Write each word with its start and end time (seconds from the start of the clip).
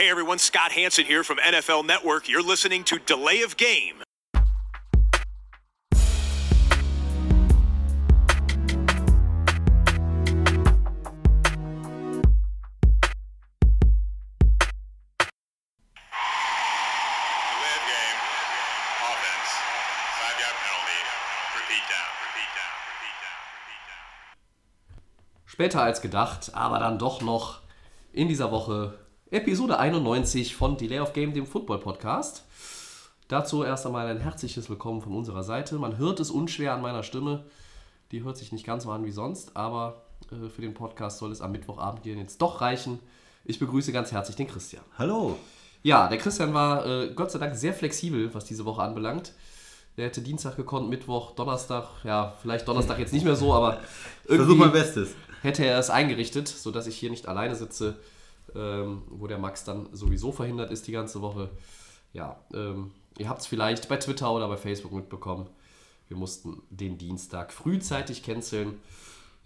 Hey 0.00 0.08
everyone, 0.08 0.38
Scott 0.38 0.72
Hanson 0.72 1.04
here 1.04 1.22
from 1.22 1.36
NFL 1.36 1.84
Network. 1.84 2.26
You're 2.26 2.42
listening 2.42 2.84
to 2.84 2.98
Delay 2.98 3.42
of 3.42 3.58
Game. 3.58 3.96
Delay 3.96 4.40
of 17.76 17.84
game. 17.84 18.20
Offense. 19.04 19.50
Five 20.16 20.40
yard 20.40 20.56
penalty. 20.64 21.00
Repeat 21.60 21.84
down. 21.92 22.08
Repeat 22.24 22.50
down. 22.56 22.72
Repeat 22.88 23.16
down. 23.20 23.40
Repeat 23.52 23.82
down. 23.84 24.08
Später 25.44 25.82
als 25.82 26.00
gedacht, 26.00 26.54
aber 26.54 26.78
dann 26.78 26.98
doch 26.98 27.20
noch 27.20 27.60
in 28.14 28.28
dieser 28.28 28.50
Woche 28.50 28.98
Episode 29.32 29.78
91 29.78 30.56
von 30.56 30.76
Delay 30.76 30.98
of 30.98 31.12
Game, 31.12 31.32
dem 31.32 31.46
Football-Podcast. 31.46 32.42
Dazu 33.28 33.62
erst 33.62 33.86
einmal 33.86 34.08
ein 34.08 34.18
herzliches 34.18 34.68
Willkommen 34.68 35.00
von 35.02 35.14
unserer 35.14 35.44
Seite. 35.44 35.76
Man 35.76 35.98
hört 35.98 36.18
es 36.18 36.32
unschwer 36.32 36.74
an 36.74 36.82
meiner 36.82 37.04
Stimme. 37.04 37.44
Die 38.10 38.24
hört 38.24 38.36
sich 38.36 38.50
nicht 38.50 38.66
ganz 38.66 38.82
so 38.82 38.90
an 38.90 39.04
wie 39.04 39.12
sonst, 39.12 39.56
aber 39.56 40.02
äh, 40.32 40.48
für 40.48 40.62
den 40.62 40.74
Podcast 40.74 41.18
soll 41.18 41.30
es 41.30 41.42
am 41.42 41.52
Mittwochabend 41.52 42.02
hier 42.02 42.16
jetzt 42.16 42.42
doch 42.42 42.60
reichen. 42.60 42.98
Ich 43.44 43.60
begrüße 43.60 43.92
ganz 43.92 44.10
herzlich 44.10 44.34
den 44.34 44.48
Christian. 44.48 44.82
Hallo. 44.98 45.36
Ja, 45.84 46.08
der 46.08 46.18
Christian 46.18 46.52
war 46.52 46.84
äh, 46.84 47.12
Gott 47.14 47.30
sei 47.30 47.38
Dank 47.38 47.54
sehr 47.54 47.72
flexibel, 47.72 48.34
was 48.34 48.46
diese 48.46 48.64
Woche 48.64 48.82
anbelangt. 48.82 49.34
Der 49.96 50.06
hätte 50.06 50.22
Dienstag 50.22 50.56
gekonnt, 50.56 50.90
Mittwoch, 50.90 51.36
Donnerstag, 51.36 51.86
ja, 52.02 52.34
vielleicht 52.42 52.66
Donnerstag 52.66 52.98
jetzt 52.98 53.12
nicht 53.12 53.24
mehr 53.24 53.36
so, 53.36 53.54
aber 53.54 53.74
Versuch 54.26 54.40
irgendwie 54.40 54.58
mein 54.58 54.72
Bestes. 54.72 55.14
hätte 55.42 55.64
er 55.64 55.78
es 55.78 55.88
eingerichtet, 55.88 56.48
sodass 56.48 56.88
ich 56.88 56.96
hier 56.96 57.10
nicht 57.10 57.28
alleine 57.28 57.54
sitze, 57.54 57.96
ähm, 58.54 59.02
wo 59.08 59.26
der 59.26 59.38
Max 59.38 59.64
dann 59.64 59.88
sowieso 59.92 60.32
verhindert 60.32 60.70
ist 60.70 60.86
die 60.86 60.92
ganze 60.92 61.20
Woche. 61.20 61.50
Ja, 62.12 62.40
ähm, 62.52 62.92
ihr 63.18 63.28
habt 63.28 63.40
es 63.40 63.46
vielleicht 63.46 63.88
bei 63.88 63.96
Twitter 63.96 64.32
oder 64.32 64.48
bei 64.48 64.56
Facebook 64.56 64.92
mitbekommen. 64.92 65.48
Wir 66.08 66.16
mussten 66.16 66.62
den 66.70 66.98
Dienstag 66.98 67.52
frühzeitig 67.52 68.22
canceln. 68.22 68.80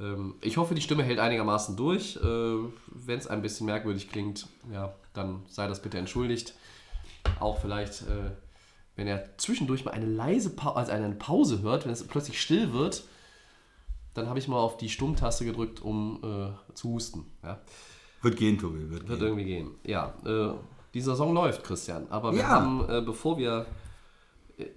Ähm, 0.01 0.35
ich 0.41 0.57
hoffe, 0.57 0.75
die 0.75 0.81
Stimme 0.81 1.03
hält 1.03 1.19
einigermaßen 1.19 1.77
durch. 1.77 2.17
Äh, 2.17 2.21
Wenn 2.23 3.19
es 3.19 3.27
ein 3.27 3.43
bisschen 3.43 3.67
merkwürdig 3.67 4.11
klingt, 4.11 4.49
ja, 4.73 4.95
dann 5.13 5.43
sei 5.49 5.69
das 5.69 5.83
bitte 5.83 5.99
entschuldigt. 5.99 6.55
Auch 7.41 7.61
vielleicht, 7.61 8.03
äh, 8.03 8.31
wenn 8.97 9.07
er 9.07 9.37
zwischendurch 9.39 9.85
mal 9.85 9.93
eine 9.93 10.07
leise 10.07 10.51
pa 10.51 10.73
also 10.73 10.93
eine 10.93 11.15
Pause 11.15 11.63
hört, 11.63 11.85
wenn 11.85 11.93
es 11.93 12.07
plötzlich 12.07 12.41
still 12.41 12.73
wird, 12.73 13.05
dann 14.15 14.29
habe 14.29 14.39
ich 14.39 14.49
mal 14.49 14.59
auf 14.59 14.77
die 14.77 14.89
Stummtaste 14.89 15.45
gedrückt, 15.45 15.83
um 15.83 16.21
äh, 16.23 16.75
zu 16.75 16.91
husten. 16.91 17.27
Ja. 17.43 17.61
Wird 18.25 18.37
gehen, 18.37 18.59
Tobi. 18.59 18.91
Wird, 18.91 19.07
Wird 19.09 19.19
gehen. 19.21 19.29
irgendwie 19.29 19.45
gehen. 19.45 19.71
Ja, 19.87 20.15
äh, 20.25 20.55
die 20.93 21.01
Saison 21.01 21.33
läuft, 21.35 21.63
Christian. 21.65 22.07
Aber 22.11 22.33
wir 22.33 22.41
Ja. 22.41 22.49
haben, 22.49 22.89
äh, 22.89 23.01
bevor 23.01 23.39
wir 23.39 23.67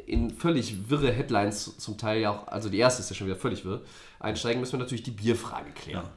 in 0.07 0.31
völlig 0.31 0.89
wirre 0.89 1.11
Headlines 1.11 1.77
zum 1.77 1.97
Teil 1.97 2.21
ja 2.21 2.31
auch, 2.31 2.47
also 2.47 2.67
die 2.69 2.77
erste 2.79 3.01
ist 3.01 3.09
ja 3.09 3.15
schon 3.15 3.27
wieder 3.27 3.35
völlig 3.37 3.63
wirr, 3.63 3.81
einsteigen, 4.19 4.59
müssen 4.59 4.73
wir 4.73 4.79
natürlich 4.79 5.03
die 5.03 5.11
Bierfrage 5.11 5.69
klären. 5.71 6.07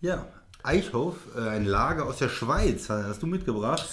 Ja, 0.00 0.26
Eichhof, 0.62 1.16
äh, 1.36 1.48
ein 1.48 1.64
Lager 1.64 2.04
aus 2.06 2.18
der 2.18 2.28
Schweiz, 2.28 2.88
hast 2.90 3.22
du 3.22 3.26
mitgebracht. 3.26 3.88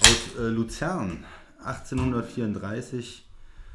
Aus 0.00 0.38
äh, 0.38 0.42
Luzern, 0.48 1.24
1834. 1.64 3.26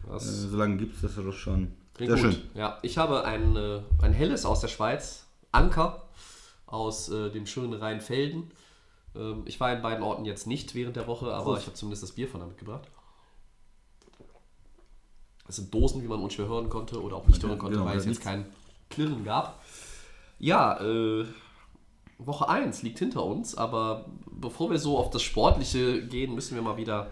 Äh, 0.07 0.11
Das 0.11 0.41
so 0.43 0.57
lange 0.57 0.77
gibt 0.77 0.95
es 0.95 1.01
das 1.01 1.15
ja 1.17 1.23
doch 1.23 1.33
schon. 1.33 1.71
klingt 1.93 2.13
Sehr 2.13 2.23
gut. 2.23 2.33
schön. 2.39 2.49
Ja, 2.53 2.77
ich 2.81 2.97
habe 2.97 3.25
ein, 3.25 3.55
äh, 3.55 3.81
ein 4.01 4.13
helles 4.13 4.45
aus 4.45 4.61
der 4.61 4.67
Schweiz, 4.69 5.25
Anker 5.51 6.03
aus 6.71 7.09
äh, 7.09 7.29
dem 7.31 7.45
schönen 7.45 7.73
Rheinfelden. 7.73 8.51
Ähm, 9.15 9.43
ich 9.45 9.59
war 9.59 9.73
in 9.73 9.81
beiden 9.81 10.03
Orten 10.03 10.25
jetzt 10.25 10.47
nicht 10.47 10.75
während 10.75 10.95
der 10.95 11.07
Woche, 11.07 11.33
aber 11.33 11.43
Prost. 11.51 11.61
ich 11.61 11.67
habe 11.67 11.75
zumindest 11.75 12.03
das 12.03 12.11
Bier 12.11 12.27
von 12.27 12.39
da 12.39 12.45
mitgebracht. 12.45 12.87
Das 15.47 15.55
sind 15.55 15.73
Dosen, 15.73 16.03
wie 16.03 16.07
man 16.07 16.21
unschwer 16.21 16.47
hören 16.47 16.69
konnte 16.69 17.01
oder 17.01 17.15
auch 17.15 17.27
nicht 17.27 17.41
hören 17.41 17.57
konnte, 17.57 17.77
Genau, 17.77 17.89
weil 17.89 17.97
es 17.97 18.05
jetzt 18.05 18.21
kein 18.21 18.45
Klirren 18.89 19.23
gab. 19.23 19.63
Ja, 20.37 20.79
äh, 20.79 21.25
Woche 22.19 22.47
1 22.47 22.83
liegt 22.83 22.99
hinter 22.99 23.23
uns, 23.25 23.55
aber 23.55 24.05
bevor 24.29 24.69
wir 24.69 24.77
so 24.77 24.97
auf 24.97 25.09
das 25.09 25.23
Sportliche 25.23 26.05
gehen, 26.05 26.35
müssen 26.35 26.53
wir 26.53 26.61
mal 26.61 26.77
wieder 26.77 27.09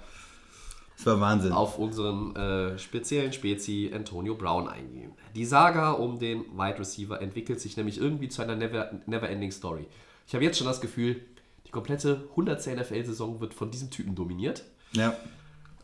Das 0.97 1.05
war 1.05 1.21
Wahnsinn. 1.21 1.51
auf 1.51 1.77
unseren 1.77 2.35
äh, 2.35 2.77
speziellen 2.79 3.31
Spezi 3.31 3.91
Antonio 3.93 4.33
Brown 4.33 4.67
eingehen. 4.67 5.11
Die 5.35 5.45
Saga 5.45 5.91
um 5.91 6.17
den 6.17 6.41
Wide 6.57 6.79
Receiver 6.79 7.21
entwickelt 7.21 7.61
sich 7.61 7.77
nämlich 7.77 7.99
irgendwie 7.99 8.29
zu 8.29 8.41
einer 8.41 8.55
never, 8.55 8.91
never-ending 9.05 9.51
Story. 9.51 9.85
Ich 10.25 10.33
habe 10.33 10.43
jetzt 10.43 10.57
schon 10.57 10.65
das 10.65 10.81
Gefühl, 10.81 11.21
die 11.67 11.71
komplette 11.71 12.23
100. 12.31 12.65
NFL-Saison 12.65 13.39
wird 13.39 13.53
von 13.53 13.69
diesem 13.69 13.91
Typen 13.91 14.15
dominiert. 14.15 14.63
Ja. 14.93 15.13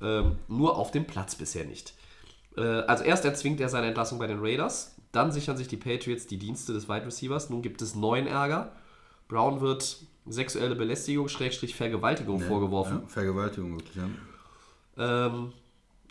Ähm, 0.02 0.38
nur 0.48 0.78
auf 0.78 0.90
dem 0.90 1.06
Platz 1.06 1.36
bisher 1.36 1.66
nicht. 1.66 1.94
Äh, 2.58 2.62
also 2.62 3.04
erst 3.04 3.24
erzwingt 3.24 3.62
er 3.62 3.70
seine 3.70 3.88
Entlassung 3.88 4.18
bei 4.18 4.28
den 4.28 4.40
Raiders, 4.40 4.96
dann 5.12 5.32
sichern 5.32 5.58
sich 5.58 5.68
die 5.68 5.78
Patriots 5.78 6.26
die 6.26 6.40
Dienste 6.40 6.74
des 6.74 6.90
Wide 6.90 7.06
Receivers. 7.06 7.52
Nun 7.52 7.62
gibt 7.62 7.84
es 7.84 7.94
neuen 7.94 8.26
Ärger. 8.26 8.72
Brown 9.28 9.62
wird 9.62 9.98
sexuelle 10.26 10.76
Belästigung, 10.76 11.28
Schrägstrich 11.28 11.76
Vergewaltigung 11.76 12.40
vorgeworfen. 12.40 13.02
Ja, 13.04 13.08
Vergewaltigung 13.08 13.76
wirklich, 13.76 13.96
ja. 13.96 14.10
Ähm, 14.98 15.54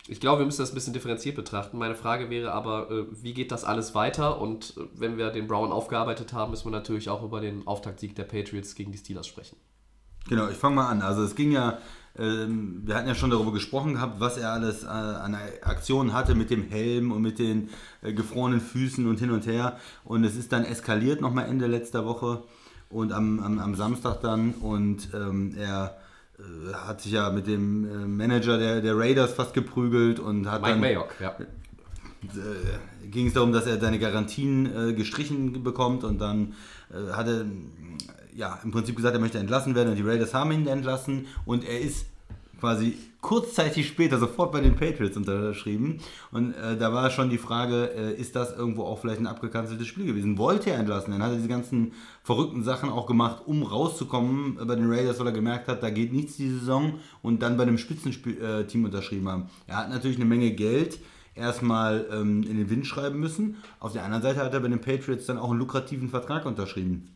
ich 0.07 0.19
glaube, 0.19 0.39
wir 0.39 0.45
müssen 0.45 0.61
das 0.61 0.71
ein 0.71 0.75
bisschen 0.75 0.93
differenziert 0.93 1.35
betrachten. 1.35 1.77
Meine 1.77 1.95
Frage 1.95 2.29
wäre 2.29 2.51
aber, 2.51 2.91
äh, 2.91 3.05
wie 3.11 3.33
geht 3.33 3.51
das 3.51 3.63
alles 3.63 3.95
weiter? 3.95 4.41
Und 4.41 4.75
äh, 4.77 4.81
wenn 4.95 5.17
wir 5.17 5.29
den 5.29 5.47
Brown 5.47 5.71
aufgearbeitet 5.71 6.33
haben, 6.33 6.51
müssen 6.51 6.65
wir 6.65 6.71
natürlich 6.71 7.09
auch 7.09 7.23
über 7.23 7.39
den 7.39 7.65
Auftaktsieg 7.65 8.15
der 8.15 8.23
Patriots 8.23 8.75
gegen 8.75 8.91
die 8.91 8.97
Steelers 8.97 9.27
sprechen. 9.27 9.55
Genau, 10.27 10.49
ich 10.49 10.57
fange 10.57 10.75
mal 10.75 10.89
an. 10.89 11.01
Also 11.01 11.23
es 11.23 11.35
ging 11.35 11.51
ja, 11.51 11.79
ähm, 12.17 12.81
wir 12.85 12.95
hatten 12.95 13.07
ja 13.07 13.15
schon 13.15 13.29
darüber 13.29 13.51
gesprochen 13.51 13.93
gehabt, 13.93 14.19
was 14.19 14.37
er 14.37 14.51
alles 14.51 14.83
äh, 14.83 14.87
an 14.87 15.37
Aktionen 15.61 16.13
hatte 16.13 16.35
mit 16.35 16.49
dem 16.49 16.67
Helm 16.67 17.11
und 17.11 17.21
mit 17.21 17.39
den 17.39 17.69
äh, 18.01 18.13
gefrorenen 18.13 18.61
Füßen 18.61 19.07
und 19.07 19.19
hin 19.19 19.31
und 19.31 19.47
her. 19.47 19.79
Und 20.03 20.23
es 20.23 20.35
ist 20.35 20.51
dann 20.51 20.65
eskaliert 20.65 21.21
nochmal 21.21 21.47
Ende 21.47 21.67
letzter 21.67 22.05
Woche 22.05 22.43
und 22.89 23.11
am, 23.11 23.39
am, 23.39 23.59
am 23.59 23.75
Samstag 23.75 24.21
dann. 24.21 24.53
Und 24.53 25.09
ähm, 25.13 25.55
er 25.57 25.97
hat 26.73 27.01
sich 27.01 27.11
ja 27.11 27.29
mit 27.29 27.47
dem 27.47 27.85
äh, 27.85 28.07
Manager 28.07 28.57
der, 28.57 28.81
der 28.81 28.97
Raiders 28.97 29.33
fast 29.33 29.53
geprügelt 29.53 30.19
und 30.19 30.49
hat 30.49 30.61
Mike 30.61 30.73
dann 30.73 30.81
Mayock, 30.81 31.15
ja. 31.19 31.35
äh, 31.39 33.07
ging 33.07 33.27
es 33.27 33.33
darum, 33.33 33.51
dass 33.51 33.65
er 33.65 33.79
seine 33.79 33.99
Garantien 33.99 34.89
äh, 34.89 34.93
gestrichen 34.93 35.63
bekommt 35.63 36.03
und 36.03 36.19
dann 36.19 36.53
äh, 36.91 37.13
hat 37.13 37.27
er 37.27 37.41
äh, 37.41 37.45
ja, 38.35 38.59
im 38.63 38.71
Prinzip 38.71 38.95
gesagt, 38.95 39.15
er 39.15 39.21
möchte 39.21 39.37
entlassen 39.37 39.75
werden 39.75 39.89
und 39.89 39.95
die 39.95 40.03
Raiders 40.03 40.33
haben 40.33 40.51
ihn 40.51 40.67
entlassen 40.67 41.27
und 41.45 41.63
er 41.63 41.79
ist 41.79 42.05
quasi 42.59 42.97
kurzzeitig 43.23 43.87
später 43.87 44.19
sofort 44.19 44.51
bei 44.51 44.61
den 44.61 44.75
Patriots 44.75 45.17
unterschrieben 45.17 45.97
und 46.31 46.53
äh, 46.53 46.77
da 46.77 46.93
war 46.93 47.09
schon 47.09 47.31
die 47.31 47.39
Frage, 47.39 47.89
äh, 47.95 48.13
ist 48.13 48.35
das 48.35 48.55
irgendwo 48.55 48.83
auch 48.83 48.99
vielleicht 48.99 49.21
ein 49.21 49.27
abgekanzeltes 49.27 49.87
Spiel 49.87 50.05
gewesen? 50.05 50.37
Wollte 50.37 50.69
er 50.69 50.77
entlassen? 50.77 51.11
Dann 51.11 51.23
hat 51.23 51.31
er 51.31 51.37
diese 51.37 51.47
ganzen 51.47 51.93
verrückten 52.21 52.63
Sachen 52.63 52.89
auch 52.89 53.07
gemacht, 53.07 53.41
um 53.47 53.63
rauszukommen 53.63 54.59
bei 54.67 54.75
den 54.75 54.91
Raiders, 54.91 55.19
weil 55.19 55.27
er 55.27 55.33
gemerkt 55.33 55.67
hat, 55.69 55.81
da 55.81 55.89
geht 55.89 56.13
nichts 56.13 56.35
die 56.35 56.49
Saison 56.49 56.99
und 57.23 57.41
dann 57.41 57.57
bei 57.57 57.63
einem 57.63 57.79
Spitzenteam 57.79 58.85
unterschrieben 58.85 59.27
haben. 59.27 59.45
Er 59.65 59.77
hat 59.77 59.89
natürlich 59.89 60.17
eine 60.17 60.25
Menge 60.25 60.51
Geld, 60.51 60.99
erstmal 61.33 62.05
ähm, 62.11 62.43
in 62.43 62.57
den 62.57 62.69
Wind 62.69 62.85
schreiben 62.85 63.19
müssen. 63.19 63.55
Auf 63.79 63.93
der 63.93 64.03
anderen 64.03 64.21
Seite 64.21 64.41
hat 64.41 64.53
er 64.53 64.59
bei 64.59 64.67
den 64.67 64.81
Patriots 64.81 65.25
dann 65.25 65.37
auch 65.37 65.49
einen 65.49 65.59
lukrativen 65.59 66.09
Vertrag 66.09 66.45
unterschrieben. 66.45 67.12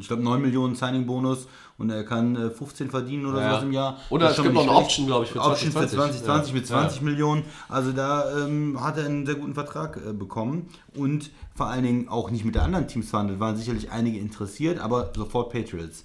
Ich 0.00 0.06
glaube 0.08 0.22
9 0.22 0.40
Millionen 0.42 0.74
Signing-Bonus 0.74 1.48
und 1.78 1.90
er 1.90 2.04
kann 2.04 2.36
äh, 2.36 2.50
15 2.50 2.90
verdienen 2.90 3.26
oder 3.26 3.40
Ja. 3.40 3.50
sowas 3.50 3.62
im 3.64 3.72
Jahr. 3.72 3.96
Oder 4.10 4.30
es 4.30 4.36
gibt 4.42 4.54
noch 4.54 4.62
eine. 4.62 4.72
Option, 4.72 5.06
glaube 5.06 5.24
ich, 5.24 5.30
für 5.30 5.40
Option 5.40 5.72
für 5.72 5.78
2020. 5.86 6.22
2020 6.24 6.54
mit 6.54 6.62
Ja. 6.68 6.80
20 6.80 7.02
Millionen. 7.02 7.42
Also 7.68 7.92
da 7.92 8.44
ähm, 8.46 8.78
hat 8.82 8.96
er 8.98 9.06
einen 9.06 9.26
sehr 9.26 9.34
guten 9.36 9.54
Vertrag 9.54 9.96
äh, 9.96 10.12
bekommen 10.12 10.68
und 10.94 11.30
vor 11.54 11.66
allen 11.66 11.84
Dingen 11.84 12.08
auch 12.08 12.30
nicht 12.30 12.44
mit 12.44 12.54
den 12.54 12.62
anderen 12.62 12.88
Teams 12.88 13.08
verhandelt. 13.10 13.40
Waren 13.40 13.56
sicherlich 13.56 13.90
einige 13.90 14.18
interessiert, 14.18 14.78
aber 14.78 15.12
sofort 15.14 15.50
Patriots. 15.52 16.04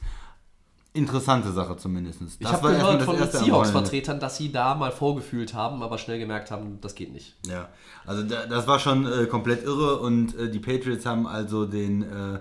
Interessante 0.93 1.53
Sache 1.53 1.77
zumindest. 1.77 2.19
Das 2.21 2.35
Ich 2.37 2.45
habe 2.51 2.69
gehört 2.71 3.03
von 3.03 3.15
den. 3.15 3.25
Seahawks-Vertretern, 3.31 4.19
dass 4.19 4.35
sie 4.35 4.51
da 4.51 4.75
mal 4.75 4.91
vorgefühlt 4.91 5.53
haben, 5.53 5.81
aber 5.83 5.97
schnell 5.97 6.19
gemerkt 6.19 6.51
haben, 6.51 6.79
das 6.81 6.95
geht 6.95 7.13
nicht. 7.13 7.33
Ja, 7.47 7.69
also 8.05 8.23
da, 8.23 8.45
das 8.45 8.67
war 8.67 8.77
schon 8.77 9.05
äh, 9.09 9.25
komplett 9.27 9.63
irre 9.63 9.99
und 9.99 10.37
äh, 10.37 10.51
die 10.51 10.59
Patriots 10.59 11.05
haben 11.05 11.27
also 11.27 11.65
den 11.65 12.01
äh, 12.01 12.39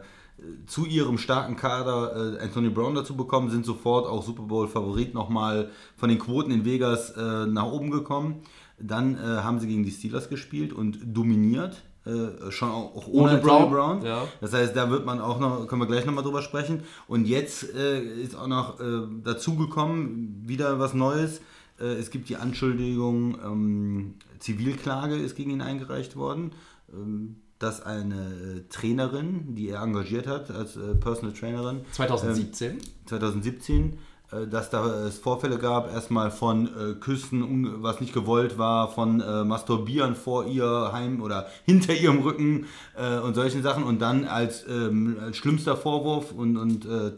zu 0.66 0.86
ihrem 0.86 1.18
starken 1.18 1.56
Kader 1.56 2.36
äh, 2.38 2.42
Anthony 2.42 2.70
Brown 2.70 2.94
dazu 2.94 3.16
bekommen, 3.16 3.50
sind 3.50 3.66
sofort 3.66 4.06
auch 4.06 4.24
Super 4.24 4.44
Bowl 4.44 4.68
Favorit 4.68 5.14
nochmal 5.14 5.70
von 5.96 6.08
den 6.08 6.18
Quoten 6.18 6.50
in 6.50 6.64
Vegas 6.64 7.10
äh, 7.10 7.46
nach 7.46 7.66
oben 7.66 7.90
gekommen. 7.90 8.42
Dann 8.78 9.16
äh, 9.16 9.20
haben 9.20 9.60
sie 9.60 9.68
gegen 9.68 9.84
die 9.84 9.90
Steelers 9.90 10.28
gespielt 10.28 10.72
und 10.72 10.98
dominiert. 11.04 11.82
Äh, 12.06 12.50
schon 12.50 12.70
auch, 12.70 12.96
auch 12.96 13.08
ohne, 13.08 13.32
Ohne 13.32 13.42
Brown, 13.42 13.70
Brown. 13.70 14.02
ja. 14.02 14.26
Das 14.40 14.54
heißt, 14.54 14.74
da 14.74 14.90
wird 14.90 15.04
man 15.04 15.20
auch 15.20 15.38
noch, 15.38 15.66
können 15.66 15.82
wir 15.82 15.86
gleich 15.86 16.06
nochmal 16.06 16.24
drüber 16.24 16.40
sprechen. 16.40 16.82
Und 17.06 17.26
jetzt 17.26 17.74
äh, 17.74 18.00
ist 18.00 18.34
auch 18.34 18.46
noch 18.46 18.80
äh, 18.80 19.02
dazugekommen, 19.22 20.42
wieder 20.46 20.78
was 20.78 20.94
Neues. 20.94 21.42
Äh, 21.78 21.84
es 21.94 22.10
gibt 22.10 22.30
die 22.30 22.36
Anschuldigung, 22.36 23.36
ähm, 23.44 24.14
Zivilklage 24.38 25.16
ist 25.16 25.36
gegen 25.36 25.50
ihn 25.50 25.60
eingereicht 25.60 26.16
worden, 26.16 26.52
ähm, 26.90 27.36
dass 27.60 27.82
eine 27.82 28.14
äh, 28.14 28.60
Trainerin, 28.70 29.54
die 29.54 29.68
er 29.68 29.82
engagiert 29.82 30.26
hat 30.26 30.50
als 30.50 30.76
äh, 30.76 30.94
Personal 30.94 31.34
Trainerin, 31.34 31.82
2017. 31.92 32.78
2017, 33.04 33.98
äh, 34.32 34.46
dass 34.46 34.70
da 34.70 35.04
es 35.04 35.18
Vorfälle 35.18 35.58
gab, 35.58 35.92
erstmal 35.92 36.30
von 36.30 36.66
äh, 36.68 36.94
Küssen, 36.94 37.82
was 37.82 38.00
nicht 38.00 38.14
gewollt 38.14 38.56
war, 38.56 38.90
von 38.90 39.20
äh, 39.20 39.44
Masturbieren 39.44 40.16
vor 40.16 40.46
ihr 40.46 40.90
heim 40.92 41.20
oder 41.20 41.48
hinter 41.66 41.92
ihrem 41.92 42.20
Rücken 42.20 42.64
äh, 42.96 43.18
und 43.18 43.34
solchen 43.34 43.62
Sachen 43.62 43.84
und 43.84 44.00
dann 44.00 44.24
als, 44.24 44.66
ähm, 44.66 45.18
als 45.20 45.36
schlimmster 45.36 45.76
Vorwurf 45.76 46.32
und, 46.32 46.56
und 46.56 46.86
äh, 46.86 47.12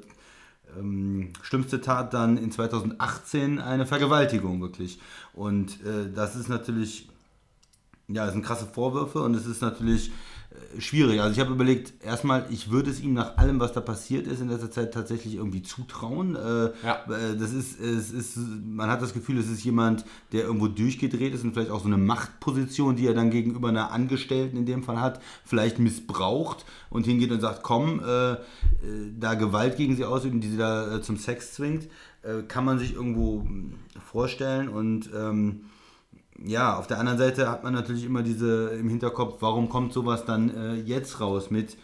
ähm, 0.76 1.32
schlimmste 1.42 1.80
Tat 1.80 2.14
dann 2.14 2.36
in 2.36 2.50
2018 2.50 3.60
eine 3.60 3.86
Vergewaltigung 3.86 4.60
wirklich. 4.60 4.98
Und 5.34 5.78
das 6.14 6.36
ist 6.36 6.50
natürlich, 6.50 7.08
ja, 8.12 8.24
das 8.24 8.34
sind 8.34 8.44
krasse 8.44 8.66
Vorwürfe 8.66 9.20
und 9.22 9.34
es 9.34 9.46
ist 9.46 9.62
natürlich 9.62 10.10
äh, 10.76 10.80
schwierig. 10.80 11.20
Also 11.20 11.32
ich 11.32 11.40
habe 11.40 11.52
überlegt, 11.52 11.92
erstmal, 12.04 12.46
ich 12.50 12.70
würde 12.70 12.90
es 12.90 13.00
ihm 13.00 13.14
nach 13.14 13.36
allem, 13.38 13.58
was 13.60 13.72
da 13.72 13.80
passiert 13.80 14.26
ist 14.26 14.40
in 14.40 14.48
letzter 14.48 14.70
Zeit 14.70 14.92
tatsächlich 14.92 15.34
irgendwie 15.36 15.62
zutrauen. 15.62 16.36
Äh, 16.36 16.70
Ja. 16.84 17.04
äh, 17.08 17.36
Das 17.38 17.52
ist, 17.52 17.80
es 17.80 18.10
ist, 18.10 18.36
man 18.64 18.90
hat 18.90 19.00
das 19.02 19.12
Gefühl, 19.14 19.38
es 19.38 19.48
ist 19.48 19.64
jemand, 19.64 20.04
der 20.32 20.42
irgendwo 20.44 20.68
durchgedreht 20.68 21.34
ist 21.34 21.42
und 21.44 21.52
vielleicht 21.54 21.70
auch 21.70 21.80
so 21.80 21.86
eine 21.86 21.96
Machtposition, 21.98 22.96
die 22.96 23.06
er 23.06 23.14
dann 23.14 23.30
gegenüber 23.30 23.68
einer 23.68 23.90
Angestellten 23.92 24.56
in 24.56 24.66
dem 24.66 24.82
Fall 24.82 25.00
hat, 25.00 25.20
vielleicht 25.44 25.78
missbraucht 25.78 26.64
und 26.90 27.06
hingeht 27.06 27.30
und 27.32 27.40
sagt, 27.40 27.62
komm, 27.62 28.00
äh, 28.04 28.32
äh, 28.32 28.36
da 29.18 29.34
Gewalt 29.34 29.76
gegen 29.76 29.96
sie 29.96 30.04
ausüben, 30.04 30.40
die 30.40 30.48
sie 30.50 30.56
da 30.58 30.96
äh, 30.96 31.02
zum 31.02 31.16
Sex 31.16 31.54
zwingt, 31.54 31.88
kann 32.46 32.64
man 32.64 32.78
sich 32.78 32.94
irgendwo 32.94 33.40
mh, 33.40 33.74
vorstellen 34.12 34.68
und 34.68 35.10
ähm, 35.12 35.62
ja, 36.44 36.76
auf 36.76 36.86
der 36.86 36.98
anderen 36.98 37.18
Seite 37.18 37.50
hat 37.50 37.64
man 37.64 37.74
natürlich 37.74 38.04
immer 38.04 38.22
diese 38.22 38.70
im 38.70 38.88
Hinterkopf, 38.88 39.36
warum 39.40 39.68
kommt 39.68 39.92
sowas 39.92 40.24
dann 40.24 40.50
äh, 40.54 40.74
jetzt 40.74 41.20
raus 41.20 41.50
mit 41.50 41.76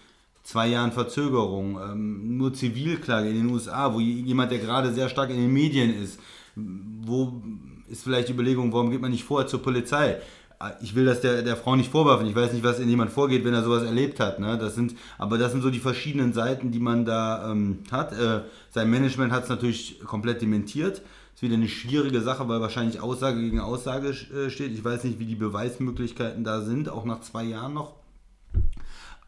zwei 0.42 0.68
Jahren 0.68 0.92
Verzögerung, 0.92 1.78
ähm, 1.80 2.38
nur 2.38 2.54
Zivilklage 2.54 3.28
in 3.28 3.36
den 3.36 3.50
USA, 3.50 3.92
wo 3.92 4.00
jemand, 4.00 4.50
der 4.50 4.58
gerade 4.58 4.92
sehr 4.92 5.08
stark 5.08 5.30
in 5.30 5.36
den 5.36 5.52
Medien 5.52 5.94
ist, 5.94 6.18
wo 6.56 7.42
ist 7.88 8.02
vielleicht 8.04 8.28
die 8.28 8.32
Überlegung, 8.32 8.72
warum 8.72 8.90
geht 8.90 9.00
man 9.00 9.10
nicht 9.10 9.24
vorher 9.24 9.46
zur 9.46 9.62
Polizei? 9.62 10.18
Ah, 10.58 10.72
Ich 10.80 10.94
will 10.94 11.04
das 11.04 11.20
der, 11.20 11.42
der 11.42 11.56
Frau 11.56 11.76
nicht 11.76 11.90
vorwerfen. 11.90 12.26
Ich 12.26 12.34
weiß 12.34 12.52
nicht, 12.52 12.64
was 12.64 12.80
in 12.80 12.88
jemand 12.88 13.12
vorgeht, 13.12 13.44
wenn 13.44 13.54
er 13.54 13.62
sowas 13.62 13.84
erlebt 13.84 14.18
hat. 14.18 14.40
Ne? 14.40 14.58
Das 14.58 14.74
sind, 14.74 14.94
aber 15.16 15.38
das 15.38 15.52
sind 15.52 15.62
so 15.62 15.70
die 15.70 15.78
verschiedenen 15.78 16.32
Seiten, 16.32 16.72
die 16.72 16.80
man 16.80 17.04
da 17.04 17.50
ähm, 17.50 17.80
hat. 17.92 18.12
Äh, 18.12 18.40
sein 18.70 18.90
Management 18.90 19.32
hat 19.32 19.44
es 19.44 19.48
natürlich 19.48 20.00
komplett 20.00 20.42
dementiert. 20.42 21.02
Ist 21.38 21.42
wieder 21.42 21.54
eine 21.54 21.68
schwierige 21.68 22.20
Sache, 22.20 22.48
weil 22.48 22.60
wahrscheinlich 22.60 23.00
Aussage 23.00 23.40
gegen 23.40 23.60
Aussage 23.60 24.08
äh, 24.08 24.50
steht. 24.50 24.72
Ich 24.72 24.84
weiß 24.84 25.04
nicht, 25.04 25.20
wie 25.20 25.24
die 25.24 25.36
Beweismöglichkeiten 25.36 26.42
da 26.42 26.62
sind, 26.62 26.88
auch 26.88 27.04
nach 27.04 27.20
zwei 27.20 27.44
Jahren 27.44 27.74
noch. 27.74 27.94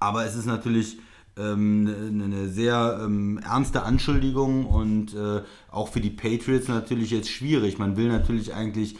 Aber 0.01 0.25
es 0.25 0.35
ist 0.35 0.47
natürlich 0.47 0.99
ähm, 1.37 1.87
eine, 1.87 2.25
eine 2.25 2.49
sehr 2.49 2.99
ähm, 3.01 3.39
ernste 3.39 3.85
Anschuldigung 3.85 4.67
und 4.67 5.15
äh, 5.15 5.43
auch 5.71 5.87
für 5.87 6.01
die 6.01 6.11
Patriots 6.11 6.67
natürlich 6.67 7.13
jetzt 7.13 7.31
schwierig. 7.31 7.79
Man 7.79 7.97
will 7.97 8.09
natürlich 8.09 8.55
eigentlich 8.55 8.97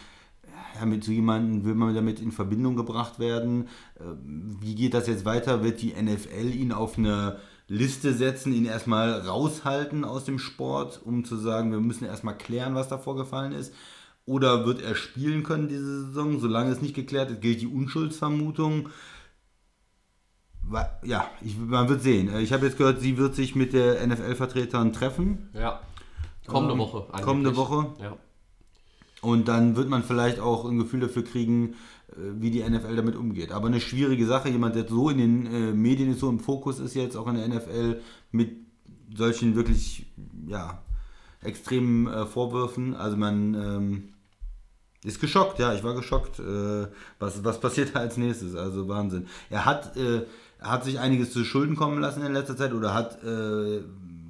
ja, 0.79 0.87
mit 0.87 1.03
so 1.03 1.11
jemandem 1.11 1.65
will 1.65 1.75
man 1.75 1.93
damit 1.93 2.21
in 2.21 2.31
Verbindung 2.31 2.77
gebracht 2.77 3.19
werden. 3.19 3.67
Ähm, 3.99 4.57
Wie 4.61 4.77
geht 4.77 4.95
das 4.95 5.09
jetzt 5.09 5.25
weiter? 5.25 5.65
Wird 5.65 5.83
die 5.83 5.95
NFL 6.01 6.55
ihn 6.55 6.71
auf 6.71 6.97
eine 6.97 7.41
Liste 7.73 8.13
setzen, 8.15 8.53
ihn 8.53 8.65
erstmal 8.67 9.13
raushalten 9.13 10.05
aus 10.05 10.25
dem 10.25 10.41
Sport, 10.41 11.01
um 11.05 11.25
zu 11.25 11.37
sagen, 11.37 11.71
wir 11.71 11.79
müssen 11.81 12.05
erstmal 12.05 12.37
klären, 12.37 12.75
was 12.75 12.89
da 12.89 12.99
vorgefallen 12.99 13.53
ist? 13.53 13.73
Oder 14.27 14.67
wird 14.67 14.83
er 14.83 14.97
spielen 14.97 15.45
können 15.45 15.69
diese 15.69 16.07
Saison? 16.07 16.41
Solange 16.41 16.73
es 16.73 16.83
nicht 16.83 16.95
geklärt 16.97 17.31
ist, 17.31 17.41
gilt 17.41 17.61
die 17.61 17.69
Unschuldsvermutung. 17.69 18.89
Ja, 21.05 21.29
ich, 21.43 21.57
man 21.59 21.89
wird 21.89 22.03
sehen. 22.03 22.29
Äh, 22.29 22.41
Ich 22.41 22.53
habe 22.53 22.67
jetzt 22.67 22.77
gehört, 22.79 23.01
sie 23.01 23.17
wird 23.17 23.35
sich 23.35 23.55
mit 23.57 23.73
der 23.73 24.07
NFL-Vertretern 24.07 24.93
treffen. 24.93 25.49
Ja. 25.55 25.81
Kommende 26.47 26.75
Ähm, 26.75 26.79
Woche. 26.81 27.07
kommende 27.23 27.51
angeblich. 27.51 27.57
Woche? 27.57 27.87
Ja. 28.03 28.17
Und 29.23 29.49
dann 29.49 29.77
wird 29.77 29.89
man 29.89 30.03
vielleicht 30.03 30.41
auch 30.41 30.65
ein 30.65 30.79
Gefühl 30.79 31.01
dafür 31.01 31.25
kriegen, 31.25 31.75
wie 32.17 32.51
die 32.51 32.63
NFL 32.63 32.97
damit 32.97 33.17
umgeht. 33.17 33.53
Aber 33.53 33.69
eine 33.69 33.81
schwierige 33.81 34.27
Sache, 34.27 34.49
jemand, 34.49 34.75
der 34.75 34.89
so 34.89 35.11
in 35.11 35.19
den 35.19 35.47
äh, 35.47 35.73
Medien 35.73 36.11
ist, 36.11 36.21
so 36.21 36.29
im 36.29 36.41
Fokus 36.41 36.81
ist 36.81 36.95
jetzt 36.95 37.17
auch 37.17 37.29
in 37.29 37.37
der 37.37 37.49
NFL 37.49 38.01
mit 38.31 38.51
solchen 39.15 39.57
wirklich, 39.57 40.07
ja, 40.47 40.83
extremen 41.43 42.07
äh, 42.07 42.27
Vorwürfen. 42.27 42.95
Also 42.95 43.17
man 43.17 43.55
ähm, 43.55 44.09
ist 45.05 45.21
geschockt, 45.21 45.59
ja, 45.59 45.75
ich 45.75 45.83
war 45.83 45.95
geschockt. 45.95 46.39
Äh, 46.39 46.89
was, 47.19 47.45
was 47.45 47.61
passiert 47.61 47.95
da 47.95 48.01
als 48.01 48.17
nächstes? 48.17 48.55
Also 48.55 48.89
Wahnsinn. 48.89 49.27
Er 49.49 49.65
hat, 49.65 49.97
äh, 49.97 50.23
er 50.59 50.71
hat 50.71 50.85
sich 50.85 50.99
einiges 50.99 51.33
zu 51.33 51.45
Schulden 51.45 51.77
kommen 51.77 52.01
lassen 52.01 52.25
in 52.25 52.33
letzter 52.33 52.57
Zeit 52.57 52.73
oder 52.73 52.93
hat 52.93 53.23
äh, 53.25 53.83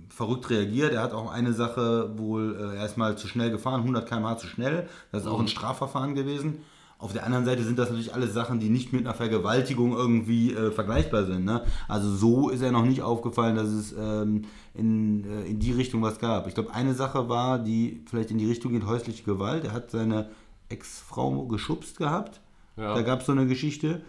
verrückt 0.08 0.50
reagiert. 0.50 0.92
Er 0.92 1.02
hat 1.02 1.12
auch 1.12 1.30
eine 1.30 1.52
Sache 1.52 2.18
wohl 2.18 2.56
äh, 2.60 2.76
erstmal 2.76 3.16
zu 3.16 3.26
schnell 3.26 3.50
gefahren, 3.50 3.80
100 3.80 4.08
km/h 4.08 4.38
zu 4.38 4.46
schnell. 4.46 4.88
Das 5.12 5.22
ist 5.22 5.28
auch 5.28 5.40
ein 5.40 5.48
Strafverfahren 5.48 6.14
gewesen. 6.14 6.58
Auf 7.00 7.14
der 7.14 7.24
anderen 7.24 7.46
Seite 7.46 7.64
sind 7.64 7.78
das 7.78 7.88
natürlich 7.88 8.14
alles 8.14 8.34
Sachen, 8.34 8.60
die 8.60 8.68
nicht 8.68 8.92
mit 8.92 9.06
einer 9.06 9.14
Vergewaltigung 9.14 9.94
irgendwie 9.94 10.52
äh, 10.52 10.70
vergleichbar 10.70 11.24
sind. 11.24 11.46
Ne? 11.46 11.64
Also 11.88 12.14
so 12.14 12.50
ist 12.50 12.60
er 12.60 12.72
noch 12.72 12.84
nicht 12.84 13.00
aufgefallen, 13.00 13.56
dass 13.56 13.68
es 13.68 13.94
ähm, 13.98 14.42
in, 14.74 15.24
äh, 15.24 15.48
in 15.48 15.58
die 15.58 15.72
Richtung 15.72 16.02
was 16.02 16.18
gab. 16.18 16.46
Ich 16.46 16.52
glaube, 16.52 16.74
eine 16.74 16.92
Sache 16.92 17.30
war, 17.30 17.58
die 17.58 18.04
vielleicht 18.04 18.30
in 18.30 18.36
die 18.36 18.46
Richtung 18.46 18.72
geht, 18.72 18.84
häusliche 18.84 19.22
Gewalt. 19.22 19.64
Er 19.64 19.72
hat 19.72 19.90
seine 19.90 20.28
Ex-Frau 20.68 21.46
geschubst 21.46 21.96
gehabt. 21.96 22.42
Ja. 22.76 22.94
Da 22.94 23.00
gab 23.00 23.20
es 23.20 23.26
so 23.26 23.32
eine 23.32 23.46
Geschichte. 23.46 24.02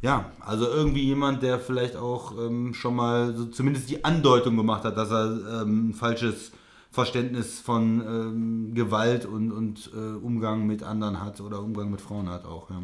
Ja, 0.00 0.32
also 0.40 0.66
irgendwie 0.66 1.04
jemand, 1.04 1.44
der 1.44 1.60
vielleicht 1.60 1.94
auch 1.94 2.36
ähm, 2.36 2.74
schon 2.74 2.96
mal 2.96 3.32
so 3.36 3.44
zumindest 3.44 3.88
die 3.88 4.04
Andeutung 4.04 4.56
gemacht 4.56 4.82
hat, 4.82 4.96
dass 4.96 5.12
er 5.12 5.62
ähm, 5.62 5.90
ein 5.90 5.94
falsches 5.94 6.50
Verständnis 6.92 7.58
von 7.58 8.00
ähm, 8.00 8.74
Gewalt 8.74 9.24
und, 9.24 9.50
und 9.50 9.90
äh, 9.94 9.96
Umgang 9.96 10.66
mit 10.66 10.82
anderen 10.82 11.20
hat 11.20 11.40
oder 11.40 11.60
Umgang 11.60 11.90
mit 11.90 12.02
Frauen 12.02 12.28
hat 12.28 12.44
auch. 12.44 12.70
Ja. 12.70 12.82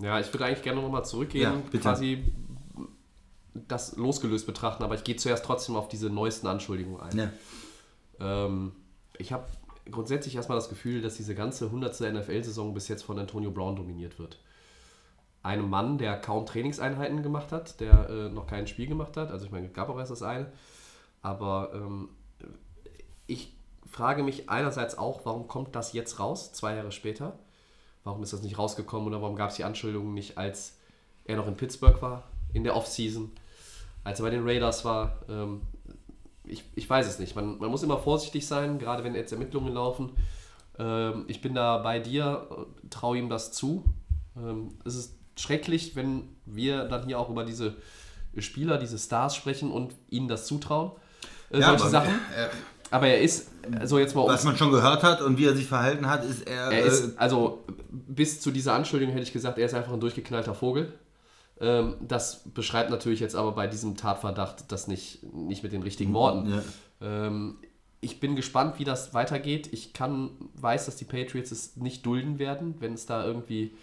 Ja, 0.00 0.18
ich 0.20 0.32
würde 0.34 0.46
eigentlich 0.46 0.62
gerne 0.62 0.80
nochmal 0.82 1.04
zurückgehen, 1.04 1.42
Ja, 1.44 1.62
bitte. 1.70 1.78
quasi 1.78 2.32
das 3.54 3.96
losgelöst 3.96 4.46
betrachten, 4.46 4.82
aber 4.82 4.94
ich 4.96 5.04
gehe 5.04 5.16
zuerst 5.16 5.44
trotzdem 5.44 5.76
auf 5.76 5.88
diese 5.88 6.10
neuesten 6.10 6.48
Anschuldigungen 6.48 7.00
ein. 7.00 7.16
Ja. 7.16 7.30
Ähm, 8.18 8.72
ich 9.18 9.32
habe 9.32 9.46
grundsätzlich 9.90 10.34
erstmal 10.34 10.58
das 10.58 10.68
Gefühl, 10.68 11.00
dass 11.00 11.16
diese 11.16 11.34
ganze 11.36 11.66
100. 11.66 12.00
NFL-Saison 12.00 12.74
bis 12.74 12.88
jetzt 12.88 13.02
von 13.02 13.18
Antonio 13.18 13.50
Brown 13.52 13.76
dominiert 13.76 14.18
wird. 14.18 14.40
Einem 15.42 15.70
Mann, 15.70 15.98
der 15.98 16.20
kaum 16.20 16.46
Trainingseinheiten 16.46 17.22
gemacht 17.22 17.52
hat, 17.52 17.80
der 17.80 18.08
äh, 18.10 18.28
noch 18.28 18.46
kein 18.46 18.66
Spiel 18.66 18.86
gemacht 18.88 19.16
hat. 19.16 19.30
Also 19.30 19.46
ich 19.46 19.52
meine, 19.52 19.66
es 19.66 19.72
gab 19.72 19.88
auch 19.88 19.98
erst 19.98 20.10
das 20.10 20.22
eine. 20.22 20.52
Aber 21.22 21.70
ähm, 21.74 22.08
ich 23.30 23.54
frage 23.90 24.22
mich 24.22 24.48
einerseits 24.50 24.98
auch, 24.98 25.20
warum 25.24 25.48
kommt 25.48 25.74
das 25.74 25.92
jetzt 25.92 26.18
raus, 26.18 26.52
zwei 26.52 26.74
Jahre 26.74 26.92
später? 26.92 27.38
Warum 28.04 28.22
ist 28.22 28.32
das 28.32 28.42
nicht 28.42 28.58
rausgekommen 28.58 29.08
oder 29.08 29.22
warum 29.22 29.36
gab 29.36 29.50
es 29.50 29.56
die 29.56 29.64
Anschuldigungen 29.64 30.14
nicht, 30.14 30.38
als 30.38 30.78
er 31.24 31.36
noch 31.36 31.46
in 31.46 31.56
Pittsburgh 31.56 32.00
war, 32.00 32.24
in 32.52 32.64
der 32.64 32.76
Offseason, 32.76 33.30
als 34.04 34.20
er 34.20 34.24
bei 34.24 34.30
den 34.30 34.46
Raiders 34.46 34.84
war? 34.84 35.18
Ähm, 35.28 35.62
ich, 36.44 36.64
ich 36.74 36.88
weiß 36.88 37.06
es 37.06 37.18
nicht. 37.18 37.36
Man, 37.36 37.58
man 37.58 37.70
muss 37.70 37.82
immer 37.82 37.98
vorsichtig 37.98 38.46
sein, 38.46 38.78
gerade 38.78 39.04
wenn 39.04 39.14
jetzt 39.14 39.32
Ermittlungen 39.32 39.72
laufen. 39.72 40.12
Ähm, 40.78 41.24
ich 41.28 41.40
bin 41.40 41.54
da 41.54 41.78
bei 41.78 41.98
dir, 41.98 42.48
äh, 42.50 42.88
traue 42.88 43.18
ihm 43.18 43.28
das 43.28 43.52
zu. 43.52 43.84
Ähm, 44.36 44.78
es 44.84 44.94
ist 44.94 45.14
schrecklich, 45.36 45.94
wenn 45.94 46.36
wir 46.46 46.84
dann 46.84 47.06
hier 47.06 47.18
auch 47.18 47.28
über 47.28 47.44
diese 47.44 47.76
Spieler, 48.38 48.78
diese 48.78 48.98
Stars 48.98 49.36
sprechen 49.36 49.70
und 49.70 49.94
ihnen 50.08 50.28
das 50.28 50.46
zutrauen. 50.46 50.92
Äh, 51.50 51.62
solche 51.62 51.70
aber, 51.70 51.90
Sachen. 51.90 52.14
äh, 52.36 52.48
Aber 52.90 53.06
er 53.06 53.20
ist, 53.20 53.50
so 53.84 53.98
jetzt 53.98 54.14
mal 54.14 54.26
was 54.26 54.44
man 54.44 54.56
schon 54.56 54.72
gehört 54.72 55.02
hat 55.02 55.22
und 55.22 55.38
wie 55.38 55.46
er 55.46 55.54
sich 55.54 55.66
verhalten 55.66 56.08
hat, 56.08 56.24
ist 56.24 56.48
er. 56.48 56.72
er 56.72 56.84
äh, 56.84 56.88
ist, 56.88 57.18
also 57.18 57.64
bis 57.90 58.40
zu 58.40 58.50
dieser 58.50 58.74
Anschuldigung 58.74 59.12
hätte 59.12 59.24
ich 59.24 59.32
gesagt, 59.32 59.58
er 59.58 59.66
ist 59.66 59.74
einfach 59.74 59.92
ein 59.92 60.00
durchgeknallter 60.00 60.54
Vogel. 60.54 60.92
Ähm, 61.60 61.96
das 62.00 62.42
beschreibt 62.52 62.90
natürlich 62.90 63.20
jetzt 63.20 63.36
aber 63.36 63.52
bei 63.52 63.66
diesem 63.66 63.96
Tatverdacht 63.96 64.72
das 64.72 64.88
nicht, 64.88 65.22
nicht 65.32 65.62
mit 65.62 65.72
den 65.72 65.82
richtigen 65.82 66.12
Worten. 66.14 66.50
ja. 66.50 66.62
Ähm, 67.00 67.56
ich 68.00 68.18
bin 68.18 68.34
gespannt, 68.34 68.78
wie 68.78 68.84
das 68.84 69.12
weitergeht. 69.12 69.68
Ich 69.72 69.92
kann, 69.92 70.30
weiß, 70.54 70.86
dass 70.86 70.96
die 70.96 71.04
Patriots 71.04 71.50
es 71.50 71.76
nicht 71.76 72.04
dulden 72.06 72.38
werden, 72.38 72.76
wenn 72.80 72.94
es 72.94 73.04
da 73.06 73.24
irgendwie 73.24 73.74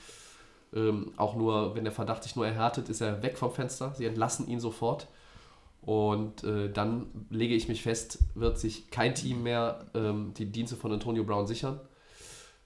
ähm, 0.74 1.14
auch 1.18 1.36
nur, 1.36 1.76
wenn 1.76 1.84
der 1.84 1.94
Verdacht 1.94 2.24
sich 2.24 2.36
nur 2.36 2.48
erhärtet, 2.48 2.90
ist 2.90 3.02
er 3.02 3.22
weg 3.22 3.38
vom 3.38 3.52
Fenster. 3.52 3.94
Sie 3.96 4.06
entlassen 4.06 4.48
ihn 4.48 4.60
sofort. 4.60 5.08
Und 5.88 6.44
äh, 6.44 6.70
dann 6.70 7.08
lege 7.29 7.56
ich 7.56 7.70
mich 7.70 7.82
fest, 7.82 8.20
wird 8.36 8.60
sich 8.60 8.91
kein 8.91 9.15
Team 9.15 9.44
mehr 9.44 9.86
ähm, 9.94 10.34
die 10.38 10.51
Dienste 10.51 10.75
von 10.75 10.91
Antonio 10.91 11.24
Brown 11.24 11.48
sichern. 11.48 11.79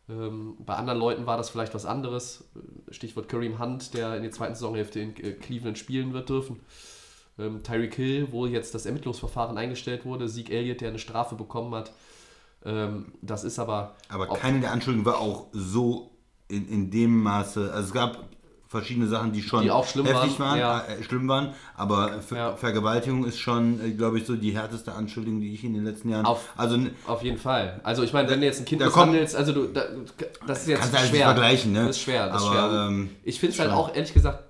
Ähm, 0.10 0.56
bei 0.66 0.74
anderen 0.74 0.98
Leuten 0.98 1.28
war 1.28 1.38
das 1.38 1.52
vielleicht 1.52 1.76
was 1.76 1.86
anderes. 1.86 2.46
Stichwort 2.90 3.30
Kareem 3.30 3.60
Hunt, 3.60 3.94
der 3.94 4.16
in 4.16 4.24
der 4.24 4.32
zweiten 4.32 4.56
Saisonhälfte 4.56 5.00
in 5.00 5.16
äh, 5.18 5.34
Cleveland 5.34 5.78
spielen 5.78 6.14
wird 6.14 6.30
dürfen. 6.30 6.62
Ähm, 7.38 7.62
Tyreek 7.62 7.94
Hill, 7.94 8.30
wo 8.32 8.48
jetzt 8.48 8.74
das 8.74 8.88
Ermittlungsverfahren 8.88 9.56
eingestellt 9.56 10.04
wurde. 10.04 10.28
Zeke 10.28 10.52
Elliott, 10.52 10.82
der 10.82 10.90
eine 10.90 10.98
Strafe 10.98 11.36
bekommen 11.36 11.76
hat. 11.76 11.94
Ähm, 12.66 13.14
das 13.22 13.44
ist 13.44 13.60
aber. 13.60 13.98
Aber 14.10 14.30
keine 14.30 14.62
der 14.62 14.72
Anschuldigungen 14.72 15.14
war 15.14 15.22
auch 15.22 15.46
so 15.52 16.10
in, 16.48 16.68
in 16.68 16.90
dem 16.90 17.22
Maße. 17.22 17.72
Also 17.72 17.90
es 17.90 17.94
gab 17.94 18.31
verschiedene 18.72 19.06
Sachen, 19.08 19.34
die 19.34 19.42
schon 19.44 19.64
Die 19.64 19.70
auch 19.72 19.86
schlimm 19.86 20.06
heftig 20.06 20.40
waren, 20.40 20.60
waren, 20.60 20.60
ja. 20.60 20.80
äh, 20.86 21.04
schlimm 21.04 21.28
waren. 21.28 21.54
Aber 21.76 22.22
Ver 22.22 22.38
Ja. 22.38 22.56
Vergewaltigung 22.56 23.26
ist 23.26 23.38
schon, 23.38 23.80
äh, 23.86 23.92
glaube 23.92 24.18
ich, 24.18 24.26
so 24.26 24.36
die 24.38 24.52
härteste 24.52 24.94
Anschuldigung, 24.94 25.42
die 25.42 25.54
ich 25.54 25.64
in 25.66 25.74
den 25.74 25.84
letzten 25.84 26.10
Jahren. 26.10 26.26
Auf- 26.26 26.50
also 26.56 26.78
Auf 27.06 27.22
jeden 27.22 27.38
Fall. 27.38 27.82
Also 27.84 28.02
ich 28.04 28.14
meine, 28.14 28.30
wenn 28.30 28.40
du 28.40 28.46
jetzt 28.46 28.60
ein 28.60 28.66
Kind 28.66 28.82
misshandelst, 28.82 29.36
also 29.36 29.52
du, 29.52 29.68
da, 29.68 29.84
das 30.48 30.62
ist 30.62 30.68
jetzt 30.70 30.80
Kannst 30.80 30.94
du 30.94 30.98
halt 31.00 31.10
schwer. 31.10 31.18
nicht 31.20 31.26
vergleichen, 31.26 31.72
ne? 31.74 31.88
Das 31.88 31.98
ist 31.98 32.02
schwer, 32.02 32.28
das 32.30 32.42
ist 32.42 32.48
Aber, 32.48 32.56
schwer. 32.70 32.88
ähm, 32.88 33.10
ich 33.26 33.40
finde 33.40 33.54
es 33.56 33.60
halt 33.60 33.72
auch 33.72 33.94
ehrlich 33.94 34.14
gesagt 34.14 34.44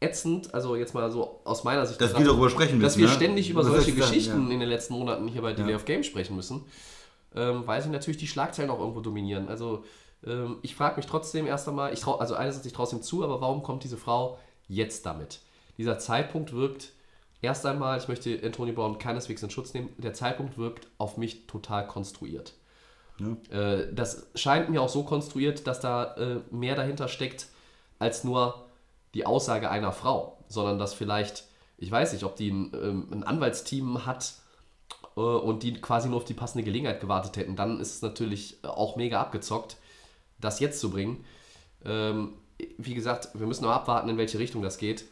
ätzend, 0.00 0.52
also 0.54 0.74
jetzt 0.76 0.94
mal 0.94 1.10
so 1.12 1.40
aus 1.44 1.62
meiner 1.64 1.86
Sicht, 1.86 2.00
Dass 2.00 2.10
wir 2.10 2.18
betrachtet, 2.18 2.28
darüber 2.32 2.50
sprechen 2.50 2.80
dass 2.80 2.96
müssen, 2.96 3.00
wir 3.00 3.08
ne? 3.08 3.14
ständig 3.14 3.50
über 3.50 3.60
Was 3.60 3.68
solche 3.68 3.92
Geschichten 3.92 4.46
ja. 4.48 4.54
in 4.54 4.60
den 4.60 4.68
letzten 4.68 4.94
Monaten 4.94 5.28
hier 5.28 5.42
bei 5.42 5.52
Delay 5.52 5.74
of 5.74 5.84
Game 5.84 6.02
sprechen 6.04 6.36
müssen, 6.36 6.64
ähm, 7.34 7.62
weil 7.66 7.82
sie 7.82 7.88
natürlich 7.90 8.16
die 8.16 8.26
Schlagzeilen 8.28 8.70
auch 8.70 8.78
irgendwo 8.80 9.00
dominieren. 9.00 9.48
Also 9.48 9.84
ähm, 10.26 10.58
ich 10.62 10.74
frage 10.74 10.96
mich 10.96 11.06
trotzdem 11.06 11.46
erst 11.46 11.68
einmal, 11.68 11.92
ich 11.92 12.00
trau, 12.00 12.16
also 12.16 12.34
einerseits 12.34 12.66
ich 12.66 12.72
traue 12.72 12.86
es 12.86 12.92
ihm 12.92 13.02
zu, 13.02 13.24
aber 13.24 13.40
warum 13.40 13.62
kommt 13.62 13.84
diese 13.84 13.96
Frau 13.96 14.38
jetzt 14.66 15.06
damit? 15.06 15.40
Dieser 15.76 15.98
Zeitpunkt 15.98 16.52
wirkt 16.52 16.92
erst 17.40 17.64
einmal, 17.66 17.98
ich 17.98 18.08
möchte 18.08 18.40
Anthony 18.42 18.72
Brown 18.72 18.98
keineswegs 18.98 19.42
in 19.42 19.50
Schutz 19.50 19.74
nehmen, 19.74 19.90
der 19.98 20.14
Zeitpunkt 20.14 20.58
wirkt 20.58 20.88
auf 20.98 21.16
mich 21.16 21.46
total 21.46 21.86
konstruiert. 21.86 22.54
Äh, 23.50 23.92
das 23.92 24.28
scheint 24.34 24.70
mir 24.70 24.82
auch 24.82 24.88
so 24.88 25.02
konstruiert, 25.04 25.66
dass 25.66 25.80
da 25.80 26.14
äh, 26.14 26.40
mehr 26.50 26.76
dahinter 26.76 27.08
steckt 27.08 27.48
als 27.98 28.24
nur 28.24 28.66
die 29.14 29.26
Aussage 29.26 29.70
einer 29.70 29.92
Frau, 29.92 30.38
sondern 30.48 30.78
dass 30.78 30.94
vielleicht, 30.94 31.44
ich 31.78 31.90
weiß 31.90 32.12
nicht, 32.12 32.24
ob 32.24 32.36
die 32.36 32.50
ein, 32.50 32.72
ähm, 32.74 33.08
ein 33.10 33.24
Anwaltsteam 33.24 34.06
hat 34.06 34.34
äh, 35.16 35.20
und 35.20 35.62
die 35.62 35.80
quasi 35.80 36.08
nur 36.08 36.18
auf 36.18 36.24
die 36.24 36.34
passende 36.34 36.64
Gelegenheit 36.64 37.00
gewartet 37.00 37.36
hätten, 37.36 37.56
dann 37.56 37.80
ist 37.80 37.96
es 37.96 38.02
natürlich 38.02 38.58
auch 38.62 38.96
mega 38.96 39.20
abgezockt, 39.20 39.76
das 40.40 40.60
jetzt 40.60 40.80
zu 40.80 40.90
bringen. 40.90 41.24
Ähm, 41.84 42.34
wie 42.76 42.94
gesagt, 42.94 43.28
wir 43.34 43.46
müssen 43.46 43.64
noch 43.64 43.70
abwarten, 43.70 44.08
in 44.08 44.18
welche 44.18 44.38
Richtung 44.38 44.62
das 44.62 44.78
geht. 44.78 45.04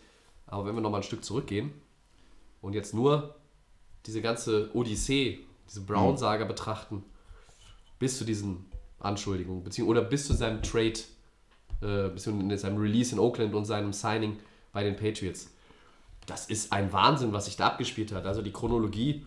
Aber 0.47 0.67
wenn 0.67 0.75
wir 0.75 0.81
noch 0.81 0.91
mal 0.91 0.99
ein 0.99 1.03
Stück 1.03 1.25
zurückgehen 1.25 1.73
und 2.61 2.75
jetzt 2.75 2.95
nur 2.95 3.35
diese 4.07 4.23
ganze 4.23 4.71
Odyssee, 4.75 5.41
diese 5.69 5.81
Brown-Saga 5.81 6.45
betrachten, 6.45 7.05
bis 7.99 8.19
zu 8.19 8.25
diesen 8.25 8.67
Anschuldigungen, 9.01 9.65
beziehungsweise 9.65 10.01
oder 10.01 10.09
bis 10.09 10.27
zu 10.27 10.35
seinem 10.35 10.63
Trade, 10.63 11.01
äh, 11.83 12.09
beziehungsweise 12.09 12.63
seinem 12.63 12.79
Release 12.79 13.13
in 13.13 13.19
Oakland 13.19 13.55
und 13.55 13.65
seinem 13.65 13.93
Signing 13.93 14.39
bei 14.73 14.85
den 14.85 14.97
Patriots. 14.97 15.51
Das 16.27 16.47
ist 16.47 16.73
ein 16.73 16.93
Wahnsinn, 16.93 17.33
was 17.33 17.47
sich 17.47 17.57
da 17.57 17.69
abgespielt 17.69 18.13
hat. 18.13 18.27
Also 18.27 18.43
die 18.43 18.53
Chronologie, 18.53 19.25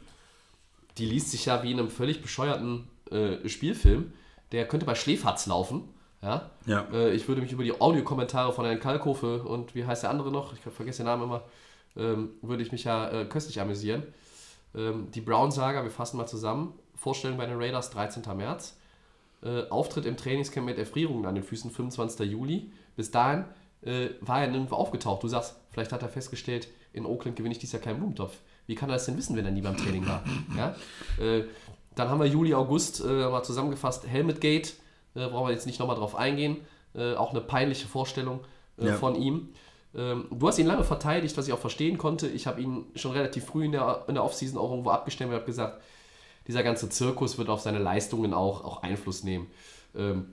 die 0.98 1.06
liest 1.06 1.32
sich 1.32 1.46
ja 1.46 1.64
wie 1.64 1.72
in 1.72 1.80
einem 1.80 1.90
völlig 1.90 2.22
bescheuerten 2.22 2.88
äh, 3.10 3.48
Spielfilm. 3.48 4.14
Der 4.52 4.68
könnte 4.68 4.86
bei 4.86 4.96
Schläferz 4.96 5.46
laufen. 5.46 5.90
Ja? 6.22 6.50
Ja. 6.66 6.88
Äh, 6.92 7.14
ich 7.14 7.28
würde 7.28 7.42
mich 7.42 7.52
über 7.52 7.64
die 7.64 7.80
Audiokommentare 7.80 8.54
von 8.54 8.66
Herrn 8.66 8.80
Kalkofe 8.80 9.44
und 9.44 9.76
wie 9.76 9.86
heißt 9.86 10.04
der 10.04 10.10
andere 10.10 10.32
noch? 10.32 10.54
Ich 10.54 10.60
vergesse 10.60 11.00
den 11.00 11.08
Namen 11.08 11.24
immer. 11.24 11.44
Ähm, 11.98 12.32
würde 12.42 12.64
ich 12.64 12.72
mich 12.72 12.84
ja 12.84 13.10
äh, 13.10 13.26
köstlich 13.26 13.60
amüsieren. 13.60 14.04
Ähm, 14.76 15.10
die 15.12 15.22
Brown-Saga, 15.22 15.84
wir 15.84 15.92
fassen 15.92 16.18
mal 16.18 16.28
zusammen. 16.28 16.74
Vorstellung 16.96 17.38
bei 17.38 17.46
den 17.46 17.58
Raiders 17.58 17.90
13. 17.92 18.24
März. 18.36 18.78
Äh, 19.42 19.68
Auftritt 19.70 20.06
im 20.06 20.18
Trainingscamp 20.18 20.66
mit 20.66 20.78
Erfrierungen 20.78 21.26
an 21.26 21.36
den 21.36 21.44
Füßen 21.44 21.72
25. 21.72 22.30
Juli. 22.30 22.72
Bis 22.96 23.12
dahin 23.12 23.46
äh, 23.82 24.10
war 24.22 24.42
er 24.42 24.48
nirgendwo 24.48 24.76
aufgetaucht. 24.76 25.24
Du 25.24 25.28
sagst, 25.28 25.56
vielleicht 25.72 25.92
hat 25.92 26.02
er 26.02 26.10
festgestellt, 26.10 26.68
in 26.92 27.06
Oakland 27.06 27.38
gewinne 27.38 27.54
ich 27.54 27.60
dieses 27.60 27.74
Jahr 27.74 27.82
keinen 27.82 27.98
Blumentopf. 27.98 28.38
Wie 28.68 28.76
kann 28.76 28.90
er 28.90 28.94
das 28.94 29.06
denn 29.06 29.18
wissen, 29.18 29.36
wenn 29.36 29.46
er 29.46 29.52
nie 29.52 29.62
beim 29.62 29.78
Training 29.78 30.06
war? 30.08 30.24
Ja? 30.58 30.76
Dann 32.00 32.10
haben 32.10 32.20
wir 32.22 32.28
Juli, 32.28 32.54
August 32.54 33.04
äh, 33.04 33.30
mal 33.30 33.44
zusammengefasst. 33.44 34.08
Helmet 34.08 34.40
Gate, 34.40 34.74
äh, 35.16 35.28
brauchen 35.28 35.48
wir 35.48 35.52
jetzt 35.54 35.66
nicht 35.66 35.80
nochmal 35.80 35.98
drauf 35.98 36.16
eingehen. 36.16 36.58
Äh, 36.96 37.16
auch 37.16 37.32
eine 37.32 37.42
peinliche 37.42 37.88
Vorstellung 37.90 38.40
äh, 38.80 38.88
Ja. 38.88 38.96
von 38.96 39.16
ihm. 39.16 39.50
Ähm, 39.94 40.28
du 40.32 40.48
hast 40.48 40.58
ihn 40.60 40.66
lange 40.66 40.86
verteidigt, 40.86 41.36
was 41.38 41.48
ich 41.48 41.54
auch 41.54 41.60
verstehen 41.60 41.98
konnte. 41.98 42.28
Ich 42.28 42.48
habe 42.48 42.62
ihn 42.62 42.86
schon 42.96 43.12
relativ 43.12 43.46
früh 43.46 43.66
in 43.66 43.74
der, 43.74 44.06
in 44.08 44.14
der 44.14 44.24
Offseason 44.24 44.58
auch 44.58 44.70
irgendwo 44.72 44.92
abgestimmt 44.92 45.32
und 45.32 45.36
habe 45.36 45.46
gesagt, 45.46 45.82
dieser 46.48 46.64
ganze 46.64 46.90
Zirkus 46.90 47.38
wird 47.38 47.50
auf 47.50 47.60
seine 47.60 47.80
Leistungen 47.80 48.34
auch, 48.34 48.64
auch 48.64 48.82
Einfluss 48.82 49.24
nehmen. 49.26 49.48
Ähm, 49.94 50.28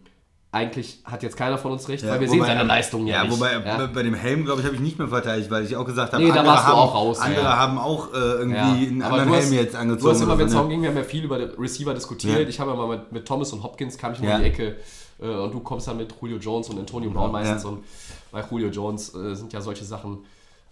eigentlich 0.56 0.98
hat 1.04 1.22
jetzt 1.22 1.36
keiner 1.36 1.58
von 1.58 1.72
uns 1.72 1.88
recht, 1.88 2.06
weil 2.06 2.18
wir 2.20 2.28
sehen 2.28 2.38
wobei, 2.38 2.48
seine 2.48 2.62
ähm, 2.62 2.66
Leistungen 2.66 3.06
ja, 3.06 3.16
ja 3.16 3.24
nicht. 3.24 3.32
wobei 3.36 3.52
ja? 3.52 3.58
bei- 3.76 3.86
bei 3.86 4.02
dem 4.02 4.14
Helm, 4.14 4.44
glaube 4.44 4.60
ich, 4.60 4.66
habe 4.66 4.74
ich 4.74 4.80
nicht 4.80 4.98
mehr 4.98 5.08
verteidigt, 5.08 5.50
weil 5.50 5.64
ich 5.64 5.76
auch 5.76 5.84
gesagt 5.84 6.12
habe, 6.12 6.22
Nee, 6.22 6.30
du 6.30 6.34
haben, 6.36 6.48
auch 6.48 6.94
raus, 6.94 7.20
andere 7.20 7.44
ja. 7.44 7.56
haben 7.56 7.78
auch 7.78 8.12
äh, 8.12 8.16
irgendwie 8.16 8.56
Ja, 8.56 8.64
einen 8.72 9.02
anderen 9.02 9.28
hast- 9.30 9.44
Helm 9.44 9.52
jetzt 9.52 9.76
angezogen. 9.76 10.04
Du 10.04 10.10
hast 10.14 10.20
immer, 10.22 10.38
wenn 10.38 10.46
es 10.46 10.52
darum 10.52 10.68
ging, 10.68 10.82
wir 10.82 10.88
haben 10.88 10.96
ja 10.96 11.04
viel 11.04 11.24
über 11.24 11.38
den 11.38 11.50
Receiver 11.50 11.92
diskutiert. 11.94 12.40
Ja. 12.40 12.48
Ich 12.48 12.58
habe 12.58 12.70
ja 12.72 12.76
mal 12.76 12.88
mit, 12.88 13.12
mit 13.12 13.26
Thomas 13.28 13.52
und 13.52 13.62
Hopkins 13.62 13.96
kam 13.98 14.12
ich 14.12 14.20
nur 14.20 14.30
Ja. 14.30 14.36
in 14.38 14.42
die 14.42 14.48
Ecke 14.48 14.76
äh, 15.20 15.26
und 15.28 15.52
du 15.54 15.60
kommst 15.60 15.86
dann 15.88 15.96
mit 15.98 16.14
Julio 16.20 16.38
Jones 16.38 16.68
und 16.70 16.78
Antonio 16.78 17.10
Brown 17.10 17.30
meistens. 17.32 17.62
Ja. 17.62 17.68
Und 17.68 17.84
bei 18.32 18.42
Julio 18.50 18.68
Jones 18.68 19.14
äh, 19.14 19.34
sind 19.34 19.52
ja 19.52 19.60
solche 19.60 19.84
Sachen 19.84 20.18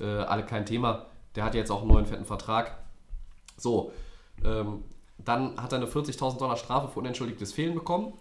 äh, 0.01 0.05
alle 0.07 0.45
kein 0.45 0.65
Thema. 0.67 1.07
Der 1.37 1.45
hat 1.45 1.55
ja 1.55 1.61
jetzt 1.61 1.71
auch 1.71 1.81
einen 1.83 1.91
neuen 1.91 2.07
fetten 2.07 2.25
Vertrag. 2.25 2.79
So, 3.57 3.93
ähm, 4.45 4.83
dann 5.25 5.61
hat 5.63 5.73
er 5.73 5.77
eine 5.79 5.87
40.000 5.87 6.39
Dollar 6.39 6.57
Strafe 6.57 6.89
für 6.89 6.99
unentschuldigtes 7.01 7.53
Fehlen 7.53 7.75
bekommen. 7.75 8.13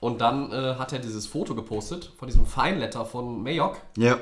Und 0.00 0.20
dann 0.20 0.52
äh, 0.52 0.74
hat 0.76 0.92
er 0.92 1.00
dieses 1.00 1.26
Foto 1.26 1.54
gepostet 1.54 2.12
von 2.18 2.28
diesem 2.28 2.46
Fine-Letter 2.46 3.04
von 3.04 3.42
Mayock. 3.42 3.78
Ja, 3.96 4.18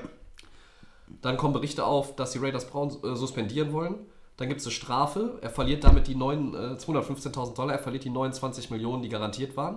Dann 1.22 1.36
kommen 1.36 1.52
Berichte 1.52 1.84
auf, 1.84 2.16
dass 2.16 2.32
die 2.32 2.38
Raiders 2.38 2.66
Brown 2.66 2.90
äh, 3.04 3.14
suspendieren 3.14 3.72
wollen. 3.72 3.96
Dann 4.38 4.48
gibt 4.48 4.60
es 4.60 4.66
eine 4.66 4.72
Strafe. 4.72 5.38
Er 5.42 5.50
verliert 5.50 5.84
damit 5.84 6.06
die 6.08 6.12
äh, 6.12 6.16
215.000 6.16 7.54
Dollar. 7.54 7.72
Er 7.74 7.78
verliert 7.78 8.04
die 8.04 8.10
29 8.10 8.70
Millionen, 8.70 9.02
die 9.02 9.08
garantiert 9.08 9.56
waren. 9.56 9.76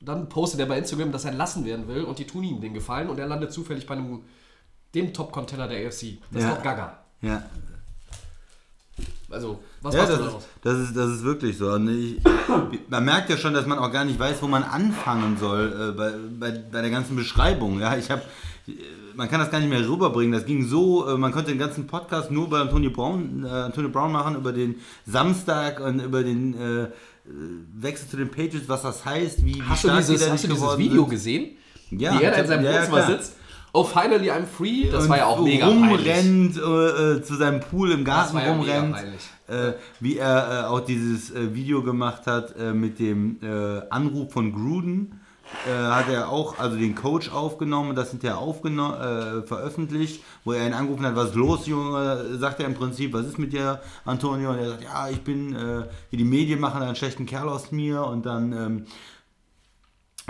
Und 0.00 0.08
dann 0.08 0.28
postet 0.28 0.60
er 0.60 0.66
bei 0.66 0.76
Instagram, 0.78 1.12
dass 1.12 1.24
er 1.24 1.30
entlassen 1.30 1.64
werden 1.64 1.88
will 1.88 2.04
und 2.04 2.18
die 2.18 2.26
tun 2.26 2.42
ihm 2.44 2.60
den 2.60 2.74
Gefallen 2.74 3.08
und 3.08 3.18
er 3.18 3.26
landet 3.26 3.52
zufällig 3.52 3.86
bei 3.86 3.94
einem, 3.94 4.24
dem 4.94 5.14
Top-Container 5.14 5.68
der 5.68 5.86
AFC. 5.86 6.18
Das 6.32 6.42
Ja. 6.42 6.48
ist 6.50 6.56
doch 6.58 6.62
Gaga. 6.62 6.98
ja. 7.22 7.42
Also, 9.30 9.60
was 9.80 9.94
Ja, 9.94 10.00
machst 10.02 10.12
das 10.12 10.18
du 10.18 10.24
ist, 10.24 10.30
daraus? 10.30 10.48
das, 10.62 10.78
ist, 10.78 10.96
das 10.96 11.10
ist 11.10 11.24
wirklich 11.24 11.56
so. 11.56 11.70
Und 11.72 11.88
ich, 11.88 12.18
man 12.88 13.04
merkt 13.04 13.30
ja 13.30 13.36
schon, 13.38 13.54
dass 13.54 13.66
man 13.66 13.78
auch 13.78 13.90
gar 13.90 14.04
nicht 14.04 14.18
weiß, 14.18 14.42
wo 14.42 14.46
man 14.46 14.62
anfangen 14.62 15.38
soll 15.38 15.72
äh, 15.90 15.92
bei, 15.96 16.12
bei, 16.38 16.50
bei 16.70 16.82
der 16.82 16.90
ganzen 16.90 17.16
Beschreibung. 17.16 17.80
Ja, 17.80 17.96
ich 17.96 18.10
habe, 18.10 18.20
man 19.14 19.30
kann 19.30 19.40
das 19.40 19.50
gar 19.50 19.60
nicht 19.60 19.70
mehr 19.70 19.88
rüberbringen. 19.88 20.32
Das 20.32 20.44
ging 20.44 20.66
so, 20.68 21.08
äh, 21.08 21.16
man 21.16 21.32
konnte 21.32 21.50
den 21.50 21.58
ganzen 21.58 21.86
Podcast 21.86 22.30
nur 22.30 22.46
über 22.46 22.60
Antonio 22.60 22.90
Brown, 22.90 23.44
äh, 23.44 23.48
Antonio 23.48 23.90
Brown 23.90 24.12
machen, 24.12 24.36
über 24.36 24.52
den 24.52 24.76
Samstag 25.06 25.80
und 25.80 26.00
über 26.00 26.22
den 26.22 26.54
äh, 26.54 26.82
äh, 26.84 26.88
Wechsel 27.74 28.08
zu 28.08 28.16
den 28.18 28.28
Patriots, 28.30 28.68
was 28.68 28.82
das 28.82 29.04
heißt, 29.04 29.44
wie, 29.46 29.54
wie 29.56 29.62
Hast 29.62 29.84
du 29.84 29.88
stark 29.88 30.04
die 30.04 30.12
dieses, 30.12 30.26
da 30.26 30.32
hast 30.34 30.44
du 30.44 30.48
dieses 30.48 30.78
Video 30.78 31.02
sind. 31.02 31.10
gesehen? 31.10 31.50
Ja, 31.90 32.18
wie 32.18 32.24
er 32.24 32.30
da 32.32 32.36
in 32.38 32.42
ich 32.44 32.48
seinem 32.48 32.64
ja, 32.64 32.70
ja, 32.70 32.78
Wohnzimmer 32.80 33.02
klar. 33.02 33.18
sitzt. 33.18 33.36
Oh, 33.74 33.84
finally 33.84 34.30
I'm 34.30 34.44
free. 34.44 34.90
Das 34.90 35.04
Und 35.04 35.10
war 35.10 35.16
ja 35.18 35.26
auch 35.26 35.42
mega 35.42 35.66
rumrennt 35.66 36.58
äh, 36.58 36.60
äh, 36.60 37.22
zu 37.22 37.36
seinem 37.36 37.60
Pool 37.60 37.92
im 37.92 38.04
Garten 38.04 38.36
ja 38.36 38.52
rumrennt. 38.52 38.96
Äh, 39.48 39.72
wie 40.00 40.18
er 40.18 40.64
äh, 40.64 40.66
auch 40.66 40.80
dieses 40.80 41.30
äh, 41.30 41.54
Video 41.54 41.82
gemacht 41.82 42.26
hat 42.26 42.54
äh, 42.56 42.72
mit 42.72 42.98
dem 42.98 43.38
Anruf 43.90 44.32
von 44.32 44.52
Gruden. 44.52 45.20
Hat 45.66 46.08
er 46.08 46.30
auch, 46.30 46.58
also 46.58 46.78
den 46.78 46.94
Coach 46.94 47.30
aufgenommen, 47.30 47.94
das 47.94 48.10
hinterher 48.10 48.38
aufgenommen, 48.38 49.46
veröffentlicht, 49.46 50.22
wo 50.44 50.52
er 50.52 50.66
ihn 50.66 50.72
angerufen 50.72 51.04
hat, 51.04 51.14
was 51.14 51.30
ist 51.30 51.34
los, 51.34 51.66
Junge, 51.66 52.38
sagt 52.38 52.60
er 52.60 52.66
im 52.66 52.72
Prinzip, 52.74 53.12
was 53.12 53.26
ist 53.26 53.38
mit 53.38 53.52
dir, 53.52 53.82
Antonio? 54.06 54.50
Und 54.52 54.58
er 54.58 54.70
sagt, 54.70 54.84
ja, 54.84 55.10
ich 55.10 55.20
bin, 55.20 55.54
äh, 55.54 55.82
die 56.10 56.24
Medien 56.24 56.58
machen 56.58 56.80
einen 56.80 56.96
schlechten 56.96 57.26
Kerl 57.26 57.50
aus 57.50 57.70
mir 57.70 58.02
und 58.02 58.24
dann 58.24 58.52
ähm, 58.52 58.86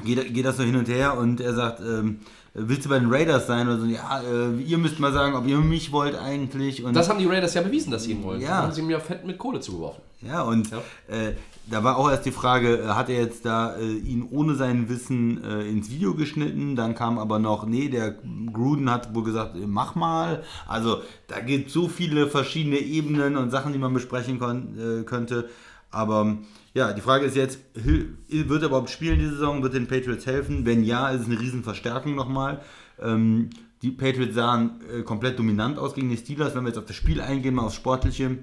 geht, 0.04 0.34
geht 0.34 0.44
das 0.44 0.56
so 0.56 0.64
hin 0.64 0.75
und 0.75 0.88
her 0.88 1.16
und 1.16 1.40
er 1.40 1.54
sagt, 1.54 1.78
ähm, 1.80 2.20
willst 2.54 2.85
du 2.85 2.88
bei 2.88 2.99
den 2.99 3.12
Raiders 3.12 3.47
sein? 3.47 3.66
Oder 3.68 3.78
so, 3.78 3.87
ja, 3.87 4.21
äh, 4.21 4.61
ihr 4.61 4.78
müsst 4.78 5.00
mal 5.00 5.12
sagen, 5.12 5.35
ob 5.35 5.47
ihr 5.47 5.59
mich 5.59 5.92
wollt 5.92 6.14
eigentlich. 6.16 6.85
Und 6.85 6.94
Das 6.94 7.09
haben 7.09 7.18
die 7.18 7.26
Raiders 7.26 7.54
ja 7.54 7.62
bewiesen, 7.62 7.90
dass 7.90 8.04
sie 8.04 8.12
ihn 8.12 8.23
wollen. 8.23 8.40
Ja. 8.40 8.49
Da 8.49 8.62
haben 8.62 8.73
sie 8.73 8.82
ihm 8.82 8.90
ja 8.90 9.00
fett 9.00 9.25
mit 9.25 9.38
Kohle 9.38 9.61
zugeworfen. 9.61 10.02
Ja, 10.21 10.42
und 10.42 10.71
Ja. 10.71 10.78
Äh, 11.09 11.35
da 11.71 11.85
war 11.85 11.97
auch 11.97 12.11
erst 12.11 12.26
die 12.26 12.32
Frage, 12.32 12.78
äh, 12.78 12.88
hat 12.88 13.09
er 13.09 13.21
jetzt 13.21 13.44
da 13.47 13.76
äh, 13.76 13.85
ihn 13.85 14.26
ohne 14.30 14.54
sein 14.56 14.88
Wissen 14.88 15.42
äh, 15.44 15.62
ins 15.68 15.90
Video 15.90 16.14
geschnitten? 16.14 16.76
Dann 16.76 16.94
kam 16.94 17.18
aber 17.18 17.38
noch, 17.38 17.66
nee, 17.66 17.88
der 17.88 18.16
Gruden 18.52 18.90
hat 18.90 19.14
wohl 19.14 19.23
gesagt, 19.23 19.56
äh, 19.56 19.66
mach 19.66 19.94
mal. 19.94 20.42
Also 20.66 21.02
da 21.28 21.40
gibt 21.40 21.71
so 21.71 21.88
viele 21.88 22.28
verschiedene 22.28 22.78
Ebenen 22.78 23.37
und 23.37 23.50
Sachen, 23.50 23.73
die 23.73 23.78
man 23.78 23.94
besprechen 23.94 24.38
kon 24.38 25.04
könnte. 25.06 25.49
Aber 25.90 26.38
ja, 26.74 26.92
die 26.92 27.00
Frage 27.00 27.26
ist 27.26 27.36
jetzt, 27.36 27.58
wird 27.74 28.62
er 28.62 28.68
überhaupt 28.68 28.90
spielen 28.90 29.18
diese 29.18 29.32
Saison? 29.32 29.62
Wird 29.62 29.74
den 29.74 29.88
Patriots 29.88 30.26
helfen? 30.26 30.64
Wenn 30.64 30.82
ja, 30.84 31.10
ist 31.10 31.22
es 31.22 31.26
eine 31.26 31.38
Riesenverstärkung 31.38 32.14
nochmal. 32.14 32.62
Ähm, 33.00 33.50
die 33.82 33.90
Patriots 33.90 34.34
sahen 34.34 34.80
äh, 34.90 35.02
komplett 35.02 35.38
dominant 35.38 35.78
aus 35.78 35.94
gegen 35.94 36.08
die 36.08 36.16
Steelers. 36.16 36.54
Wenn 36.54 36.62
wir 36.62 36.68
jetzt 36.68 36.78
auf 36.78 36.86
das 36.86 36.96
Spiel 36.96 37.20
eingehen, 37.20 37.54
mal 37.54 37.64
aufs 37.64 37.74
Sportliche, 37.74 38.38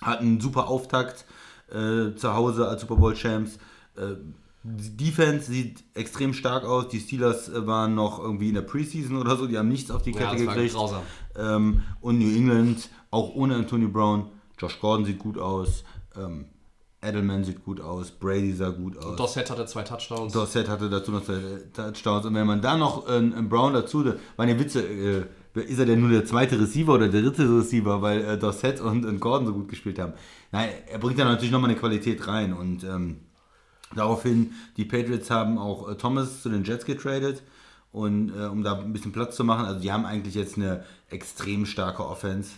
hatten 0.00 0.26
einen 0.26 0.40
super 0.40 0.68
Auftakt 0.68 1.24
äh, 1.70 2.14
zu 2.16 2.34
Hause 2.34 2.66
als 2.66 2.80
Super 2.80 2.96
Bowl 2.96 3.14
Champs. 3.14 3.58
Äh, 3.96 4.16
die 4.64 4.96
Defense 4.96 5.50
sieht 5.50 5.84
extrem 5.94 6.32
stark 6.34 6.64
aus. 6.64 6.88
Die 6.88 6.98
Steelers 6.98 7.48
äh, 7.48 7.66
waren 7.66 7.94
noch 7.94 8.18
irgendwie 8.18 8.48
in 8.48 8.54
der 8.54 8.62
Preseason 8.62 9.16
oder 9.16 9.36
so, 9.36 9.46
die 9.46 9.56
haben 9.56 9.68
nichts 9.68 9.90
auf 9.90 10.02
die 10.02 10.10
Ja, 10.10 10.30
Kette 10.30 10.46
war 10.46 10.54
gekriegt. 10.54 10.76
Ähm, 11.36 11.82
und 12.00 12.18
New 12.18 12.34
England, 12.34 12.88
auch 13.10 13.34
ohne 13.34 13.54
Antonio 13.54 13.88
Brown, 13.88 14.30
Josh 14.58 14.80
Gordon 14.80 15.04
sieht 15.04 15.18
gut 15.18 15.38
aus. 15.38 15.84
Ähm, 16.16 16.46
Edelman 17.06 17.44
sieht 17.44 17.64
gut 17.64 17.80
aus, 17.80 18.10
Brady 18.10 18.52
sah 18.52 18.70
gut 18.70 18.98
aus. 18.98 19.16
Dossett 19.16 19.50
hatte 19.50 19.66
zwei 19.66 19.82
Touchdowns. 19.82 20.32
Dorset 20.32 20.68
hatte 20.68 20.90
dazu 20.90 21.12
noch 21.12 21.24
zwei 21.24 21.40
Touchdowns. 21.72 22.26
Und 22.26 22.34
wenn 22.34 22.46
man 22.46 22.60
da 22.60 22.76
noch 22.76 23.06
einen, 23.06 23.32
einen 23.32 23.48
Brown 23.48 23.72
dazu, 23.72 24.02
da 24.02 24.14
waren 24.36 24.48
ja 24.48 24.58
Witze, 24.58 24.82
äh, 24.82 25.24
ist 25.54 25.78
er 25.78 25.86
denn 25.86 26.00
nur 26.00 26.10
der 26.10 26.24
zweite 26.24 26.60
Receiver 26.60 26.94
oder 26.94 27.08
der 27.08 27.22
dritte 27.22 27.48
Receiver, 27.48 28.02
weil 28.02 28.24
äh, 28.24 28.38
Dorset 28.38 28.80
und, 28.80 29.04
und 29.04 29.20
Gordon 29.20 29.46
so 29.46 29.52
gut 29.52 29.68
gespielt 29.68 29.98
haben. 29.98 30.12
Nein, 30.52 30.68
er 30.90 30.98
bringt 30.98 31.18
da 31.18 31.24
natürlich 31.24 31.52
nochmal 31.52 31.70
eine 31.70 31.78
Qualität 31.78 32.26
rein. 32.26 32.52
Und 32.52 32.84
ähm, 32.84 33.20
daraufhin, 33.94 34.52
die 34.76 34.84
Patriots 34.84 35.30
haben 35.30 35.58
auch 35.58 35.88
äh, 35.88 35.94
Thomas 35.94 36.42
zu 36.42 36.48
den 36.48 36.64
Jets 36.64 36.84
getradet. 36.84 37.42
Und 37.92 38.30
äh, 38.36 38.46
um 38.46 38.62
da 38.62 38.78
ein 38.78 38.92
bisschen 38.92 39.12
Platz 39.12 39.36
zu 39.36 39.44
machen, 39.44 39.64
also 39.64 39.80
die 39.80 39.90
haben 39.90 40.04
eigentlich 40.04 40.34
jetzt 40.34 40.56
eine 40.56 40.84
extrem 41.08 41.64
starke 41.64 42.06
Offense. 42.06 42.50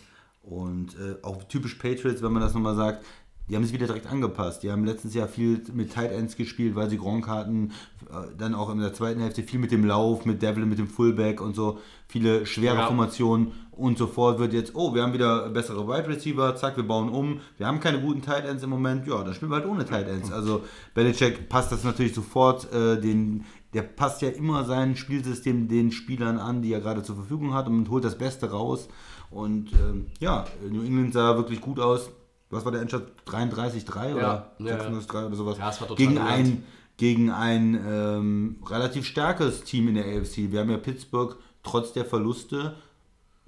Und 0.43 0.95
äh, 0.95 1.23
auch 1.23 1.45
typisch 1.45 1.75
Patriots, 1.75 2.23
wenn 2.23 2.33
man 2.33 2.43
das 2.43 2.55
nochmal 2.55 2.75
sagt, 2.75 3.05
die 3.49 3.57
haben 3.57 3.65
sich 3.65 3.73
wieder 3.73 3.87
direkt 3.87 4.07
angepasst. 4.07 4.63
Die 4.63 4.71
haben 4.71 4.85
letztes 4.85 5.15
Jahr 5.15 5.29
viel 5.29 5.63
mit 5.73 5.93
Tight 5.93 6.13
Ends 6.13 6.37
gespielt, 6.37 6.75
weil 6.75 6.91
sie 6.91 6.99
Gronk 6.99 7.29
hatten. 7.29 7.73
Äh, 8.11 8.35
Dann 8.37 8.55
auch 8.55 8.71
in 8.71 8.79
der 8.79 8.93
zweiten 8.95 9.21
Hälfte 9.21 9.43
viel 9.43 9.59
mit 9.59 9.71
dem 9.73 9.85
Lauf, 9.85 10.25
mit 10.27 10.43
Devlin, 10.43 10.69
mit 10.69 10.79
dem 10.79 10.89
Fullback 10.89 11.41
und 11.41 11.55
so. 11.55 11.79
Viele 12.07 12.47
schwere 12.47 12.77
Ja. 12.77 12.87
Formationen. 12.87 13.53
Und 13.73 13.97
sofort 13.97 14.41
wird 14.41 14.53
jetzt, 14.53 14.75
oh, 14.75 14.93
wir 14.95 15.03
haben 15.05 15.13
wieder 15.13 15.49
bessere 15.51 15.87
Wide 15.87 16.09
Receiver, 16.09 16.57
zack, 16.57 16.77
wir 16.77 16.83
bauen 16.83 17.11
um. 17.11 17.41
Wir 17.59 17.67
haben 17.69 17.79
keine 17.79 18.01
guten 18.01 18.23
Tight 18.23 18.45
Ends 18.45 18.65
im 18.65 18.71
Moment. 18.71 19.07
Ja, 19.07 19.23
dann 19.23 19.35
spielen 19.35 19.53
wir 19.53 19.57
halt 19.57 19.67
ohne 19.67 19.85
Tight 19.85 20.09
Ends. 20.09 20.33
Also 20.33 20.63
Belichick 20.95 21.49
passt 21.49 21.71
das 21.71 21.85
natürlich 21.85 22.13
sofort. 22.13 22.73
Äh, 22.73 23.01
den, 23.01 23.45
der 23.75 23.83
passt 23.83 24.21
ja 24.23 24.31
immer 24.31 24.65
sein 24.65 24.97
Spielsystem 24.97 25.69
den 25.69 25.93
Spielern 25.93 26.39
an, 26.39 26.61
die 26.61 26.73
er 26.73 26.81
gerade 26.81 27.03
zur 27.05 27.15
Verfügung 27.15 27.55
hat 27.55 27.69
und 27.69 27.89
holt 27.89 28.03
das 28.05 28.19
Beste 28.19 28.51
raus. 28.51 28.89
Und 29.31 29.73
ähm, 29.75 30.07
ja, 30.19 30.47
New 30.69 30.83
England 30.83 31.13
sah 31.13 31.37
wirklich 31.37 31.61
gut 31.61 31.79
aus. 31.79 32.11
Was 32.51 32.65
war 32.65 32.73
der 32.73 32.81
Endstand? 32.81 33.09
33-3 33.27 34.15
oder 34.15 34.53
Ja, 34.59 34.67
ja, 34.67 34.77
36-3 34.89 35.27
oder 35.27 35.37
sowas? 35.37 35.59
Ja, 35.59 35.71
es 35.71 35.81
war 35.81 35.89
total 35.89 35.97
gegen 36.07 36.19
ein, 36.19 36.65
gegen 36.97 37.31
ein 37.31 37.75
ähm, 37.87 38.63
relativ 38.67 39.05
starkes 39.07 39.65
Team 39.65 39.89
in 39.89 39.95
der 39.97 40.05
AFC. 40.07 40.51
Wir 40.51 40.61
haben 40.61 40.71
ja 40.71 40.79
Pittsburgh 40.79 41.37
trotz 41.63 41.93
der 41.93 42.05
Verluste 42.07 42.75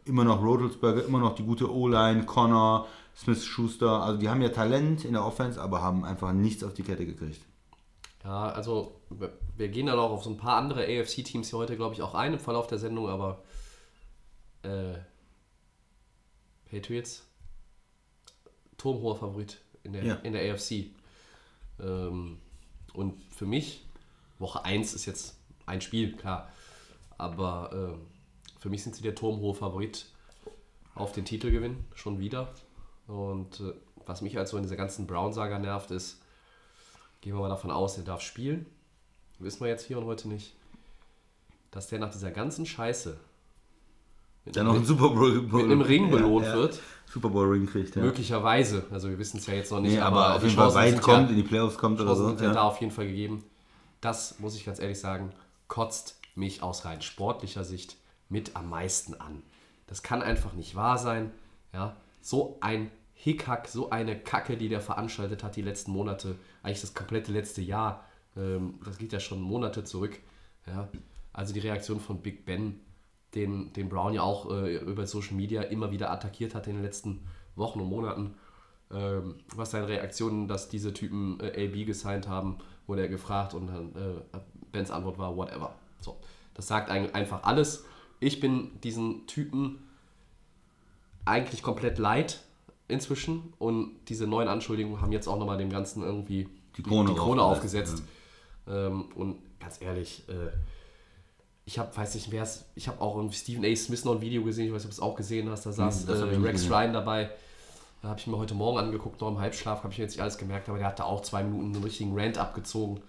immer 0.04 0.24
noch 0.24 0.42
Rodelsberger, 0.42 1.04
immer 1.04 1.18
noch 1.20 1.34
die 1.34 1.44
gute 1.44 1.72
O-Line, 1.72 2.24
Connor, 2.26 2.86
Smith-Schuster. 3.16 4.02
Also 4.02 4.18
die 4.18 4.28
haben 4.28 4.42
ja 4.42 4.48
Talent 4.50 5.04
in 5.04 5.12
der 5.12 5.24
Offense, 5.24 5.60
aber 5.60 5.80
haben 5.82 6.04
einfach 6.04 6.32
nichts 6.32 6.62
auf 6.64 6.74
die 6.74 6.82
Kette 6.82 7.06
gekriegt. 7.06 7.40
Ja, 8.24 8.50
also 8.50 9.00
wir- 9.08 9.32
wir 9.56 9.68
gehen 9.68 9.86
dann 9.86 9.98
auch 9.98 10.10
auf 10.10 10.24
so 10.24 10.30
ein 10.30 10.36
paar 10.36 10.56
andere 10.56 10.82
AFC-Teams 10.84 11.48
hier 11.50 11.58
heute, 11.58 11.76
glaube 11.76 11.94
ich, 11.94 12.02
auch 12.02 12.14
ein 12.14 12.34
im 12.34 12.38
Verlauf 12.38 12.66
der 12.66 12.78
Sendung, 12.78 13.08
aber 13.08 13.42
äh, 14.62 14.94
Patriots, 16.70 17.26
turmhoher 18.80 19.16
Favorit 19.16 19.58
in 19.82 19.92
der, 19.92 20.04
Ja. 20.04 20.14
in 20.16 20.32
der 20.32 20.52
AFC. 20.52 20.90
Ähm, 21.80 22.38
und 22.92 23.20
für 23.32 23.46
mich, 23.46 23.84
Woche 24.38 24.64
1 24.64 24.94
ist 24.94 25.06
jetzt 25.06 25.36
ein 25.66 25.80
Spiel, 25.80 26.16
klar, 26.16 26.50
aber 27.18 27.70
ähm, 27.72 28.06
für 28.58 28.68
mich 28.68 28.82
sind 28.82 28.96
sie 28.96 29.02
der 29.02 29.14
turmhohe 29.14 29.54
Favorit 29.54 30.06
auf 30.94 31.12
den 31.12 31.24
Titelgewinn, 31.24 31.84
schon 31.94 32.18
wieder. 32.18 32.52
Und 33.06 33.60
äh, 33.60 33.72
was 34.06 34.22
mich 34.22 34.38
also 34.38 34.56
in 34.56 34.62
dieser 34.64 34.76
ganzen 34.76 35.06
Brown-Saga 35.06 35.58
nervt, 35.58 35.90
ist, 35.90 36.20
Gehen 37.20 37.34
wir 37.34 37.40
mal 37.40 37.48
davon 37.50 37.70
aus, 37.70 37.98
er 37.98 38.04
darf 38.04 38.22
spielen. 38.22 38.66
Wissen 39.38 39.60
wir 39.60 39.68
jetzt 39.68 39.86
hier 39.86 39.98
und 39.98 40.06
heute 40.06 40.28
nicht. 40.28 40.54
Dass 41.70 41.86
der 41.88 41.98
nach 41.98 42.10
dieser 42.10 42.30
ganzen 42.30 42.64
Scheiße 42.64 43.18
mit, 44.44 44.56
Dann 44.56 44.66
noch 44.66 44.74
ein 44.74 44.86
Super 44.86 45.10
Bowl 45.10 45.42
mit 45.42 45.54
einem 45.54 45.82
Ring 45.82 46.10
belohnt 46.10 46.46
ja. 46.46 46.54
wird. 46.54 46.80
Super 47.12 47.28
Bowl 47.28 47.48
Ring 47.48 47.66
kriegt, 47.66 47.96
ja. 47.96 48.02
Möglicherweise. 48.02 48.86
Also 48.90 49.08
wir 49.08 49.18
wissen 49.18 49.38
es 49.38 49.46
ja 49.46 49.54
jetzt 49.54 49.72
noch 49.72 49.80
nicht. 49.80 49.94
Nee, 49.94 49.98
aber, 49.98 50.36
auf 50.36 50.42
die 50.42 50.46
jeden 50.46 50.56
Fall 50.56 50.74
weit 50.74 51.02
kommt, 51.02 51.24
ja, 51.24 51.30
in 51.30 51.36
die 51.36 51.42
Playoffs 51.42 51.76
kommt 51.76 52.00
oder 52.00 52.14
so. 52.14 52.28
sind 52.28 52.40
ja 52.40 52.52
da 52.52 52.62
auf 52.62 52.80
jeden 52.80 52.92
Fall 52.92 53.06
gegeben. 53.06 53.44
Das, 54.00 54.38
muss 54.38 54.54
ich 54.54 54.64
ganz 54.64 54.78
ehrlich 54.78 55.00
sagen, 55.00 55.30
kotzt 55.66 56.20
mich 56.36 56.62
aus 56.62 56.84
rein 56.84 57.02
sportlicher 57.02 57.64
Sicht 57.64 57.96
mit 58.28 58.54
am 58.54 58.70
meisten 58.70 59.14
an. 59.14 59.42
Das 59.88 60.04
kann 60.04 60.22
einfach 60.22 60.52
nicht 60.52 60.76
wahr 60.76 60.98
sein. 60.98 61.32
Ja, 61.72 61.96
so 62.20 62.58
ein 62.60 62.92
Hickhack, 63.14 63.66
so 63.66 63.90
eine 63.90 64.16
Kacke, 64.16 64.56
die 64.56 64.68
der 64.68 64.80
veranstaltet 64.80 65.42
hat 65.42 65.56
die 65.56 65.62
letzten 65.62 65.90
Monate, 65.90 66.36
eigentlich 66.62 66.80
das 66.80 66.94
komplette 66.94 67.32
letzte 67.32 67.60
Jahr. 67.60 68.04
Ähm, 68.36 68.78
das 68.84 68.98
geht 68.98 69.12
ja 69.12 69.18
schon 69.18 69.40
Monate 69.40 69.82
zurück. 69.82 70.18
Ja, 70.66 70.88
also 71.32 71.52
die 71.52 71.60
Reaktion 71.60 71.98
von 71.98 72.22
Big 72.22 72.44
Ben, 72.44 72.80
den, 73.34 73.72
den 73.72 73.88
Brown 73.88 74.12
ja 74.12 74.22
auch 74.22 74.50
äh, 74.50 74.76
über 74.76 75.06
Social 75.06 75.34
Media 75.34 75.62
immer 75.62 75.90
wieder 75.90 76.10
attackiert 76.10 76.54
hat 76.54 76.66
in 76.66 76.74
den 76.74 76.82
letzten 76.82 77.26
Wochen 77.56 77.80
und 77.80 77.88
Monaten. 77.88 78.34
Ähm, 78.92 79.36
was 79.54 79.70
seine 79.70 79.88
Reaktionen, 79.88 80.48
dass 80.48 80.68
diese 80.68 80.92
Typen 80.92 81.38
äh, 81.40 81.66
AB 81.66 81.86
gesigned 81.86 82.26
haben, 82.26 82.58
wurde 82.86 83.02
er 83.02 83.08
gefragt 83.08 83.54
und 83.54 83.68
dann 83.68 83.94
äh, 83.94 84.38
Bens 84.72 84.90
Antwort 84.90 85.18
war 85.18 85.36
whatever. 85.36 85.74
So, 86.00 86.16
das 86.54 86.66
sagt 86.66 86.90
ein, 86.90 87.14
einfach 87.14 87.44
alles. 87.44 87.84
Ich 88.18 88.40
bin 88.40 88.70
diesen 88.82 89.26
Typen 89.26 89.78
eigentlich 91.24 91.62
komplett 91.62 91.98
leid 91.98 92.42
inzwischen 92.88 93.52
und 93.58 93.92
diese 94.08 94.26
neuen 94.26 94.48
Anschuldigungen 94.48 95.00
haben 95.00 95.12
jetzt 95.12 95.28
auch 95.28 95.38
nochmal 95.38 95.58
dem 95.58 95.70
Ganzen 95.70 96.02
irgendwie 96.02 96.48
Die 96.76 96.82
Krone 96.82 97.10
die 97.10 97.16
Krone 97.16 97.42
aufgesetzt, 97.42 98.02
aufgesetzt. 98.02 98.08
Ähm, 98.68 99.04
und 99.14 99.36
ganz 99.60 99.80
ehrlich, 99.80 100.24
äh, 100.28 100.50
ich 101.70 101.78
habe, 101.78 101.96
weiß 101.96 102.16
nicht, 102.16 102.32
wer 102.32 102.42
es, 102.42 102.64
ich 102.74 102.88
habe 102.88 103.00
auch 103.00 103.16
in 103.20 103.32
Stephen 103.32 103.64
A. 103.64 103.76
Smith 103.76 104.04
noch 104.04 104.16
ein 104.16 104.20
Video 104.20 104.42
gesehen, 104.42 104.66
ich 104.66 104.72
weiß 104.72 104.82
nicht, 104.82 104.92
ob 104.92 104.96
du 104.96 105.02
es 105.02 105.08
auch 105.08 105.14
gesehen 105.14 105.48
hast, 105.48 105.66
da 105.66 105.70
saß 105.70 106.02
ich 106.02 106.08
äh, 106.08 106.36
Rex. 106.38 106.68
Ryan 106.68 106.92
dabei. 106.92 107.30
Da 108.02 108.08
habe 108.08 108.18
ich 108.18 108.26
mir 108.26 108.36
heute 108.38 108.54
Morgen 108.54 108.78
angeguckt, 108.78 109.20
noch 109.20 109.28
im 109.28 109.38
Halbschlaf, 109.38 109.84
habe 109.84 109.92
ich 109.92 109.98
mir 109.98 110.04
jetzt 110.04 110.14
nicht 110.14 110.20
alles 110.20 110.36
gemerkt, 110.36 110.68
aber 110.68 110.78
der 110.78 110.88
hatte 110.88 111.04
auch 111.04 111.20
zwei 111.22 111.44
Minuten 111.44 111.72
einen 111.72 111.84
richtigen 111.84 112.18
Rant 112.18 112.38
abgezogen. 112.38 113.00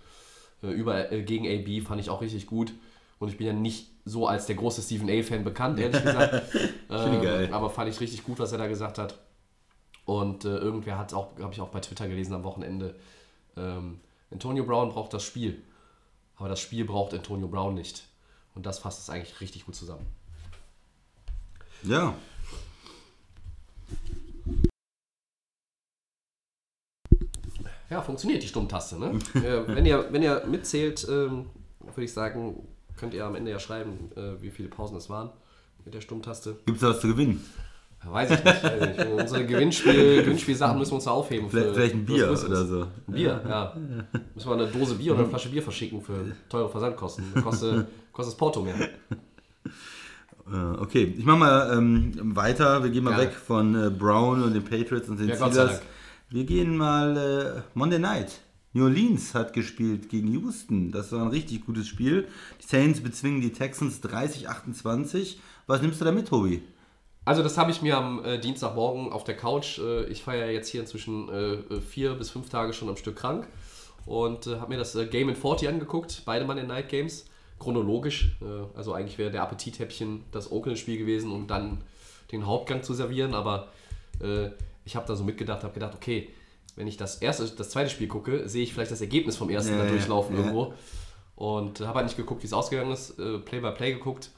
Äh, 0.61 0.67
über, 0.67 1.11
äh, 1.11 1.23
gegen 1.23 1.47
AB 1.47 1.83
fand 1.83 2.01
ich 2.01 2.11
auch 2.11 2.21
richtig 2.21 2.45
gut. 2.45 2.71
Und 3.17 3.29
ich 3.29 3.37
bin 3.37 3.47
ja 3.47 3.53
nicht 3.53 3.87
so 4.05 4.27
als 4.27 4.45
der 4.45 4.57
große 4.57 4.83
Stephen 4.83 5.09
A-Fan 5.09 5.43
bekannt, 5.43 5.79
ehrlich 5.79 6.03
gesagt. 6.03 6.43
ähm, 6.91 7.21
geil. 7.23 7.49
aber 7.51 7.71
fand 7.71 7.89
ich 7.89 7.99
richtig 7.99 8.23
gut, 8.23 8.37
was 8.37 8.51
er 8.51 8.59
da 8.59 8.67
gesagt 8.67 8.99
hat. 8.99 9.17
Und 10.05 10.45
äh, 10.45 10.55
irgendwer 10.57 10.99
hat 10.99 11.15
auch, 11.15 11.31
habe 11.41 11.51
ich 11.51 11.61
auch 11.61 11.69
bei 11.69 11.79
Twitter 11.79 12.07
gelesen 12.07 12.35
am 12.35 12.43
Wochenende, 12.43 12.93
ähm, 13.57 14.01
Antonio 14.29 14.65
Brown 14.65 14.89
braucht 14.89 15.15
das 15.15 15.23
Spiel. 15.23 15.63
Aber 16.37 16.47
das 16.47 16.59
Spiel 16.59 16.85
braucht 16.85 17.15
Antonio 17.15 17.47
Brown 17.47 17.73
nicht. 17.73 18.03
Und 18.55 18.65
das 18.65 18.79
fasst 18.79 19.01
es 19.01 19.09
eigentlich 19.09 19.39
richtig 19.41 19.65
gut 19.65 19.75
zusammen. 19.75 20.05
ja. 21.83 22.15
Ja, 27.89 28.01
funktioniert 28.01 28.41
die 28.41 28.47
Stummtaste. 28.47 28.97
Ne? 28.97 29.19
äh, 29.35 29.67
wenn, 29.67 29.85
ihr, 29.85 30.07
wenn 30.13 30.23
ihr 30.23 30.45
mitzählt, 30.47 31.05
ähm, 31.09 31.49
würde 31.81 32.03
ich 32.03 32.13
sagen, 32.13 32.65
könnt 32.95 33.13
ihr 33.13 33.25
am 33.25 33.35
Ende 33.35 33.51
ja 33.51 33.59
schreiben, 33.59 34.11
äh, 34.15 34.41
wie 34.41 34.49
viele 34.49 34.69
Pausen 34.69 34.95
es 34.95 35.09
waren 35.09 35.29
mit 35.83 35.93
der 35.93 35.99
Stummtaste. 35.99 36.57
Gibt 36.65 36.77
es 36.77 36.81
da 36.81 36.89
was 36.89 37.01
zu 37.01 37.07
gewinnen? 37.07 37.43
Ja, 38.03 38.11
weiß 38.13 38.31
ich 38.31 38.43
nicht. 38.43 38.63
Weiß 38.63 38.81
ich 38.91 38.97
nicht. 38.97 39.07
Unsere 39.11 39.45
Gewinnspiel, 39.45 40.21
Gewinnspielsachen 40.23 40.77
müssen 40.77 40.91
wir 40.91 40.95
uns 40.95 41.07
aufheben. 41.07 41.49
Vielleicht, 41.49 41.67
für- 41.69 41.73
vielleicht 41.75 41.93
ein 41.95 42.05
Bier 42.05 42.29
oder 42.31 42.65
so. 42.65 42.81
Ein 42.81 43.13
Bier, 43.13 43.41
ja. 43.47 43.75
Müssen 44.33 44.49
wir 44.49 44.53
eine 44.55 44.67
Dose 44.67 44.95
Bier 44.95 45.11
oder 45.13 45.21
eine 45.21 45.29
Flasche 45.29 45.49
Bier 45.49 45.61
verschicken 45.61 46.01
für 46.01 46.25
teure 46.49 46.69
Versandkosten. 46.69 47.25
Kostet, 47.43 47.85
kostet 48.11 48.33
das 48.33 48.37
Porto 48.37 48.61
mehr. 48.63 48.75
Äh, 48.79 50.77
Okay, 50.79 51.13
ich 51.17 51.25
mach 51.25 51.37
mal 51.37 51.77
ähm, 51.77 52.35
weiter. 52.35 52.83
Wir 52.83 52.89
gehen 52.89 53.03
mal 53.03 53.11
Gerne. 53.11 53.25
weg 53.27 53.33
von 53.35 53.75
äh, 53.75 53.89
Brown 53.89 54.41
und 54.43 54.53
den 54.53 54.63
Patriots 54.63 55.07
und 55.07 55.19
den 55.19 55.29
Ja, 55.29 55.35
Steelers. 55.35 55.81
Wir 56.29 56.43
gehen 56.45 56.77
mal 56.77 57.17
äh, 57.17 57.61
Monday 57.73 57.99
Night. 57.99 58.39
New 58.73 58.85
Orleans 58.85 59.35
hat 59.35 59.51
gespielt 59.53 60.07
gegen 60.09 60.27
Houston. 60.31 60.91
Das 60.91 61.11
war 61.11 61.21
ein 61.21 61.27
richtig 61.27 61.65
gutes 61.65 61.87
Spiel. 61.87 62.27
Die 62.61 62.67
Saints 62.67 63.01
bezwingen 63.01 63.41
die 63.41 63.51
Texans 63.51 64.01
30-28. 64.01 65.35
Was 65.67 65.81
nimmst 65.81 65.99
du 66.01 66.05
da 66.05 66.11
mit, 66.11 66.27
Tobi? 66.29 66.61
Also 67.23 67.43
das 67.43 67.57
habe 67.57 67.69
ich 67.69 67.81
mir 67.83 67.97
am 67.97 68.25
äh, 68.25 68.39
Dienstagmorgen 68.39 69.11
auf 69.11 69.23
der 69.23 69.37
Couch, 69.37 69.77
äh, 69.77 70.05
ich 70.05 70.23
feiere 70.23 70.47
ja 70.47 70.51
jetzt 70.53 70.69
hier 70.69 70.81
inzwischen 70.81 71.29
äh, 71.29 71.53
äh, 71.53 71.79
vier 71.81 72.15
bis 72.15 72.31
fünf 72.31 72.49
Tage 72.49 72.73
schon 72.73 72.89
am 72.89 72.97
Stück 72.97 73.15
krank 73.15 73.47
und 74.07 74.47
äh, 74.47 74.59
habe 74.59 74.71
mir 74.71 74.79
das 74.79 74.95
äh, 74.95 75.05
Game 75.05 75.29
in 75.29 75.35
40 75.35 75.69
angeguckt, 75.69 76.23
beide 76.25 76.45
Monday 76.45 76.65
Night 76.65 76.89
Games, 76.89 77.25
chronologisch, 77.59 78.35
also 78.75 78.93
eigentlich 78.93 79.19
wäre 79.19 79.29
der 79.29 79.43
Appetithäppchen 79.43 80.23
das 80.31 80.51
Oakland-Spiel 80.51 80.97
gewesen, 80.97 81.31
um 81.31 81.45
dann 81.45 81.83
den 82.31 82.47
Hauptgang 82.47 82.81
zu 82.81 82.95
servieren, 82.95 83.35
aber 83.35 83.67
ich 84.83 84.95
habe 84.95 85.05
da 85.05 85.15
so 85.15 85.23
mitgedacht, 85.23 85.63
habe 85.63 85.71
gedacht, 85.75 85.93
okay, 85.93 86.29
wenn 86.75 86.87
ich 86.87 86.97
das 86.97 87.17
erste, 87.17 87.47
das 87.47 87.69
zweite 87.69 87.91
Spiel 87.91 88.07
gucke, 88.07 88.49
sehe 88.49 88.63
ich 88.63 88.73
vielleicht 88.73 88.89
das 88.89 89.01
Ergebnis 89.01 89.37
vom 89.37 89.51
ersten 89.51 89.73
Ja, 89.73 89.77
da 89.77 89.83
ja, 89.83 89.91
durchlaufen 89.91 90.35
ja. 90.35 90.41
irgendwo 90.41 90.73
und 91.35 91.81
habe 91.81 91.97
halt 91.97 92.07
nicht 92.07 92.17
geguckt, 92.17 92.41
wie 92.41 92.47
es 92.47 92.53
ausgegangen 92.53 92.91
ist, 92.91 93.19
äh, 93.19 93.37
Play 93.37 93.59
by 93.59 93.69
Play 93.73 93.93
geguckt 93.93 94.31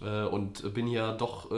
und 0.00 0.74
bin 0.74 0.86
hier 0.86 1.10
doch 1.12 1.50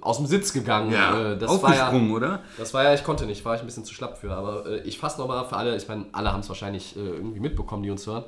aus 0.00 0.16
dem 0.18 0.26
Sitz 0.26 0.52
gegangen. 0.52 0.92
Äh, 0.92 1.38
das 1.38 1.62
war 1.62 1.74
ja, 1.74 1.86
aufgesprungen, 1.86 2.10
oder? 2.12 2.42
das 2.58 2.74
war 2.74 2.84
ja, 2.84 2.94
ich 2.94 3.04
konnte 3.04 3.26
nicht, 3.26 3.44
war 3.44 3.54
ich 3.54 3.60
ein 3.60 3.66
bisschen 3.66 3.84
zu 3.84 3.94
schlapp 3.94 4.18
für. 4.18 4.34
Aber 4.34 4.66
äh, 4.66 4.80
ich 4.80 4.98
fasse 4.98 5.20
nochmal 5.20 5.44
für 5.46 5.56
alle, 5.56 5.76
ich 5.76 5.88
meine, 5.88 6.06
alle 6.12 6.32
haben 6.32 6.40
es 6.40 6.48
wahrscheinlich 6.48 6.96
äh, 6.96 7.00
irgendwie 7.00 7.40
mitbekommen, 7.40 7.82
die 7.82 7.90
uns 7.90 8.06
hören. 8.06 8.24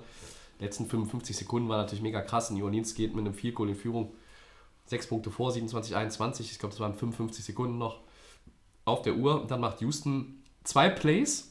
Die 0.58 0.64
letzten 0.64 0.86
55 0.86 1.36
Sekunden 1.36 1.68
war 1.68 1.78
natürlich 1.78 2.02
mega 2.02 2.20
krass. 2.20 2.50
New 2.50 2.64
Orleans 2.64 2.94
geht 2.94 3.14
mit 3.14 3.24
einem 3.24 3.34
Field 3.34 3.54
Goal 3.54 3.68
in 3.68 3.74
Führung. 3.74 4.12
Sechs 4.86 5.06
Punkte 5.06 5.30
vor, 5.30 5.52
27, 5.52 5.94
21. 5.94 6.50
Ich 6.50 6.58
glaube, 6.58 6.74
es 6.74 6.80
waren 6.80 6.94
55 6.94 7.44
Sekunden 7.44 7.78
noch 7.78 8.00
auf 8.84 9.02
der 9.02 9.16
Uhr. 9.16 9.42
Und 9.42 9.50
dann 9.50 9.60
macht 9.60 9.80
Houston 9.80 10.42
zwei 10.64 10.88
Plays 10.88 11.48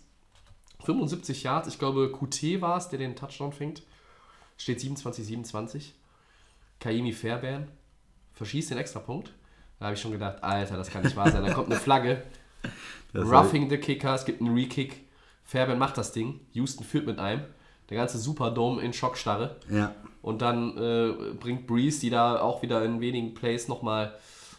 75 0.83 1.43
Yards, 1.43 1.67
ich 1.67 1.79
glaube 1.79 2.11
QT 2.11 2.61
war 2.61 2.77
es, 2.77 2.89
der 2.89 2.99
den 2.99 3.15
Touchdown 3.15 3.51
fängt. 3.51 3.83
Steht 4.57 4.79
27-27. 4.79 5.91
Kaimi 6.79 7.13
Fairbairn 7.13 7.67
verschießt 8.33 8.71
den 8.71 8.77
Extrapunkt. 8.77 9.33
Da 9.79 9.85
habe 9.85 9.95
ich 9.95 10.01
schon 10.01 10.11
gedacht, 10.11 10.43
Alter, 10.43 10.77
das 10.77 10.89
kann 10.89 11.03
nicht 11.03 11.15
wahr 11.15 11.29
sein. 11.31 11.43
Da 11.45 11.53
kommt 11.53 11.69
eine 11.71 11.79
Flagge. 11.79 12.23
Das 13.13 13.25
Roughing 13.27 13.69
the 13.69 13.77
Kicker, 13.77 14.13
es 14.13 14.25
gibt 14.25 14.41
einen 14.41 14.53
Re-Kick. 14.53 15.05
Fairbairn 15.45 15.79
macht 15.79 15.97
das 15.97 16.11
Ding. 16.11 16.41
Houston 16.51 16.83
führt 16.83 17.05
mit 17.07 17.19
einem. 17.19 17.41
Der 17.89 17.97
ganze 17.97 18.17
Superdome 18.17 18.81
in 18.81 18.91
Schockstarre. 18.91 19.55
Ja. 19.71 19.95
Und 20.21 20.41
dann 20.41 20.77
äh, 20.77 21.13
bringt 21.39 21.67
Breeze, 21.67 22.01
die 22.01 22.09
da 22.09 22.41
auch 22.41 22.61
wieder 22.61 22.83
in 22.83 22.99
wenigen 22.99 23.33
Plays 23.33 23.69
nochmal. 23.69 24.13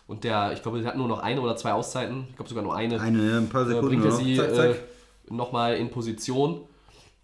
Und 0.07 0.25
der, 0.25 0.53
ich 0.55 0.63
glaube, 0.63 0.79
der 0.81 0.89
hat 0.89 0.97
nur 0.97 1.09
noch 1.09 1.19
eine 1.19 1.43
oder 1.43 1.57
zwei 1.57 1.75
Auszeiten. 1.75 2.27
Ich 2.31 2.37
glaube 2.37 2.49
sogar 2.49 2.65
nur 2.65 2.75
eine. 2.75 2.99
Eine, 2.99 3.37
ein 3.39 3.49
paar 3.51 3.63
äh, 3.65 3.67
Sekunden 3.67 3.89
bringt 3.89 4.05
er 4.07 4.11
noch. 4.13 4.19
sie 4.19 4.37
Zack, 4.37 4.55
zack. 4.55 4.71
äh, 4.71 5.35
nochmal 5.35 5.77
in 5.77 5.91
Position. 5.91 6.63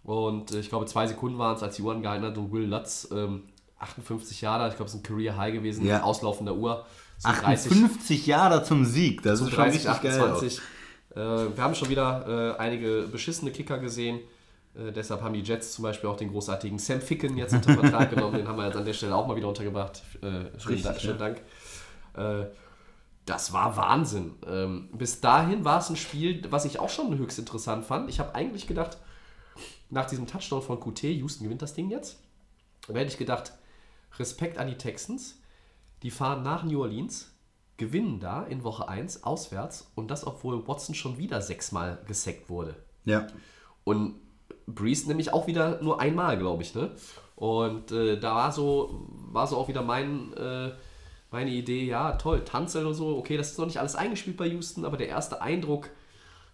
Und 0.03 0.51
äh, 0.53 0.59
ich 0.59 0.69
glaube, 0.69 0.85
zwei 0.85 1.07
Sekunden 1.07 1.39
waren 1.39 1.55
es, 1.55 1.63
als 1.63 1.75
die 1.77 1.81
Uhr 1.81 1.91
angehalten 1.93 2.23
hat. 2.27 2.37
Und 2.37 2.51
Will 2.51 2.65
Lutz, 2.65 3.09
ähm, 3.11 3.43
58 3.79 4.41
Jahre, 4.41 4.69
ich 4.69 4.75
glaube, 4.75 4.89
es 4.89 4.93
ist 4.93 4.99
ein 4.99 5.03
Career 5.03 5.35
High 5.37 5.53
gewesen, 5.53 5.85
Ja. 5.87 6.03
auslaufender 6.03 6.53
Uhr. 6.55 6.85
So 7.17 7.29
58 7.29 8.25
Jahre 8.27 8.63
zum 8.63 8.85
Sieg, 8.85 9.21
das 9.23 9.39
ist 9.41 9.49
schon 9.49 9.55
30, 9.57 9.87
richtig 9.87 10.01
geil. 10.01 10.21
auch. 10.21 10.35
28. 10.35 10.59
Äh, 11.11 11.15
wir 11.15 11.63
haben 11.63 11.75
schon 11.75 11.89
wieder 11.89 12.55
äh, 12.57 12.59
einige 12.59 13.07
beschissene 13.11 13.51
Kicker 13.51 13.77
gesehen. 13.79 14.19
Äh, 14.75 14.91
deshalb 14.91 15.21
haben 15.21 15.33
die 15.33 15.41
Jets 15.41 15.71
zum 15.73 15.83
Beispiel 15.83 16.09
auch 16.09 16.17
den 16.17 16.29
großartigen 16.31 16.77
Sam 16.77 16.99
Ficken 17.01 17.37
jetzt 17.37 17.53
unter 17.53 17.73
Vertrag 17.79 18.09
genommen. 18.09 18.37
Den 18.37 18.47
haben 18.47 18.57
wir 18.57 18.65
jetzt 18.65 18.75
an 18.75 18.85
der 18.85 18.93
Stelle 18.93 19.15
auch 19.15 19.25
mal 19.27 19.35
wieder 19.35 19.47
untergebracht. 19.47 20.03
Äh, 20.17 20.21
schönen, 20.21 20.49
Richtig, 20.67 20.83
Dank- 20.83 20.99
schönen 21.01 21.19
ja. 21.19 21.33
Dank. 22.15 22.45
Äh, 22.45 22.49
das 23.25 23.53
war 23.53 23.75
Wahnsinn. 23.77 24.35
Ähm, 24.45 24.89
bis 24.93 25.19
dahin 25.21 25.65
war 25.65 25.79
es 25.79 25.89
ein 25.89 25.95
Spiel, 25.95 26.43
was 26.51 26.65
ich 26.65 26.79
auch 26.79 26.89
schon 26.89 27.17
höchst 27.17 27.39
interessant 27.39 27.85
fand. 27.85 28.07
Ich 28.09 28.19
habe 28.19 28.35
eigentlich 28.35 28.67
gedacht, 28.67 28.97
nach 29.89 30.05
diesem 30.05 30.27
Touchdown 30.27 30.61
von 30.61 30.79
QT, 30.79 31.03
Houston 31.03 31.45
gewinnt 31.45 31.61
das 31.61 31.73
Ding 31.73 31.89
jetzt. 31.89 32.19
Da 32.87 32.93
hätte 32.93 33.07
ich 33.11 33.17
gedacht, 33.17 33.53
Respekt 34.19 34.57
an 34.59 34.67
die 34.67 34.77
Texans. 34.77 35.39
Die 36.05 36.11
fahren 36.11 36.43
nach 36.43 36.63
New 36.63 36.81
Orleans, 36.81 37.33
gewinnen 37.77 38.19
da 38.19 38.43
in 38.43 38.63
Woche 38.63 38.87
1 38.87 39.23
auswärts 39.23 39.91
und 39.95 40.11
das, 40.11 40.27
obwohl 40.27 40.67
Watson 40.67 40.93
schon 40.93 41.17
wieder 41.17 41.41
sechsmal 41.41 41.97
gesackt 42.05 42.47
wurde. 42.47 42.75
Ja. 43.05 43.25
Und 43.85 44.13
Breeze 44.67 45.07
nämlich 45.07 45.33
auch 45.33 45.47
wieder 45.47 45.81
nur 45.81 45.99
einmal, 45.99 46.37
glaube 46.37 46.61
ich, 46.61 46.75
ne? 46.75 46.91
Und 47.35 47.91
äh, 47.91 48.19
da 48.19 48.35
war 48.35 48.51
so, 48.51 49.07
war 49.31 49.47
so 49.47 49.57
auch 49.57 49.67
wieder 49.67 49.81
mein, 49.81 50.31
äh, 50.33 50.73
meine 51.31 51.49
Idee, 51.49 51.85
ja, 51.85 52.11
toll, 52.11 52.43
Tanzel 52.45 52.85
und 52.85 52.93
so, 52.93 53.17
okay, 53.17 53.35
das 53.35 53.53
ist 53.53 53.57
noch 53.57 53.65
nicht 53.65 53.79
alles 53.79 53.95
eingespielt 53.95 54.37
bei 54.37 54.45
Houston, 54.45 54.85
aber 54.85 54.97
der 54.97 55.07
erste 55.07 55.41
Eindruck 55.41 55.89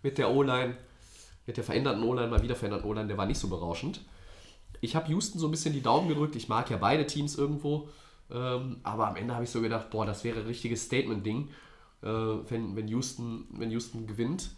mit 0.02 0.18
der 0.18 0.32
O-Line, 0.32 0.78
mit 1.46 1.58
der 1.58 1.66
veränderten 1.66 2.04
O-Line, 2.04 2.30
mal 2.30 2.42
wieder 2.42 2.56
veränderten 2.56 2.90
O-Line, 2.90 3.10
der 3.10 3.18
war 3.18 3.26
nicht 3.26 3.40
so 3.40 3.50
berauschend. 3.50 4.00
Ich 4.80 4.96
habe 4.96 5.10
Houston 5.10 5.40
so 5.40 5.50
ein 5.50 5.52
bisschen 5.52 5.74
die 5.74 5.82
Daumen 5.82 6.08
gedrückt, 6.08 6.38
ich 6.38 6.48
mag 6.48 6.70
ja 6.70 6.78
beide 6.78 7.06
Teams 7.06 7.38
irgendwo, 7.38 7.90
ähm, 8.34 8.78
aber 8.84 9.08
am 9.08 9.16
Ende 9.16 9.34
habe 9.34 9.44
ich 9.44 9.50
so 9.50 9.62
gedacht, 9.62 9.90
boah, 9.90 10.06
das 10.06 10.24
wäre 10.24 10.40
ein 10.40 10.46
richtiges 10.46 10.86
Statement-Ding, 10.86 11.50
äh, 12.02 12.08
wenn, 12.08 12.76
wenn, 12.76 12.88
Houston, 12.88 13.46
wenn 13.52 13.72
Houston 13.72 14.08
gewinnt 14.08 14.52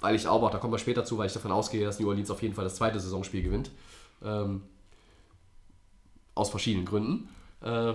weil 0.00 0.14
ich 0.14 0.26
auch, 0.26 0.50
da 0.50 0.58
kommen 0.58 0.72
wir 0.72 0.78
später 0.78 1.04
zu, 1.04 1.18
weil 1.18 1.26
ich 1.26 1.32
davon 1.32 1.52
ausgehe, 1.52 1.84
dass 1.84 1.98
New 1.98 2.08
Orleans 2.08 2.30
auf 2.30 2.42
jeden 2.42 2.54
Fall 2.54 2.64
das 2.64 2.76
zweite 2.76 3.00
Saisonspiel 3.00 3.42
gewinnt. 3.42 3.70
Ähm, 4.24 4.62
aus 6.34 6.50
verschiedenen 6.50 6.86
Gründen. 6.86 7.28
Äh, 7.62 7.94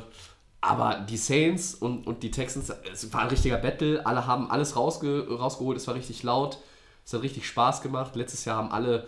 aber 0.60 1.06
die 1.10 1.18
Saints 1.18 1.76
und, 1.76 2.08
und 2.08 2.24
die 2.24 2.32
Texans, 2.32 2.72
es 2.92 3.12
war 3.14 3.22
ein 3.22 3.30
richtiger 3.30 3.58
Battle. 3.58 4.06
Alle 4.06 4.28
haben 4.28 4.50
alles 4.50 4.76
rausge 4.76 5.28
rausgeholt, 5.30 5.78
es 5.78 5.88
war 5.88 5.96
richtig 5.96 6.24
laut. 6.24 6.58
Es 7.06 7.14
hat 7.14 7.22
richtig 7.22 7.48
Spaß 7.48 7.82
gemacht. 7.82 8.16
Letztes 8.16 8.46
Jahr 8.46 8.58
haben 8.58 8.72
alle 8.72 9.08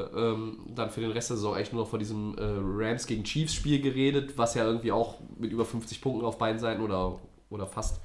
ähm, 0.00 0.58
dann 0.74 0.90
für 0.90 1.00
den 1.00 1.10
Rest 1.10 1.30
der 1.30 1.36
Saison 1.36 1.54
eigentlich 1.54 1.72
nur 1.72 1.82
noch 1.82 1.90
von 1.90 1.98
diesem 1.98 2.36
äh, 2.36 2.42
Rams 2.42 3.06
gegen 3.06 3.24
Chiefs 3.24 3.54
Spiel 3.54 3.80
geredet, 3.80 4.36
was 4.36 4.54
ja 4.54 4.64
irgendwie 4.64 4.92
auch 4.92 5.16
mit 5.38 5.52
über 5.52 5.64
50 5.64 6.00
Punkten 6.00 6.24
auf 6.24 6.38
beiden 6.38 6.58
Seiten 6.58 6.82
oder, 6.82 7.18
oder 7.50 7.66
fast, 7.66 8.00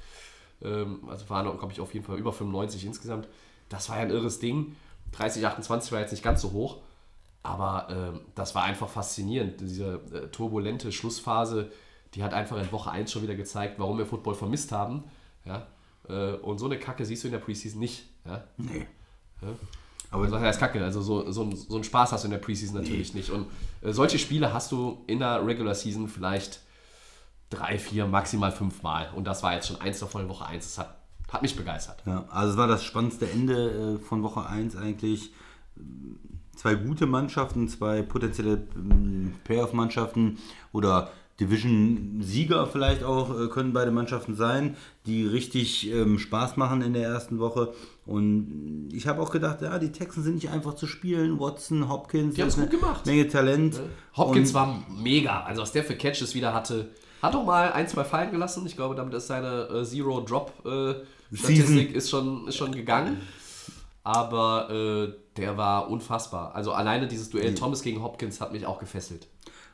ähm, 0.62 1.08
also 1.08 1.28
waren, 1.28 1.44
glaube 1.58 1.72
ich, 1.72 1.80
auf 1.80 1.92
jeden 1.94 2.06
Fall 2.06 2.18
über 2.18 2.32
95 2.32 2.86
insgesamt. 2.86 3.28
Das 3.68 3.88
war 3.88 3.96
ja 3.96 4.02
ein 4.02 4.10
irres 4.10 4.38
Ding. 4.38 4.76
30, 5.12 5.46
28 5.46 5.92
war 5.92 6.00
jetzt 6.00 6.12
nicht 6.12 6.24
ganz 6.24 6.40
so 6.40 6.52
hoch, 6.52 6.78
aber 7.42 7.88
ähm, 7.90 8.20
das 8.34 8.54
war 8.54 8.64
einfach 8.64 8.88
faszinierend. 8.88 9.60
Diese 9.60 10.00
äh, 10.12 10.28
turbulente 10.28 10.92
Schlussphase, 10.92 11.70
die 12.14 12.22
hat 12.22 12.32
einfach 12.32 12.58
in 12.58 12.72
Woche 12.72 12.90
1 12.90 13.12
schon 13.12 13.22
wieder 13.22 13.34
gezeigt, 13.34 13.78
warum 13.78 13.98
wir 13.98 14.06
Football 14.06 14.34
vermisst 14.34 14.72
haben. 14.72 15.04
Ja? 15.44 15.66
Äh, 16.08 16.34
und 16.36 16.58
so 16.58 16.66
eine 16.66 16.78
Kacke 16.78 17.04
siehst 17.04 17.24
du 17.24 17.28
in 17.28 17.32
der 17.32 17.40
Preseason 17.40 17.80
nicht. 17.80 18.08
Ja? 18.24 18.44
Nee. 18.56 18.86
Aber 20.12 20.26
das 20.26 20.40
heißt 20.40 20.60
Kacke, 20.60 20.84
also 20.84 21.00
so, 21.00 21.30
so, 21.32 21.50
so 21.52 21.74
einen 21.74 21.84
Spaß 21.84 22.12
hast 22.12 22.22
du 22.22 22.26
in 22.26 22.32
der 22.32 22.38
Preseason 22.38 22.80
natürlich 22.80 23.14
nicht. 23.14 23.30
Und 23.30 23.46
äh, 23.80 23.92
solche 23.92 24.18
Spiele 24.18 24.52
hast 24.52 24.70
du 24.70 25.02
in 25.06 25.18
der 25.18 25.44
Regular 25.44 25.74
Season 25.74 26.06
vielleicht 26.06 26.60
drei, 27.48 27.78
vier, 27.78 28.06
maximal 28.06 28.52
fünf 28.52 28.82
Mal. 28.82 29.08
Und 29.16 29.24
das 29.24 29.42
war 29.42 29.54
jetzt 29.54 29.68
schon 29.68 29.80
eins 29.80 30.00
davon 30.00 30.22
in 30.22 30.28
Woche 30.28 30.46
1. 30.46 30.64
Das 30.64 30.78
hat, 30.78 30.96
hat 31.32 31.42
mich 31.42 31.56
begeistert. 31.56 32.02
Ja, 32.06 32.26
also 32.30 32.52
es 32.52 32.58
war 32.58 32.68
das 32.68 32.84
spannendste 32.84 33.28
Ende 33.28 33.98
äh, 33.98 33.98
von 33.98 34.22
Woche 34.22 34.46
1 34.46 34.76
eigentlich. 34.76 35.32
Zwei 36.54 36.74
gute 36.74 37.06
Mannschaften, 37.06 37.66
zwei 37.68 38.02
potenzielle 38.02 38.62
ähm, 38.76 39.34
Playoff-Mannschaften 39.44 40.38
oder 40.72 41.10
Division-Sieger 41.40 42.66
vielleicht 42.66 43.02
auch 43.04 43.38
äh, 43.38 43.48
können 43.48 43.72
beide 43.72 43.90
Mannschaften 43.90 44.34
sein, 44.36 44.76
die 45.06 45.26
richtig 45.26 45.90
ähm, 45.90 46.18
Spaß 46.18 46.56
machen 46.56 46.82
in 46.82 46.92
der 46.92 47.08
ersten 47.08 47.38
Woche. 47.38 47.72
Und 48.06 48.88
ich 48.92 49.06
habe 49.06 49.22
auch 49.22 49.30
gedacht, 49.30 49.62
ja, 49.62 49.78
die 49.78 49.92
Texans 49.92 50.24
sind 50.24 50.34
nicht 50.36 50.50
einfach 50.50 50.74
zu 50.74 50.86
spielen. 50.86 51.38
Watson, 51.40 51.88
Hopkins, 51.88 52.34
Die 52.34 52.42
haben's 52.42 52.56
ist 52.56 52.60
gut 52.60 52.70
gemacht. 52.80 53.06
Menge 53.06 53.28
Talent. 53.28 53.80
Hopkins 54.16 54.50
Und- 54.50 54.54
war 54.54 54.82
mega. 55.02 55.42
Also 55.44 55.62
was 55.62 55.72
der 55.72 55.84
für 55.84 55.96
Catches 55.96 56.34
wieder 56.34 56.52
hatte. 56.52 56.88
Hat 57.22 57.34
auch 57.36 57.44
mal 57.44 57.72
ein, 57.72 57.86
zwei 57.88 58.02
fallen 58.04 58.32
gelassen. 58.32 58.66
Ich 58.66 58.74
glaube, 58.76 58.94
damit 58.96 59.14
ist 59.14 59.28
seine 59.28 59.68
äh, 59.68 59.84
Zero-Drop-Statistik 59.84 61.94
ist, 61.94 62.10
schon, 62.10 62.48
ist 62.48 62.56
schon 62.56 62.72
gegangen. 62.72 63.18
Aber 64.04 64.68
äh, 64.70 65.12
der 65.36 65.56
war 65.56 65.88
unfassbar. 65.88 66.54
Also 66.56 66.72
alleine 66.72 67.06
dieses 67.06 67.30
Duell 67.30 67.54
Thomas 67.54 67.82
gegen 67.82 68.02
Hopkins 68.02 68.40
hat 68.40 68.52
mich 68.52 68.66
auch 68.66 68.80
gefesselt. 68.80 69.28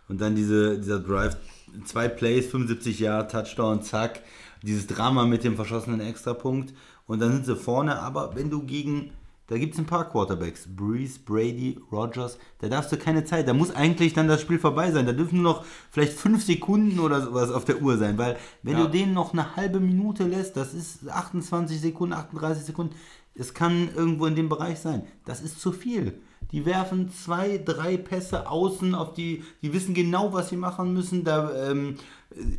Und 0.08 0.20
dann 0.20 0.34
diese, 0.34 0.78
dieser 0.78 1.00
Drive, 1.00 1.36
zwei 1.84 2.08
Plays, 2.08 2.46
75 2.46 2.98
Jahre, 3.00 3.28
Touchdown, 3.28 3.82
zack. 3.82 4.22
Dieses 4.62 4.86
Drama 4.86 5.24
mit 5.24 5.44
dem 5.44 5.54
verschossenen 5.56 6.00
Extrapunkt. 6.00 6.74
Und 7.06 7.20
dann 7.20 7.32
sind 7.32 7.46
sie 7.46 7.56
vorne, 7.56 8.00
aber 8.00 8.34
wenn 8.34 8.50
du 8.50 8.62
gegen, 8.64 9.12
da 9.46 9.56
gibt 9.56 9.74
es 9.74 9.80
ein 9.80 9.86
paar 9.86 10.10
Quarterbacks, 10.10 10.66
Breeze, 10.76 11.18
Brady, 11.24 11.78
Rogers, 11.92 12.38
da 12.60 12.68
darfst 12.68 12.90
du 12.92 12.96
keine 12.98 13.24
Zeit, 13.24 13.48
da 13.48 13.54
muss 13.54 13.70
eigentlich 13.74 14.12
dann 14.12 14.28
das 14.28 14.40
Spiel 14.42 14.58
vorbei 14.58 14.90
sein. 14.90 15.06
Da 15.06 15.12
dürfen 15.12 15.40
nur 15.42 15.52
noch 15.54 15.64
vielleicht 15.90 16.12
fünf 16.14 16.44
Sekunden 16.44 16.98
oder 16.98 17.22
sowas 17.22 17.50
auf 17.50 17.64
der 17.64 17.80
Uhr 17.80 17.96
sein, 17.96 18.18
weil 18.18 18.36
wenn 18.62 18.76
Ja. 18.76 18.84
du 18.84 18.90
denen 18.90 19.14
noch 19.14 19.32
eine 19.32 19.56
halbe 19.56 19.80
Minute 19.80 20.24
lässt, 20.24 20.56
das 20.56 20.74
ist 20.74 21.08
28 21.08 21.80
Sekunden, 21.80 22.12
38 22.14 22.64
Sekunden, 22.64 22.94
es 23.38 23.54
kann 23.54 23.88
irgendwo 23.94 24.26
in 24.26 24.34
dem 24.34 24.48
Bereich 24.48 24.80
sein. 24.80 25.02
Das 25.24 25.40
ist 25.40 25.60
zu 25.60 25.72
viel. 25.72 26.20
Die 26.52 26.64
werfen 26.64 27.10
zwei, 27.10 27.58
drei 27.58 27.96
Pässe 27.96 28.48
außen 28.50 28.94
auf 28.94 29.12
die, 29.12 29.44
die 29.62 29.72
wissen 29.72 29.94
genau, 29.94 30.32
was 30.32 30.48
sie 30.48 30.56
machen 30.56 30.92
müssen. 30.92 31.24
Da 31.24 31.70
ähm, 31.70 31.96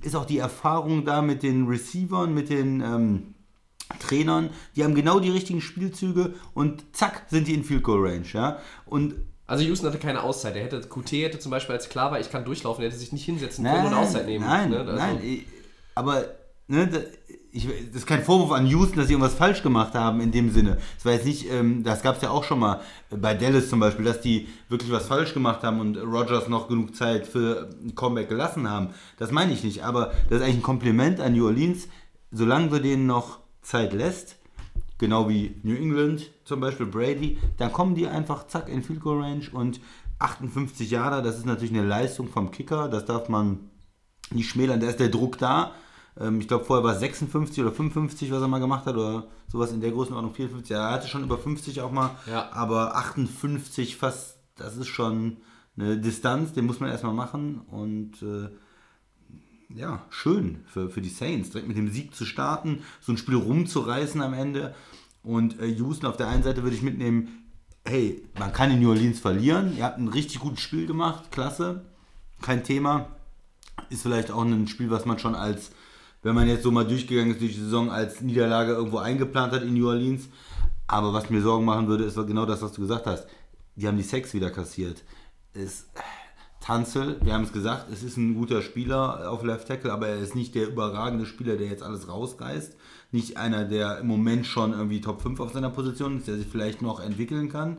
ist 0.03 0.15
auch 0.15 0.25
die 0.25 0.37
Erfahrung 0.37 1.05
da 1.05 1.21
mit 1.21 1.43
den 1.43 1.67
Receivern, 1.67 2.33
mit 2.33 2.49
den 2.49 2.81
ähm, 2.81 3.33
Trainern. 3.99 4.51
Die 4.75 4.83
haben 4.83 4.93
genau 4.93 5.19
die 5.19 5.31
richtigen 5.31 5.61
Spielzüge 5.61 6.33
und 6.53 6.83
zack, 6.95 7.25
sind 7.29 7.47
die 7.47 7.55
in 7.55 7.63
Field 7.63 7.83
Goal 7.83 8.07
Range. 8.07 8.27
Ja? 8.31 8.59
Und 8.85 9.15
Also 9.47 9.63
Houston 9.63 9.87
hatte 9.87 9.97
keine 9.97 10.21
Auszeit. 10.21 10.55
Er 10.55 10.63
hätte, 10.63 10.81
QT 10.81 11.11
hätte 11.13 11.39
zum 11.39 11.49
Beispiel, 11.49 11.73
als 11.73 11.89
klar 11.89 12.11
war, 12.11 12.19
ich 12.19 12.29
kann 12.29 12.45
durchlaufen, 12.45 12.83
er 12.83 12.89
hätte 12.89 12.99
sich 12.99 13.11
nicht 13.11 13.25
hinsetzen 13.25 13.65
können 13.65 13.87
und 13.87 13.93
Auszeit 13.95 14.27
nehmen. 14.27 14.45
Nein, 14.45 14.69
ne? 14.69 14.79
Also, 14.79 14.93
nein, 14.93 15.43
aber 15.95 16.25
ne, 16.67 16.87
ich, 17.51 17.67
das 17.87 18.01
ist 18.01 18.07
kein 18.07 18.23
Vorwurf 18.23 18.51
an 18.51 18.67
Houston, 18.67 18.97
dass 18.97 19.07
sie 19.07 19.13
irgendwas 19.13 19.33
falsch 19.33 19.63
gemacht 19.63 19.93
haben 19.93 20.21
in 20.21 20.31
dem 20.31 20.51
Sinne. 20.51 20.77
Das 20.95 21.05
war 21.05 21.13
jetzt 21.13 21.25
nicht, 21.25 21.51
ähm, 21.51 21.83
das 21.83 22.01
gab 22.01 22.17
es 22.17 22.21
ja 22.21 22.29
auch 22.29 22.43
schon 22.43 22.59
mal 22.59 22.81
bei 23.09 23.33
Dallas 23.33 23.69
zum 23.69 23.79
Beispiel, 23.79 24.05
dass 24.05 24.21
die 24.21 24.47
wirklich 24.69 24.91
was 24.91 25.07
falsch 25.07 25.33
gemacht 25.33 25.63
haben 25.63 25.79
und 25.79 25.97
Rogers 25.97 26.47
noch 26.47 26.67
genug 26.67 26.95
Zeit 26.95 27.27
für 27.27 27.69
ein 27.83 27.95
Comeback 27.95 28.29
gelassen 28.29 28.69
haben. 28.69 28.89
Das 29.17 29.31
meine 29.31 29.53
ich 29.53 29.63
nicht, 29.63 29.83
aber 29.83 30.11
das 30.29 30.39
ist 30.39 30.43
eigentlich 30.43 30.57
ein 30.57 30.63
Kompliment 30.63 31.19
an 31.19 31.33
New 31.33 31.45
Orleans, 31.45 31.87
solange 32.31 32.69
du 32.69 32.79
denen 32.79 33.07
noch 33.07 33.39
Zeit 33.61 33.93
lässt, 33.93 34.37
genau 34.97 35.27
wie 35.27 35.55
New 35.63 35.75
England, 35.75 36.29
zum 36.43 36.59
Beispiel 36.59 36.85
Brady, 36.85 37.37
dann 37.57 37.73
kommen 37.73 37.95
die 37.95 38.07
einfach 38.07 38.47
zack 38.47 38.69
in 38.69 38.83
Field 38.83 39.01
Goal 39.01 39.21
Range 39.21 39.45
und 39.51 39.79
58 40.19 40.91
Jahre, 40.91 41.23
das 41.23 41.37
ist 41.37 41.45
natürlich 41.45 41.73
eine 41.73 41.87
Leistung 41.87 42.27
vom 42.27 42.51
Kicker, 42.51 42.89
das 42.89 43.05
darf 43.05 43.29
man 43.29 43.69
nicht 44.31 44.49
schmälern, 44.49 44.79
da 44.79 44.87
ist 44.87 44.99
der 44.99 45.09
Druck 45.09 45.37
da. 45.37 45.71
Ähm, 46.19 46.39
ich 46.41 46.47
glaube, 46.47 46.65
vorher 46.65 46.83
war 46.83 46.93
es 46.93 46.99
56 46.99 47.61
oder 47.63 47.71
55, 47.71 48.31
was 48.31 48.41
er 48.41 48.47
mal 48.47 48.59
gemacht 48.59 48.85
hat, 48.85 48.95
oder 48.95 49.27
sowas 49.47 49.71
in 49.71 49.81
der 49.81 49.91
Größenordnung, 49.91 50.33
54. 50.33 50.69
Ja, 50.69 50.87
er 50.89 50.93
hatte 50.95 51.07
schon 51.07 51.23
über 51.23 51.37
50 51.37 51.81
auch 51.81 51.91
mal, 51.91 52.11
Ja. 52.29 52.51
aber 52.51 52.95
58 52.95 53.95
fast, 53.95 54.37
das 54.55 54.77
ist 54.77 54.87
schon 54.87 55.37
eine 55.77 55.97
Distanz, 55.97 56.53
den 56.53 56.65
muss 56.65 56.79
man 56.79 56.89
erstmal 56.89 57.13
machen 57.13 57.61
und 57.67 58.21
äh, 58.21 58.49
ja, 59.73 60.03
schön 60.09 60.63
für, 60.67 60.89
für 60.89 61.01
die 61.01 61.09
Saints, 61.09 61.51
direkt 61.51 61.67
mit 61.67 61.77
dem 61.77 61.89
Sieg 61.91 62.15
zu 62.15 62.25
starten, 62.25 62.79
so 63.01 63.11
ein 63.11 63.17
Spiel 63.17 63.35
rumzureißen 63.35 64.19
am 64.21 64.33
Ende. 64.33 64.73
Und 65.21 65.59
äh, 65.59 65.67
Houston 65.67 66.07
auf 66.07 66.17
der 66.17 66.27
einen 66.27 66.43
Seite 66.43 66.63
würde 66.63 66.75
ich 66.75 66.81
mitnehmen, 66.81 67.45
hey, 67.85 68.23
man 68.39 68.51
kann 68.51 68.71
in 68.71 68.79
New 68.81 68.89
Orleans 68.89 69.19
verlieren. 69.19 69.77
Ihr 69.77 69.83
habt 69.85 69.99
ein 69.99 70.07
richtig 70.07 70.39
gutes 70.39 70.61
Spiel 70.61 70.87
gemacht, 70.87 71.31
klasse, 71.31 71.85
kein 72.41 72.63
Thema. 72.63 73.07
Ist 73.89 74.01
vielleicht 74.01 74.31
auch 74.31 74.41
ein 74.43 74.67
Spiel, 74.67 74.89
was 74.89 75.05
man 75.05 75.19
schon 75.19 75.35
als, 75.35 75.71
wenn 76.21 76.35
man 76.35 76.47
jetzt 76.47 76.63
so 76.63 76.71
mal 76.71 76.85
durchgegangen 76.85 77.31
ist 77.31 77.41
durch 77.41 77.53
die 77.53 77.61
Saison, 77.61 77.89
als 77.91 78.21
Niederlage 78.21 78.73
irgendwo 78.73 78.97
eingeplant 78.97 79.53
hat 79.53 79.63
in 79.63 79.73
New 79.73 79.87
Orleans. 79.87 80.27
Aber 80.87 81.13
was 81.13 81.29
mir 81.29 81.41
Sorgen 81.41 81.65
machen 81.65 81.87
würde, 81.87 82.03
ist 82.03 82.15
genau 82.15 82.45
das, 82.45 82.61
was 82.61 82.71
du 82.73 82.81
gesagt 82.81 83.05
hast. 83.05 83.27
Die 83.75 83.87
haben 83.87 83.97
die 83.97 84.03
Sex 84.03 84.33
wieder 84.33 84.49
kassiert. 84.49 85.03
Es, 85.53 85.87
Tanzel, 86.59 87.17
wir 87.23 87.33
haben 87.33 87.43
es 87.43 87.53
gesagt, 87.53 87.89
es 87.91 88.03
ist 88.03 88.17
ein 88.17 88.35
guter 88.35 88.61
Spieler 88.61 89.31
auf 89.31 89.43
Left 89.43 89.67
Tackle, 89.67 89.93
aber 89.93 90.07
er 90.09 90.17
ist 90.17 90.35
nicht 90.35 90.55
der 90.55 90.67
überragende 90.67 91.25
Spieler, 91.25 91.55
der 91.55 91.67
jetzt 91.67 91.83
alles 91.83 92.09
rausreißt. 92.09 92.75
Nicht 93.11 93.37
einer, 93.37 93.65
der 93.65 93.99
im 93.99 94.07
Moment 94.07 94.45
schon 94.45 94.73
irgendwie 94.73 95.01
Top 95.01 95.21
5 95.21 95.39
auf 95.39 95.53
seiner 95.53 95.69
Position 95.69 96.17
ist, 96.17 96.27
der 96.27 96.35
sich 96.37 96.47
vielleicht 96.47 96.81
noch 96.81 96.99
entwickeln 96.99 97.49
kann. 97.49 97.77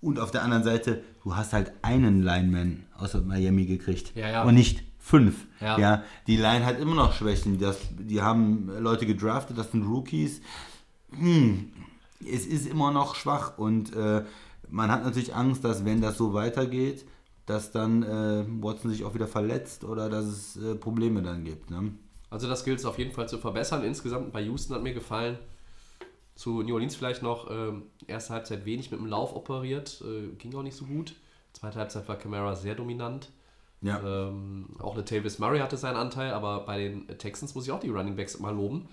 Und 0.00 0.18
auf 0.18 0.30
der 0.30 0.42
anderen 0.42 0.64
Seite, 0.64 1.02
du 1.24 1.36
hast 1.36 1.52
halt 1.52 1.72
einen 1.82 2.22
Lineman 2.22 2.84
aus 2.98 3.14
Miami 3.14 3.64
gekriegt 3.66 4.12
Ja, 4.14 4.28
ja. 4.28 4.42
und 4.42 4.54
nicht 4.54 4.82
fünf. 5.06 5.46
Ja. 5.60 5.78
Ja. 5.78 6.04
die 6.26 6.36
Line 6.36 6.66
hat 6.66 6.80
immer 6.80 6.96
noch 6.96 7.12
Schwächen. 7.12 7.60
Das, 7.60 7.78
die 7.96 8.22
haben 8.22 8.68
Leute 8.80 9.06
gedraftet, 9.06 9.56
das 9.56 9.70
sind 9.70 9.84
Rookies. 9.84 10.40
Hm, 11.16 11.70
es 12.20 12.44
ist 12.44 12.66
immer 12.66 12.90
noch 12.90 13.14
schwach 13.14 13.56
und 13.56 13.94
äh, 13.94 14.24
man 14.68 14.90
hat 14.90 15.04
natürlich 15.04 15.32
Angst, 15.32 15.62
dass 15.62 15.84
wenn 15.84 16.00
das 16.00 16.18
so 16.18 16.34
weitergeht, 16.34 17.06
dass 17.46 17.70
dann 17.70 18.02
äh, 18.02 18.44
Watson 18.60 18.90
sich 18.90 19.04
auch 19.04 19.14
wieder 19.14 19.28
verletzt 19.28 19.84
oder 19.84 20.08
dass 20.10 20.24
es 20.24 20.56
äh, 20.56 20.74
Probleme 20.74 21.22
dann 21.22 21.44
gibt. 21.44 21.70
Ne? 21.70 21.92
Also 22.28 22.48
das 22.48 22.64
gilt 22.64 22.80
es 22.80 22.84
auf 22.84 22.98
jeden 22.98 23.12
Fall 23.12 23.28
zu 23.28 23.38
verbessern. 23.38 23.84
Insgesamt 23.84 24.32
bei 24.32 24.42
Houston 24.42 24.74
hat 24.74 24.82
mir 24.82 24.94
gefallen. 24.94 25.38
Zu 26.34 26.62
New 26.62 26.74
Orleans 26.74 26.96
vielleicht 26.96 27.22
noch, 27.22 27.48
ähm, 27.48 27.84
erste 28.08 28.34
Halbzeit 28.34 28.66
wenig 28.66 28.90
mit 28.90 28.98
dem 28.98 29.06
Lauf 29.06 29.36
operiert, 29.36 30.02
äh, 30.04 30.34
ging 30.34 30.52
auch 30.56 30.64
nicht 30.64 30.76
so 30.76 30.84
gut. 30.84 31.14
Zweite 31.52 31.78
Halbzeit 31.78 32.08
war 32.08 32.16
Camara 32.16 32.56
sehr 32.56 32.74
dominant. 32.74 33.30
Ja. 33.86 34.00
Ähm, 34.04 34.66
auch 34.78 34.96
Latavius 34.96 35.38
Murray 35.38 35.60
hatte 35.60 35.76
seinen 35.76 35.96
Anteil, 35.96 36.32
aber 36.32 36.60
bei 36.60 36.78
den 36.78 37.06
Texans 37.18 37.54
muss 37.54 37.64
ich 37.64 37.72
auch 37.72 37.80
die 37.80 37.90
Running 37.90 38.16
Backs 38.16 38.38
mal 38.40 38.54
loben. 38.54 38.88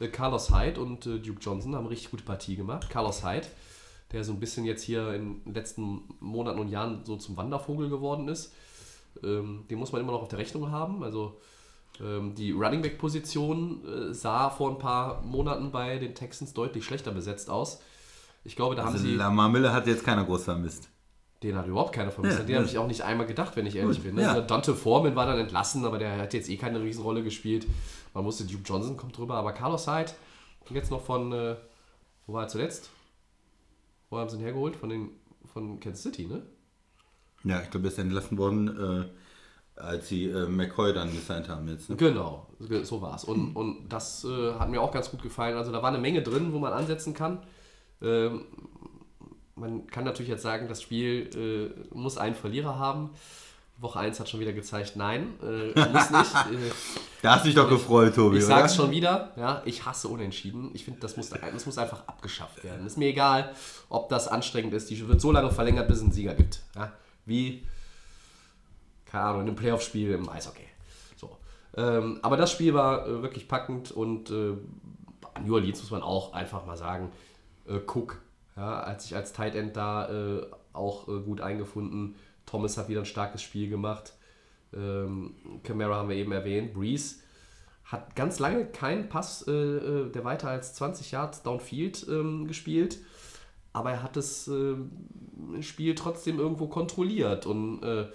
Äh, 0.00 0.08
Carlos 0.08 0.54
Hyde 0.54 0.80
und 0.80 1.06
äh, 1.06 1.18
Duke 1.18 1.40
Johnson 1.40 1.74
haben 1.74 1.84
eine 1.84 1.90
richtig 1.90 2.10
gute 2.10 2.24
Partie 2.24 2.56
gemacht. 2.56 2.88
Carlos 2.90 3.24
Hyde, 3.24 3.46
der 4.12 4.24
so 4.24 4.32
ein 4.32 4.40
bisschen 4.40 4.64
jetzt 4.64 4.82
hier 4.82 5.12
in 5.12 5.42
den 5.44 5.54
letzten 5.54 6.02
Monaten 6.20 6.58
und 6.58 6.68
Jahren 6.68 7.04
so 7.04 7.16
zum 7.16 7.36
Wandervogel 7.36 7.88
geworden 7.88 8.28
ist, 8.28 8.54
ähm, 9.22 9.64
den 9.70 9.78
muss 9.78 9.92
man 9.92 10.00
immer 10.00 10.12
noch 10.12 10.22
auf 10.22 10.28
der 10.28 10.38
Rechnung 10.38 10.70
haben. 10.70 11.02
Also 11.02 11.40
ähm, 12.00 12.34
die 12.34 12.52
Running 12.52 12.82
Back 12.82 12.98
Position 12.98 13.82
äh, 13.84 14.14
sah 14.14 14.50
vor 14.50 14.70
ein 14.70 14.78
paar 14.78 15.22
Monaten 15.22 15.70
bei 15.70 15.98
den 15.98 16.14
Texans 16.14 16.52
deutlich 16.54 16.84
schlechter 16.84 17.10
besetzt 17.10 17.50
aus. 17.50 17.80
Ich 18.44 18.56
glaube, 18.56 18.76
da 18.76 18.84
haben 18.84 18.94
Also 18.94 19.04
sie 19.04 19.14
Lamar 19.14 19.48
Miller 19.48 19.72
hat 19.72 19.86
jetzt 19.86 20.04
keiner 20.04 20.24
groß 20.24 20.44
vermisst. 20.44 20.88
Den 21.42 21.56
hat 21.56 21.66
überhaupt 21.66 21.94
keiner 21.94 22.10
vermisst. 22.10 22.38
Ja, 22.38 22.44
den 22.44 22.56
habe 22.56 22.66
ich 22.66 22.78
auch 22.78 22.86
nicht 22.86 23.02
einmal 23.02 23.26
gedacht, 23.26 23.56
wenn 23.56 23.66
ich 23.66 23.76
ehrlich 23.76 23.98
Gut, 23.98 24.06
bin. 24.06 24.16
Ne? 24.16 24.22
ja. 24.22 24.40
Dante 24.40 24.74
Foreman 24.74 25.14
war 25.14 25.26
dann 25.26 25.38
entlassen, 25.38 25.84
aber 25.84 25.98
der 25.98 26.18
hat 26.18 26.34
jetzt 26.34 26.48
eh 26.48 26.56
keine 26.56 26.82
Riesenrolle 26.82 27.22
gespielt. 27.22 27.66
Man 28.14 28.24
musste 28.24 28.44
Duke 28.44 28.62
Johnson 28.64 28.96
kommt 28.96 29.16
drüber, 29.16 29.34
aber 29.34 29.52
Carlos 29.52 29.86
Hyde 29.86 30.12
jetzt 30.70 30.90
noch 30.90 31.02
von, 31.02 31.32
äh, 31.32 31.56
wo 32.26 32.34
war 32.34 32.44
er 32.44 32.48
zuletzt? 32.48 32.90
Wo 34.10 34.18
haben 34.18 34.28
sie 34.28 34.36
ihn 34.36 34.42
hergeholt? 34.42 34.76
Von, 34.76 34.88
den, 34.88 35.10
von 35.52 35.80
Kansas 35.80 36.02
City, 36.02 36.26
ne? 36.26 36.42
Ja, 37.44 37.62
ich 37.62 37.70
glaube, 37.70 37.86
er 37.86 37.92
ist 37.92 37.98
entlassen 37.98 38.36
worden, 38.36 38.68
äh, 38.68 39.80
als 39.80 40.08
sie 40.08 40.26
äh, 40.26 40.46
McCoy 40.46 40.92
dann 40.92 41.12
gesigned 41.12 41.48
haben 41.48 41.68
jetzt. 41.68 41.88
Ne? 41.88 41.96
Genau, 41.96 42.48
so 42.82 43.00
war 43.00 43.14
es. 43.14 43.24
Und, 43.24 43.54
und 43.54 43.88
das 43.88 44.24
äh, 44.24 44.54
hat 44.54 44.70
mir 44.70 44.80
auch 44.80 44.92
ganz 44.92 45.10
gut 45.10 45.22
gefallen. 45.22 45.56
Also 45.56 45.70
da 45.70 45.82
war 45.82 45.88
eine 45.88 45.98
Menge 45.98 46.22
drin, 46.22 46.52
wo 46.52 46.58
man 46.58 46.72
ansetzen 46.72 47.14
kann. 47.14 47.42
Ähm, 48.02 48.44
man 49.58 49.86
kann 49.88 50.04
natürlich 50.04 50.28
jetzt 50.30 50.42
sagen, 50.42 50.68
das 50.68 50.82
Spiel 50.82 51.74
äh, 51.92 51.94
muss 51.94 52.18
einen 52.18 52.34
Verlierer 52.34 52.78
haben. 52.78 53.10
Woche 53.80 54.00
1 54.00 54.18
hat 54.18 54.28
schon 54.28 54.40
wieder 54.40 54.52
gezeigt, 54.52 54.94
nein, 54.96 55.34
äh, 55.40 55.68
muss 55.88 56.10
nicht. 56.10 56.34
Äh, 56.34 56.72
Da 57.22 57.34
hast 57.36 57.44
du 57.44 57.48
dich 57.48 57.54
doch 57.54 57.68
gefreut, 57.68 58.14
Tobi, 58.16 58.38
ich 58.38 58.44
oder? 58.44 58.56
sag's 58.56 58.74
schon 58.74 58.90
wieder, 58.90 59.32
ja, 59.36 59.62
ich 59.66 59.86
hasse 59.86 60.08
Unentschieden. 60.08 60.70
Ich 60.74 60.84
finde, 60.84 60.98
das 60.98 61.16
muss, 61.16 61.30
das 61.30 61.64
muss 61.66 61.78
einfach 61.78 62.02
abgeschafft 62.08 62.64
werden. 62.64 62.84
Ist 62.86 62.98
mir 62.98 63.06
egal, 63.08 63.54
ob 63.88 64.08
das 64.08 64.26
anstrengend 64.26 64.74
ist. 64.74 64.90
Die 64.90 65.06
wird 65.08 65.20
so 65.20 65.30
lange 65.30 65.50
verlängert, 65.52 65.86
bis 65.86 65.98
es 65.98 66.02
einen 66.02 66.12
Sieger 66.12 66.34
gibt. 66.34 66.60
Ja? 66.74 66.92
Wie, 67.24 67.62
keine 69.06 69.24
Ahnung, 69.24 69.40
in 69.42 69.46
einem 69.48 69.56
Playoff-Spiel 69.56 70.10
im 70.10 70.28
Eishockey. 70.28 70.66
So. 71.16 71.36
Ähm, 71.76 72.18
aber 72.22 72.36
das 72.36 72.50
Spiel 72.50 72.74
war 72.74 73.06
äh, 73.06 73.22
wirklich 73.22 73.46
packend 73.46 73.92
und 73.92 74.28
äh, 74.30 74.54
New 75.44 75.54
Orleans 75.54 75.80
muss 75.80 75.92
man 75.92 76.02
auch 76.02 76.32
einfach 76.32 76.66
mal 76.66 76.76
sagen, 76.76 77.12
äh, 77.68 77.74
Cook, 77.86 78.20
ja, 78.58 78.80
als 78.80 79.04
sich 79.04 79.14
als 79.14 79.32
Tight 79.32 79.54
End 79.54 79.76
da 79.76 80.08
äh, 80.08 80.46
auch 80.72 81.08
äh, 81.08 81.20
gut 81.20 81.40
eingefunden. 81.40 82.16
Thomas 82.44 82.76
hat 82.76 82.88
wieder 82.88 83.00
ein 83.00 83.06
starkes 83.06 83.40
Spiel 83.40 83.68
gemacht. 83.68 84.14
Ähm, 84.74 85.34
Camara 85.62 85.96
haben 85.96 86.08
wir 86.08 86.16
eben 86.16 86.32
erwähnt. 86.32 86.74
Breeze 86.74 87.16
hat 87.84 88.16
ganz 88.16 88.38
lange 88.38 88.66
keinen 88.66 89.08
Pass, 89.08 89.46
äh, 89.46 89.52
äh, 89.52 90.10
der 90.10 90.24
weiter 90.24 90.50
als 90.50 90.74
20 90.74 91.12
Yards 91.12 91.42
downfield 91.42 92.06
ähm, 92.08 92.48
gespielt. 92.48 92.98
Aber 93.72 93.92
er 93.92 94.02
hat 94.02 94.16
das 94.16 94.48
ähm, 94.48 94.90
Spiel 95.60 95.94
trotzdem 95.94 96.40
irgendwo 96.40 96.66
kontrolliert. 96.66 97.46
Und 97.46 97.82
äh, 97.82 98.06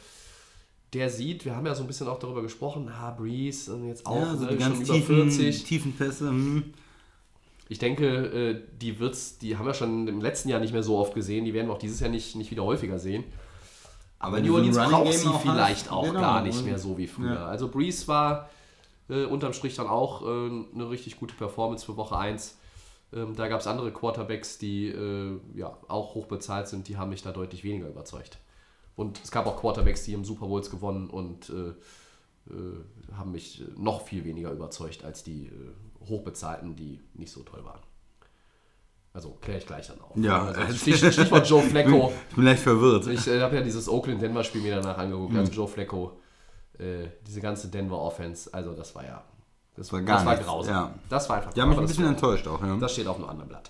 der 0.91 1.10
sieht, 1.10 1.45
wir 1.45 1.56
haben 1.56 1.65
ja 1.65 1.73
so 1.73 1.84
ein 1.84 1.88
bisschen 1.88 2.08
auch 2.08 2.19
darüber 2.19 2.41
gesprochen, 2.41 2.99
ha, 2.99 3.12
Breeze 3.12 3.75
jetzt 3.88 4.06
auch 4.06 4.15
ja, 4.15 4.36
so 4.36 4.45
ne, 4.45 4.62
schon 4.62 4.82
über 4.82 4.93
tiefen, 4.93 5.32
40. 5.32 5.63
tiefen 5.63 5.93
Pässe. 5.93 6.29
Hm. 6.29 6.73
Ich 7.69 7.80
denke, 7.80 8.06
äh, 8.06 8.62
die 8.80 8.99
wird's, 8.99 9.38
die 9.38 9.58
haben 9.58 9.65
wir 9.65 9.73
schon 9.73 10.08
im 10.08 10.21
letzten 10.21 10.49
Jahr 10.49 10.60
nicht 10.60 10.73
mehr 10.73 10.84
so 10.84 10.97
oft 10.97 11.13
gesehen, 11.13 11.45
die 11.45 11.54
werden 11.54 11.67
wir 11.67 11.73
auch 11.73 11.80
dieses 11.80 11.99
Jahr 11.99 12.10
nicht, 12.10 12.36
nicht 12.36 12.52
wieder 12.52 12.63
häufiger 12.63 12.99
sehen. 12.99 13.23
Aber 14.19 14.39
New 14.39 14.56
Orleans 14.56 14.78
Running 14.78 14.91
braucht 14.91 15.13
sie 15.13 15.34
vielleicht 15.41 15.91
auch 15.91 16.04
genau, 16.04 16.21
gar 16.21 16.41
nicht 16.41 16.63
mehr 16.63 16.80
so 16.80 16.97
wie 16.97 17.08
früher. 17.08 17.34
Ja. 17.34 17.45
Also 17.45 17.67
Breeze 17.67 18.08
war 18.08 18.49
äh, 19.10 19.26
unterm 19.26 19.54
Strich 19.54 19.76
dann 19.76 19.88
auch 19.88 20.21
äh, 20.21 20.26
eine 20.26 20.89
richtig 20.89 21.19
gute 21.19 21.36
Performance 21.36 21.86
für 21.86 21.97
Woche 21.97 22.17
1. 22.17 22.58
Ähm, 23.13 23.36
da 23.36 23.47
gab 23.47 23.60
es 23.60 23.67
andere 23.67 23.91
Quarterbacks, 23.91 24.58
die 24.58 24.88
äh, 24.88 25.39
ja, 25.56 25.78
auch 25.88 26.15
hoch 26.15 26.28
bezahlt 26.28 26.67
sind, 26.67 26.88
die 26.88 26.97
haben 26.97 27.10
mich 27.10 27.21
da 27.21 27.32
deutlich 27.32 27.63
weniger 27.63 27.88
überzeugt. 27.88 28.38
Und 28.95 29.19
es 29.23 29.32
gab 29.32 29.45
auch 29.45 29.60
Quarterbacks, 29.60 30.04
die 30.04 30.13
im 30.13 30.23
Super 30.23 30.47
Bowls 30.47 30.69
gewonnen 30.69 31.10
und 31.10 31.49
äh, 31.49 31.73
äh, 32.49 33.13
haben 33.17 33.32
mich 33.32 33.63
noch 33.76 34.06
viel 34.06 34.23
weniger 34.23 34.52
überzeugt 34.52 35.04
als 35.04 35.23
die 35.23 35.52
hochbezahlten, 36.08 36.76
die 36.76 37.00
nicht 37.13 37.32
so 37.32 37.42
toll 37.44 37.63
waren. 37.66 37.80
Also 39.13 39.38
kläre 39.42 39.60
ich 39.60 39.68
gleich 39.68 39.88
dann 39.88 40.02
auch. 40.02 40.16
Ja, 40.16 40.46
also, 40.46 40.74
Stich, 40.76 40.98
Stichwort 40.98 41.48
Joe 41.48 41.62
Flacco. 41.70 42.12
Ich 42.30 42.36
bin 42.36 42.46
leicht 42.46 42.63
verwirrt. 42.63 43.06
Ich 43.08 43.28
äh, 43.28 43.42
habe 43.42 43.56
ja 43.58 43.62
dieses 43.62 43.88
Oakland-Denver-Spiel 43.88 44.62
mir 44.62 44.76
danach 44.78 44.98
angeguckt, 44.98 45.34
Mhm. 45.34 45.39
als 45.39 45.56
Joe 45.56 45.68
Flacco, 45.68 46.18
äh, 46.80 47.08
diese 47.28 47.39
ganze 47.39 47.68
Denver-Offense, 47.68 48.52
also 48.54 48.74
das 48.74 48.96
war 48.96 49.06
ja, 49.06 49.24
das 49.76 49.92
war 49.94 50.00
war, 50.00 50.06
gar 50.06 50.16
das 50.18 50.26
war 50.26 50.34
nichts, 50.34 50.48
grausam. 50.48 50.74
ja. 50.74 50.94
Das 51.10 51.30
war 51.30 51.38
einfach 51.38 51.56
haben 51.56 51.70
mich 51.70 51.78
ein 51.78 51.86
bisschen 51.86 52.04
war- 52.06 52.12
enttäuscht 52.12 52.48
auch. 52.48 52.62
Ja. 52.63 52.76
Das 52.78 52.92
steht 52.94 53.06
auf 53.08 53.18
einem 53.18 53.30
anderen 53.30 53.50
Blatt. 53.50 53.70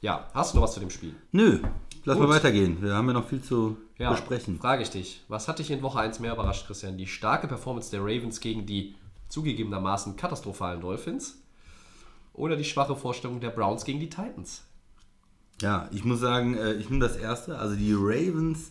Ja, 0.00 0.28
hast 0.32 0.52
du 0.52 0.58
noch 0.58 0.64
was 0.64 0.74
zu 0.74 0.80
dem 0.80 0.90
Spiel? 0.90 1.14
Nö, 1.32 1.60
lass 2.04 2.16
Gut. 2.16 2.28
mal 2.28 2.34
weitergehen. 2.36 2.80
Wir 2.80 2.94
haben 2.94 3.08
ja 3.08 3.14
noch 3.14 3.26
viel 3.26 3.42
zu 3.42 3.76
Ja, 3.98 4.10
besprechen. 4.12 4.60
frage 4.60 4.82
ich 4.82 4.90
dich, 4.90 5.24
was 5.26 5.48
hat 5.48 5.58
dich 5.58 5.72
in 5.72 5.82
Woche 5.82 5.98
1 5.98 6.20
mehr 6.20 6.34
überrascht, 6.34 6.66
Christian? 6.68 6.96
Die 6.98 7.06
starke 7.08 7.48
Performance 7.48 7.90
der 7.90 8.00
Ravens 8.00 8.38
gegen 8.38 8.64
die 8.66 8.94
zugegebenermaßen 9.28 10.14
katastrophalen 10.16 10.80
Dolphins 10.80 11.38
oder 12.34 12.56
die 12.56 12.64
schwache 12.64 12.96
Vorstellung 12.96 13.40
der 13.40 13.50
Browns 13.50 13.84
gegen 13.84 14.00
die 14.00 14.10
Titans? 14.10 14.64
Ja, 15.62 15.88
ich 15.92 16.04
muss 16.04 16.20
sagen, 16.20 16.56
äh, 16.56 16.74
ich 16.74 16.90
nehme 16.90 17.06
das 17.06 17.16
erste. 17.16 17.58
Also 17.58 17.76
die 17.76 17.94
Ravens 17.94 18.70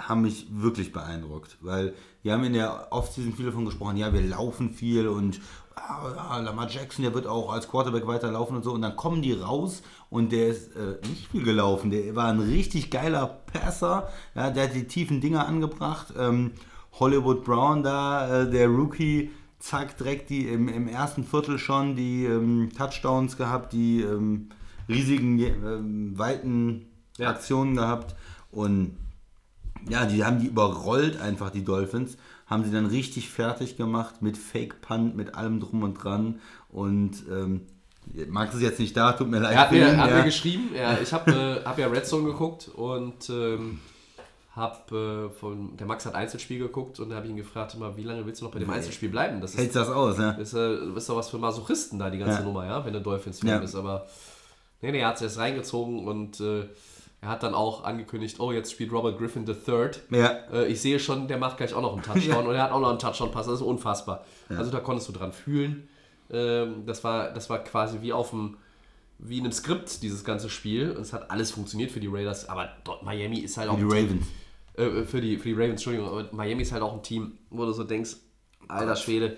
haben 0.00 0.22
mich 0.22 0.46
wirklich 0.50 0.92
beeindruckt, 0.92 1.56
weil 1.60 1.94
wir 2.22 2.32
haben 2.32 2.44
in 2.44 2.52
der 2.52 2.88
Offseason 2.90 3.32
viel 3.32 3.46
davon 3.46 3.64
gesprochen, 3.64 3.96
ja, 3.96 4.12
wir 4.12 4.20
laufen 4.20 4.70
viel 4.70 5.08
und 5.08 5.40
ah, 5.74 6.12
ja, 6.14 6.38
Lamar 6.40 6.68
Jackson, 6.68 7.04
der 7.04 7.14
wird 7.14 7.26
auch 7.26 7.52
als 7.52 7.68
Quarterback 7.68 8.06
weiterlaufen 8.06 8.56
und 8.56 8.62
so. 8.62 8.72
Und 8.72 8.82
dann 8.82 8.96
kommen 8.96 9.22
die 9.22 9.32
raus 9.32 9.82
und 10.10 10.32
der 10.32 10.48
ist 10.48 10.74
äh, 10.76 10.98
nicht 11.08 11.28
viel 11.28 11.44
gelaufen. 11.44 11.90
Der 11.90 12.14
war 12.16 12.28
ein 12.28 12.40
richtig 12.40 12.90
geiler 12.90 13.26
Passer. 13.52 14.08
Ja, 14.34 14.50
der 14.50 14.64
hat 14.64 14.74
die 14.74 14.86
tiefen 14.86 15.20
Dinger 15.20 15.46
angebracht. 15.46 16.12
Ähm, 16.18 16.52
Hollywood 16.98 17.44
Brown 17.44 17.82
da, 17.82 18.42
äh, 18.42 18.50
der 18.50 18.68
Rookie, 18.68 19.30
zack, 19.58 19.96
direkt 19.96 20.30
die 20.30 20.48
im, 20.48 20.68
im 20.68 20.88
ersten 20.88 21.24
Viertel 21.24 21.58
schon 21.58 21.96
die 21.96 22.24
ähm, 22.24 22.70
Touchdowns 22.76 23.36
gehabt, 23.36 23.72
die 23.72 24.02
ähm, 24.02 24.50
riesigen, 24.88 25.38
ähm, 25.38 26.18
weiten 26.18 26.86
Ja. 27.18 27.30
Aktionen 27.30 27.74
gehabt. 27.76 28.14
Und 28.50 28.96
ja, 29.88 30.04
die 30.06 30.24
haben 30.24 30.40
die 30.40 30.46
überrollt 30.46 31.20
einfach, 31.20 31.50
die 31.50 31.64
Dolphins. 31.64 32.16
Haben 32.46 32.64
sie 32.64 32.70
dann 32.70 32.86
richtig 32.86 33.28
fertig 33.28 33.76
gemacht 33.76 34.22
mit 34.22 34.36
Fake 34.36 34.80
Punt, 34.80 35.16
mit 35.16 35.34
allem 35.34 35.58
drum 35.60 35.82
und 35.82 35.94
dran. 35.94 36.40
Und 36.68 37.24
ähm, 37.30 37.62
Max 38.28 38.54
ist 38.54 38.62
jetzt 38.62 38.78
nicht 38.78 38.96
da, 38.96 39.12
tut 39.12 39.28
mir 39.28 39.40
leid. 39.40 39.54
Er 39.54 39.60
hat 39.60 39.72
mir, 39.72 39.96
hat 39.96 40.10
ja. 40.10 40.16
mir 40.18 40.24
geschrieben, 40.24 40.70
ja, 40.74 40.96
ich 41.02 41.12
habe 41.12 41.32
äh, 41.32 41.64
hab 41.64 41.78
ja 41.78 41.88
Red 41.88 42.06
Zone 42.06 42.24
geguckt 42.24 42.68
und 42.68 43.28
ähm, 43.30 43.80
hab, 44.56 44.90
äh, 44.90 45.28
von, 45.28 45.76
der 45.76 45.86
Max 45.86 46.06
hat 46.06 46.14
Einzelspiel 46.14 46.58
geguckt 46.58 46.98
und 46.98 47.10
da 47.10 47.16
habe 47.16 47.26
ich 47.26 47.30
ihn 47.30 47.36
gefragt, 47.36 47.74
immer, 47.74 47.94
wie 47.96 48.02
lange 48.02 48.24
willst 48.24 48.40
du 48.40 48.46
noch 48.46 48.52
bei 48.52 48.58
dem 48.58 48.70
Einzelspiel 48.70 49.10
bleiben? 49.10 49.40
Das 49.42 49.52
ist, 49.52 49.58
Hältst 49.58 49.76
das 49.76 49.90
aus, 49.90 50.16
ne? 50.16 50.34
ist, 50.40 50.54
äh, 50.54 50.76
ist 50.96 51.08
doch 51.10 51.16
was 51.16 51.28
für 51.28 51.36
Masochisten 51.38 51.98
da, 51.98 52.08
die 52.08 52.16
ganze 52.18 52.38
Ja. 52.38 52.42
Nummer, 52.44 52.64
ja, 52.66 52.84
wenn 52.84 52.94
du 52.94 53.00
Dolphins-Fan 53.02 53.50
Ja. 53.50 53.58
bist. 53.58 53.76
Aber 53.76 54.06
nee, 54.80 54.92
nee, 54.92 55.00
er 55.00 55.08
hat 55.08 55.16
es 55.16 55.22
erst 55.22 55.38
reingezogen 55.38 56.08
und 56.08 56.40
äh, 56.40 56.64
er 57.20 57.28
hat 57.28 57.42
dann 57.42 57.54
auch 57.54 57.84
angekündigt, 57.84 58.40
oh, 58.40 58.50
jetzt 58.50 58.72
spielt 58.72 58.92
Robert 58.92 59.18
Griffin 59.18 59.46
III. 59.46 59.90
Ja. 60.10 60.28
Äh, 60.50 60.66
ich 60.68 60.80
sehe 60.80 60.98
schon, 60.98 61.28
der 61.28 61.36
macht 61.36 61.58
gleich 61.58 61.74
auch 61.74 61.82
noch 61.82 61.92
einen 61.92 62.02
Touchdown 62.02 62.46
und 62.48 62.54
er 62.54 62.62
hat 62.62 62.72
auch 62.72 62.80
noch 62.80 62.90
einen 62.90 62.98
Touchdown-Pass. 62.98 63.46
Das 63.46 63.56
ist 63.56 63.62
unfassbar. 63.62 64.24
Also 64.48 64.70
da 64.70 64.80
konntest 64.80 65.08
du 65.08 65.12
dran 65.12 65.32
fühlen. 65.32 65.86
Ähm, 66.30 66.86
das, 66.86 67.04
war, 67.04 67.30
das 67.30 67.50
war 67.50 67.58
quasi 67.62 67.98
wie 68.00 68.12
auf 68.14 68.30
dem 68.30 68.56
wie 69.18 69.38
in 69.38 69.44
einem 69.44 69.52
Skript, 69.52 70.02
dieses 70.02 70.24
ganze 70.24 70.50
Spiel. 70.50 70.90
Und 70.92 71.02
es 71.02 71.12
hat 71.12 71.30
alles 71.30 71.50
funktioniert 71.50 71.90
für 71.90 72.00
die 72.00 72.06
Raiders, 72.06 72.48
aber 72.48 72.68
dort 72.84 73.02
Miami 73.02 73.38
ist 73.38 73.56
halt 73.56 73.70
auch 73.70 73.76
Die 73.76 73.82
Ravens. 73.82 74.26
Äh, 74.76 75.04
für, 75.04 75.20
die, 75.20 75.36
für 75.38 75.48
die 75.48 75.54
Ravens, 75.54 75.72
Entschuldigung, 75.72 76.08
aber 76.08 76.28
Miami 76.32 76.62
ist 76.62 76.72
halt 76.72 76.82
auch 76.82 76.92
ein 76.94 77.02
Team, 77.02 77.38
wo 77.50 77.64
du 77.64 77.72
so 77.72 77.84
denkst, 77.84 78.16
alter 78.68 78.96
Schwede, 78.96 79.36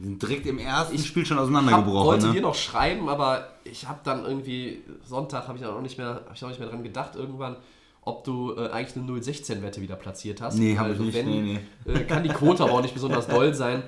sind 0.00 0.20
direkt 0.20 0.46
im 0.46 0.58
ersten 0.58 0.94
Ich 0.94 1.06
Spiel 1.06 1.24
schon 1.24 1.38
ich 1.38 1.42
auseinandergebrochen. 1.44 2.06
wollte 2.06 2.26
dir 2.28 2.34
Ne? 2.34 2.40
noch 2.42 2.54
schreiben, 2.54 3.08
aber 3.08 3.48
ich 3.64 3.88
habe 3.88 4.00
dann 4.04 4.24
irgendwie, 4.24 4.82
Sonntag 5.04 5.48
habe 5.48 5.56
ich 5.58 5.64
dann 5.64 5.74
auch 5.74 5.80
nicht 5.80 5.96
mehr, 5.98 6.22
ich 6.34 6.44
auch 6.44 6.48
nicht 6.48 6.60
mehr 6.60 6.68
dran 6.68 6.82
gedacht 6.82 7.16
irgendwann, 7.16 7.56
ob 8.02 8.22
du 8.24 8.54
äh, 8.56 8.68
eigentlich 8.68 8.96
eine 8.96 9.18
016-Wette 9.20 9.80
wieder 9.80 9.96
platziert 9.96 10.40
hast. 10.40 10.58
Nee, 10.58 10.76
hab 10.76 10.84
Weil 10.84 10.92
ich 10.92 10.98
so 10.98 11.04
nicht, 11.04 11.14
Wenn, 11.14 11.44
nee, 11.44 11.58
Äh, 11.86 12.04
kann 12.04 12.22
die 12.22 12.28
Quote 12.28 12.62
aber 12.62 12.72
auch 12.74 12.82
nicht 12.82 12.94
besonders 12.94 13.26
doll 13.26 13.54
sein. 13.54 13.82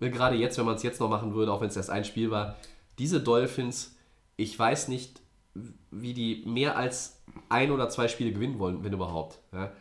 Äh, 0.00 0.10
Gerade 0.10 0.36
jetzt, 0.36 0.58
wenn 0.58 0.66
man 0.66 0.74
es 0.76 0.82
jetzt 0.82 1.00
noch 1.00 1.08
machen 1.08 1.34
würde, 1.34 1.50
auch 1.52 1.60
wenn 1.62 1.68
es 1.68 1.76
erst 1.76 1.90
ein 1.90 2.04
Spiel 2.04 2.30
war. 2.30 2.56
Diese 2.98 3.20
Dolphins, 3.20 3.96
ich 4.36 4.56
weiß 4.58 4.88
nicht, 4.88 5.20
wie 5.90 6.12
die 6.14 6.44
mehr 6.46 6.76
als 6.76 7.22
ein 7.48 7.70
oder 7.70 7.88
zwei 7.88 8.08
Spiele 8.08 8.30
gewinnen 8.32 8.58
wollen, 8.58 8.84
wenn 8.84 8.92
überhaupt. 8.92 9.38
Ja? 9.52 9.72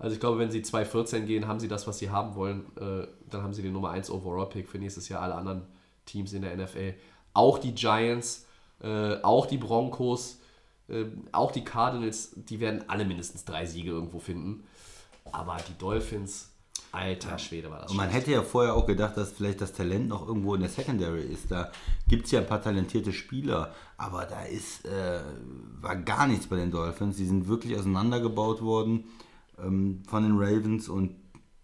Also 0.00 0.14
ich 0.14 0.20
glaube, 0.20 0.38
wenn 0.38 0.50
sie 0.50 0.62
2-14 0.62 1.20
gehen, 1.20 1.46
haben 1.46 1.60
sie 1.60 1.68
das, 1.68 1.86
was 1.86 1.98
sie 1.98 2.08
haben 2.10 2.34
wollen. 2.34 2.64
Äh, 2.76 3.06
dann 3.28 3.42
haben 3.42 3.52
sie 3.52 3.60
den 3.62 3.74
Nummer 3.74 3.90
1 3.90 4.10
Overall-Pick 4.10 4.66
für 4.66 4.78
nächstes 4.78 5.10
Jahr 5.10 5.20
alle 5.20 5.34
anderen 5.34 5.62
Teams 6.06 6.32
in 6.32 6.40
der 6.40 6.56
NFL. 6.56 6.94
Auch 7.34 7.58
die 7.58 7.74
Giants, 7.74 8.46
äh, 8.82 9.16
auch 9.22 9.44
die 9.44 9.58
Broncos, 9.58 10.40
äh, 10.88 11.04
auch 11.32 11.52
die 11.52 11.64
Cardinals, 11.64 12.32
die 12.34 12.60
werden 12.60 12.82
alle 12.88 13.04
mindestens 13.04 13.44
drei 13.44 13.66
Siege 13.66 13.90
irgendwo 13.90 14.18
finden. 14.20 14.64
Aber 15.32 15.58
die 15.68 15.76
Dolphins, 15.76 16.48
alter 16.92 17.38
Schwede 17.38 17.70
war 17.70 17.82
das 17.82 17.90
Und 17.90 17.98
man 17.98 18.08
schlecht. 18.08 18.22
hätte 18.26 18.32
ja 18.36 18.42
vorher 18.42 18.74
auch 18.74 18.86
gedacht, 18.86 19.18
dass 19.18 19.32
vielleicht 19.32 19.60
das 19.60 19.74
Talent 19.74 20.08
noch 20.08 20.26
irgendwo 20.26 20.54
in 20.54 20.62
der 20.62 20.70
Secondary 20.70 21.24
ist. 21.24 21.50
Da 21.50 21.70
gibt 22.08 22.24
es 22.24 22.32
ja 22.32 22.40
ein 22.40 22.46
paar 22.46 22.62
talentierte 22.62 23.12
Spieler, 23.12 23.74
aber 23.98 24.24
da 24.24 24.44
ist, 24.44 24.86
äh, 24.86 25.20
war 25.82 25.96
gar 25.96 26.26
nichts 26.26 26.46
bei 26.46 26.56
den 26.56 26.70
Dolphins. 26.70 27.18
Die 27.18 27.26
sind 27.26 27.48
wirklich 27.48 27.78
auseinandergebaut 27.78 28.62
worden 28.62 29.04
ähm, 29.64 30.02
von 30.08 30.22
den 30.22 30.36
Ravens. 30.36 30.88
Und 30.88 31.16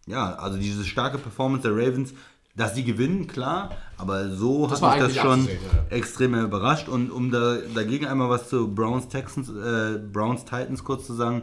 ja, 0.06 0.34
also 0.34 0.58
diese 0.58 0.84
starke 0.84 1.18
Performance 1.18 1.68
der 1.68 1.76
Ravens, 1.76 2.14
dass 2.54 2.74
sie 2.74 2.84
gewinnen, 2.84 3.26
klar, 3.26 3.70
aber 3.98 4.30
so 4.30 4.66
Das 4.66 4.80
hat 4.80 4.98
mich 4.98 5.14
das 5.14 5.16
schon 5.16 5.46
ja. 5.46 5.52
extrem 5.90 6.34
überrascht. 6.34 6.88
Und 6.88 7.10
um 7.10 7.30
da, 7.30 7.58
dagegen 7.74 8.06
einmal 8.06 8.30
was 8.30 8.48
zu 8.48 8.74
Browns 8.74 9.08
Texans, 9.08 9.48
äh, 9.50 9.98
Browns 9.98 10.44
Titans 10.44 10.82
kurz 10.82 11.06
zu 11.06 11.14
sagen, 11.14 11.42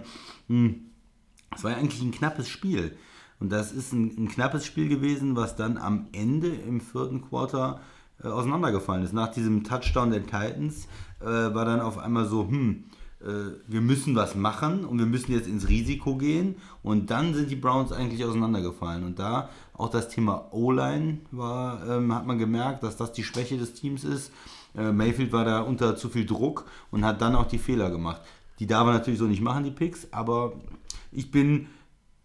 es 1.56 1.64
war 1.64 1.72
ja 1.72 1.78
eigentlich 1.78 2.02
ein 2.02 2.12
knappes 2.12 2.50
Spiel. 2.50 2.98
Und 3.40 3.52
das 3.52 3.72
ist 3.72 3.94
ein, 3.94 4.16
ein 4.18 4.28
knappes 4.28 4.66
Spiel 4.66 4.90
gewesen, 4.90 5.36
was 5.36 5.56
dann 5.56 5.78
am 5.78 6.08
Ende 6.14 6.48
im 6.48 6.82
vierten 6.82 7.22
Quarter 7.22 7.82
äh, 8.24 8.28
auseinandergefallen 8.28 9.04
ist. 9.04 9.14
Nach 9.14 9.32
diesem 9.32 9.64
Touchdown 9.64 10.12
der 10.12 10.24
Titans 10.24 10.88
äh, 11.20 11.26
war 11.26 11.66
dann 11.66 11.82
auf 11.82 11.98
einmal 11.98 12.26
so, 12.26 12.48
hm, 12.48 12.86
wir 13.68 13.82
müssen 13.82 14.16
was 14.16 14.36
machen 14.36 14.86
und 14.86 15.00
wir 15.00 15.06
müssen 15.06 15.32
jetzt 15.32 15.48
ins 15.48 15.70
Risiko 15.70 16.16
gehen. 16.16 16.56
Und 16.82 17.10
dann 17.10 17.34
sind 17.34 17.50
die 17.50 17.56
Browns 17.56 17.92
eigentlich 17.92 18.26
auseinandergefallen. 18.26 19.04
Und 19.04 19.20
da 19.20 19.50
auch 19.74 19.90
das 19.90 20.10
Thema 20.10 20.48
O-Line 20.52 21.20
war, 21.32 21.88
ähm, 21.88 22.14
hat 22.14 22.26
man 22.26 22.38
gemerkt, 22.38 22.84
dass 22.84 22.98
das 22.98 23.14
die 23.14 23.24
Schwäche 23.24 23.58
des 23.58 23.74
Teams 23.74 24.04
ist. 24.04 24.32
Äh, 24.76 24.92
Mayfield 24.92 25.32
war 25.32 25.46
da 25.46 25.62
unter 25.62 25.96
zu 25.96 26.10
viel 26.10 26.26
Druck 26.26 26.66
und 26.92 27.06
hat 27.06 27.22
dann 27.22 27.36
auch 27.36 27.48
die 27.48 27.58
Fehler 27.58 27.90
gemacht. 27.90 28.22
Die 28.60 28.68
darf 28.68 28.86
er 28.88 28.94
natürlich 28.94 29.20
so 29.20 29.26
nicht 29.26 29.42
machen, 29.42 29.64
die 29.64 29.72
Picks, 29.72 30.08
aber 30.12 30.54
ich 31.12 31.32
bin, 31.32 31.68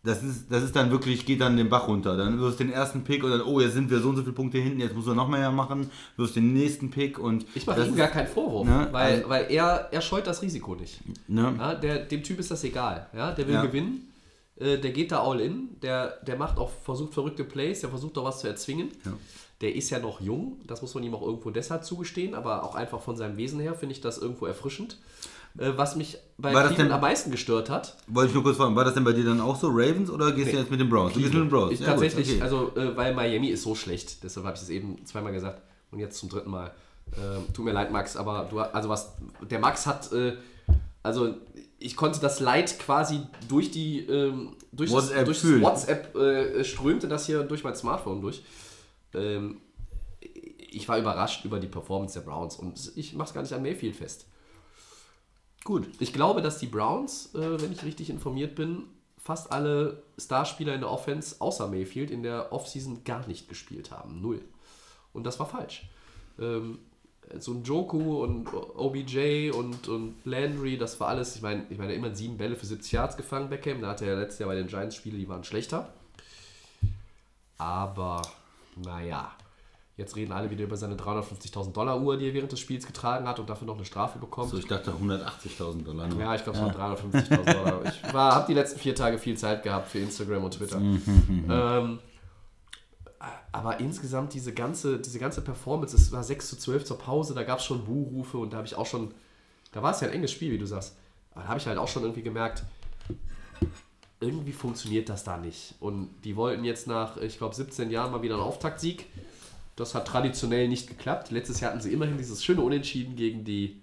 das 0.09 0.23
ist, 0.23 0.47
das 0.51 0.63
ist 0.63 0.75
dann 0.75 0.91
wirklich, 0.91 1.25
geht 1.27 1.41
dann 1.41 1.57
den 1.57 1.69
Bach 1.69 1.87
runter. 1.87 2.17
Dann 2.17 2.41
wirst 2.41 2.59
du 2.59 2.65
den 2.65 2.73
ersten 2.73 3.05
Pick 3.05 3.23
und 3.23 3.31
dann, 3.31 3.43
oh, 3.43 3.61
jetzt 3.61 3.75
sind 3.75 3.91
wir 3.91 4.01
so 4.01 4.09
und 4.09 4.17
so 4.17 4.23
viele 4.23 4.35
Punkte 4.35 4.59
hinten, 4.59 4.81
jetzt 4.81 4.95
muss 4.97 5.07
er 5.07 5.15
noch 5.15 5.29
mehr 5.29 5.51
machen, 5.53 5.91
wirst 6.17 6.35
den 6.37 6.53
nächsten 6.53 6.91
Pick 6.91 7.19
und 7.19 7.45
Ich 7.55 7.67
mache 7.67 7.79
das 7.79 7.89
ihm 7.89 7.93
ist- 7.95 7.99
gar 7.99 8.09
keinen 8.09 8.27
Vorwurf, 8.29 8.67
Ne, 8.67 8.89
weil, 8.91 9.17
also- 9.19 9.29
weil 9.29 9.47
er, 9.51 9.89
er 9.93 10.01
scheut 10.01 10.27
das 10.27 10.43
Risiko 10.43 10.75
nicht. 10.75 11.01
Ne? 11.29 11.55
Ja, 11.59 11.75
der, 11.75 11.99
dem 12.01 12.23
Typ 12.23 12.39
ist 12.41 12.51
das 12.51 12.65
egal. 12.65 13.07
Ja? 13.15 13.33
Der 13.33 13.47
will 13.47 13.55
Ja. 13.55 13.63
gewinnen, 13.65 14.09
äh, 14.57 14.79
der 14.79 14.91
geht 14.93 15.13
da 15.13 15.23
all 15.23 15.41
in, 15.41 15.79
der, 15.83 16.19
der 16.27 16.37
macht 16.37 16.59
auch, 16.59 16.71
versucht 16.85 17.15
verrückte 17.15 17.45
Plays, 17.45 17.81
der 17.81 17.91
versucht 17.91 18.17
auch 18.19 18.25
was 18.25 18.41
zu 18.41 18.49
erzwingen. 18.49 18.89
Der 19.61 19.75
ist 19.75 19.91
ja 19.91 19.99
noch 19.99 20.21
jung, 20.21 20.61
das 20.69 20.83
muss 20.83 20.95
man 20.95 21.03
ihm 21.03 21.15
auch 21.15 21.23
irgendwo 21.23 21.51
deshalb 21.51 21.85
zugestehen, 21.85 22.35
aber 22.35 22.63
auch 22.63 22.75
einfach 22.77 23.01
von 23.01 23.17
seinem 23.17 23.37
Wesen 23.37 23.59
her 23.61 23.75
finde 23.75 23.93
ich 23.95 24.01
das 24.01 24.19
irgendwo 24.19 24.47
erfrischend. 24.47 24.99
Äh, 25.59 25.77
was 25.77 25.97
mich 25.97 26.19
bei 26.37 26.55
War 26.55 26.69
Cleveland 26.69 26.93
am 26.93 27.01
meisten 27.01 27.31
gestört 27.31 27.69
hat, 27.69 27.97
Wollte 28.07 28.29
ich 28.29 28.35
nur 28.35 28.45
kurz 28.45 28.57
fragen, 28.57 28.77
war 28.77 28.85
das 28.85 28.95
denn 28.95 29.05
bei 29.05 29.13
dir 29.13 29.25
dann 29.25 29.41
auch 29.41 29.57
so, 29.57 29.69
Ravens, 29.69 30.09
oder 30.09 30.31
gehst 30.33 30.53
du 30.53 30.57
jetzt 30.57 30.71
mit 30.71 30.79
den 30.79 30.89
Browns? 30.89 31.15
Du 31.15 31.21
gehst 31.21 31.35
mit 31.35 31.43
den 31.43 31.51
Browns. 31.51 31.73
Ich 31.73 31.81
Ja, 31.81 31.87
tatsächlich, 31.87 32.35
okay. 32.35 32.43
also 32.43 32.73
äh, 32.77 32.97
weil 32.97 33.13
Miami 33.15 33.49
ist 33.49 33.63
so 33.63 33.75
schlecht, 33.75 34.23
deshalb 34.23 34.47
habe 34.47 34.57
ich 34.57 34.63
es 34.63 34.69
eben 34.69 35.05
zweimal 35.05 35.33
gesagt 35.33 35.61
und 35.91 35.99
jetzt 35.99 36.19
zum 36.19 36.29
dritten 36.29 36.51
Mal. 36.51 36.71
Ähm, 37.17 37.53
tut 37.55 37.65
mir 37.65 37.73
leid, 37.73 37.91
Max, 37.91 38.17
aber 38.17 38.47
du, 38.49 38.61
also 38.61 38.89
was, 38.89 39.15
der 39.51 39.59
Max 39.59 39.87
hat, 39.87 40.13
äh, 40.13 40.37
also 41.03 41.35
ich 41.79 41.97
konnte 41.97 42.21
das 42.21 42.39
Leid 42.39 42.79
quasi 42.79 43.23
durch 43.49 43.71
die, 43.71 44.01
ähm, 44.01 44.57
durch 44.73 44.91
WhatsApp 44.91 45.27
das, 45.27 45.41
durch 45.41 45.55
das 45.55 45.63
WhatsApp 45.63 46.17
äh, 46.17 46.65
strömte 46.65 47.09
das 47.09 47.27
hier 47.27 47.43
durch 47.43 47.65
mein 47.65 47.75
Smartphone 47.75 48.21
durch. 48.21 48.43
Ähm, 49.15 49.61
ich 50.21 50.89
war 50.89 50.99
überrascht 50.99 51.45
über 51.45 51.59
die 51.59 51.67
Performance 51.67 52.19
der 52.19 52.27
Browns 52.27 52.57
und 52.57 52.93
ich 52.95 53.15
mache 53.15 53.29
es 53.29 53.35
gar 53.35 53.43
nicht 53.43 53.53
an 53.53 53.63
Mayfield 53.63 53.97
fest. 53.97 54.27
Gut. 55.65 55.89
Ich 55.99 56.13
glaube, 56.13 56.43
dass 56.43 56.59
die 56.59 56.67
Browns, 56.67 57.35
äh, 57.35 57.61
wenn 57.61 57.73
ich 57.73 57.85
richtig 57.85 58.11
informiert 58.11 58.55
bin, 58.55 58.85
fast 59.19 59.53
alle 59.53 60.03
Starspieler 60.17 60.75
in 60.75 60.81
der 60.81 60.91
Offense 60.91 61.37
außer 61.41 61.69
Mayfield 61.69 62.11
in 62.11 62.23
der 62.23 62.53
Offseason 62.53 63.05
gar 63.05 63.27
nicht 63.27 63.49
gespielt 63.49 63.91
haben. 63.91 64.23
Null. 64.23 64.41
Und 65.13 65.25
das 65.25 65.39
war 65.39 65.47
falsch. 65.47 65.89
Ähm, 66.39 66.79
so 67.39 67.53
ein 67.53 67.63
Joku 67.63 68.23
und 68.23 68.49
OBJ 68.55 69.51
und, 69.51 69.89
und 69.89 70.15
Landry, 70.25 70.79
das 70.79 70.99
war 71.01 71.09
alles, 71.09 71.37
ich 71.37 71.43
meine, 71.43 71.67
ich 71.69 71.79
meine, 71.79 71.93
immer 71.93 72.15
sieben 72.15 72.39
Bälle 72.39 72.57
für 72.57 72.67
70 72.67 72.93
Yards 72.93 73.17
gefangen, 73.17 73.51
Beckham. 73.51 73.83
Da 73.83 73.89
hatte 73.89 74.07
er 74.07 74.17
letztes 74.17 74.39
Jahr 74.39 74.49
bei 74.49 74.55
den 74.55 74.67
Giants 74.67 74.97
Spiele, 74.97 75.19
die 75.19 75.29
waren 75.29 75.45
schlechter. 75.45 75.93
Aber, 77.59 78.23
naja, 78.77 79.33
jetzt 79.99 80.15
reden 80.17 80.33
alle 80.33 80.49
wieder 80.49 80.65
über 80.65 80.77
seine 80.77 80.95
350.000 80.95 81.73
Dollar 81.73 82.01
Uhr, 82.01 82.17
die 82.17 82.29
er 82.29 82.35
während 82.35 82.53
des 82.53 82.61
Spiels 82.61 82.87
getragen 82.87 83.27
hat 83.27 83.41
und 83.41 83.51
dafür 83.51 83.67
noch 83.67 83.77
eine 83.77 83.85
Strafe 83.85 84.19
bekommt. 84.19 84.51
So, 84.51 84.57
ich 84.57 84.67
dachte 84.67 84.93
180.000 84.93 85.83
Dollar. 85.83 86.07
nur. 86.07 86.21
Ja, 86.21 86.35
ich 86.37 86.45
glaube, 86.45 86.59
es 86.59 86.65
waren 86.65 86.97
350.000 86.97 87.53
Dollar. 87.53 87.85
Ich 87.85 88.03
habe 88.13 88.47
die 88.47 88.55
letzten 88.55 88.79
vier 88.79 88.95
Tage 88.95 89.19
viel 89.19 89.37
Zeit 89.37 89.65
gehabt 89.65 89.91
für 89.91 89.99
Instagram 89.99 90.45
und 90.45 90.55
Twitter. 90.55 90.79
ähm, 90.81 91.99
aber 93.51 93.81
insgesamt 93.81 94.35
diese 94.35 94.55
ganze, 94.55 95.01
diese 95.01 95.19
ganze 95.19 95.41
Performance, 95.41 95.97
es 95.97 96.13
war 96.13 96.23
6 96.23 96.49
zu 96.49 96.57
12 96.57 96.85
zur 96.85 96.99
Pause, 96.99 97.35
da 97.35 97.43
gab 97.43 97.59
es 97.59 97.65
schon 97.65 97.85
Buhrufe 97.85 98.39
und 98.39 98.53
da 98.53 98.59
habe 98.59 98.69
ich 98.69 98.77
auch 98.77 98.87
schon, 98.87 99.13
da 99.73 99.83
war 99.83 99.91
es 99.91 100.01
ja 100.01 100.07
ein 100.07 100.15
enges 100.15 100.31
Spiel, 100.31 100.53
wie 100.53 100.59
du 100.59 100.67
sagst. 100.67 100.97
Aber 101.33 101.43
da 101.43 101.49
habe 101.49 101.59
ich 101.59 101.67
halt 101.67 101.77
auch 101.77 101.89
schon 101.89 102.05
irgendwie 102.05 102.23
gemerkt, 102.23 102.63
irgendwie 104.21 104.53
funktioniert 104.53 105.09
das 105.09 105.25
da 105.25 105.37
nicht. 105.39 105.75
Und 105.81 106.11
die 106.23 106.37
wollten 106.37 106.63
jetzt 106.63 106.87
nach, 106.87 107.17
ich 107.17 107.39
glaube, 107.39 107.57
17 107.57 107.91
Jahren 107.91 108.13
mal 108.13 108.23
wieder 108.23 108.35
einen 108.35 108.45
Auftaktsieg. 108.45 109.07
Das 109.79 109.95
hat 109.95 110.09
traditionell 110.09 110.67
nicht 110.67 110.89
geklappt. 110.89 111.31
Letztes 111.31 111.61
Jahr 111.61 111.71
hatten 111.71 111.81
sie 111.81 111.93
immerhin 111.93 112.19
dieses 112.19 112.45
schöne 112.45 112.63
Unentschieden 112.63 113.15
gegen 113.15 113.45
die 113.45 113.81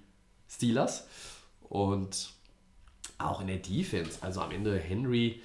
Steelers. 0.49 1.07
Und 1.69 2.31
auch 3.17 3.39
in 3.39 3.47
der 3.47 3.57
Defense, 3.57 4.17
also 4.19 4.41
am 4.41 4.51
Ende 4.51 4.77
Henry 4.77 5.41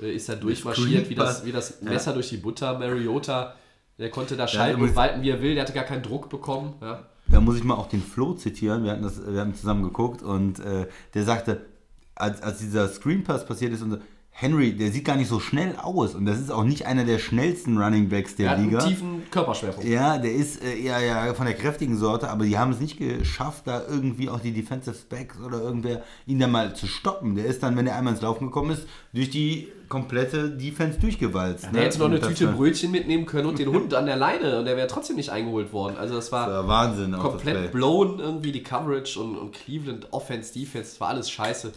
äh, 0.00 0.12
ist 0.14 0.28
da 0.28 0.36
durchmarschiert, 0.36 1.10
wie 1.10 1.16
das, 1.16 1.44
wie 1.44 1.50
das 1.50 1.82
Messer 1.82 2.12
durch 2.12 2.28
die 2.28 2.36
Butter. 2.36 2.78
Mariota, 2.78 3.56
der 3.98 4.10
konnte 4.10 4.36
da 4.36 4.46
schalten 4.46 4.76
übrigens- 4.76 4.90
und 4.92 4.96
walten, 4.96 5.22
wie 5.22 5.30
er 5.30 5.42
will, 5.42 5.54
der 5.54 5.64
hatte 5.64 5.72
gar 5.72 5.84
keinen 5.84 6.04
Druck 6.04 6.30
bekommen. 6.30 6.74
Ja. 6.80 7.04
Da 7.26 7.40
muss 7.40 7.56
ich 7.56 7.64
mal 7.64 7.74
auch 7.74 7.88
den 7.88 8.02
Flo 8.02 8.34
zitieren. 8.34 8.84
Wir 8.84 8.92
hatten, 8.92 9.02
das, 9.02 9.20
wir 9.26 9.40
haben 9.40 9.54
zusammen 9.54 9.82
geguckt 9.82 10.22
und 10.22 10.60
äh, 10.60 10.86
der 11.14 11.24
sagte, 11.24 11.66
als, 12.14 12.40
als 12.40 12.58
dieser 12.58 12.88
Screen 12.88 13.24
Pass 13.24 13.44
passiert 13.44 13.72
ist, 13.72 13.82
und 13.82 13.90
so, 13.90 13.98
Henry, 14.40 14.72
der 14.76 14.92
sieht 14.92 15.04
gar 15.04 15.16
nicht 15.16 15.26
so 15.28 15.40
schnell 15.40 15.74
aus 15.82 16.14
und 16.14 16.24
das 16.24 16.38
ist 16.38 16.52
auch 16.52 16.62
nicht 16.62 16.86
einer 16.86 17.04
der 17.04 17.18
schnellsten 17.18 17.76
Running 17.76 18.08
Backs 18.08 18.36
der 18.36 18.46
Er 18.46 18.50
hat 18.52 18.58
einen 18.58 18.66
Liga. 18.70 18.84
tiefen 18.86 19.22
Körperschwerpunkt. 19.32 19.88
Ja, 19.88 20.16
der 20.18 20.32
ist 20.32 20.62
äh, 20.62 20.78
eher 20.78 21.00
ja, 21.00 21.34
von 21.34 21.44
der 21.46 21.56
kräftigen 21.56 21.96
Sorte, 21.96 22.30
aber 22.30 22.44
die 22.44 22.56
haben 22.56 22.70
es 22.70 22.78
nicht 22.78 22.98
geschafft, 22.98 23.62
da 23.66 23.82
irgendwie 23.88 24.30
auch 24.30 24.38
die 24.38 24.52
Defensive 24.52 24.96
Backs 25.08 25.40
oder 25.44 25.60
irgendwer 25.60 26.04
ihn 26.26 26.38
da 26.38 26.46
mal 26.46 26.72
zu 26.76 26.86
stoppen. 26.86 27.34
Der 27.34 27.46
ist 27.46 27.64
dann, 27.64 27.76
wenn 27.76 27.88
er 27.88 27.96
einmal 27.96 28.12
ins 28.12 28.22
Laufen 28.22 28.46
gekommen 28.46 28.70
ist, 28.70 28.86
durch 29.12 29.28
die 29.30 29.66
komplette 29.88 30.50
Defense 30.50 31.00
durchgewalzt. 31.00 31.64
ne? 31.64 31.70
Der 31.72 31.82
hätte 31.86 31.98
noch 31.98 32.06
eine 32.06 32.20
Tüte 32.20 32.46
Brötchen 32.46 32.92
mitnehmen 32.92 33.26
können 33.26 33.48
und 33.48 33.58
den 33.58 33.70
Hund 33.72 33.92
an 33.92 34.06
der 34.06 34.16
Leine 34.16 34.60
und 34.60 34.66
der 34.66 34.76
wäre 34.76 34.86
trotzdem 34.86 35.16
nicht 35.16 35.30
eingeholt 35.30 35.72
worden. 35.72 35.96
Also 35.96 36.14
das 36.14 36.30
war, 36.30 36.46
Das 36.46 36.54
war 36.58 36.68
Wahnsinn. 36.68 37.12
komplett 37.14 37.72
blown 37.72 38.20
irgendwie 38.20 38.52
die 38.52 38.62
Coverage 38.62 39.18
und, 39.18 39.36
und 39.36 39.52
Cleveland 39.52 40.12
Offense, 40.12 40.52
Defense, 40.52 40.90
das 40.90 41.00
war 41.00 41.08
alles 41.08 41.28
scheiße. 41.28 41.72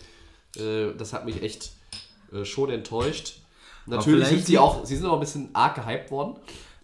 Äh, 0.57 0.93
das 0.95 1.11
hat 1.13 1.25
mich 1.25 1.41
echt 1.41 1.71
äh, 2.33 2.45
schon 2.45 2.69
enttäuscht. 2.69 3.37
Natürlich 3.85 4.27
sind 4.27 4.45
sie 4.45 4.57
auch, 4.59 4.85
sie 4.85 4.95
sind 4.95 5.05
auch 5.07 5.13
ein 5.15 5.19
bisschen 5.19 5.49
arg 5.53 5.75
gehypt 5.75 6.11
worden. 6.11 6.35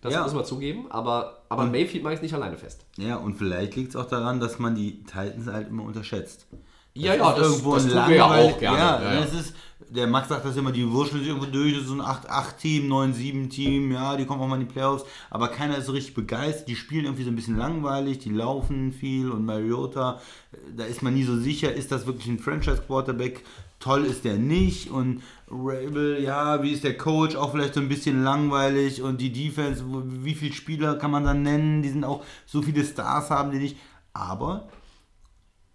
Das 0.02 0.14
Ja. 0.14 0.24
muss 0.24 0.34
man 0.34 0.46
zugeben, 0.46 0.86
aber, 0.92 1.42
aber 1.50 1.66
Mayfield 1.66 2.04
mache 2.04 2.14
ich 2.16 2.22
nicht 2.22 2.34
alleine 2.34 2.58
fest. 2.58 2.86
Ja, 2.98 3.16
und 3.18 3.36
vielleicht 3.36 3.76
liegt 3.76 3.90
es 3.90 3.96
auch 3.96 4.06
daran, 4.08 4.40
dass 4.40 4.60
man 4.60 4.76
die 4.76 5.04
Titans 5.04 5.48
halt 5.48 5.70
immer 5.70 5.84
unterschätzt. 5.84 6.46
Ja, 6.94 7.14
ja, 7.16 7.32
das- 7.34 7.48
irgendwo 7.48 7.76
das 7.76 7.86
ein 7.86 7.92
tun 7.92 8.08
wir 8.10 8.16
ja 8.16 8.26
auch 8.26 8.60
gerne, 8.60 8.78
Ja, 8.78 9.02
ja, 9.04 9.14
ja. 9.16 9.20
Das 9.22 9.34
ist, 9.34 9.54
der 9.90 10.08
Max 10.08 10.30
sagt 10.30 10.46
das 10.46 10.56
immer, 10.58 10.72
die 10.72 10.90
wurschteln 10.92 11.22
sich 11.22 11.30
irgendwo 11.30 11.50
durch, 11.50 11.74
das 11.74 11.84
ist 11.84 11.88
so 11.90 11.94
ein 11.96 12.02
8-8-Team, 12.02 12.88
9-7-Team, 12.88 13.92
ja, 13.92 14.16
die 14.18 14.26
kommen 14.26 14.42
auch 14.42 14.48
mal 14.48 14.60
in 14.60 14.68
die 14.68 14.74
Playoffs, 14.74 15.04
aber 15.30 15.48
keiner 15.50 15.78
ist 15.78 15.86
so 15.86 15.92
richtig 15.92 16.14
begeistert, 16.16 16.68
die 16.68 16.76
spielen 16.76 17.06
irgendwie 17.06 17.24
so 17.24 17.30
ein 17.30 17.36
bisschen 17.36 17.58
langweilig, 17.58 18.20
die 18.20 18.30
laufen 18.30 18.92
viel 18.92 19.30
und 19.32 19.46
Mariota, 19.46 20.20
äh, 20.54 20.58
da 20.76 20.86
ist 20.86 21.02
man 21.04 21.14
nie 21.14 21.24
so 21.24 21.38
sicher, 21.38 21.72
ist 21.74 21.92
das 21.92 22.06
wirklich 22.08 22.28
ein 22.28 22.40
Franchise-Quarterback, 22.40 23.44
toll 23.80 24.06
ist 24.06 24.26
der 24.26 24.38
nicht 24.38 24.90
und 24.90 25.22
Rabel, 25.50 26.22
ja, 26.22 26.62
wie 26.62 26.72
ist 26.72 26.84
der 26.84 26.98
Coach, 26.98 27.36
auch 27.36 27.52
vielleicht 27.52 27.74
so 27.74 27.80
ein 27.80 27.88
bisschen 27.88 28.24
langweilig 28.24 29.02
und 29.02 29.22
die 29.22 29.32
Defense, 29.32 29.84
wie 29.88 30.36
viele 30.36 30.54
Spieler 30.54 30.96
kann 30.96 31.12
man 31.12 31.24
dann 31.24 31.42
nennen, 31.42 31.82
die 31.82 31.90
sind 31.90 32.04
auch, 32.04 32.24
so 32.46 32.62
viele 32.62 32.84
Stars 32.84 33.30
haben 33.30 33.52
die 33.52 33.60
nicht, 33.60 33.78
aber 34.12 34.68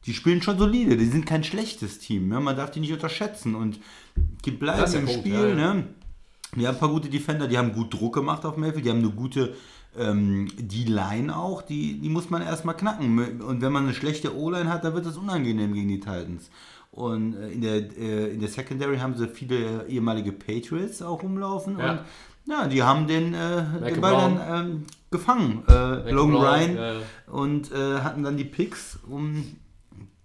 die 0.05 0.13
spielen 0.13 0.43
schon 0.43 0.59
solide, 0.59 0.97
die 0.97 1.07
sind 1.07 1.25
kein 1.25 1.43
schlechtes 1.43 1.99
Team, 1.99 2.29
ne? 2.29 2.41
man 2.41 2.57
darf 2.57 2.71
die 2.71 2.81
nicht 2.81 2.93
unterschätzen 2.93 3.55
und 3.55 3.81
die 4.45 4.51
bleiben 4.51 4.93
im 4.93 5.07
Punkt, 5.07 5.21
Spiel. 5.21 5.33
ja, 5.33 5.49
ja. 5.49 5.75
Ne? 5.75 5.85
Die 6.55 6.67
haben 6.67 6.75
ein 6.75 6.81
paar 6.81 6.91
gute 6.91 7.09
Defender, 7.09 7.49
die 7.49 7.57
haben 7.57 7.73
gut 7.73 7.95
Druck 7.95 8.15
gemacht 8.15 8.45
auf 8.45 8.59
Mayfield, 8.59 8.85
die 8.85 8.91
haben 8.91 8.99
eine 8.99 9.11
gute 9.11 9.55
ähm, 9.99 10.49
die 10.57 10.85
Line 10.85 11.35
auch, 11.37 11.63
die, 11.63 11.99
die 12.01 12.09
muss 12.09 12.31
man 12.31 12.43
erstmal 12.43 12.77
knacken. 12.77 13.41
Und 13.43 13.61
wenn 13.61 13.73
man 13.73 13.85
eine 13.85 13.95
schlechte 13.95 14.37
O-Line 14.37 14.69
hat, 14.71 14.85
dann 14.85 14.95
wird 14.95 15.07
das 15.07 15.17
unangenehm 15.17 15.75
gegen 15.75 15.89
die 15.89 16.01
Titans. 16.01 16.51
Und 16.93 17.35
äh, 17.35 17.49
in 17.49 17.63
der, 17.63 17.77
äh, 17.97 18.35
in 18.35 18.41
der 18.41 18.51
Secondary 18.51 18.99
haben 18.99 19.17
sie 19.17 19.27
viele 19.27 19.87
ehemalige 19.89 20.31
Patriots 20.31 21.01
auch 21.01 21.23
rumlaufen. 21.23 21.79
Ja. 21.79 21.91
Und 21.91 22.01
ja, 22.45 22.67
die 22.67 22.83
haben 22.83 23.07
den, 23.07 23.35
äh, 23.35 23.65
den 23.85 24.01
Brown. 24.01 24.01
Ball 24.01 24.37
dann 24.47 24.67
ähm, 24.67 24.85
gefangen. 25.11 25.65
Äh, 25.69 26.11
Logan 26.11 26.33
Brown, 26.33 26.45
Ryan. 26.45 26.77
ja, 26.77 26.93
ja. 26.93 27.01
Und 27.27 27.73
äh, 27.73 28.01
hatten 28.01 28.23
dann 28.23 28.37
die 28.37 28.45
Picks. 28.45 28.99
Um, 29.09 29.57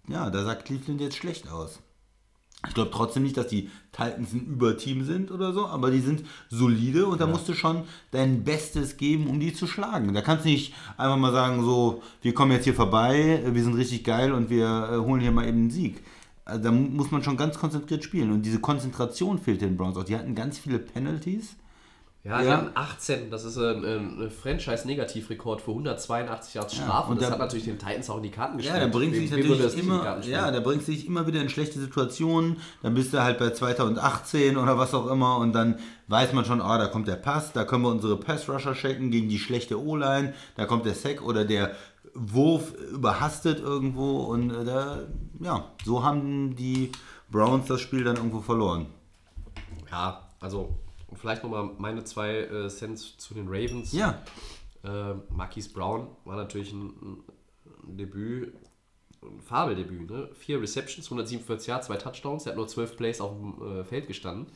ja, 0.10 0.30
da 0.30 0.44
sah 0.44 0.56
Cleveland 0.56 1.00
jetzt 1.00 1.16
schlecht 1.16 1.50
aus. 1.50 1.80
Ich 2.68 2.74
glaube 2.74 2.92
trotzdem 2.92 3.24
nicht, 3.24 3.38
dass 3.38 3.48
die 3.48 3.70
Titans 3.92 4.34
ein 4.34 4.46
Überteam 4.48 5.06
sind 5.06 5.32
oder 5.32 5.54
so, 5.54 5.68
aber 5.68 5.92
die 5.92 6.00
sind 6.00 6.24
solide 6.50 7.06
und 7.06 7.22
da 7.22 7.28
musst 7.28 7.48
du 7.48 7.54
schon 7.54 7.84
dein 8.12 8.44
Bestes 8.44 8.98
geben, 8.98 9.28
um 9.28 9.40
die 9.40 9.54
zu 9.54 9.68
schlagen. 9.68 10.14
Da 10.14 10.22
kannst 10.22 10.44
du 10.44 10.50
nicht 10.50 10.74
einfach 10.98 11.18
mal 11.18 11.32
sagen, 11.32 11.64
so, 11.64 12.02
wir 12.22 12.34
kommen 12.34 12.52
jetzt 12.52 12.64
hier 12.64 12.74
vorbei, 12.74 13.44
wir 13.46 13.64
sind 13.64 13.76
richtig 13.76 14.04
geil 14.04 14.34
und 14.34 14.50
wir 14.50 14.90
äh, 14.92 14.98
holen 14.98 15.22
hier 15.22 15.32
mal 15.32 15.48
eben 15.48 15.60
einen 15.60 15.72
Sieg. 15.72 16.04
Also 16.48 16.64
da 16.64 16.72
mu- 16.72 16.90
muss 16.90 17.12
man 17.12 17.24
schon 17.24 17.38
ganz 17.38 17.58
konzentriert 17.60 18.04
spielen 18.04 18.32
und 18.32 18.42
diese 18.44 18.60
Konzentration 18.60 19.38
fehlt 19.40 19.62
den 19.62 19.76
Browns 19.78 19.98
auch. 19.98 20.04
Die 20.06 20.16
hatten 20.16 20.34
ganz 20.36 20.58
viele 20.58 20.80
Penalties. 20.80 21.56
Ja, 22.24 22.40
die 22.42 22.46
Ja. 22.48 22.58
hatten 22.58 22.72
18, 22.74 23.30
das 23.32 23.46
ist 23.46 23.58
ein, 23.58 23.86
ein 23.86 24.30
Franchise-Negativrekord 24.32 25.62
für 25.62 25.72
182 25.72 26.56
Yards 26.56 26.76
Strafe. 26.76 27.12
und 27.12 27.22
das 27.22 27.28
da- 27.28 27.34
hat 27.34 27.40
natürlich 27.40 27.66
den 27.66 27.80
Titans 27.80 28.10
auch 28.10 28.18
in 28.18 28.24
die 28.24 28.32
Karten 28.32 28.58
gespielt. 28.58 28.76
Ja, 28.78 28.86
da 28.86 28.92
bringt 28.92 29.16
sich 29.16 29.32
natürlich 29.32 29.78
immer, 29.78 30.20
ja, 30.24 30.52
da 30.52 30.60
bringt 30.60 30.84
sich 30.84 31.08
immer 31.08 31.26
wieder 31.28 31.42
in 31.42 31.48
schlechte 31.50 31.80
Situationen. 31.80 32.58
Dann 32.84 32.94
bist 32.96 33.14
du 33.14 33.24
halt 33.24 33.38
bei 33.40 33.52
2018 33.52 34.58
oder 34.58 34.78
was 34.78 34.94
auch 34.94 35.08
immer 35.08 35.38
und 35.38 35.54
dann 35.54 35.78
weiß 36.08 36.34
man 36.34 36.44
schon, 36.44 36.60
ah, 36.62 36.78
da 36.78 36.88
kommt 36.88 37.08
der 37.08 37.16
Pass, 37.16 37.54
da 37.54 37.64
können 37.64 37.84
wir 37.84 37.90
unsere 37.92 38.18
Pass-Rusher 38.18 38.74
checken 38.74 39.10
gegen 39.12 39.30
die 39.30 39.40
schlechte 39.40 39.82
O-Line, 39.82 40.34
da 40.56 40.66
kommt 40.66 40.86
der 40.86 40.96
Sack 40.96 41.22
oder 41.24 41.46
der 41.46 41.72
Wurf 42.14 42.74
überhastet 42.92 43.60
irgendwo 43.60 44.22
und 44.24 44.50
äh, 44.50 44.66
da, 44.66 45.00
ja, 45.40 45.72
so 45.84 46.04
haben 46.04 46.56
die 46.56 46.92
Browns 47.30 47.68
das 47.68 47.82
Spiel 47.82 48.04
dann 48.04 48.16
irgendwo 48.18 48.42
verloren. 48.42 48.88
Ja, 49.90 50.30
also 50.40 50.78
vielleicht 51.14 51.44
nochmal 51.44 51.72
meine 51.78 52.04
zwei 52.04 52.40
äh, 52.40 52.70
Cents 52.70 53.18
zu 53.18 53.34
den 53.34 53.48
Ravens. 53.48 53.94
Ja, 53.94 54.22
Äh, 54.84 55.16
Marquise 55.30 55.72
Brown 55.74 56.08
war 56.24 56.36
natürlich 56.36 56.72
ein, 56.72 57.24
ein 57.84 57.98
Debüt, 57.98 58.54
ein 59.24 59.42
Fabeldebüt. 59.42 60.10
Ne? 60.10 60.30
Vier 60.34 60.62
Receptions, 60.62 61.08
147 61.08 61.68
Yards, 61.68 61.88
zwei 61.88 61.98
Touchdowns. 61.98 62.46
Er 62.46 62.52
hat 62.52 62.58
nur 62.58 62.68
12 62.68 62.96
Plays 62.96 63.20
auf 63.20 63.32
dem 63.32 63.80
äh, 63.80 63.84
Feld 63.84 64.08
gestanden. 64.08 64.48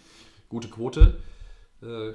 Gute 0.48 0.70
Quote. 0.70 1.20
Äh, 1.82 2.14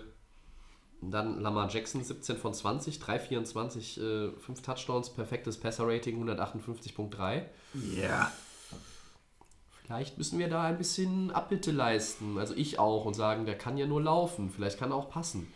dann 1.02 1.40
Lamar 1.40 1.68
Jackson, 1.68 2.02
17 2.02 2.36
von 2.36 2.54
20, 2.54 2.98
324, 3.00 4.00
äh, 4.00 4.30
5 4.32 4.62
Touchdowns, 4.62 5.10
perfektes 5.10 5.58
Passer-Rating, 5.58 6.22
158.3. 6.22 7.42
ja. 7.96 8.32
Vielleicht 9.86 10.18
müssen 10.18 10.40
wir 10.40 10.48
da 10.48 10.64
ein 10.64 10.78
bisschen 10.78 11.30
Abbitte 11.30 11.70
leisten. 11.70 12.38
Also 12.38 12.54
ich 12.54 12.80
auch 12.80 13.04
und 13.04 13.14
sagen, 13.14 13.46
der 13.46 13.56
kann 13.56 13.78
ja 13.78 13.86
nur 13.86 14.02
laufen. 14.02 14.50
Vielleicht 14.50 14.80
kann 14.80 14.90
er 14.90 14.96
auch 14.96 15.10
passen. 15.10 15.46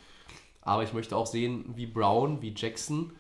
Aber 0.61 0.85
ich 0.85 0.93
möchte 0.93 1.16
auch 1.16 1.26
sehen, 1.26 1.64
wie 1.74 1.87
Brown, 1.87 2.41
wie 2.41 2.55
Jackson 2.57 3.12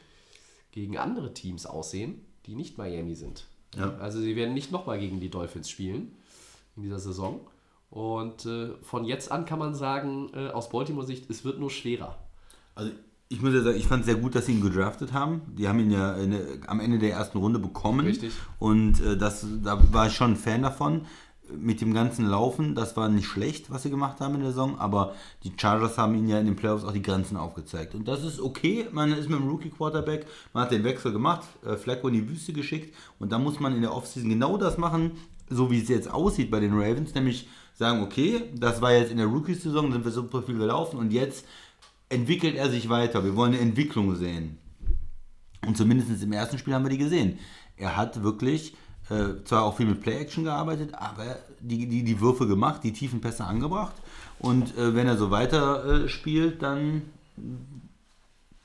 gegen 0.70 0.98
andere 0.98 1.34
Teams 1.34 1.66
aussehen, 1.66 2.24
die 2.46 2.54
nicht 2.54 2.78
Miami 2.78 3.16
sind. 3.16 3.46
Ja. 3.74 3.96
Also 3.96 4.20
sie 4.20 4.36
werden 4.36 4.54
nicht 4.54 4.70
nochmal 4.70 5.00
gegen 5.00 5.18
die 5.18 5.30
Dolphins 5.30 5.68
spielen 5.68 6.16
in 6.76 6.82
dieser 6.82 7.00
Saison. 7.00 7.40
Und 7.90 8.46
äh, 8.46 8.76
von 8.82 9.04
jetzt 9.04 9.32
an 9.32 9.46
kann 9.46 9.58
man 9.58 9.74
sagen, 9.74 10.30
äh, 10.32 10.50
aus 10.50 10.68
Baltimore-Sicht, 10.68 11.28
es 11.28 11.44
wird 11.44 11.58
nur 11.58 11.70
schwerer. 11.70 12.18
Also 12.76 12.92
ich 13.32 13.40
muss 13.40 13.54
ja 13.54 13.62
sagen, 13.62 13.76
ich 13.76 13.86
fand 13.86 14.00
es 14.00 14.06
sehr 14.06 14.16
gut, 14.16 14.34
dass 14.34 14.46
sie 14.46 14.52
ihn 14.52 14.60
gedraftet 14.60 15.12
haben. 15.12 15.42
Die 15.56 15.68
haben 15.68 15.78
ihn 15.78 15.92
ja 15.92 16.14
in, 16.14 16.36
am 16.66 16.80
Ende 16.80 16.98
der 16.98 17.12
ersten 17.12 17.38
Runde 17.38 17.60
bekommen. 17.60 18.04
Richtig. 18.04 18.32
Und 18.58 19.00
äh, 19.00 19.16
das, 19.16 19.46
da 19.62 19.80
war 19.92 20.08
ich 20.08 20.14
schon 20.14 20.32
ein 20.32 20.36
Fan 20.36 20.62
davon. 20.62 21.02
Mit 21.56 21.80
dem 21.80 21.94
ganzen 21.94 22.26
Laufen, 22.26 22.74
das 22.74 22.96
war 22.96 23.08
nicht 23.08 23.26
schlecht, 23.26 23.70
was 23.70 23.82
sie 23.82 23.90
gemacht 23.90 24.20
haben 24.20 24.34
in 24.34 24.40
der 24.40 24.50
Saison, 24.50 24.78
aber 24.78 25.14
die 25.42 25.52
Chargers 25.56 25.98
haben 25.98 26.14
ihnen 26.14 26.28
ja 26.28 26.38
in 26.38 26.46
den 26.46 26.54
Playoffs 26.54 26.84
auch 26.84 26.92
die 26.92 27.02
Grenzen 27.02 27.36
aufgezeigt. 27.36 27.96
Und 27.96 28.06
das 28.06 28.22
ist 28.22 28.40
okay, 28.40 28.86
man 28.92 29.12
ist 29.12 29.28
mit 29.28 29.40
dem 29.40 29.48
Rookie-Quarterback, 29.48 30.26
man 30.52 30.64
hat 30.64 30.70
den 30.70 30.84
Wechsel 30.84 31.10
gemacht, 31.10 31.48
äh, 31.66 31.76
Flacco 31.76 32.06
in 32.06 32.14
die 32.14 32.28
Wüste 32.28 32.52
geschickt 32.52 32.94
und 33.18 33.32
da 33.32 33.38
muss 33.40 33.58
man 33.58 33.74
in 33.74 33.82
der 33.82 33.92
Offseason 33.92 34.30
genau 34.30 34.58
das 34.58 34.78
machen, 34.78 35.12
so 35.48 35.72
wie 35.72 35.80
es 35.80 35.88
jetzt 35.88 36.08
aussieht 36.08 36.52
bei 36.52 36.60
den 36.60 36.72
Ravens, 36.72 37.14
nämlich 37.14 37.48
sagen, 37.74 38.00
okay, 38.04 38.42
das 38.54 38.80
war 38.80 38.92
jetzt 38.92 39.10
in 39.10 39.16
der 39.16 39.26
Rookie-Saison, 39.26 39.90
sind 39.90 40.04
wir 40.04 40.12
super 40.12 40.42
viel 40.42 40.56
gelaufen 40.56 40.98
und 40.98 41.12
jetzt 41.12 41.44
entwickelt 42.10 42.56
er 42.56 42.68
sich 42.70 42.90
weiter. 42.90 43.24
Wir 43.24 43.34
wollen 43.34 43.54
eine 43.54 43.62
Entwicklung 43.62 44.14
sehen. 44.16 44.58
Und 45.66 45.76
zumindest 45.76 46.22
im 46.22 46.32
ersten 46.32 46.58
Spiel 46.58 46.74
haben 46.74 46.84
wir 46.84 46.90
die 46.90 46.98
gesehen. 46.98 47.38
Er 47.76 47.96
hat 47.96 48.22
wirklich 48.22 48.74
äh, 49.08 49.42
zwar 49.44 49.64
auch 49.64 49.76
viel 49.76 49.86
mit 49.86 50.00
Play-Action 50.00 50.44
gearbeitet, 50.44 50.94
aber 50.94 51.36
die, 51.60 51.86
die, 51.88 52.02
die 52.02 52.20
Würfe 52.20 52.46
gemacht, 52.46 52.84
die 52.84 52.92
tiefen 52.92 53.20
Pässe 53.20 53.44
angebracht. 53.44 53.94
Und 54.38 54.76
äh, 54.76 54.94
wenn 54.94 55.06
er 55.06 55.16
so 55.16 55.30
weiter 55.30 56.04
äh, 56.04 56.08
spielt, 56.08 56.62
dann 56.62 57.02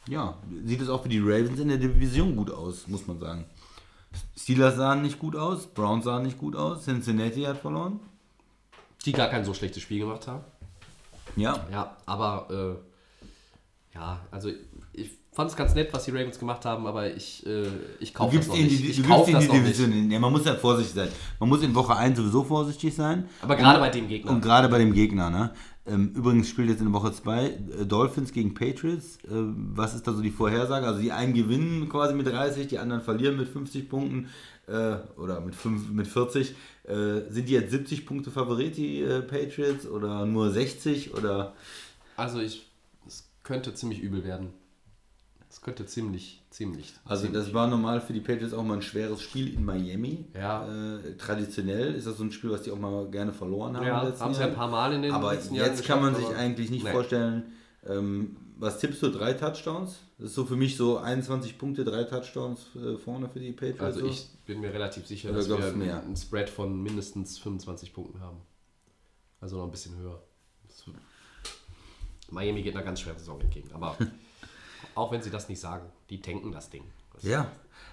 ja, 0.08 0.38
sieht 0.64 0.82
es 0.82 0.89
auch 0.89 1.04
für 1.04 1.10
die 1.10 1.20
Ravens 1.20 1.60
in 1.60 1.70
der 1.70 1.78
Division 1.78 2.36
gut 2.36 2.52
aus, 2.52 2.88
muss 2.88 3.08
man 3.08 3.20
sagen. 3.20 3.46
Steelers 4.38 4.76
sahen 4.76 5.02
nicht 5.02 5.20
gut 5.20 5.36
aus, 5.36 5.68
Browns 5.68 6.06
sahen 6.06 6.24
nicht 6.24 6.38
gut 6.38 6.56
aus, 6.56 6.86
Cincinnati 6.86 7.41
hat 7.43 7.58
verloren. 7.58 8.00
Die 9.06 9.12
gar 9.12 9.30
kein 9.30 9.46
so 9.46 9.54
schlechtes 9.54 9.84
Spiel 9.84 10.00
gemacht 10.00 10.28
haben. 10.28 10.43
Ja, 11.36 11.66
Ja, 11.72 11.98
aber 12.06 12.48
äh, 12.50 12.95
ja, 13.96 14.20
also 14.32 14.50
ich 14.93 15.10
fand 15.32 15.50
es 15.50 15.56
ganz 15.56 15.76
nett, 15.76 15.89
was 15.93 16.06
die 16.06 16.12
Ravens 16.12 16.39
gemacht 16.39 16.64
haben, 16.66 16.86
aber 16.88 17.14
ich, 17.14 17.46
äh, 17.46 17.68
ich 18.00 18.14
kaufe 18.14 18.38
das 18.38 18.48
noch 18.48 18.56
nicht. 18.56 18.80
die, 18.80 18.89
Ich 18.89 19.02
du 19.02 19.04
gibst 19.04 19.28
ihnen 19.30 19.39
die. 19.39 19.48
Division. 19.48 20.12
Ja, 20.12 20.20
man 20.20 20.32
muss 20.32 20.46
ja 20.46 20.56
vorsichtig 20.56 20.96
sein. 20.96 21.10
Man 21.39 21.50
muss 21.50 21.62
in 21.62 21.76
Woche 21.76 21.96
1 21.96 22.18
sowieso 22.18 22.43
vorsichtig 22.43 22.96
sein. 22.96 23.28
Aber 23.41 23.56
gerade 23.56 23.80
bei 23.80 23.89
dem 23.89 24.08
Gegner. 24.08 24.32
Und 24.32 24.41
gerade 24.41 24.70
bei 24.70 24.78
dem 24.78 24.93
Gegner, 24.93 25.30
ne? 25.30 25.54
Ähm, 25.88 26.14
übrigens 26.16 26.50
spielt 26.50 26.70
jetzt 26.70 26.82
in 26.82 26.91
Woche 26.93 27.12
2 27.12 27.46
äh, 27.46 27.86
Dolphins 27.86 28.32
gegen 28.32 28.54
Patriots. 28.54 29.18
Äh, 29.26 29.30
was 29.30 29.93
ist 29.93 30.08
da 30.08 30.14
so 30.14 30.22
die 30.22 30.32
Vorhersage? 30.32 30.88
Also 30.88 31.00
die 31.00 31.12
einen 31.12 31.34
gewinnen 31.34 31.89
quasi 31.89 32.14
mit 32.16 32.26
30, 32.28 32.68
die 32.68 32.80
anderen 32.80 33.02
verlieren 33.04 33.38
mit 33.38 33.48
50 33.48 33.88
Punkten 33.88 34.30
äh, 34.68 34.96
oder 35.18 35.41
mit, 35.41 35.54
5, 35.54 35.91
mit 35.91 36.08
40. 36.08 36.56
Äh, 36.86 37.30
sind 37.30 37.50
die 37.50 37.54
jetzt 37.54 37.72
70 37.72 38.06
Punkte 38.06 38.32
Favorit, 38.32 38.78
die 38.78 39.06
Patriots, 39.28 39.86
oder 39.88 40.26
nur 40.26 40.50
60? 40.50 41.14
Oder 41.14 41.54
Also 42.18 42.39
ich, 42.39 42.64
könnte 43.46 43.74
ziemlich 43.74 44.02
übel 44.02 44.26
werden. 44.26 44.50
Es 45.50 45.62
könnte 45.62 45.86
ziemlich, 45.86 46.43
ziemlich. 46.50 46.93
Also 47.06 47.24
ziemlich. 47.24 47.46
das 47.46 47.54
war 47.54 47.68
normal 47.68 48.02
für 48.02 48.12
die 48.12 48.20
Patriots 48.20 48.54
auch 48.54 48.64
mal 48.64 48.74
ein 48.74 48.82
schweres 48.82 49.22
Spiel 49.22 49.54
in 49.54 49.64
Miami. 49.64 50.26
Ja. 50.34 50.68
Äh, 50.68 51.16
traditionell 51.16 51.93
ist 51.96 52.08
das 52.08 52.18
so 52.18 52.24
ein 52.24 52.32
Spiel, 52.32 52.50
was 52.50 52.64
die 52.64 52.72
auch 52.72 52.80
mal 52.80 53.10
gerne 53.10 53.32
verloren 53.32 53.78
haben. 53.78 53.86
Ja, 53.86 54.20
haben 54.20 54.34
sie 54.34 54.43
ein 54.43 54.56
paar 54.56 54.68
Mal 54.68 54.91
in 54.93 55.04
den 55.04 55.14
Aber 55.14 55.34
letzten 55.34 55.56
Jahren 55.56 55.70
jetzt 55.70 55.86
kann 55.86 56.02
man 56.02 56.14
sich 56.16 56.28
eigentlich 56.36 56.72
nicht 56.72 56.84
Nee. 56.84 56.91
vorstellen, 56.91 57.54
ähm, 57.88 58.36
was 58.58 58.80
tippst 58.80 59.02
du? 59.04 59.10
Drei 59.10 59.34
Touchdowns? 59.34 60.00
Das 60.18 60.30
ist 60.30 60.36
so 60.36 60.46
für 60.46 60.56
mich 60.56 60.76
so 60.76 60.98
21 60.98 61.58
Punkte, 61.58 61.86
drei 61.86 62.04
Touchdowns 62.04 62.76
äh, 62.76 62.98
vorne 62.98 63.30
für 63.30 63.39
die 63.39 63.52
Patriots. 63.52 63.82
Also 63.82 64.00
so. 64.02 64.08
ich 64.08 64.28
bin 64.46 64.60
mir 64.60 64.74
relativ 64.74 65.06
sicher, 65.06 65.30
Oder 65.30 65.38
dass 65.39 65.48
wir 65.48 66.02
einen 66.02 66.18
Spread 66.18 66.50
von 66.50 66.82
mindestens 66.82 67.38
25 67.38 67.93
Punkten 67.93 68.20
haben. 68.20 68.41
Also 69.39 69.58
noch 69.58 69.66
ein 69.66 69.72
bisschen 69.72 69.96
höher. 69.98 70.22
Das- 72.26 72.34
Miami 72.34 72.61
geht 72.61 72.76
einer 72.76 72.86
ganz 72.86 72.99
schweren 73.01 73.17
Saison 73.17 73.39
entgegen. 73.41 73.69
Aber 73.73 73.95
auch 74.95 75.11
wenn 75.11 75.21
sie 75.21 75.30
das 75.30 75.49
nicht 75.49 75.59
sagen, 75.59 75.86
die 76.09 76.21
tanken 76.21 76.51
das 76.51 76.69
Ding. 76.69 76.84
Ja. 77.21 77.47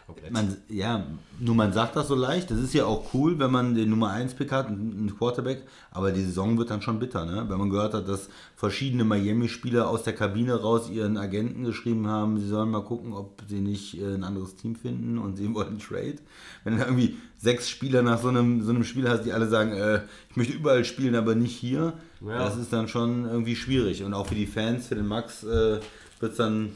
Komplett. 0.06 0.32
Man, 0.32 0.56
ja, 0.68 1.06
nur 1.38 1.54
man 1.54 1.72
sagt 1.72 1.94
das 1.94 2.08
so 2.08 2.16
leicht. 2.16 2.50
Das 2.50 2.58
ist 2.58 2.74
ja 2.74 2.86
auch 2.86 3.14
cool, 3.14 3.38
wenn 3.38 3.52
man 3.52 3.74
den 3.76 3.88
Nummer 3.88 4.10
1 4.10 4.34
Pick 4.34 4.50
hat, 4.50 4.66
einen 4.66 5.14
Quarterback. 5.16 5.62
Aber 5.92 6.10
die 6.10 6.22
Saison 6.24 6.58
wird 6.58 6.70
dann 6.70 6.82
schon 6.82 6.98
bitter, 6.98 7.24
ne? 7.24 7.44
Wenn 7.48 7.58
man 7.58 7.70
gehört 7.70 7.94
hat, 7.94 8.08
dass 8.08 8.28
verschiedene 8.56 9.04
Miami-Spieler 9.04 9.88
aus 9.88 10.02
der 10.02 10.14
Kabine 10.14 10.60
raus 10.60 10.90
ihren 10.90 11.16
Agenten 11.16 11.62
geschrieben 11.64 12.08
haben, 12.08 12.40
sie 12.40 12.48
sollen 12.48 12.70
mal 12.70 12.82
gucken, 12.82 13.12
ob 13.12 13.42
sie 13.48 13.60
nicht 13.60 14.00
äh, 14.00 14.14
ein 14.14 14.24
anderes 14.24 14.56
Team 14.56 14.74
finden 14.74 15.18
und 15.18 15.36
sie 15.36 15.52
wollen 15.54 15.78
Trade. 15.78 16.16
Wenn 16.64 16.76
du 16.78 16.82
irgendwie 16.84 17.16
sechs 17.38 17.68
Spieler 17.68 18.02
nach 18.02 18.20
so 18.20 18.28
einem, 18.28 18.62
so 18.62 18.70
einem 18.70 18.84
Spiel 18.84 19.08
hast, 19.08 19.24
die 19.24 19.32
alle 19.32 19.48
sagen, 19.48 19.72
äh, 19.72 20.02
ich 20.30 20.36
möchte 20.36 20.52
überall 20.54 20.84
spielen, 20.84 21.14
aber 21.14 21.36
nicht 21.36 21.56
hier, 21.56 21.92
Ja. 22.26 22.38
das 22.38 22.56
ist 22.56 22.72
dann 22.72 22.88
schon 22.88 23.24
irgendwie 23.24 23.56
schwierig. 23.56 24.02
Und 24.04 24.14
auch 24.14 24.26
für 24.26 24.34
die 24.34 24.46
Fans, 24.46 24.88
für 24.88 24.94
den 24.94 25.06
Max, 25.06 25.42
äh, 25.42 25.80
wird 26.20 26.32
es 26.32 26.36
dann 26.36 26.72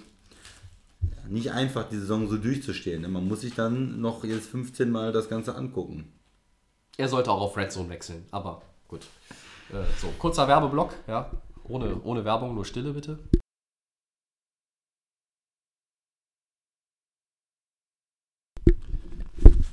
nicht 1.28 1.53
einfach, 1.53 1.88
die 1.88 1.99
Saison 1.99 2.28
so 2.28 2.36
durchzustehen. 2.36 3.03
ne? 3.03 3.09
Man 3.09 3.26
muss 3.26 3.40
sich 3.42 3.55
dann 3.55 4.01
noch 4.01 4.24
jetzt 4.24 4.49
15 4.49 4.90
Mal 4.90 5.12
das 5.12 5.28
Ganze 5.28 5.55
angucken. 5.55 6.12
Er 6.97 7.09
sollte 7.09 7.30
auch 7.30 7.40
auf 7.40 7.57
Red 7.57 7.72
Zone 7.72 7.88
wechseln, 7.90 8.24
aber 8.30 8.62
gut. 8.88 9.07
Äh, 9.70 9.84
so, 10.01 10.09
kurzer 10.18 10.49
Werbeblock, 10.49 10.94
ja. 11.07 11.30
Ohne, 11.64 12.01
ohne 12.03 12.24
Werbung, 12.24 12.55
nur 12.55 12.64
Stille 12.64 12.92
bitte. 12.92 13.18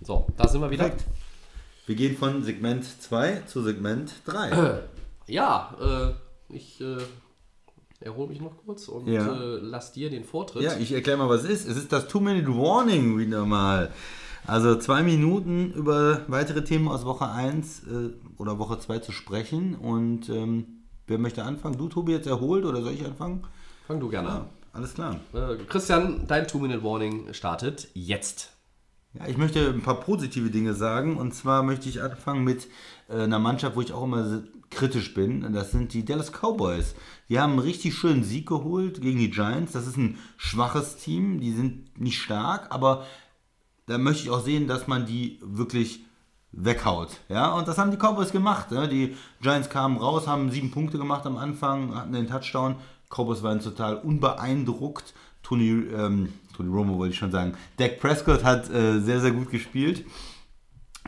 So, 0.04 0.28
da 0.38 0.48
sind 0.48 0.60
wir 0.62 0.70
wieder. 0.70 0.90
Perfekt. 0.90 1.06
Wir 1.86 1.96
gehen 1.96 2.18
von 2.18 2.44
Segment 2.44 2.86
2 2.86 3.44
zu 3.46 3.62
Segment 3.62 4.14
3. 4.26 4.84
Ja, 5.28 5.76
äh, 6.50 6.54
ich 6.54 6.82
äh, 6.82 6.98
erhole 8.00 8.30
mich 8.30 8.42
noch 8.42 8.58
kurz 8.66 8.88
und 8.88 9.08
Ja. 9.08 9.34
äh, 9.34 9.58
lass 9.62 9.92
dir 9.94 10.10
den 10.10 10.24
Vortritt. 10.24 10.64
Ja, 10.64 10.78
ich 10.78 10.92
erkläre 10.92 11.18
mal, 11.18 11.30
was 11.30 11.44
es 11.44 11.50
ist. 11.50 11.68
Es 11.70 11.78
ist 11.78 11.92
das 11.92 12.08
Two-Minute-Warning 12.08 13.18
wieder 13.18 13.46
mal. 13.46 13.92
Also 14.46 14.76
zwei 14.76 15.04
Minuten 15.04 15.72
über 15.72 16.22
weitere 16.28 16.64
Themen 16.66 16.90
aus 16.90 17.06
Woche 17.06 17.30
1 17.30 17.84
äh, 17.88 18.10
oder 18.38 18.60
Woche 18.60 18.78
2 18.78 19.00
zu 19.00 19.12
sprechen. 19.14 19.76
Und 19.76 20.28
ähm, 20.30 20.84
wer 21.08 21.18
möchte 21.18 21.44
anfangen? 21.44 21.78
Du, 21.78 21.88
Tobi, 21.88 22.12
jetzt 22.12 22.28
erholt 22.28 22.66
oder 22.66 22.82
soll 22.82 22.94
ich 22.94 23.06
anfangen? 23.06 23.44
Fang 23.88 24.00
du 24.02 24.10
gerne 24.10 24.28
Ja, 24.28 24.46
alles 24.74 24.94
klar. 24.94 25.20
an. 25.34 25.40
Äh, 25.40 25.56
Christian, 25.70 26.26
dein 26.28 26.46
Two-Minute-Warning 26.48 27.34
startet 27.34 27.88
jetzt. 27.94 28.53
Ja, 29.14 29.28
ich 29.28 29.38
möchte 29.38 29.70
ein 29.70 29.82
paar 29.82 30.00
positive 30.00 30.50
Dinge 30.50 30.74
sagen. 30.74 31.18
Und 31.18 31.34
zwar 31.34 31.64
möchte 31.64 31.88
ich 31.88 32.02
anfangen 32.02 32.44
mit 32.44 32.68
äh, 33.10 33.22
einer 33.24 33.40
Mannschaft, 33.40 33.76
wo 33.76 33.82
ich 33.82 33.94
auch 33.94 34.04
immer 34.04 34.42
kritisch 34.72 35.14
bin. 35.14 35.54
Das 35.54 35.72
sind 35.72 35.94
die 35.94 36.04
Dallas 36.04 36.32
Cowboys. 36.32 36.96
Die 37.30 37.40
haben 37.40 37.52
einen 37.52 37.60
richtig 37.60 37.94
schönen 37.94 38.24
Sieg 38.24 38.48
geholt 38.48 39.02
gegen 39.02 39.20
die 39.20 39.30
Giants. 39.30 39.74
Das 39.74 39.88
ist 39.88 39.98
ein 39.98 40.18
schwaches 40.38 40.98
Team. 40.98 41.40
Die 41.40 41.52
sind 41.52 42.00
nicht 42.00 42.20
stark, 42.20 42.68
aber 42.72 43.06
da 43.86 43.98
möchte 43.98 44.24
ich 44.24 44.30
auch 44.32 44.44
sehen, 44.44 44.68
dass 44.68 44.88
man 44.88 45.06
die 45.06 45.40
wirklich 45.44 46.02
weghaut. 46.52 47.10
Ja, 47.30 47.54
und 47.54 47.68
das 47.68 47.78
haben 47.78 47.92
die 47.92 47.98
Cowboys 47.98 48.32
gemacht. 48.32 48.72
Ne? 48.72 48.88
Die 48.88 49.16
Giants 49.42 49.70
kamen 49.70 49.98
raus, 49.98 50.28
haben 50.28 50.52
sieben 50.52 50.72
Punkte 50.72 50.98
gemacht 50.98 51.26
am 51.26 51.38
Anfang, 51.38 51.96
hatten 51.96 52.14
den 52.14 52.28
Touchdown. 52.28 52.76
Cowboys 53.10 53.44
waren 53.44 53.60
total 53.60 53.98
unbeeindruckt. 53.98 55.14
Tony, 55.44 55.70
ähm, 55.70 56.30
Tony 56.56 56.70
Romo 56.70 56.98
wollte 56.98 57.14
ich 57.14 57.20
schon 57.20 57.32
sagen. 57.32 57.54
Dak 57.78 58.00
Prescott 58.00 58.44
hat 58.44 58.70
äh, 58.70 59.00
sehr, 59.00 59.20
sehr 59.20 59.32
gut 59.32 59.50
gespielt. 59.52 60.06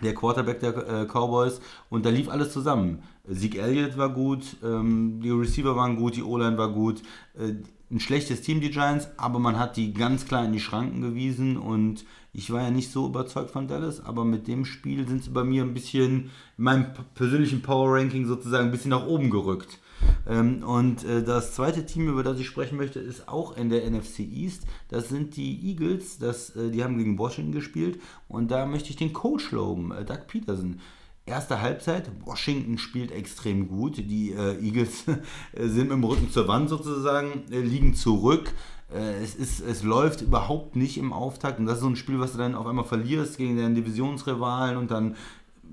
Der 0.03 0.13
Quarterback 0.13 0.59
der 0.59 0.75
äh, 0.75 1.05
Cowboys. 1.05 1.61
Und 1.89 2.05
da 2.05 2.09
lief 2.09 2.29
alles 2.29 2.51
zusammen. 2.51 3.03
Zeke 3.31 3.61
Elliott 3.61 3.97
war 3.97 4.09
gut, 4.09 4.57
ähm, 4.63 5.19
die 5.21 5.31
Receiver 5.31 5.75
waren 5.75 5.95
gut, 5.95 6.15
die 6.15 6.23
O-Line 6.23 6.57
war 6.57 6.69
gut. 6.69 7.01
Äh, 7.37 7.55
ein 7.91 7.99
schlechtes 7.99 8.41
Team, 8.41 8.61
die 8.61 8.71
Giants, 8.71 9.07
aber 9.17 9.39
man 9.39 9.59
hat 9.59 9.77
die 9.77 9.93
ganz 9.93 10.25
klar 10.25 10.43
in 10.43 10.53
die 10.53 10.59
Schranken 10.59 11.01
gewiesen 11.01 11.57
und 11.57 12.03
ich 12.33 12.51
war 12.51 12.61
ja 12.61 12.71
nicht 12.71 12.91
so 12.91 13.07
überzeugt 13.07 13.51
von 13.51 13.67
Dallas, 13.67 14.03
aber 14.03 14.25
mit 14.25 14.47
dem 14.47 14.65
Spiel 14.65 15.07
sind 15.07 15.23
sie 15.23 15.29
bei 15.29 15.43
mir 15.43 15.63
ein 15.63 15.73
bisschen 15.73 16.31
in 16.57 16.63
meinem 16.63 16.87
persönlichen 17.13 17.61
Power 17.61 17.95
Ranking 17.95 18.25
sozusagen 18.25 18.65
ein 18.65 18.71
bisschen 18.71 18.89
nach 18.89 19.05
oben 19.05 19.29
gerückt. 19.29 19.79
Ähm, 20.27 20.63
und 20.63 21.03
äh, 21.03 21.23
das 21.23 21.53
zweite 21.53 21.85
Team, 21.85 22.07
über 22.07 22.23
das 22.23 22.39
ich 22.39 22.47
sprechen 22.47 22.77
möchte, 22.77 22.99
ist 22.99 23.27
auch 23.27 23.57
in 23.57 23.69
der 23.69 23.89
NFC 23.89 24.19
East. 24.19 24.63
Das 24.89 25.09
sind 25.09 25.35
die 25.35 25.69
Eagles. 25.69 26.17
Das, 26.19 26.55
äh, 26.55 26.71
die 26.71 26.83
haben 26.83 26.97
gegen 26.97 27.17
Washington 27.17 27.51
gespielt. 27.51 27.99
Und 28.27 28.51
da 28.51 28.65
möchte 28.65 28.89
ich 28.89 28.95
den 28.95 29.13
Coach 29.13 29.51
loben, 29.51 29.91
äh, 29.91 30.05
Doug 30.05 30.27
Peterson. 30.27 30.79
Erste 31.27 31.59
Halbzeit, 31.59 32.11
Washington 32.23 32.77
spielt 32.77 33.11
extrem 33.11 33.67
gut. 33.67 33.97
Die 33.97 34.31
äh, 34.31 34.63
Eagles 34.63 35.05
sind 35.57 35.89
mit 35.89 35.91
dem 35.91 36.03
Rücken 36.03 36.29
zur 36.29 36.47
Wand 36.47 36.69
sozusagen, 36.69 37.43
äh, 37.51 37.61
liegen 37.61 37.95
zurück. 37.95 38.53
Äh, 38.93 39.23
es, 39.23 39.35
ist, 39.35 39.59
es 39.59 39.83
läuft 39.83 40.21
überhaupt 40.21 40.75
nicht 40.75 40.97
im 40.97 41.13
Auftakt. 41.13 41.59
Und 41.59 41.65
das 41.65 41.75
ist 41.75 41.81
so 41.81 41.89
ein 41.89 41.95
Spiel, 41.95 42.19
was 42.19 42.33
du 42.33 42.37
dann 42.37 42.55
auf 42.55 42.67
einmal 42.67 42.85
verlierst 42.85 43.37
gegen 43.37 43.57
deinen 43.57 43.75
Divisionsrivalen 43.75 44.77
und 44.77 44.91
dann 44.91 45.15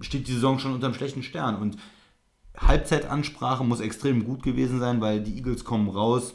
steht 0.01 0.26
die 0.26 0.33
Saison 0.33 0.59
schon 0.59 0.72
unter 0.72 0.87
einem 0.87 0.95
schlechten 0.95 1.22
Stern. 1.22 1.57
Und 1.57 1.76
Halbzeitansprache 2.59 3.64
muss 3.64 3.80
extrem 3.80 4.24
gut 4.24 4.42
gewesen 4.42 4.78
sein, 4.78 5.00
weil 5.00 5.22
die 5.22 5.36
Eagles 5.36 5.64
kommen 5.64 5.88
raus 5.88 6.34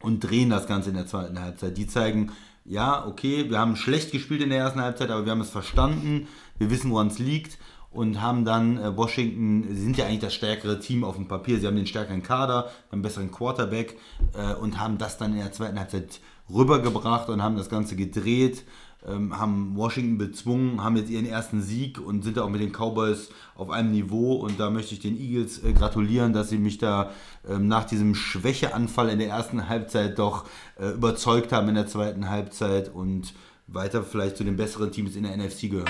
und 0.00 0.20
drehen 0.20 0.50
das 0.50 0.66
Ganze 0.66 0.90
in 0.90 0.96
der 0.96 1.06
zweiten 1.06 1.40
Halbzeit. 1.40 1.76
Die 1.76 1.86
zeigen, 1.86 2.32
ja, 2.64 3.06
okay, 3.06 3.48
wir 3.48 3.58
haben 3.58 3.76
schlecht 3.76 4.12
gespielt 4.12 4.42
in 4.42 4.50
der 4.50 4.58
ersten 4.58 4.80
Halbzeit, 4.80 5.10
aber 5.10 5.24
wir 5.24 5.32
haben 5.32 5.40
es 5.40 5.50
verstanden, 5.50 6.28
wir 6.58 6.70
wissen, 6.70 6.90
woran 6.90 7.08
es 7.08 7.18
liegt 7.18 7.58
und 7.90 8.20
haben 8.20 8.44
dann 8.44 8.78
äh, 8.78 8.96
Washington, 8.96 9.64
sie 9.68 9.82
sind 9.82 9.96
ja 9.96 10.06
eigentlich 10.06 10.20
das 10.20 10.34
stärkere 10.34 10.78
Team 10.78 11.04
auf 11.04 11.16
dem 11.16 11.28
Papier, 11.28 11.58
sie 11.58 11.66
haben 11.66 11.76
den 11.76 11.86
stärkeren 11.86 12.22
Kader, 12.22 12.70
einen 12.90 13.02
besseren 13.02 13.30
Quarterback 13.30 13.96
äh, 14.34 14.54
und 14.54 14.78
haben 14.78 14.98
das 14.98 15.16
dann 15.16 15.32
in 15.32 15.38
der 15.38 15.52
zweiten 15.52 15.78
Halbzeit 15.78 16.20
rübergebracht 16.52 17.28
und 17.28 17.42
haben 17.42 17.56
das 17.56 17.70
Ganze 17.70 17.96
gedreht, 17.96 18.64
ähm, 19.06 19.38
haben 19.38 19.76
Washington 19.76 20.18
bezwungen, 20.18 20.82
haben 20.82 20.96
jetzt 20.96 21.10
ihren 21.10 21.26
ersten 21.26 21.62
Sieg 21.62 22.00
und 22.00 22.22
sind 22.22 22.36
da 22.36 22.42
auch 22.42 22.48
mit 22.48 22.60
den 22.60 22.72
Cowboys 22.72 23.30
auf 23.54 23.70
einem 23.70 23.92
Niveau 23.92 24.34
und 24.34 24.58
da 24.58 24.70
möchte 24.70 24.94
ich 24.94 25.00
den 25.00 25.16
Eagles 25.18 25.62
äh, 25.62 25.72
gratulieren, 25.72 26.32
dass 26.32 26.48
sie 26.50 26.58
mich 26.58 26.78
da 26.78 27.10
ähm, 27.48 27.68
nach 27.68 27.84
diesem 27.84 28.14
Schwächeanfall 28.14 29.08
in 29.08 29.18
der 29.20 29.28
ersten 29.28 29.68
Halbzeit 29.68 30.18
doch 30.18 30.46
äh, 30.78 30.88
überzeugt 30.90 31.52
haben 31.52 31.68
in 31.68 31.76
der 31.76 31.86
zweiten 31.86 32.28
Halbzeit 32.28 32.88
und 32.92 33.34
weiter 33.68 34.02
vielleicht 34.02 34.36
zu 34.36 34.44
den 34.44 34.56
besseren 34.56 34.90
Teams 34.90 35.14
in 35.14 35.22
der 35.22 35.36
NFC 35.36 35.70
gehören. 35.70 35.86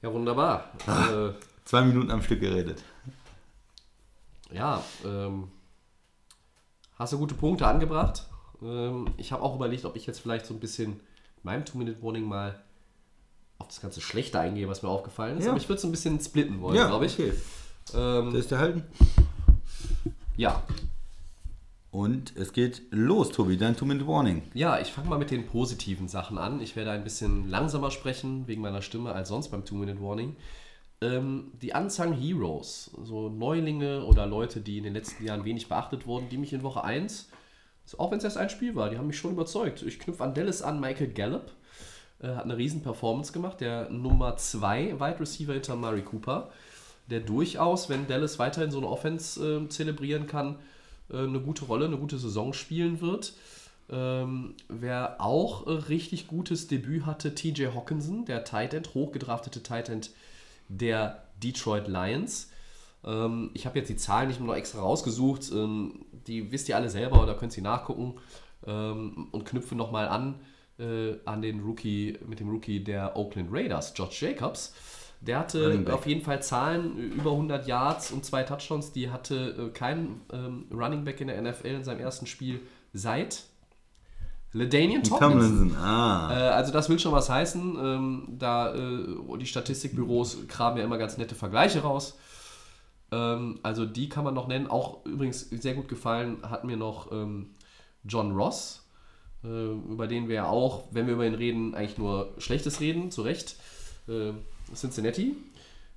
Ja, 0.00 0.12
wunderbar. 0.12 0.64
Äh, 0.88 1.32
Zwei 1.64 1.82
Minuten 1.82 2.10
am 2.10 2.22
Stück 2.22 2.40
geredet. 2.40 2.82
ja, 4.50 4.82
ähm, 5.06 5.48
hast 6.98 7.12
du 7.12 7.18
gute 7.18 7.34
Punkte 7.36 7.66
angebracht. 7.66 8.26
Ähm, 8.64 9.06
ich 9.16 9.32
habe 9.32 9.42
auch 9.42 9.56
überlegt, 9.56 9.84
ob 9.84 9.96
ich 9.96 10.06
jetzt 10.06 10.20
vielleicht 10.20 10.46
so 10.46 10.54
ein 10.54 10.60
bisschen 10.60 10.92
in 10.92 11.00
meinem 11.42 11.64
Two-Minute-Warning 11.64 12.24
mal 12.24 12.60
auf 13.58 13.68
das 13.68 13.80
ganze 13.80 14.00
Schlechte 14.00 14.38
eingehe, 14.40 14.68
was 14.68 14.82
mir 14.82 14.88
aufgefallen 14.88 15.38
ist. 15.38 15.44
Ja. 15.44 15.50
Aber 15.52 15.60
ich 15.60 15.68
würde 15.68 15.78
es 15.78 15.84
ein 15.84 15.90
bisschen 15.90 16.18
splitten 16.20 16.60
wollen, 16.60 16.76
Ja, 16.76 16.88
glaube 16.88 17.06
ich. 17.06 17.14
okay. 17.14 17.32
Ähm, 17.94 18.26
Das 18.32 18.40
ist 18.42 18.50
der 18.50 18.58
Halten. 18.58 18.82
ja, 20.36 20.62
Und 21.90 22.34
es 22.36 22.52
geht 22.52 22.82
los, 22.90 23.30
Tobi, 23.30 23.56
dein 23.58 23.76
Two-Minute-Warning. 23.76 24.42
Ja, 24.54 24.80
ich 24.80 24.88
fange 24.92 25.08
mal 25.10 25.18
mit 25.18 25.30
den 25.30 25.46
positiven 25.46 26.08
Sachen 26.08 26.38
an. 26.38 26.60
Ich 26.60 26.74
werde 26.74 26.90
ein 26.90 27.04
bisschen 27.04 27.50
langsamer 27.50 27.90
sprechen 27.90 28.46
wegen 28.46 28.62
meiner 28.62 28.80
Stimme 28.82 29.12
als 29.12 29.28
sonst 29.28 29.48
beim 29.50 29.64
Two-Minute-Warning. 29.64 30.34
Ähm, 31.02 31.52
die 31.60 31.72
Unsung 31.72 32.12
Heroes, 32.14 32.90
so 33.04 33.28
Neulinge 33.28 34.04
oder 34.04 34.24
Leute, 34.26 34.60
die 34.60 34.78
in 34.78 34.84
den 34.84 34.94
letzten 34.94 35.24
Jahren 35.26 35.44
wenig 35.44 35.68
beachtet 35.68 36.06
wurden, 36.06 36.28
die 36.30 36.38
mich 36.38 36.52
in 36.52 36.62
Woche 36.62 36.82
1, 36.84 37.28
auch 37.98 38.10
wenn 38.10 38.18
es 38.18 38.24
erst 38.24 38.38
ein 38.38 38.50
Spiel 38.50 38.74
war, 38.74 38.90
die 38.90 38.98
haben 38.98 39.06
mich 39.06 39.18
schon 39.18 39.32
überzeugt. 39.32 39.82
Ich 39.82 39.98
knüpfe 39.98 40.24
an 40.24 40.34
Dallas 40.34 40.62
an, 40.62 40.80
Michael 40.80 41.08
Gallup 41.08 41.52
äh, 42.22 42.28
hat 42.28 42.44
eine 42.44 42.56
riesen 42.56 42.82
Performance 42.82 43.32
gemacht, 43.32 43.60
der 43.60 43.90
Nummer 43.90 44.36
2 44.36 45.00
Wide 45.00 45.20
Receiver 45.20 45.52
hinter 45.52 45.76
Murray 45.76 46.02
Cooper, 46.02 46.50
der 47.10 47.20
durchaus, 47.20 47.88
wenn 47.88 48.06
Dallas 48.06 48.38
weiterhin 48.38 48.70
so 48.70 48.78
eine 48.78 48.88
Offense 48.88 49.64
äh, 49.64 49.68
zelebrieren 49.68 50.26
kann, 50.26 50.58
äh, 51.10 51.18
eine 51.18 51.40
gute 51.40 51.64
Rolle, 51.64 51.86
eine 51.86 51.98
gute 51.98 52.18
Saison 52.18 52.52
spielen 52.52 53.00
wird. 53.00 53.34
Ähm, 53.90 54.54
wer 54.68 55.20
auch 55.20 55.66
äh, 55.66 55.70
richtig 55.70 56.28
gutes 56.28 56.68
Debüt 56.68 57.04
hatte, 57.04 57.34
TJ 57.34 57.66
Hawkinson, 57.74 58.24
der 58.24 58.44
Tight 58.44 58.72
End, 58.72 58.94
hochgedraftete 58.94 59.62
Tight 59.62 59.88
End 59.88 60.10
der 60.68 61.24
Detroit 61.42 61.88
Lions. 61.88 62.51
Ähm, 63.04 63.50
ich 63.54 63.66
habe 63.66 63.78
jetzt 63.78 63.88
die 63.88 63.96
Zahlen 63.96 64.28
nicht 64.28 64.40
mehr 64.40 64.48
noch 64.48 64.56
extra 64.56 64.80
rausgesucht. 64.80 65.50
Ähm, 65.52 66.06
die 66.26 66.52
wisst 66.52 66.68
ihr 66.68 66.76
alle 66.76 66.88
selber 66.88 67.22
oder 67.22 67.34
könnt 67.34 67.52
sie 67.52 67.62
nachgucken 67.62 68.14
ähm, 68.66 69.28
und 69.32 69.44
knüpfen 69.44 69.76
nochmal 69.76 70.08
an 70.08 70.36
äh, 70.78 71.18
an 71.24 71.42
den 71.42 71.60
Rookie, 71.60 72.18
mit 72.26 72.40
dem 72.40 72.50
Rookie 72.50 72.82
der 72.82 73.16
Oakland 73.16 73.50
Raiders, 73.52 73.92
Josh 73.96 74.22
Jacobs. 74.22 74.74
Der 75.20 75.38
hatte 75.38 75.84
auf 75.92 76.06
jeden 76.06 76.22
Fall 76.22 76.42
Zahlen, 76.42 76.98
über 76.98 77.30
100 77.30 77.68
Yards 77.68 78.10
und 78.10 78.24
zwei 78.24 78.42
Touchdowns. 78.42 78.92
Die 78.92 79.10
hatte 79.10 79.68
äh, 79.68 79.70
kein 79.70 80.20
ähm, 80.32 80.64
Running 80.72 81.04
Back 81.04 81.20
in 81.20 81.28
der 81.28 81.40
NFL 81.40 81.68
in 81.68 81.84
seinem 81.84 82.00
ersten 82.00 82.26
Spiel 82.26 82.60
seit 82.92 83.44
Tomlinson. 85.08 85.48
Tomlinson, 85.48 85.76
ah. 85.76 86.30
Äh, 86.30 86.48
also 86.50 86.72
das 86.72 86.88
will 86.88 86.98
schon 86.98 87.12
was 87.12 87.30
heißen. 87.30 87.76
Ähm, 87.80 88.28
da 88.36 88.74
äh, 88.74 89.38
die 89.38 89.46
Statistikbüros 89.46 90.48
kramen 90.48 90.78
ja 90.78 90.84
immer 90.84 90.98
ganz 90.98 91.16
nette 91.18 91.36
Vergleiche 91.36 91.82
raus. 91.82 92.18
Ähm, 93.12 93.60
also 93.62 93.84
die 93.84 94.08
kann 94.08 94.24
man 94.24 94.34
noch 94.34 94.48
nennen. 94.48 94.66
Auch 94.66 95.04
übrigens 95.04 95.48
sehr 95.50 95.74
gut 95.74 95.88
gefallen 95.88 96.38
hat 96.42 96.64
mir 96.64 96.76
noch 96.76 97.12
ähm, 97.12 97.50
John 98.04 98.32
Ross, 98.32 98.84
äh, 99.44 99.48
über 99.48 100.08
den 100.08 100.28
wir 100.28 100.34
ja 100.36 100.46
auch, 100.48 100.84
wenn 100.90 101.06
wir 101.06 101.14
über 101.14 101.26
ihn 101.26 101.34
reden, 101.34 101.74
eigentlich 101.74 101.98
nur 101.98 102.32
Schlechtes 102.38 102.80
reden, 102.80 103.10
zu 103.10 103.22
Recht. 103.22 103.56
Äh, 104.08 104.32
Cincinnati, 104.74 105.36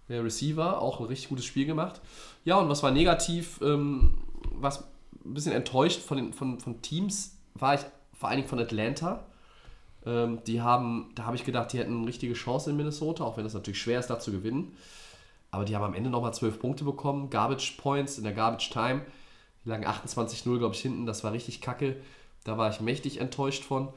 der 0.09 0.23
Receiver, 0.23 0.81
auch 0.81 0.99
ein 0.99 1.05
richtig 1.05 1.29
gutes 1.29 1.45
Spiel 1.45 1.65
gemacht. 1.65 2.01
Ja, 2.43 2.57
und 2.57 2.69
was 2.69 2.83
war 2.83 2.91
negativ, 2.91 3.59
ähm, 3.63 4.15
was 4.51 4.83
ein 5.23 5.33
bisschen 5.33 5.53
enttäuscht 5.53 6.01
von, 6.01 6.17
den, 6.17 6.33
von, 6.33 6.59
von 6.59 6.81
Teams, 6.81 7.37
war 7.55 7.75
ich 7.75 7.81
vor 8.13 8.29
allen 8.29 8.37
Dingen 8.37 8.49
von 8.49 8.59
Atlanta. 8.59 9.25
Ähm, 10.05 10.39
die 10.45 10.61
haben, 10.61 11.11
da 11.15 11.25
habe 11.25 11.35
ich 11.35 11.45
gedacht, 11.45 11.73
die 11.73 11.79
hätten 11.79 11.97
eine 11.97 12.07
richtige 12.07 12.33
Chance 12.33 12.69
in 12.69 12.75
Minnesota, 12.77 13.23
auch 13.23 13.37
wenn 13.37 13.45
es 13.45 13.53
natürlich 13.53 13.81
schwer 13.81 13.99
ist, 13.99 14.07
da 14.07 14.19
zu 14.19 14.31
gewinnen. 14.31 14.75
Aber 15.55 15.63
die 15.63 15.73
haben 15.73 15.85
am 15.85 15.93
Ende 15.93 16.09
nochmal 16.09 16.33
12 16.33 16.59
Punkte 16.59 16.83
bekommen, 16.83 17.29
Garbage 17.29 17.77
Points 17.77 18.17
in 18.17 18.25
der 18.25 18.33
Garbage 18.33 18.69
Time. 18.71 19.05
Die 19.63 19.69
lagen 19.69 19.85
28-0, 19.85 20.57
glaube 20.57 20.75
ich, 20.75 20.81
hinten. 20.81 21.05
Das 21.05 21.23
war 21.23 21.31
richtig 21.31 21.61
kacke. 21.61 21.95
Da 22.43 22.57
war 22.57 22.69
ich 22.69 22.81
mächtig 22.81 23.21
enttäuscht 23.21 23.63
von. 23.63 23.87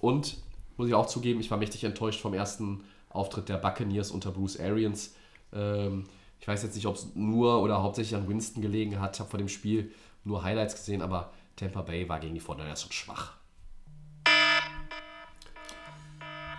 Und 0.00 0.36
muss 0.76 0.88
ich 0.88 0.94
auch 0.94 1.06
zugeben, 1.06 1.38
ich 1.38 1.48
war 1.48 1.58
mächtig 1.58 1.84
enttäuscht 1.84 2.20
vom 2.20 2.34
ersten 2.34 2.82
Auftritt 3.08 3.48
der 3.48 3.56
Buccaneers 3.56 4.10
unter 4.10 4.32
Bruce 4.32 4.58
Arians. 4.58 5.14
Ähm, 5.52 6.06
ich 6.40 6.48
weiß 6.48 6.64
jetzt 6.64 6.74
nicht, 6.74 6.86
ob 6.86 6.96
es 6.96 7.14
nur 7.14 7.62
oder 7.62 7.84
hauptsächlich 7.84 8.16
an 8.16 8.28
Winston 8.28 8.60
gelegen 8.60 9.00
hat. 9.00 9.14
Ich 9.14 9.20
habe 9.20 9.30
vor 9.30 9.38
dem 9.38 9.48
Spiel 9.48 9.92
nur 10.24 10.42
Highlights 10.42 10.74
gesehen, 10.74 11.02
aber 11.02 11.30
Tampa 11.54 11.82
Bay 11.82 12.08
war 12.08 12.18
gegen 12.18 12.34
die 12.34 12.40
Fortinanders 12.40 12.82
schon 12.82 12.90
schwach. 12.90 13.34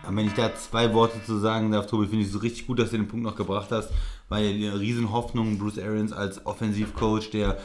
Aber 0.07 0.15
wenn 0.15 0.27
ich 0.27 0.33
da 0.33 0.53
zwei 0.55 0.93
Worte 0.93 1.21
zu 1.25 1.37
sagen 1.37 1.71
darf, 1.71 1.87
Tobi, 1.87 2.07
finde 2.07 2.23
ich 2.25 2.31
so 2.31 2.39
richtig 2.39 2.65
gut, 2.67 2.79
dass 2.79 2.91
du 2.91 2.97
den 2.97 3.07
Punkt 3.07 3.25
noch 3.25 3.35
gebracht 3.35 3.69
hast, 3.71 3.89
weil 4.29 4.45
ja 4.45 4.51
die 4.53 4.67
Riesenhoffnung 4.67 5.57
Bruce 5.57 5.79
Arians 5.79 6.13
als 6.13 6.45
Offensivcoach, 6.45 7.29
der 7.31 7.57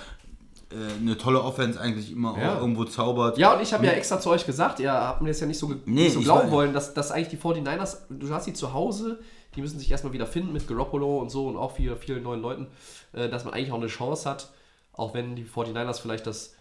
äh, 0.71 0.75
eine 1.01 1.17
tolle 1.17 1.41
Offense 1.43 1.81
eigentlich 1.81 2.11
immer 2.13 2.37
Ja. 2.39 2.59
irgendwo 2.59 2.85
zaubert. 2.85 3.39
Ja, 3.39 3.55
und 3.55 3.63
ich 3.63 3.73
habe 3.73 3.87
ja 3.87 3.93
extra 3.93 4.19
zu 4.21 4.31
euch 4.31 4.45
gesagt, 4.45 4.81
ihr 4.81 4.93
habt 4.93 5.23
mir 5.23 5.29
das 5.29 5.41
ja 5.41 5.47
nicht 5.47 5.59
so, 5.59 5.69
Nee, 5.69 6.05
nicht 6.05 6.15
so 6.15 6.21
glauben 6.21 6.51
wollen, 6.51 6.73
dass, 6.73 6.95
dass 6.95 7.13
eigentlich 7.13 7.29
die 7.29 7.37
49ers, 7.39 7.99
du 8.11 8.29
hast 8.31 8.45
sie 8.47 8.53
zu 8.55 8.73
Hause, 8.73 9.21
die 9.55 9.61
müssen 9.61 9.79
sich 9.79 9.91
erstmal 9.91 10.13
wieder 10.13 10.27
finden 10.27 10.53
mit 10.53 10.67
Garoppolo 10.67 11.19
und 11.19 11.31
so 11.31 11.47
und 11.47 11.57
auch 11.57 11.73
vielen, 11.77 11.97
vielen 11.99 12.23
neuen 12.23 12.41
Leuten, 12.41 12.67
äh, 13.13 13.29
dass 13.29 13.45
man 13.45 13.55
eigentlich 13.55 13.71
auch 13.73 13.77
eine 13.77 13.87
Chance 13.89 14.29
hat, 14.29 14.51
auch 14.95 15.15
wenn 15.15 15.37
die 15.37 15.45
49ers 15.45 16.01
vielleicht 16.01 16.27
das 16.27 16.55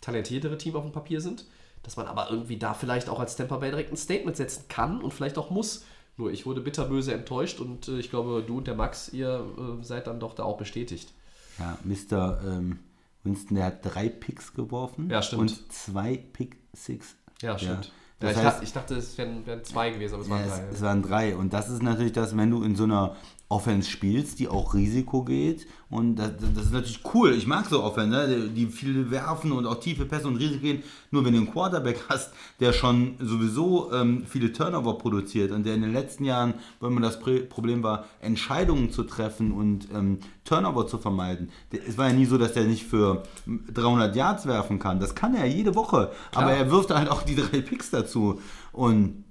talentiertere 0.00 0.58
Team 0.58 0.76
auf 0.76 0.82
dem 0.82 0.92
Papier 0.92 1.20
sind, 1.20 1.46
dass 1.84 1.96
man 1.96 2.06
aber 2.06 2.30
irgendwie 2.30 2.56
da 2.58 2.74
vielleicht 2.74 3.08
auch 3.08 3.20
als 3.20 3.36
Tampa 3.36 3.58
Bay 3.58 3.70
direkt 3.70 3.92
ein 3.92 3.96
Statement 3.96 4.36
setzen 4.36 4.64
kann 4.68 5.00
und 5.00 5.12
vielleicht 5.14 5.38
auch 5.38 5.50
muss. 5.50 5.84
Nur 6.16 6.30
ich 6.32 6.46
wurde 6.46 6.60
bitterböse 6.60 7.12
enttäuscht 7.12 7.60
und 7.60 7.88
äh, 7.88 7.98
ich 7.98 8.10
glaube, 8.10 8.42
du 8.46 8.58
und 8.58 8.66
der 8.66 8.74
Max, 8.74 9.12
ihr 9.12 9.46
äh, 9.58 9.84
seid 9.84 10.06
dann 10.06 10.20
doch 10.20 10.34
da 10.34 10.44
auch 10.44 10.56
bestätigt. 10.58 11.12
Ja, 11.58 11.78
Mr. 11.84 12.40
Ähm, 12.44 12.78
Winston, 13.22 13.56
der 13.56 13.66
hat 13.66 13.78
drei 13.84 14.08
Picks 14.08 14.54
geworfen. 14.54 15.08
Ja, 15.10 15.22
stimmt. 15.22 15.42
Und 15.42 15.72
zwei 15.72 16.16
Pick 16.16 16.56
Six. 16.72 17.16
Ja, 17.42 17.58
stimmt. 17.58 17.86
Ja, 17.86 17.90
Das 18.20 18.30
ich, 18.32 18.36
heißt, 18.36 18.46
dachte, 18.46 18.64
ich 18.64 18.72
dachte, 18.72 18.94
es 18.96 19.18
wären, 19.18 19.46
wären 19.46 19.64
zwei 19.64 19.90
gewesen, 19.90 20.14
aber 20.14 20.22
es 20.22 20.28
Ja, 20.28 20.34
waren 20.34 20.42
es, 20.44 20.50
drei. 20.58 20.68
es 20.68 20.82
waren 20.82 21.02
drei. 21.02 21.36
Und 21.36 21.52
das 21.52 21.68
ist 21.68 21.82
natürlich 21.82 22.12
das, 22.12 22.36
wenn 22.36 22.50
du 22.50 22.62
in 22.62 22.76
so 22.76 22.84
einer 22.84 23.16
Offense 23.48 23.90
spielst, 23.90 24.38
die 24.38 24.48
auch 24.48 24.74
Risiko 24.74 25.22
geht. 25.22 25.66
Und 25.90 26.16
das, 26.16 26.32
das 26.54 26.66
ist 26.66 26.72
natürlich 26.72 27.00
cool. 27.14 27.32
Ich 27.34 27.46
mag 27.46 27.66
so 27.66 27.82
Offense, 27.82 28.10
ne? 28.10 28.48
die, 28.48 28.66
viel 28.66 29.10
werfen 29.10 29.52
und 29.52 29.66
auch 29.66 29.78
tiefe 29.78 30.06
Pässe 30.06 30.26
und 30.26 30.36
Risiko 30.36 30.60
gehen. 30.60 30.82
Nur 31.10 31.24
wenn 31.24 31.34
du 31.34 31.40
einen 31.40 31.52
Quarterback 31.52 32.04
hast, 32.08 32.32
der 32.58 32.72
schon 32.72 33.14
sowieso 33.20 33.92
ähm, 33.92 34.24
viele 34.26 34.52
Turnover 34.52 34.98
produziert 34.98 35.52
und 35.52 35.64
der 35.64 35.74
in 35.74 35.82
den 35.82 35.92
letzten 35.92 36.24
Jahren, 36.24 36.54
wenn 36.80 36.94
man 36.94 37.02
das 37.02 37.20
Problem 37.20 37.82
war, 37.82 38.06
Entscheidungen 38.20 38.90
zu 38.90 39.04
treffen 39.04 39.52
und 39.52 39.88
ähm, 39.94 40.18
Turnover 40.44 40.86
zu 40.86 40.98
vermeiden. 40.98 41.50
Es 41.86 41.98
war 41.98 42.08
ja 42.08 42.14
nie 42.14 42.26
so, 42.26 42.38
dass 42.38 42.54
der 42.54 42.64
nicht 42.64 42.84
für 42.84 43.22
300 43.46 44.16
Yards 44.16 44.46
werfen 44.46 44.78
kann. 44.78 45.00
Das 45.00 45.14
kann 45.14 45.34
er 45.34 45.46
jede 45.46 45.74
Woche. 45.74 46.10
Aber 46.34 46.52
er 46.52 46.70
wirft 46.70 46.90
halt 46.90 47.08
auch 47.10 47.22
die 47.22 47.36
drei 47.36 47.60
Picks 47.60 47.90
dazu. 47.90 48.40
Und 48.72 49.24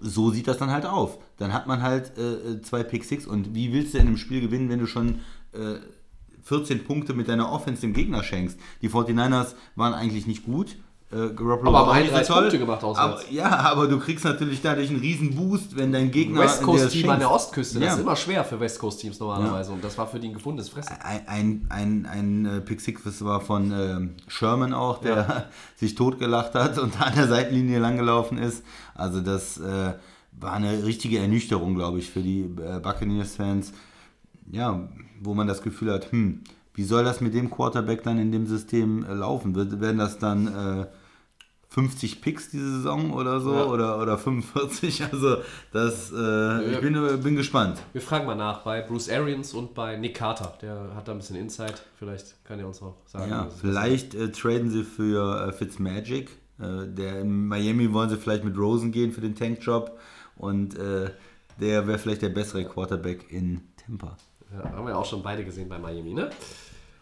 so 0.00 0.30
sieht 0.30 0.46
das 0.46 0.58
dann 0.58 0.70
halt 0.70 0.86
auf. 0.86 1.18
Dann 1.38 1.52
hat 1.52 1.66
man 1.66 1.82
halt 1.82 2.12
äh, 2.18 2.62
zwei 2.62 2.82
Pick 2.82 3.04
Six 3.04 3.26
und 3.26 3.54
wie 3.54 3.72
willst 3.72 3.94
du 3.94 3.98
in 3.98 4.06
einem 4.06 4.16
Spiel 4.16 4.40
gewinnen, 4.40 4.68
wenn 4.70 4.78
du 4.78 4.86
schon 4.86 5.20
äh, 5.52 5.76
14 6.42 6.84
Punkte 6.84 7.12
mit 7.14 7.28
deiner 7.28 7.50
Offense 7.52 7.80
dem 7.82 7.92
Gegner 7.92 8.22
schenkst? 8.22 8.58
Die 8.82 8.88
49ers 8.88 9.54
waren 9.74 9.94
eigentlich 9.94 10.26
nicht 10.26 10.44
gut. 10.44 10.76
Äh, 11.12 11.28
Garoppolo 11.36 11.68
Aber 11.68 11.78
haben 11.78 11.88
auch 11.90 11.94
nicht 11.94 12.12
31 12.12 12.26
so 12.26 12.32
toll. 12.34 12.42
Punkte 12.42 12.58
gemacht 12.58 12.82
auswärts. 12.82 13.22
aber, 13.26 13.32
Ja, 13.32 13.48
aber 13.60 13.86
du 13.86 14.00
kriegst 14.00 14.24
natürlich 14.24 14.60
dadurch 14.60 14.90
einen 14.90 14.98
riesen 14.98 15.36
Boost, 15.36 15.76
wenn 15.76 15.92
dein 15.92 16.10
Gegner 16.10 16.40
West 16.40 16.62
Coast 16.62 16.90
Team 16.90 17.08
an 17.10 17.20
der 17.20 17.30
Ostküste, 17.30 17.78
das 17.78 17.86
Ja. 17.86 17.94
ist 17.94 18.00
immer 18.00 18.16
schwer 18.16 18.42
für 18.44 18.58
West 18.58 18.80
Coast 18.80 19.00
Teams 19.02 19.20
normalerweise 19.20 19.70
und 19.70 19.84
das 19.84 19.96
war 19.98 20.08
für 20.08 20.18
die 20.18 20.26
ein 20.28 20.34
gefundenes 20.34 20.68
Fressen. 20.68 20.96
ein, 21.04 21.20
ein, 21.28 21.66
ein, 21.68 22.06
ein 22.06 22.46
äh, 22.46 22.60
Pick 22.60 22.80
Six, 22.80 23.02
das 23.04 23.24
war 23.24 23.40
von 23.40 23.70
ähm, 23.70 24.14
Sherman 24.26 24.72
auch, 24.74 24.98
der 25.00 25.48
sich 25.76 25.94
totgelacht 25.94 26.54
hat 26.54 26.76
und 26.78 27.00
an 27.00 27.14
der 27.14 27.28
Seitenlinie 27.28 27.78
langgelaufen 27.78 28.38
ist. 28.38 28.64
Also 28.96 29.20
das 29.20 29.58
äh, 29.58 29.92
war 30.38 30.52
eine 30.52 30.84
richtige 30.84 31.18
Ernüchterung, 31.18 31.74
glaube 31.74 31.98
ich, 31.98 32.10
für 32.10 32.20
die 32.20 32.40
äh, 32.42 32.78
Buccaneers-Fans. 32.80 33.72
Ja, 34.50 34.88
wo 35.20 35.34
man 35.34 35.46
das 35.46 35.62
Gefühl 35.62 35.92
hat, 35.92 36.12
hm, 36.12 36.42
wie 36.74 36.84
soll 36.84 37.04
das 37.04 37.20
mit 37.20 37.34
dem 37.34 37.50
Quarterback 37.50 38.02
dann 38.02 38.18
in 38.18 38.30
dem 38.32 38.46
System 38.46 39.04
äh, 39.04 39.14
laufen? 39.14 39.56
Werden 39.56 39.98
das 39.98 40.18
dann 40.18 40.46
äh, 40.46 40.86
50 41.70 42.20
Picks 42.20 42.50
diese 42.50 42.70
Saison 42.76 43.12
oder 43.12 43.40
so 43.40 43.54
Ja. 43.54 43.64
oder, 43.64 44.00
oder 44.00 44.18
45? 44.18 45.02
Also 45.12 45.38
das, 45.72 46.12
äh, 46.12 46.72
ich 46.74 46.80
bin, 46.80 46.94
bin 47.22 47.34
gespannt. 47.36 47.78
Wir 47.92 48.02
fragen 48.02 48.26
mal 48.26 48.34
nach 48.36 48.62
bei 48.62 48.82
Bruce 48.82 49.08
Arians 49.08 49.52
und 49.54 49.74
bei 49.74 49.96
Nick 49.96 50.14
Carter. 50.16 50.52
Der 50.62 50.94
hat 50.94 51.08
da 51.08 51.12
ein 51.12 51.18
bisschen 51.18 51.36
Insight. 51.36 51.82
Vielleicht 51.98 52.44
kann 52.44 52.60
er 52.60 52.66
uns 52.66 52.82
auch 52.82 52.94
sagen. 53.06 53.30
Ja, 53.30 53.48
vielleicht 53.60 54.14
äh, 54.14 54.30
traden 54.30 54.70
sie 54.70 54.84
für 54.84 55.48
äh, 55.48 55.52
Fitzmagic. 55.52 56.30
Der 56.58 57.20
in 57.20 57.48
Miami 57.48 57.92
wollen 57.92 58.08
sie 58.08 58.16
vielleicht 58.16 58.42
mit 58.42 58.56
Rosen 58.56 58.90
gehen 58.90 59.12
für 59.12 59.20
den 59.20 59.34
Tankjob 59.34 59.98
und 60.36 60.78
äh, 60.78 61.10
der 61.60 61.86
wäre 61.86 61.98
vielleicht 61.98 62.22
der 62.22 62.28
bessere 62.28 62.64
Quarterback 62.64 63.30
in 63.30 63.62
Tampa. 63.76 64.16
Ja, 64.52 64.70
haben 64.70 64.86
wir 64.86 64.96
auch 64.96 65.06
schon 65.06 65.22
beide 65.22 65.44
gesehen 65.44 65.68
bei 65.68 65.78
Miami, 65.78 66.14
ne? 66.14 66.30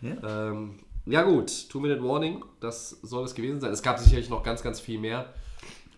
Ja. 0.01 0.49
Ähm, 0.51 0.81
ja 1.07 1.23
gut, 1.23 1.69
Two-Minute 1.69 2.03
Warning, 2.03 2.45
das 2.61 2.91
soll 3.03 3.25
es 3.25 3.35
gewesen 3.35 3.61
sein. 3.61 3.73
Es 3.73 3.83
gab 3.83 3.99
sicherlich 3.99 4.31
noch 4.31 4.43
ganz, 4.43 4.63
ganz 4.63 4.81
viel 4.81 4.99
mehr. 4.99 5.35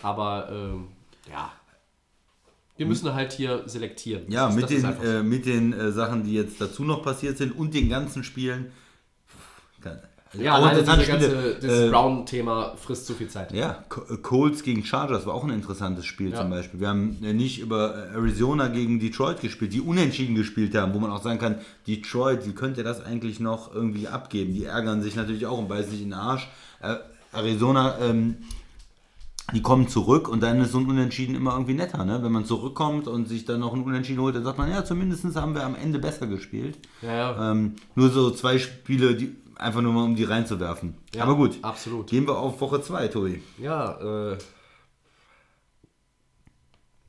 Aber 0.03 0.49
ähm, 0.51 0.89
ja, 1.31 1.53
wir 2.77 2.87
müssen 2.87 3.15
halt 3.15 3.33
hier 3.33 3.63
selektieren. 3.69 4.31
Ja, 4.31 4.51
mit 4.51 4.69
den, 4.69 4.85
äh, 4.85 5.23
mit 5.23 5.47
den 5.47 5.73
äh, 5.73 5.93
Sachen, 5.93 6.25
die 6.25 6.35
jetzt 6.35 6.61
dazu 6.61 6.85
noch 6.85 7.03
passiert 7.03 7.39
sind 7.39 7.53
und 7.57 7.73
den 7.73 7.89
ganzen 7.89 8.25
Spielen. 8.25 8.73
Kann- 9.81 10.01
ja, 10.35 10.53
auch 10.53 10.57
alleine 10.67 10.83
dieses 10.83 11.07
ganze 11.07 11.57
dieses 11.61 11.87
äh, 11.87 11.91
Brown-Thema 11.91 12.75
frisst 12.77 13.07
zu 13.07 13.15
viel 13.15 13.29
Zeit. 13.29 13.53
Ja, 13.53 13.85
äh, 14.11 14.17
Colts 14.17 14.63
gegen 14.63 14.85
Chargers 14.85 15.27
war 15.27 15.35
auch 15.35 15.45
ein 15.45 15.51
interessantes 15.51 16.05
Spiel 16.07 16.31
Ja. 16.31 16.41
zum 16.41 16.51
Beispiel. 16.51 16.81
Wir 16.81 16.89
haben 16.89 17.17
äh, 17.23 17.33
nicht 17.33 17.61
über 17.61 17.95
äh, 17.95 18.15
Arizona 18.15 18.69
gegen 18.69 18.99
Detroit 19.01 19.41
gespielt, 19.41 19.73
die 19.73 19.81
unentschieden 19.81 20.35
gespielt 20.35 20.75
haben, 20.75 20.95
wo 20.95 20.99
man 20.99 21.11
auch 21.11 21.23
sagen 21.23 21.39
kann, 21.39 21.57
Detroit, 21.87 22.47
wie 22.47 22.53
könnte 22.53 22.83
das 22.83 23.05
eigentlich 23.05 23.41
noch 23.41 23.75
irgendwie 23.75 24.09
abgeben? 24.09 24.53
Die 24.55 24.65
ärgern 24.65 25.03
sich 25.03 25.17
natürlich 25.17 25.47
auch 25.47 25.59
und 25.59 25.69
beißen 25.69 25.91
sich 25.91 26.03
in 26.03 26.11
den 26.11 26.15
Arsch. 26.19 26.49
Arizona, 27.33 27.99
ähm, 28.01 28.37
die 29.55 29.63
kommen 29.63 29.89
zurück 29.89 30.29
und 30.29 30.43
dann 30.43 30.61
ist 30.61 30.73
so 30.73 30.79
ein 30.79 30.87
Unentschieden 30.87 31.37
immer 31.37 31.53
irgendwie 31.53 31.75
netter. 31.75 32.05
Ne? 32.05 32.21
Wenn 32.23 32.33
man 32.33 32.45
zurückkommt 32.45 33.07
und 33.07 33.29
sich 33.29 33.45
dann 33.45 33.61
noch 33.61 33.75
ein 33.75 33.83
Unentschieden 33.83 34.21
holt, 34.21 34.35
dann 34.35 34.43
sagt 34.43 34.59
man, 34.59 34.69
ja, 34.71 34.85
zumindest 34.85 35.25
haben 35.37 35.55
wir 35.55 35.65
am 35.65 35.77
Ende 35.77 36.01
besser 36.01 36.27
gespielt. 36.27 36.79
Ja, 37.01 37.15
ja. 37.15 37.53
Ähm, 37.53 37.77
nur 37.95 38.11
so 38.11 38.31
zwei 38.31 38.59
Spiele, 38.59 39.15
die 39.15 39.37
einfach 39.57 39.81
nur 39.83 39.93
mal 39.93 40.05
um 40.05 40.17
die 40.17 40.25
reinzuwerfen. 40.25 40.95
Ja, 41.15 41.25
Aber 41.25 41.37
gut, 41.37 41.59
absolut. 41.63 42.09
gehen 42.09 42.27
wir 42.27 42.39
auf 42.39 42.61
Woche 42.61 42.81
2, 42.81 43.09
Tobi. 43.09 43.43
Ja, 43.59 44.33
äh. 44.33 44.39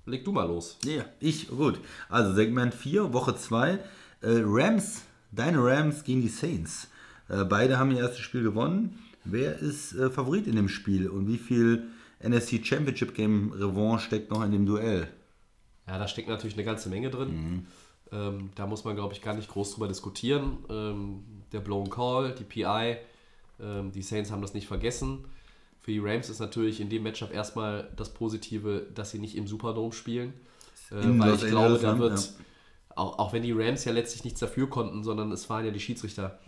Leg 0.05 0.23
du 0.23 0.31
mal 0.31 0.47
los. 0.47 0.77
Ja, 0.85 1.05
ich, 1.19 1.49
gut. 1.49 1.79
Also 2.09 2.33
Segment 2.33 2.73
4, 2.73 3.13
Woche 3.13 3.35
2. 3.35 3.71
Äh, 3.73 3.79
Rams, 4.21 5.01
deine 5.31 5.59
Rams 5.61 6.03
gegen 6.03 6.21
die 6.21 6.29
Saints. 6.29 6.89
Äh, 7.29 7.43
beide 7.43 7.77
haben 7.77 7.91
ihr 7.91 7.99
erstes 7.99 8.21
Spiel 8.21 8.43
gewonnen. 8.43 8.97
Wer 9.25 9.57
ist 9.59 9.93
äh, 9.93 10.09
Favorit 10.09 10.47
in 10.47 10.55
dem 10.55 10.69
Spiel 10.69 11.09
und 11.09 11.27
wie 11.27 11.37
viel 11.37 11.87
NFC 12.23 12.65
Championship 12.65 13.13
Game 13.13 13.51
Revanche 13.51 14.05
steckt 14.05 14.31
noch 14.31 14.43
in 14.43 14.51
dem 14.51 14.65
Duell? 14.65 15.07
Ja, 15.87 15.99
da 15.99 16.07
steckt 16.07 16.29
natürlich 16.29 16.55
eine 16.55 16.63
ganze 16.65 16.89
Menge 16.89 17.09
drin. 17.09 17.67
Ähm, 18.11 18.49
da 18.55 18.65
muss 18.65 18.85
man, 18.85 18.95
glaube 18.95 19.13
ich, 19.13 19.21
gar 19.21 19.33
nicht 19.33 19.49
groß 19.49 19.73
drüber 19.73 19.87
diskutieren. 19.89 20.57
Ähm, 20.69 21.23
der 21.51 21.59
Blown 21.59 21.89
Call, 21.89 22.33
die 22.33 22.43
PI, 22.43 22.97
ähm, 23.59 23.91
die 23.91 24.01
Saints 24.01 24.31
haben 24.31 24.41
das 24.41 24.53
nicht 24.53 24.67
vergessen. 24.67 25.25
Für 25.81 25.91
die 25.91 25.99
Rams 25.99 26.29
ist 26.29 26.39
natürlich 26.39 26.81
in 26.81 26.89
dem 26.89 27.03
Matchup 27.03 27.33
erstmal 27.33 27.89
das 27.95 28.13
Positive, 28.13 28.87
dass 28.93 29.11
sie 29.11 29.19
nicht 29.19 29.35
im 29.35 29.47
Superdome 29.47 29.93
spielen. 29.93 30.33
Äh, 30.91 30.95
weil 31.19 31.35
ich 31.35 31.45
glaube, 31.45 31.79
da 31.79 31.93
ja. 31.93 31.99
wird, 31.99 32.33
auch, 32.95 33.19
auch 33.19 33.33
wenn 33.33 33.43
die 33.43 33.51
Rams 33.51 33.85
ja 33.85 33.91
letztlich 33.91 34.23
nichts 34.23 34.39
dafür 34.39 34.69
konnten, 34.69 35.03
sondern 35.03 35.31
es 35.31 35.49
waren 35.49 35.65
ja 35.65 35.71
die 35.71 35.79
Schiedsrichter. 35.79 36.39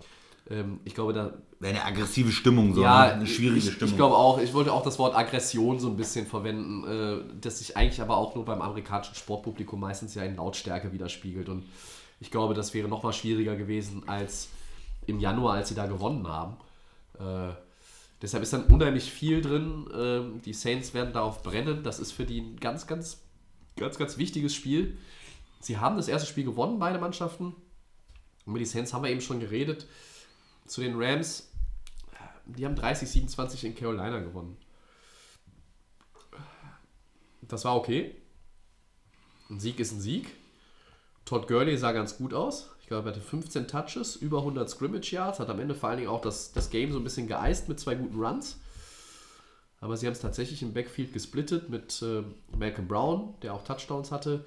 Ähm, 0.50 0.80
ich 0.84 0.96
glaube, 0.96 1.14
da 1.14 1.34
Wäre 1.60 1.74
eine 1.74 1.86
aggressive 1.86 2.32
Stimmung, 2.32 2.74
so 2.74 2.82
ja, 2.82 3.08
ne? 3.08 3.14
eine 3.14 3.28
schwierige 3.28 3.60
ich, 3.60 3.72
Stimmung. 3.72 3.92
Ich 3.92 3.98
glaube 3.98 4.16
auch, 4.16 4.40
ich 4.40 4.54
wollte 4.54 4.72
auch 4.72 4.84
das 4.84 4.98
Wort 4.98 5.16
Aggression 5.16 5.80
so 5.80 5.90
ein 5.90 5.98
bisschen 5.98 6.26
verwenden, 6.26 6.88
äh, 6.88 7.18
das 7.42 7.60
sich 7.60 7.76
eigentlich 7.76 8.02
aber 8.02 8.18
auch 8.18 8.34
nur 8.36 8.46
beim 8.46 8.62
amerikanischen 8.62 9.16
Sportpublikum 9.16 9.80
meistens 9.80 10.16
ja 10.16 10.24
in 10.24 10.38
Lautstärke 10.38 10.92
widerspiegelt. 10.92 11.50
Und 11.50 11.66
ich 12.20 12.32
glaube, 12.32 12.54
das 12.54 12.74
wäre 12.74 12.88
noch 12.88 13.04
mal 13.04 13.14
schwieriger 13.14 13.56
gewesen 13.56 14.04
als 14.08 14.50
im 15.10 15.20
Januar, 15.20 15.56
als 15.56 15.70
sie 15.70 15.76
da 15.76 15.88
gewonnen 15.88 16.28
haben. 16.28 16.58
Äh, 17.20 17.54
Deshalb 18.22 18.44
ist 18.44 18.52
dann 18.52 18.66
unheimlich 18.66 19.12
viel 19.12 19.42
drin. 19.42 19.90
Ähm, 19.94 20.42
die 20.42 20.54
Saints 20.54 20.94
werden 20.94 21.14
darauf 21.14 21.42
brennen. 21.42 21.84
Das 21.84 22.00
ist 22.00 22.12
für 22.12 22.26
die 22.26 22.42
ein 22.42 22.60
ganz, 22.60 22.86
ganz, 22.86 23.22
ganz, 23.78 23.98
ganz 23.98 24.18
wichtiges 24.18 24.54
Spiel. 24.54 24.98
Sie 25.62 25.78
haben 25.78 25.96
das 25.96 26.08
erste 26.08 26.28
Spiel 26.28 26.44
gewonnen, 26.44 26.80
beide 26.80 27.00
Mannschaften. 27.00 27.56
Und 28.46 28.54
mit 28.54 28.62
die 28.62 28.66
Saints 28.66 28.94
haben 28.94 29.04
wir 29.04 29.10
eben 29.10 29.22
schon 29.22 29.40
geredet. 29.40 29.88
Zu 30.66 30.82
den 30.82 31.02
Rams, 31.02 31.50
die 32.46 32.66
haben 32.66 32.76
30-27 32.76 33.66
in 33.66 33.76
Carolina 33.76 34.20
gewonnen. 34.20 34.58
Das 37.42 37.64
war 37.64 37.76
okay. 37.76 38.16
Ein 39.50 39.60
Sieg 39.60 39.80
ist 39.80 39.94
ein 39.94 40.02
Sieg. 40.02 40.36
Todd 41.26 41.48
Gurley 41.48 41.78
sah 41.78 41.94
ganz 41.94 42.18
gut 42.18 42.34
aus. 42.34 42.70
Ich 42.90 42.92
glaube, 42.92 43.08
er 43.08 43.14
hatte 43.14 43.22
15 43.24 43.68
Touches, 43.68 44.16
über 44.16 44.40
100 44.40 44.68
Scrimmage 44.68 45.12
Yards, 45.12 45.38
hat 45.38 45.52
am 45.52 45.60
Ende 45.60 45.76
vor 45.76 45.90
allen 45.90 46.00
Dingen 46.00 46.10
auch 46.10 46.22
das, 46.22 46.54
das 46.54 46.72
Game 46.72 46.92
so 46.92 46.98
ein 46.98 47.04
bisschen 47.04 47.28
geeist 47.28 47.70
mit 47.70 47.80
zwei 47.80 47.94
guten 47.94 48.20
Runs. 48.20 48.60
Aber 49.80 49.96
sie 49.96 50.08
haben 50.08 50.14
es 50.14 50.22
tatsächlich 50.22 50.64
im 50.64 50.74
Backfield 50.74 51.14
gesplittet 51.14 51.70
mit 51.70 52.02
äh, 52.02 52.24
Malcolm 52.58 52.88
Brown, 52.88 53.36
der 53.44 53.54
auch 53.54 53.64
Touchdowns 53.64 54.12
hatte. 54.12 54.44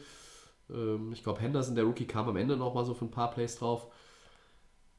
Ähm, 0.69 1.13
ich 1.13 1.23
glaube, 1.23 1.41
Henderson, 1.41 1.77
der 1.77 1.85
Rookie, 1.85 2.05
kam 2.05 2.29
am 2.29 2.35
Ende 2.35 2.57
noch 2.57 2.75
mal 2.75 2.85
so 2.85 2.95
für 2.95 3.05
ein 3.05 3.13
paar 3.13 3.31
Plays 3.31 3.55
drauf. 3.55 3.87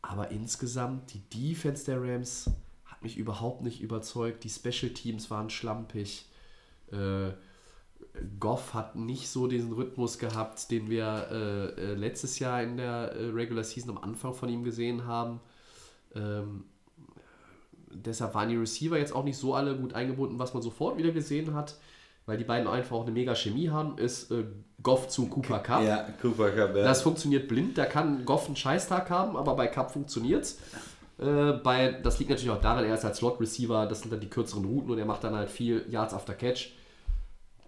Aber 0.02 0.32
insgesamt, 0.32 1.14
die 1.14 1.20
Defense 1.28 1.84
der 1.84 2.02
Rams 2.02 2.50
hat 2.86 3.04
mich 3.04 3.18
überhaupt 3.18 3.62
nicht 3.62 3.82
überzeugt. 3.82 4.46
Die 4.46 4.50
Special 4.50 4.94
Teams 4.94 5.30
waren 5.30 5.50
schlampig. 5.50 6.30
Äh, 6.94 7.32
Goff 8.40 8.74
hat 8.74 8.96
nicht 8.96 9.28
so 9.30 9.48
diesen 9.48 9.74
Rhythmus 9.74 10.20
gehabt, 10.20 10.70
den 10.70 10.90
wir 10.90 11.28
äh, 11.32 11.66
äh, 11.82 11.94
letztes 11.96 12.38
Jahr 12.40 12.62
in 12.62 12.78
der 12.78 13.14
äh, 13.14 13.30
Regular 13.30 13.64
Season 13.64 13.98
am 13.98 14.04
Anfang 14.04 14.34
von 14.34 14.50
ihm 14.50 14.64
gesehen 14.64 15.08
haben. 15.08 15.40
Ähm, 16.16 16.66
deshalb 17.92 18.36
waren 18.36 18.50
die 18.50 18.56
Receiver 18.56 18.98
jetzt 18.98 19.16
auch 19.16 19.24
nicht 19.24 19.38
so 19.38 19.56
alle 19.56 19.76
gut 19.76 19.94
eingebunden, 19.94 20.38
was 20.38 20.54
man 20.54 20.62
sofort 20.62 20.98
wieder 20.98 21.12
gesehen 21.12 21.56
hat, 21.56 21.76
weil 22.28 22.38
die 22.38 22.44
beiden 22.44 22.68
einfach 22.68 22.96
auch 22.96 23.04
eine 23.04 23.12
mega 23.12 23.34
Chemie 23.34 23.70
haben, 23.70 23.98
ist 23.98 24.32
äh, 24.32 24.46
Goff 24.84 25.08
zu 25.08 25.28
Cooper 25.28 25.60
Cup. 25.60 25.84
Ja, 25.84 26.08
Cooper 26.22 26.52
Cup, 26.52 26.76
ja. 26.76 26.84
Das 26.84 27.02
funktioniert 27.02 27.48
blind, 27.48 27.80
da 27.80 27.86
kann 27.86 28.26
Goff 28.26 28.46
einen 28.46 28.56
Scheißtag 28.56 29.10
haben, 29.10 29.36
aber 29.36 29.56
bei 29.56 29.68
Cup 29.68 29.92
funktioniert 29.92 30.44
es. 30.44 30.60
Äh, 31.18 31.54
bei, 31.64 31.92
das 32.04 32.20
liegt 32.20 32.30
natürlich 32.30 32.52
auch 32.52 32.62
daran, 32.62 32.86
er 32.86 32.94
ist 32.94 33.06
als 33.06 33.18
Slot-Receiver, 33.18 33.88
das 33.88 34.02
sind 34.02 34.14
dann 34.14 34.20
die 34.20 34.30
kürzeren 34.30 34.66
Routen 34.66 34.92
und 34.92 35.00
er 35.00 35.06
macht 35.06 35.24
dann 35.24 35.36
halt 35.36 35.50
viel 35.50 35.84
Yards 35.90 36.14
after 36.14 36.36
Catch. 36.36 36.74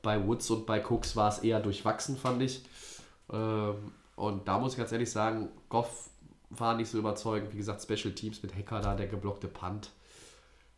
Bei 0.05 0.23
Woods 0.23 0.51
und 0.51 0.67
bei 0.67 0.83
Cooks 0.85 1.15
war 1.15 1.29
es 1.29 1.39
eher 1.39 1.59
durchwachsen, 1.59 2.15
fand 2.15 2.39
ich. 2.43 2.61
Ähm, 3.33 3.91
und 4.15 4.47
da 4.47 4.59
muss 4.59 4.73
ich 4.73 4.77
ganz 4.77 4.91
ehrlich 4.91 5.09
sagen, 5.09 5.49
Goff 5.67 6.09
war 6.51 6.75
nicht 6.75 6.89
so 6.91 6.99
überzeugend. 6.99 7.51
Wie 7.51 7.57
gesagt, 7.57 7.81
Special 7.81 8.13
Teams 8.13 8.43
mit 8.43 8.55
Hacker 8.55 8.81
da, 8.81 8.93
der 8.93 9.07
geblockte 9.07 9.47
Punt. 9.47 9.89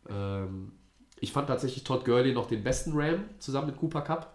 Ähm, 0.08 0.72
ich 1.20 1.30
fand 1.30 1.48
tatsächlich 1.48 1.84
Todd 1.84 2.06
Gurley 2.06 2.32
noch 2.32 2.48
den 2.48 2.64
besten 2.64 2.92
Ram 2.94 3.24
zusammen 3.38 3.66
mit 3.66 3.76
Cooper 3.76 4.00
Cup. 4.00 4.34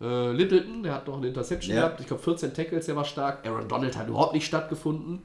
Äh, 0.00 0.30
Littleton, 0.30 0.84
der 0.84 0.94
hat 0.94 1.08
noch 1.08 1.16
eine 1.16 1.26
Interception 1.26 1.74
Ja. 1.74 1.82
gehabt. 1.82 2.00
Ich 2.00 2.06
glaube 2.06 2.22
14 2.22 2.54
Tackles, 2.54 2.86
der 2.86 2.94
war 2.94 3.04
stark. 3.04 3.44
Aaron 3.44 3.68
Donald 3.68 3.96
hat 3.96 4.06
überhaupt 4.06 4.34
nicht 4.34 4.46
stattgefunden. 4.46 5.22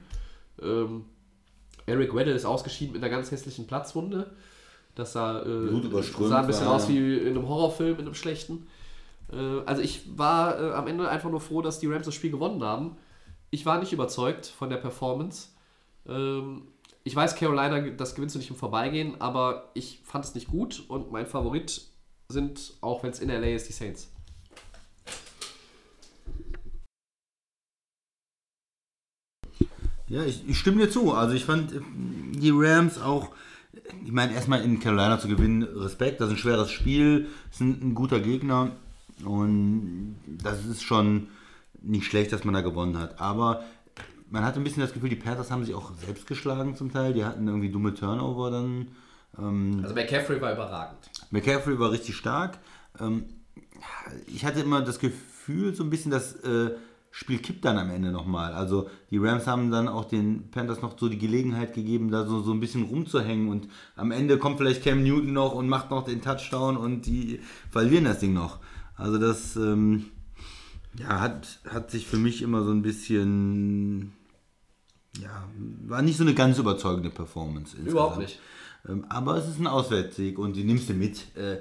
Ähm, 0.63 1.05
Eric 1.85 2.15
Weddle 2.15 2.33
ist 2.33 2.45
ausgeschieden 2.45 2.93
mit 2.93 3.03
einer 3.03 3.11
ganz 3.11 3.29
hässlichen 3.29 3.67
Platzwunde. 3.67 4.31
Das 4.95 5.13
sah, 5.13 5.41
äh, 5.43 5.67
sah 6.27 6.39
ein 6.41 6.47
bisschen 6.47 6.65
war, 6.65 6.75
aus 6.75 6.87
ja. 6.87 6.95
wie 6.95 7.17
in 7.17 7.27
einem 7.37 7.47
Horrorfilm, 7.47 7.99
in 7.99 8.05
einem 8.05 8.15
schlechten. 8.15 8.67
Äh, 9.31 9.61
also 9.65 9.81
ich 9.81 10.17
war 10.17 10.59
äh, 10.59 10.73
am 10.73 10.87
Ende 10.87 11.09
einfach 11.09 11.29
nur 11.29 11.41
froh, 11.41 11.61
dass 11.61 11.79
die 11.79 11.87
Rams 11.87 12.05
das 12.05 12.15
Spiel 12.15 12.31
gewonnen 12.31 12.63
haben. 12.63 12.97
Ich 13.49 13.65
war 13.65 13.79
nicht 13.79 13.93
überzeugt 13.93 14.45
von 14.45 14.69
der 14.69 14.77
Performance. 14.77 15.49
Ähm, 16.07 16.67
ich 17.03 17.15
weiß, 17.15 17.35
Carolina, 17.35 17.79
das 17.91 18.15
gewinnst 18.15 18.35
du 18.35 18.39
nicht 18.39 18.49
im 18.49 18.55
Vorbeigehen, 18.55 19.21
aber 19.21 19.69
ich 19.75 20.01
fand 20.03 20.25
es 20.25 20.35
nicht 20.35 20.47
gut 20.47 20.83
und 20.87 21.11
mein 21.11 21.27
Favorit 21.27 21.87
sind, 22.29 22.73
auch 22.81 23.03
wenn 23.03 23.11
es 23.11 23.19
in 23.19 23.29
LA 23.29 23.49
ist, 23.49 23.69
die 23.69 23.73
Saints. 23.73 24.11
Ja, 30.07 30.23
ich, 30.23 30.47
ich 30.47 30.57
stimme 30.59 30.83
dir 30.83 30.89
zu. 30.89 31.13
Also 31.13 31.35
ich 31.35 31.45
fand 31.45 31.73
äh, 31.73 31.79
die 32.33 32.51
Rams 32.53 32.99
auch, 32.99 33.29
ich 34.03 34.11
meine, 34.11 34.33
erstmal 34.33 34.63
in 34.63 34.79
Carolina 34.79 35.19
zu 35.19 35.27
gewinnen, 35.27 35.63
Respekt, 35.63 36.21
das 36.21 36.27
ist 36.27 36.35
ein 36.35 36.37
schweres 36.37 36.71
Spiel, 36.71 37.27
sind 37.51 37.83
ein 37.83 37.95
guter 37.95 38.19
Gegner 38.19 38.71
und 39.23 40.15
das 40.27 40.65
ist 40.65 40.83
schon 40.83 41.27
nicht 41.81 42.05
schlecht, 42.05 42.31
dass 42.31 42.43
man 42.43 42.53
da 42.53 42.61
gewonnen 42.61 42.97
hat. 42.97 43.19
Aber 43.19 43.63
man 44.29 44.43
hatte 44.43 44.59
ein 44.59 44.63
bisschen 44.63 44.81
das 44.81 44.93
Gefühl, 44.93 45.09
die 45.09 45.15
Panthers 45.15 45.51
haben 45.51 45.63
sich 45.63 45.75
auch 45.75 45.93
selbst 45.95 46.27
geschlagen 46.27 46.75
zum 46.75 46.91
Teil. 46.91 47.13
Die 47.13 47.23
hatten 47.23 47.47
irgendwie 47.47 47.69
dumme 47.69 47.93
Turnover 47.93 48.51
dann. 48.51 48.87
Also 49.83 49.95
McCaffrey 49.95 50.41
war 50.41 50.53
überragend. 50.53 51.09
McCaffrey 51.31 51.79
war 51.79 51.91
richtig 51.91 52.15
stark. 52.15 52.57
Ähm, 52.99 53.25
ich 54.27 54.45
hatte 54.45 54.61
immer 54.61 54.81
das 54.81 54.99
Gefühl, 54.99 55.75
so 55.75 55.83
ein 55.83 55.89
bisschen, 55.89 56.11
das 56.11 56.35
äh, 56.43 56.71
Spiel 57.11 57.39
kippt 57.39 57.63
dann 57.63 57.77
am 57.77 57.91
Ende 57.91 58.11
nochmal. 58.11 58.51
Also 58.51 58.89
die 59.09 59.17
Rams 59.17 59.47
haben 59.47 59.71
dann 59.71 59.87
auch 59.87 60.03
den 60.03 60.51
Panthers 60.51 60.81
noch 60.81 60.99
so 60.99 61.07
die 61.07 61.17
Gelegenheit 61.17 61.73
gegeben, 61.73 62.11
da 62.11 62.25
so, 62.25 62.41
so 62.41 62.51
ein 62.51 62.59
bisschen 62.59 62.83
rumzuhängen 62.83 63.47
und 63.47 63.69
am 63.95 64.11
Ende 64.11 64.37
kommt 64.37 64.57
vielleicht 64.57 64.83
Cam 64.83 65.01
Newton 65.01 65.31
noch 65.31 65.53
und 65.53 65.69
macht 65.69 65.91
noch 65.91 66.03
den 66.03 66.21
Touchdown 66.21 66.75
und 66.75 67.05
die 67.05 67.39
verlieren 67.71 68.03
das 68.03 68.19
Ding 68.19 68.33
noch. 68.33 68.59
Also 68.97 69.17
das 69.17 69.55
ähm, 69.55 70.05
ja, 70.97 71.19
hat, 71.19 71.59
hat 71.67 71.91
sich 71.91 72.07
für 72.07 72.17
mich 72.17 72.41
immer 72.41 72.63
so 72.63 72.71
ein 72.71 72.81
bisschen 72.81 74.13
ja, 75.21 75.47
war 75.87 76.01
nicht 76.01 76.17
so 76.17 76.23
eine 76.23 76.33
ganz 76.33 76.57
überzeugende 76.57 77.09
Performance. 77.09 77.75
Insgesamt. 77.77 77.91
Überhaupt 77.91 78.17
nicht. 78.19 78.39
Ähm, 78.87 79.05
Aber 79.09 79.37
es 79.37 79.47
ist 79.47 79.59
ein 79.59 79.67
Auswärtssieg 79.67 80.37
und 80.37 80.55
die 80.55 80.63
nimmst 80.63 80.89
du 80.89 80.93
mit. 80.93 81.35
Äh, 81.37 81.59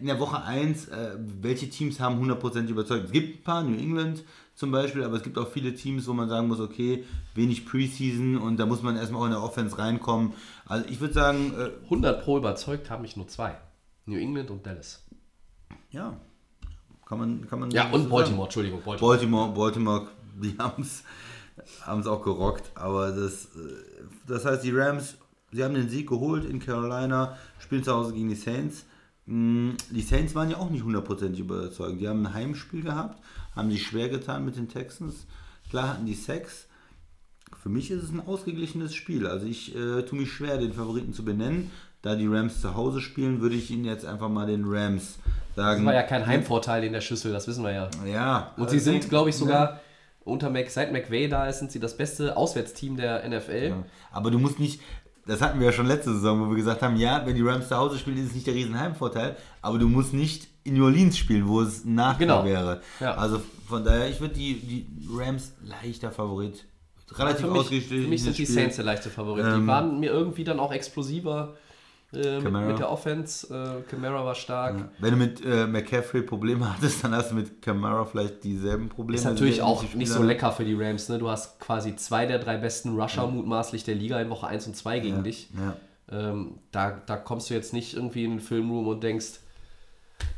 In 0.00 0.06
der 0.06 0.18
Woche 0.18 0.42
1, 0.42 0.88
äh, 0.88 1.16
welche 1.40 1.70
Teams 1.70 2.00
haben 2.00 2.20
100% 2.22 2.66
überzeugt? 2.68 3.06
Es 3.06 3.12
gibt 3.12 3.40
ein 3.40 3.42
paar, 3.44 3.62
New 3.62 3.78
England 3.78 4.24
zum 4.54 4.70
Beispiel, 4.70 5.04
aber 5.04 5.16
es 5.16 5.22
gibt 5.22 5.38
auch 5.38 5.48
viele 5.48 5.74
Teams, 5.74 6.06
wo 6.06 6.12
man 6.12 6.28
sagen 6.28 6.48
muss, 6.48 6.60
okay, 6.60 7.04
wenig 7.34 7.64
Preseason 7.64 8.36
und 8.36 8.58
da 8.58 8.66
muss 8.66 8.82
man 8.82 8.96
erstmal 8.96 9.22
auch 9.22 9.26
in 9.26 9.30
der 9.32 9.42
Offense 9.42 9.78
reinkommen. 9.78 10.32
Also 10.66 10.86
ich 10.88 11.00
würde 11.00 11.14
sagen, 11.14 11.54
äh, 11.56 11.70
100 11.84 12.22
pro 12.24 12.38
überzeugt 12.38 12.90
haben 12.90 13.02
mich 13.02 13.16
nur 13.16 13.28
zwei. 13.28 13.56
New 14.04 14.18
England 14.18 14.50
und 14.50 14.66
Dallas. 14.66 15.06
ja, 15.90 16.18
kann 17.10 17.18
man, 17.18 17.48
kann 17.48 17.58
man 17.58 17.70
Ja, 17.72 17.88
so 17.88 17.94
und 17.96 18.02
sagen. 18.02 18.10
Baltimore, 18.10 18.44
Entschuldigung, 18.44 18.82
Baltimore. 18.82 19.12
Baltimore, 19.16 19.52
Baltimore, 19.52 20.08
die 20.40 20.56
haben 20.58 22.00
es 22.00 22.06
auch 22.06 22.22
gerockt, 22.22 22.70
aber 22.76 23.10
das, 23.10 23.46
äh, 23.46 23.58
das 24.28 24.44
heißt, 24.44 24.62
die 24.62 24.70
Rams, 24.70 25.16
sie 25.50 25.64
haben 25.64 25.74
den 25.74 25.88
Sieg 25.88 26.08
geholt 26.08 26.44
in 26.44 26.60
Carolina, 26.60 27.36
spielen 27.58 27.82
zu 27.82 27.92
Hause 27.92 28.12
gegen 28.12 28.28
die 28.28 28.36
Saints. 28.36 28.84
Mm, 29.26 29.70
Die 29.90 30.02
Saints 30.02 30.36
waren 30.36 30.50
ja 30.50 30.58
auch 30.58 30.70
nicht 30.70 30.84
hundertprozentig 30.84 31.40
überzeugt. 31.40 32.00
Die 32.00 32.06
haben 32.06 32.24
ein 32.24 32.32
Heimspiel 32.32 32.82
gehabt, 32.82 33.20
haben 33.56 33.72
sich 33.72 33.84
schwer 33.84 34.08
getan 34.08 34.44
mit 34.44 34.56
den 34.56 34.68
Texans. 34.68 35.26
Klar 35.68 35.88
hatten 35.88 36.06
die 36.06 36.14
Sex. 36.14 36.68
Für 37.60 37.70
mich 37.70 37.90
ist 37.90 38.04
es 38.04 38.10
ein 38.12 38.24
ausgeglichenes 38.24 38.94
Spiel. 38.94 39.26
Also 39.26 39.46
ich 39.46 39.74
äh, 39.74 40.02
tue 40.02 40.20
mich 40.20 40.32
schwer, 40.32 40.58
den 40.58 40.72
Favoriten 40.72 41.12
zu 41.12 41.24
benennen. 41.24 41.72
Da 42.02 42.14
die 42.16 42.26
Rams 42.26 42.60
zu 42.62 42.74
Hause 42.74 43.00
spielen, 43.00 43.40
würde 43.42 43.56
ich 43.56 43.70
Ihnen 43.70 43.84
jetzt 43.84 44.06
einfach 44.06 44.28
mal 44.30 44.46
den 44.46 44.64
Rams 44.66 45.18
sagen. 45.54 45.80
Das 45.84 45.86
war 45.86 45.94
ja 45.94 46.02
kein 46.02 46.26
Heimvorteil 46.26 46.84
in 46.84 46.92
der 46.94 47.02
Schüssel, 47.02 47.32
das 47.32 47.46
wissen 47.46 47.62
wir 47.62 47.72
ja. 47.72 47.90
Ja. 48.06 48.54
Und 48.56 48.70
sie 48.70 48.78
sind, 48.78 49.08
glaube 49.10 49.28
ich, 49.30 49.36
sogar 49.36 49.80
unter 50.24 50.48
Mac, 50.48 50.70
seit 50.70 50.92
McVay 50.92 51.28
da 51.28 51.46
ist, 51.46 51.58
sind 51.58 51.70
sie 51.72 51.80
das 51.80 51.96
beste 51.96 52.36
Auswärtsteam 52.36 52.96
der 52.96 53.28
NFL. 53.28 53.68
Ja. 53.70 53.84
Aber 54.12 54.30
du 54.30 54.38
musst 54.38 54.58
nicht, 54.58 54.80
das 55.26 55.42
hatten 55.42 55.58
wir 55.58 55.66
ja 55.66 55.72
schon 55.72 55.86
letzte 55.86 56.12
Saison, 56.14 56.40
wo 56.40 56.48
wir 56.50 56.56
gesagt 56.56 56.80
haben, 56.82 56.96
ja, 56.96 57.26
wenn 57.26 57.34
die 57.34 57.42
Rams 57.42 57.68
zu 57.68 57.76
Hause 57.76 57.98
spielen, 57.98 58.16
ist 58.18 58.28
es 58.28 58.34
nicht 58.34 58.46
der 58.46 58.54
riesen 58.54 58.78
Heimvorteil, 58.78 59.36
aber 59.60 59.78
du 59.78 59.86
musst 59.88 60.14
nicht 60.14 60.48
in 60.64 60.74
New 60.74 60.84
Orleans 60.84 61.18
spielen, 61.18 61.46
wo 61.48 61.60
es 61.62 61.84
ein 61.84 61.94
Nachteil 61.96 62.26
Genau. 62.28 62.44
wäre. 62.44 62.80
Ja. 63.00 63.14
Also 63.14 63.42
von 63.68 63.84
daher, 63.84 64.08
ich 64.08 64.20
würde 64.20 64.34
die, 64.34 64.54
die 64.54 64.86
Rams 65.12 65.52
leichter 65.62 66.10
Favorit. 66.12 66.64
Relativ 67.12 67.46
ausgeglichenes 67.46 68.04
für 68.04 68.08
mich 68.08 68.22
sind 68.22 68.38
die 68.38 68.44
Spiel. 68.44 68.54
Saints 68.54 68.76
der 68.76 68.84
leichte 68.84 69.10
Favorit. 69.10 69.44
die 69.44 69.48
Ähm, 69.50 69.66
waren 69.66 69.98
mir 70.00 70.10
irgendwie 70.12 70.44
dann 70.44 70.60
auch 70.60 70.72
explosiver 70.72 71.56
äh, 72.12 72.36
mit, 72.36 72.44
Camara. 72.44 72.66
mit 72.66 72.78
der 72.78 72.90
Offense. 72.90 73.46
Äh, 73.54 73.82
Camara 73.90 74.24
war 74.24 74.34
stark. 74.34 74.90
Wenn 74.98 75.10
du 75.12 75.16
mit 75.16 75.44
äh, 75.44 75.66
McCaffrey 75.66 76.22
Probleme 76.22 76.72
hattest, 76.74 77.04
dann 77.04 77.14
hast 77.14 77.30
du 77.30 77.36
mit 77.36 77.62
Kamara 77.62 78.04
vielleicht 78.04 78.42
dieselben 78.44 78.88
Probleme. 78.88 79.18
Ist 79.18 79.24
natürlich 79.24 79.58
ja 79.58 79.64
auch 79.64 79.82
nicht 79.94 80.10
so 80.10 80.22
lecker 80.22 80.52
für 80.52 80.64
die 80.64 80.74
Rams. 80.74 81.08
Ne? 81.08 81.18
Du 81.18 81.28
hast 81.28 81.60
quasi 81.60 81.96
zwei 81.96 82.26
der 82.26 82.38
drei 82.38 82.56
besten 82.56 82.98
Rusher 83.00 83.26
mutmaßlich 83.26 83.84
der 83.84 83.94
Liga 83.94 84.20
in 84.20 84.30
Woche 84.30 84.46
1 84.46 84.66
und 84.66 84.76
2 84.76 84.98
gegen 85.00 85.22
dich. 85.22 85.48
Ja. 85.54 85.76
Ähm, 86.12 86.58
da, 86.72 87.00
da 87.06 87.16
kommst 87.16 87.50
du 87.50 87.54
jetzt 87.54 87.72
nicht 87.72 87.94
irgendwie 87.94 88.24
in 88.24 88.32
den 88.32 88.40
Filmroom 88.40 88.88
und 88.88 89.02
denkst, 89.02 89.38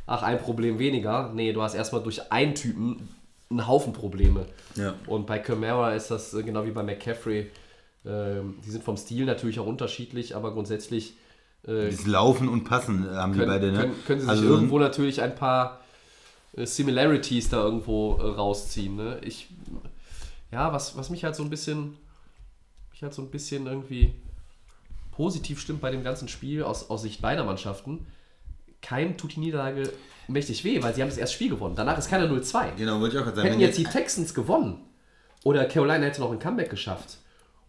ach, 0.05 0.21
ein 0.21 0.39
Problem 0.39 0.77
weniger. 0.77 1.31
Nee, 1.33 1.53
du 1.53 1.61
hast 1.61 1.73
erstmal 1.73 2.03
durch 2.03 2.31
einen 2.31 2.53
Typen 2.53 3.09
einen 3.49 3.67
Haufen 3.67 3.93
Probleme. 3.93 4.45
Ja. 4.75 4.95
Und 5.07 5.27
bei 5.27 5.39
Camara 5.39 5.93
ist 5.93 6.09
das 6.11 6.33
äh, 6.33 6.43
genau 6.43 6.65
wie 6.65 6.71
bei 6.71 6.83
McCaffrey. 6.83 7.49
Ähm, 8.05 8.55
die 8.65 8.71
sind 8.71 8.83
vom 8.83 8.97
Stil 8.97 9.25
natürlich 9.25 9.59
auch 9.59 9.65
unterschiedlich, 9.65 10.35
aber 10.35 10.53
grundsätzlich 10.53 11.15
äh, 11.67 11.89
Das 11.89 12.05
Laufen 12.05 12.49
und 12.49 12.63
Passen 12.63 13.05
äh, 13.05 13.15
haben 13.15 13.33
die 13.33 13.39
können, 13.39 13.51
beide, 13.51 13.71
ne? 13.71 13.79
können, 13.79 14.05
können 14.05 14.19
sie 14.19 14.25
sich 14.25 14.29
Also, 14.29 14.49
irgendwo 14.49 14.79
natürlich 14.79 15.21
ein 15.21 15.35
paar 15.35 15.81
äh, 16.55 16.65
Similarities 16.65 17.49
da 17.49 17.63
irgendwo 17.63 18.17
äh, 18.17 18.23
rausziehen. 18.23 18.95
Ne? 18.95 19.19
Ich, 19.23 19.49
ja, 20.51 20.71
was, 20.73 20.97
was 20.97 21.09
mich 21.09 21.23
halt 21.23 21.35
so 21.35 21.43
ein 21.43 21.49
bisschen, 21.49 21.97
mich 22.91 23.01
halt 23.01 23.13
so 23.13 23.21
ein 23.21 23.29
bisschen 23.29 23.67
irgendwie 23.67 24.13
positiv 25.11 25.59
stimmt 25.59 25.81
bei 25.81 25.91
dem 25.91 26.03
ganzen 26.03 26.27
Spiel 26.27 26.63
aus, 26.63 26.89
aus 26.89 27.03
Sicht 27.03 27.21
beider 27.21 27.43
Mannschaften, 27.43 28.05
keinem 28.81 29.17
tut 29.17 29.35
die 29.35 29.39
Niederlage 29.39 29.91
mächtig 30.27 30.63
weh, 30.63 30.81
weil 30.81 30.93
sie 30.93 31.01
haben 31.01 31.09
das 31.09 31.17
erste 31.17 31.35
Spiel 31.35 31.49
gewonnen. 31.49 31.75
Danach 31.75 31.97
ist 31.97 32.09
keiner 32.09 32.25
0-2. 32.25 32.75
Genau, 32.77 32.99
wollte 32.99 33.15
ich 33.15 33.21
auch 33.21 33.25
gerade 33.25 33.37
sagen. 33.37 33.47
Hätten 33.47 33.59
wenn 33.59 33.67
jetzt 33.67 33.77
die 33.77 33.83
Texans 33.83 34.33
gewonnen 34.33 34.81
oder 35.43 35.65
Carolina 35.65 36.05
hätte 36.05 36.21
noch 36.21 36.31
ein 36.31 36.39
Comeback 36.39 36.69
geschafft 36.69 37.17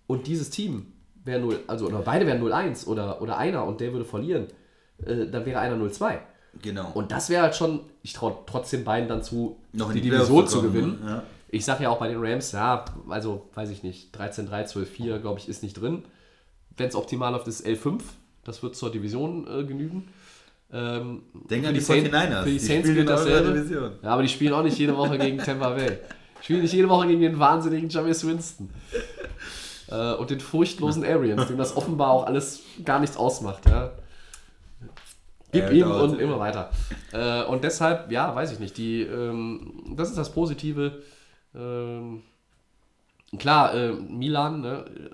und 0.06 0.26
dieses 0.26 0.50
Team 0.50 0.92
wäre 1.24 1.40
0, 1.40 1.60
also 1.66 1.86
oder 1.86 1.98
beide 2.00 2.26
wären 2.26 2.42
0-1 2.42 2.86
oder, 2.86 3.20
oder 3.22 3.36
einer 3.38 3.64
und 3.64 3.80
der 3.80 3.92
würde 3.92 4.04
verlieren, 4.04 4.46
äh, 5.04 5.26
dann 5.26 5.44
wäre 5.46 5.60
einer 5.60 5.76
0-2. 5.76 6.18
Genau. 6.62 6.90
Und 6.94 7.10
das 7.10 7.30
wäre 7.30 7.42
halt 7.42 7.56
schon, 7.56 7.80
ich 8.02 8.12
traue 8.12 8.36
trotzdem 8.46 8.84
beiden 8.84 9.08
dann 9.08 9.22
zu, 9.22 9.56
Noch 9.72 9.92
die 9.92 10.00
die 10.00 10.10
Division 10.10 10.46
zu 10.46 10.62
gewinnen. 10.62 11.00
ne? 11.04 11.10
Ja. 11.10 11.22
Ich 11.48 11.64
sage 11.64 11.84
ja 11.84 11.90
auch 11.90 11.98
bei 11.98 12.08
den 12.08 12.18
Rams, 12.24 12.52
ja, 12.52 12.84
also 13.08 13.48
weiß 13.54 13.70
ich 13.70 13.82
nicht, 13.82 14.16
13-3, 14.16 14.72
12-4, 14.72 15.18
glaube 15.18 15.38
ich, 15.40 15.48
ist 15.48 15.62
nicht 15.62 15.80
drin. 15.80 16.04
Wenn 16.76 16.88
es 16.88 16.96
optimal 16.96 17.32
läuft, 17.32 17.46
ist 17.48 17.64
11-5. 17.64 18.00
Das 18.44 18.62
wird 18.62 18.74
zur 18.76 18.90
Division 18.90 19.46
äh, 19.46 19.64
genügen. 19.64 20.08
Ähm, 20.72 21.22
Denk 21.48 21.66
an 21.66 21.74
die 21.74 21.80
Saint- 21.80 22.08
49ers. 22.12 22.40
Für 22.42 22.44
die, 22.46 22.52
Die 22.52 22.58
Saints 22.58 22.80
spielen 22.88 22.94
gilt 22.96 23.08
dasselbe. 23.08 23.92
Ja, 24.02 24.10
aber 24.10 24.22
die 24.22 24.28
spielen 24.28 24.52
auch 24.52 24.62
nicht 24.64 24.76
jede 24.78 24.96
Woche 24.96 25.16
gegen 25.18 25.38
Tampa 25.38 25.70
Bay. 25.70 25.98
Die 26.40 26.44
spielen 26.44 26.62
nicht 26.62 26.74
jede 26.74 26.88
Woche 26.88 27.06
gegen 27.06 27.20
den 27.20 27.38
wahnsinnigen 27.38 27.88
Jameis 27.88 28.26
Winston. 28.26 28.68
Äh, 29.94 30.14
und 30.16 30.30
den 30.30 30.40
furchtlosen 30.40 31.04
Arians, 31.04 31.46
dem 31.46 31.58
das 31.58 31.76
offenbar 31.76 32.10
auch 32.10 32.26
alles 32.26 32.62
gar 32.84 32.98
nichts 33.00 33.16
ausmacht. 33.16 33.64
Ja. 33.66 33.92
Gib 35.52 35.64
Ja, 35.64 35.70
ihm 35.70 35.88
dauert. 35.88 36.10
und 36.12 36.20
immer 36.20 36.40
weiter. 36.40 36.70
Äh, 37.12 37.44
und 37.44 37.62
deshalb, 37.62 38.10
ja, 38.10 38.34
weiß 38.34 38.50
ich 38.52 38.58
nicht. 38.58 38.76
Die, 38.76 39.02
ähm, 39.02 39.94
das 39.96 40.08
ist 40.08 40.18
das 40.18 40.32
Positive. 40.32 41.02
Ähm, 41.54 42.22
klar, 43.38 43.72
äh, 43.74 43.92
Milan, 43.92 44.62
ne, 44.62 44.84
äh, 44.88 45.10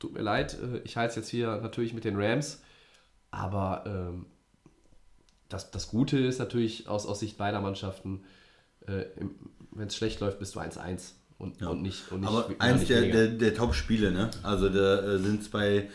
tut 0.00 0.14
mir 0.14 0.22
leid, 0.22 0.56
äh, 0.62 0.78
ich 0.84 0.96
halte 0.96 1.10
es 1.10 1.16
jetzt 1.16 1.28
hier 1.28 1.58
natürlich 1.58 1.92
mit 1.92 2.04
den 2.04 2.16
Rams, 2.16 2.62
aber 3.30 3.84
ähm, 3.86 4.26
das, 5.50 5.70
das 5.70 5.88
Gute 5.88 6.18
ist 6.18 6.38
natürlich 6.38 6.88
aus, 6.88 7.04
aus 7.06 7.20
Sicht 7.20 7.36
beider 7.36 7.60
Mannschaften, 7.60 8.24
äh, 8.86 9.04
wenn 9.72 9.88
es 9.88 9.96
schlecht 9.96 10.20
läuft, 10.20 10.38
bist 10.38 10.54
du 10.54 10.60
1-1 10.60 11.12
und, 11.44 11.66
und 11.66 11.82
nicht, 11.82 12.10
und 12.10 12.20
nicht 12.20 12.28
Aber 12.28 12.48
ja, 12.48 12.56
eins 12.58 12.80
nicht 12.80 12.90
der, 12.90 13.02
der, 13.02 13.28
der 13.28 13.54
Top-Spiele, 13.54 14.10
ne? 14.10 14.30
Also 14.42 14.68
da 14.68 15.00
äh, 15.00 15.18
sind 15.18 15.42
es 15.42 15.48
bei 15.48 15.88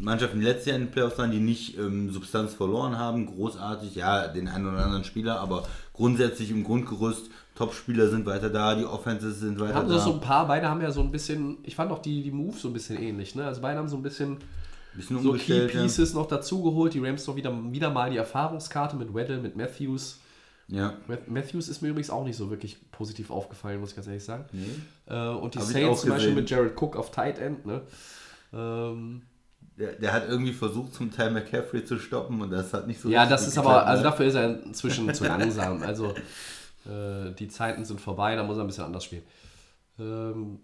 Mannschaften, 0.00 0.40
die 0.40 0.46
letztes 0.46 0.66
Jahr 0.66 0.76
in 0.76 0.84
den 0.84 0.90
Playoffs 0.90 1.18
waren, 1.18 1.30
die 1.30 1.40
nicht 1.40 1.78
ähm, 1.78 2.10
Substanz 2.10 2.54
verloren 2.54 2.98
haben. 2.98 3.26
Großartig, 3.26 3.94
ja, 3.96 4.28
den 4.28 4.48
einen 4.48 4.66
oder 4.66 4.84
anderen 4.84 5.04
Spieler, 5.04 5.40
aber 5.40 5.66
grundsätzlich 5.92 6.50
im 6.50 6.64
Grundgerüst, 6.64 7.30
Top-Spieler 7.54 8.08
sind 8.08 8.26
weiter 8.26 8.50
da, 8.50 8.74
die 8.74 8.84
Offenses 8.84 9.40
sind 9.40 9.60
weiter 9.60 9.74
haben 9.74 9.88
da. 9.88 9.98
so, 9.98 10.10
so 10.10 10.14
ein 10.14 10.20
paar, 10.20 10.46
beide 10.48 10.68
haben 10.68 10.80
ja 10.80 10.90
so 10.90 11.00
ein 11.00 11.10
bisschen, 11.12 11.58
ich 11.62 11.76
fand 11.76 11.92
auch 11.92 12.00
die, 12.00 12.22
die 12.22 12.32
Moves 12.32 12.62
so 12.62 12.68
ein 12.68 12.72
bisschen 12.72 13.00
ähnlich, 13.00 13.34
ne? 13.34 13.44
Also 13.46 13.60
beide 13.60 13.78
haben 13.78 13.88
so 13.88 13.96
ein 13.96 14.02
bisschen 14.02 14.38
bisschen 14.96 15.16
so 15.16 15.22
Key 15.22 15.28
umgestellt. 15.28 15.74
ja. 15.74 15.82
Pieces 15.82 16.14
noch 16.14 16.26
dazugeholt. 16.26 16.94
Die 16.94 17.00
Rams 17.00 17.26
noch 17.26 17.36
wieder, 17.36 17.52
wieder 17.72 17.90
mal 17.90 18.10
die 18.10 18.16
Erfahrungskarte 18.16 18.96
mit 18.96 19.14
Weddle, 19.14 19.38
mit 19.38 19.56
Matthews. 19.56 20.20
Ja. 20.68 20.94
Matthews 21.26 21.68
ist 21.68 21.82
mir 21.82 21.88
übrigens 21.88 22.10
auch 22.10 22.24
nicht 22.24 22.36
so 22.36 22.48
wirklich 22.50 22.78
positiv 22.90 23.30
aufgefallen, 23.30 23.80
muss 23.80 23.90
ich 23.90 23.96
ganz 23.96 24.06
ehrlich 24.08 24.24
sagen. 24.24 24.44
Äh, 25.06 25.28
und 25.28 25.54
die 25.54 25.58
Hab 25.58 25.66
Saints 25.66 26.00
zum 26.00 26.10
Beispiel 26.10 26.34
mit 26.34 26.48
Jared 26.48 26.80
Cook 26.80 26.96
auf 26.96 27.10
Tight 27.10 27.38
End, 27.38 27.66
ne? 27.66 27.82
Ähm, 28.52 29.22
Der, 29.76 29.92
der 29.92 30.12
hat 30.12 30.28
irgendwie 30.28 30.52
versucht, 30.52 30.94
zum 30.94 31.10
Teil 31.12 31.30
McCaffrey 31.32 31.84
zu 31.84 31.98
stoppen 31.98 32.40
und 32.40 32.50
das 32.50 32.72
hat 32.72 32.86
nicht 32.86 33.00
so 33.00 33.08
ja, 33.08 33.26
das 33.26 33.42
ist 33.48 33.56
geklappt, 33.56 33.68
aber, 33.68 33.86
also 33.86 34.02
ne? 34.04 34.10
dafür 34.10 34.26
ist 34.26 34.34
er 34.34 34.62
inzwischen 34.64 35.12
zu 35.12 35.24
langsam. 35.24 35.82
Also 35.82 36.14
äh, 36.86 37.32
die 37.38 37.48
Zeiten 37.48 37.84
sind 37.84 38.00
vorbei, 38.00 38.36
da 38.36 38.42
muss 38.44 38.56
er 38.56 38.62
ein 38.62 38.66
bisschen 38.68 38.84
anders 38.84 39.04
spielen. 39.04 39.22
Ähm, 39.98 40.60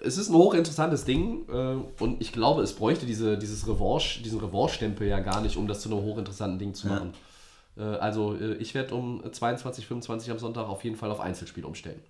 es 0.00 0.16
ist 0.18 0.28
ein 0.28 0.34
hochinteressantes 0.34 1.04
Ding 1.04 1.46
äh, 1.48 2.02
und 2.02 2.20
ich 2.20 2.32
glaube, 2.32 2.62
es 2.62 2.72
bräuchte 2.74 3.04
diese, 3.04 3.36
dieses 3.36 3.66
Revanche, 3.66 4.22
diesen 4.22 4.38
Revanche-Stempel 4.40 5.08
ja 5.08 5.18
gar 5.20 5.40
nicht, 5.40 5.56
um 5.56 5.66
das 5.66 5.80
zu 5.80 5.88
einem 5.90 6.02
hochinteressanten 6.04 6.58
Ding 6.58 6.72
zu 6.74 6.86
Ja. 6.88 6.94
machen. 6.94 7.10
Äh, 7.10 7.33
also 7.82 8.36
äh, 8.36 8.54
ich 8.54 8.74
werde 8.74 8.94
um 8.94 9.22
22, 9.30 9.86
25 9.86 10.30
am 10.30 10.38
Sonntag 10.38 10.68
auf 10.68 10.84
jeden 10.84 10.96
Fall 10.96 11.10
auf 11.10 11.20
Einzelspiel 11.20 11.64
umstellen. 11.64 12.00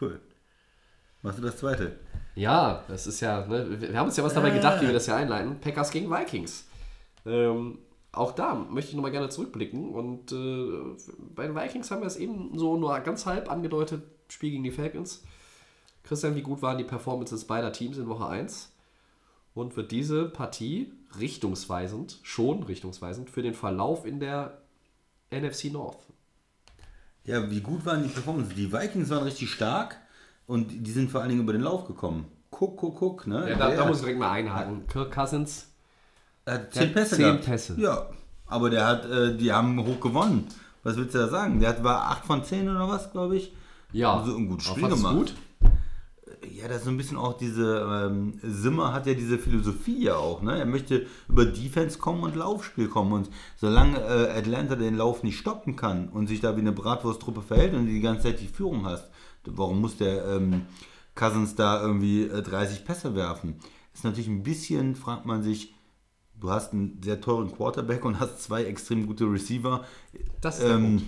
Cool. 0.00 0.20
Machst 1.22 1.38
du 1.38 1.42
das 1.42 1.56
zweite? 1.56 1.96
Ja, 2.34 2.84
das 2.88 3.06
ist 3.06 3.20
ja, 3.20 3.46
ne, 3.46 3.68
wir 3.68 3.80
wir 3.80 3.98
haben 3.98 4.06
uns 4.06 4.16
ja 4.16 4.24
was 4.24 4.34
dabei 4.34 4.50
gedacht, 4.50 4.82
wie 4.82 4.86
wir 4.86 4.92
das 4.92 5.06
ja 5.06 5.16
einleiten. 5.16 5.58
Packers 5.60 5.90
gegen 5.90 6.10
Vikings. 6.10 6.66
Ähm, 7.24 7.78
auch 8.12 8.32
da 8.32 8.54
möchte 8.54 8.90
ich 8.90 8.96
nochmal 8.96 9.10
gerne 9.10 9.28
zurückblicken. 9.28 9.90
Und 9.90 10.32
äh, 10.32 10.96
bei 11.34 11.46
den 11.46 11.56
Vikings 11.56 11.90
haben 11.90 12.02
wir 12.02 12.06
es 12.06 12.16
eben 12.16 12.58
so 12.58 12.76
nur 12.76 12.98
ganz 13.00 13.26
halb 13.26 13.50
angedeutet, 13.50 14.02
Spiel 14.28 14.50
gegen 14.50 14.64
die 14.64 14.70
Falcons. 14.70 15.22
Christian, 16.02 16.36
wie 16.36 16.42
gut 16.42 16.62
waren 16.62 16.78
die 16.78 16.84
Performances 16.84 17.44
beider 17.44 17.72
Teams 17.72 17.98
in 17.98 18.08
Woche 18.08 18.26
1? 18.26 18.72
Und 19.54 19.76
wird 19.76 19.90
diese 19.90 20.28
Partie 20.28 20.92
richtungsweisend, 21.18 22.18
schon 22.22 22.62
richtungsweisend, 22.62 23.30
für 23.30 23.42
den 23.42 23.54
Verlauf 23.54 24.04
in 24.04 24.20
der 24.20 24.58
NFC 25.30 25.72
North? 25.72 25.98
Ja, 27.24 27.50
wie 27.50 27.60
gut 27.60 27.84
waren 27.84 28.02
die 28.02 28.08
Performances? 28.08 28.54
Die 28.54 28.72
Vikings 28.72 29.10
waren 29.10 29.24
richtig 29.24 29.50
stark 29.50 29.96
und 30.46 30.86
die 30.86 30.92
sind 30.92 31.10
vor 31.10 31.20
allen 31.20 31.30
Dingen 31.30 31.42
über 31.42 31.52
den 31.52 31.62
Lauf 31.62 31.86
gekommen. 31.86 32.26
Guck, 32.50 32.76
guck, 32.76 32.96
guck. 32.96 33.26
Ne? 33.26 33.50
Ja, 33.50 33.56
da, 33.56 33.70
da 33.74 33.84
muss 33.86 33.96
ich 33.98 34.02
direkt 34.04 34.20
mal 34.20 34.30
einhaken. 34.30 34.86
Kirk 34.86 35.12
Cousins, 35.12 35.66
hat 36.46 36.72
zehn 36.72 36.84
hat 36.88 36.94
Pässe 36.94 37.16
zehn 37.16 37.24
gehabt. 37.26 37.44
Pässe. 37.44 37.74
Ja, 37.80 38.06
aber 38.46 38.70
der 38.70 38.86
hat, 38.86 39.04
äh, 39.10 39.36
die 39.36 39.52
haben 39.52 39.84
hoch 39.84 40.00
gewonnen. 40.00 40.46
Was 40.84 40.96
willst 40.96 41.14
du 41.14 41.18
da 41.18 41.28
sagen? 41.28 41.58
Der 41.58 41.70
hat, 41.70 41.82
war 41.82 42.10
8 42.12 42.24
von 42.24 42.44
10 42.44 42.68
oder 42.68 42.88
was, 42.88 43.10
glaube 43.10 43.36
ich. 43.36 43.52
ja, 43.92 44.22
So 44.24 44.36
ein 44.36 44.46
gutes 44.46 44.68
Spiel 44.68 44.88
gemacht. 44.88 45.14
gut. 45.16 45.34
Ja, 46.54 46.68
das 46.68 46.78
ist 46.78 46.84
so 46.84 46.90
ein 46.90 46.96
bisschen 46.96 47.16
auch 47.16 47.36
diese, 47.36 47.80
ähm, 48.10 48.38
Simmer 48.42 48.92
hat 48.92 49.06
ja 49.06 49.14
diese 49.14 49.38
Philosophie 49.38 50.04
ja 50.04 50.16
auch, 50.16 50.42
ne? 50.42 50.58
Er 50.58 50.66
möchte 50.66 51.06
über 51.28 51.44
Defense 51.46 51.98
kommen 51.98 52.22
und 52.22 52.36
Laufspiel 52.36 52.88
kommen 52.88 53.12
und 53.12 53.30
solange 53.56 53.98
äh, 53.98 54.30
Atlanta 54.38 54.76
den 54.76 54.96
Lauf 54.96 55.22
nicht 55.22 55.38
stoppen 55.38 55.76
kann 55.76 56.08
und 56.08 56.26
sich 56.26 56.40
da 56.40 56.56
wie 56.56 56.60
eine 56.60 56.72
Bratwursttruppe 56.72 57.42
verhält 57.42 57.74
und 57.74 57.86
die 57.86 58.00
ganze 58.00 58.24
Zeit 58.24 58.40
die 58.40 58.48
Führung 58.48 58.84
hast, 58.86 59.08
warum 59.44 59.80
muss 59.80 59.96
der 59.96 60.26
ähm, 60.26 60.62
Cousins 61.14 61.54
da 61.54 61.80
irgendwie 61.80 62.22
äh, 62.24 62.42
30 62.42 62.84
Pässe 62.84 63.14
werfen? 63.14 63.56
Ist 63.94 64.04
natürlich 64.04 64.28
ein 64.28 64.42
bisschen, 64.42 64.94
fragt 64.94 65.24
man 65.26 65.42
sich, 65.42 65.74
du 66.38 66.50
hast 66.50 66.72
einen 66.72 67.00
sehr 67.02 67.20
teuren 67.20 67.50
Quarterback 67.52 68.04
und 68.04 68.20
hast 68.20 68.42
zwei 68.42 68.64
extrem 68.64 69.06
gute 69.06 69.24
Receiver. 69.24 69.84
Das 70.40 70.58
ist 70.58 70.66
der 70.68 70.76
Ähm, 70.76 70.82
Punkt. 70.98 71.04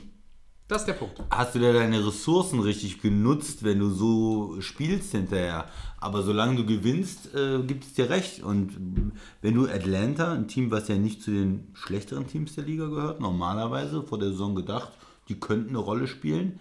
Das 0.68 0.82
ist 0.82 0.86
der 0.86 0.92
Punkt. 0.94 1.18
hast 1.30 1.54
du 1.54 1.58
da 1.60 1.72
deine 1.72 2.06
Ressourcen 2.06 2.60
richtig 2.60 3.00
genutzt, 3.00 3.64
wenn 3.64 3.78
du 3.78 3.88
so 3.88 4.60
spielst 4.60 5.12
hinterher. 5.12 5.64
Aber 5.98 6.22
solange 6.22 6.56
du 6.56 6.66
gewinnst, 6.66 7.34
äh, 7.34 7.60
gibt 7.62 7.84
es 7.84 7.94
dir 7.94 8.10
recht. 8.10 8.42
Und 8.42 9.12
wenn 9.40 9.54
du 9.54 9.66
Atlanta, 9.66 10.32
ein 10.34 10.46
Team, 10.46 10.70
was 10.70 10.88
ja 10.88 10.96
nicht 10.96 11.22
zu 11.22 11.30
den 11.30 11.68
schlechteren 11.72 12.26
Teams 12.26 12.54
der 12.54 12.64
Liga 12.64 12.86
gehört, 12.86 13.18
normalerweise 13.20 14.02
vor 14.02 14.18
der 14.18 14.28
Saison 14.30 14.54
gedacht, 14.54 14.90
die 15.28 15.40
könnten 15.40 15.70
eine 15.70 15.78
Rolle 15.78 16.06
spielen. 16.06 16.60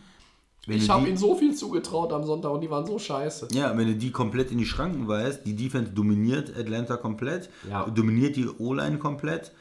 Wenn 0.65 0.77
Ich 0.77 0.89
habe 0.89 1.07
ihnen 1.07 1.17
so 1.17 1.35
viel 1.35 1.53
zugetraut 1.55 2.11
am 2.11 2.25
Sonntag 2.25 2.51
und 2.51 2.61
die 2.61 2.69
waren 2.69 2.85
so 2.85 2.99
scheiße. 2.99 3.49
ja, 3.51 3.77
wenn 3.77 3.87
du 3.87 3.95
die 3.95 4.11
komplett 4.11 4.51
in 4.51 4.57
die 4.57 4.65
Schranken 4.65 5.07
weist, 5.07 5.45
die 5.45 5.55
Defense 5.55 5.91
dominiert 5.91 6.53
Atlanta 6.57 6.97
komplett, 6.97 7.49
Ja. 7.69 7.85
dominiert 7.89 8.35
die 8.37 8.47
O-Line 8.47 8.97
komplett 8.99 9.51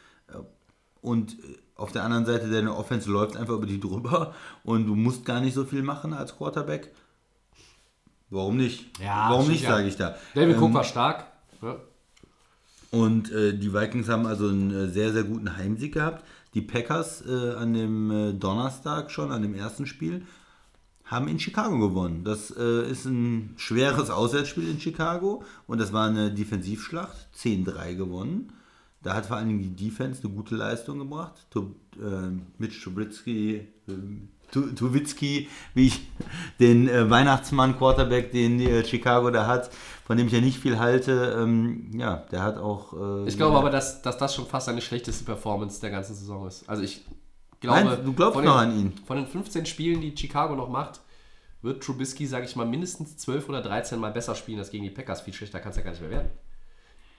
und 1.07 1.32
äh, 1.32 1.57
auf 1.76 1.92
der 1.92 2.04
anderen 2.04 2.24
Seite 2.26 2.50
deine 2.50 2.74
Offense 2.74 3.11
läuft 3.11 3.36
einfach 3.36 3.54
über 3.54 3.66
die 3.66 3.80
drüber 3.80 4.34
und 4.64 4.86
du 4.86 4.94
musst 4.94 5.24
gar 5.24 5.40
nicht 5.40 5.54
so 5.54 5.64
viel 5.64 5.82
machen 5.82 6.12
als 6.12 6.36
Quarterback. 6.36 6.90
Warum 8.30 8.57
nicht? 8.57 8.98
Ja, 9.00 9.30
Warum 9.30 9.48
nicht, 9.48 9.62
ja. 9.62 9.70
sage 9.70 9.86
ich 9.88 9.96
da. 9.96 10.16
David 10.34 10.57
Cook 10.57 10.68
Ähm, 10.68 10.74
war 10.74 10.84
stark. 10.84 11.26
Ja. 11.62 11.76
und 12.90 13.30
äh, 13.32 13.57
die 13.57 13.72
Vikings 13.72 14.09
haben 14.09 14.26
also 14.26 14.48
einen 14.48 14.70
äh, 14.72 14.88
sehr, 14.88 15.12
sehr 15.12 15.24
guten 15.24 15.57
Heimsieg 15.57 15.94
gehabt. 15.94 16.24
Die 16.54 16.61
Packers 16.62 17.24
äh, 17.26 17.54
an 17.54 17.72
dem 17.74 18.11
äh, 18.11 18.32
Donnerstag 18.32 19.11
schon, 19.11 19.30
an 19.30 19.42
dem 19.42 19.54
ersten 19.54 19.86
Spiel, 19.86 20.22
haben 21.04 21.28
in 21.28 21.38
Chicago 21.38 21.78
gewonnen. 21.78 22.24
Das 22.24 22.50
äh, 22.57 22.90
ist 22.90 23.04
ein 23.04 23.54
schweres 23.57 24.11
Auswärtsspiel 24.11 24.68
in 24.68 24.80
Chicago 24.80 25.44
und 25.66 25.78
das 25.80 25.92
war 25.92 26.09
eine 26.09 26.32
Defensivschlacht. 26.32 27.16
10-3 27.36 27.94
gewonnen. 27.94 28.52
Da 29.07 29.14
hat 29.14 29.26
vor 29.26 29.36
allen 29.36 29.46
Dingen 29.46 29.61
die 29.62 29.84
Defense 29.88 30.22
eine 30.24 30.32
gute 30.34 30.57
Leistung 30.57 30.98
gebracht. 30.98 31.46
Tu, 31.50 31.61
äh, 31.96 32.30
Mitch 32.59 32.82
Trubisky, 32.82 33.54
äh, 33.86 33.92
Tu- 34.50 34.72
Tuwitzki, 34.74 35.48
wie 35.74 35.86
ich 35.86 36.00
den 36.61 36.88
äh, 36.88 37.09
Weihnachtsmann 37.09 37.78
Quarterback, 37.78 38.32
den 38.32 38.59
äh, 38.59 38.84
Chicago 38.84 39.30
da 39.30 39.46
hat, 39.46 39.70
von 40.04 40.16
dem 40.16 40.26
ich 40.26 40.32
ja 40.32 40.40
nicht 40.40 40.59
viel 40.59 40.78
halte, 40.80 41.36
ähm, 41.40 41.90
ja, 41.96 42.24
der 42.32 42.42
hat 42.42 42.59
auch. 42.59 42.92
Äh, 43.24 43.28
Ich 43.28 43.36
glaube 43.36 43.57
aber, 43.59 43.70
dass, 43.70 44.02
dass 44.02 44.18
das 44.18 44.34
schon 44.34 44.46
fast 44.46 44.66
seine 44.66 44.80
schlechteste 44.80 45.24
Performance 45.24 45.80
der 45.80 45.90
ganzen 45.90 46.14
Saison 46.16 46.46
ist. 46.48 46.68
Also 46.68 46.82
ich 46.82 47.04
glaube, 47.61 47.84
Meinst 47.84 48.07
du, 48.07 48.12
glaubst 48.12 48.36
noch 48.44 48.61
den, 48.61 48.70
an 48.70 48.76
ihn? 48.80 48.92
Von 49.07 49.18
den 49.18 49.26
15 49.28 49.66
Spielen, 49.66 50.00
die 50.00 50.16
Chicago 50.16 50.57
noch 50.57 50.68
macht, 50.68 51.00
wird 51.62 51.80
Trubisky, 51.82 52.26
sage 52.26 52.44
ich 52.46 52.57
mal, 52.57 52.66
mindestens 52.66 53.16
12 53.18 53.48
oder 53.48 53.62
13 53.62 53.98
Mal 54.00 54.11
besser 54.12 54.34
spielen 54.34 54.59
als 54.59 54.70
gegen 54.70 54.82
die 54.84 54.90
Packers. 54.90 55.20
Viel 55.22 55.32
schlechter 55.34 55.61
kann 55.61 55.70
es 55.70 55.76
ja 55.76 55.82
gar 55.82 55.90
nicht 55.92 56.00
mehr 56.02 56.11
werden. 56.11 56.30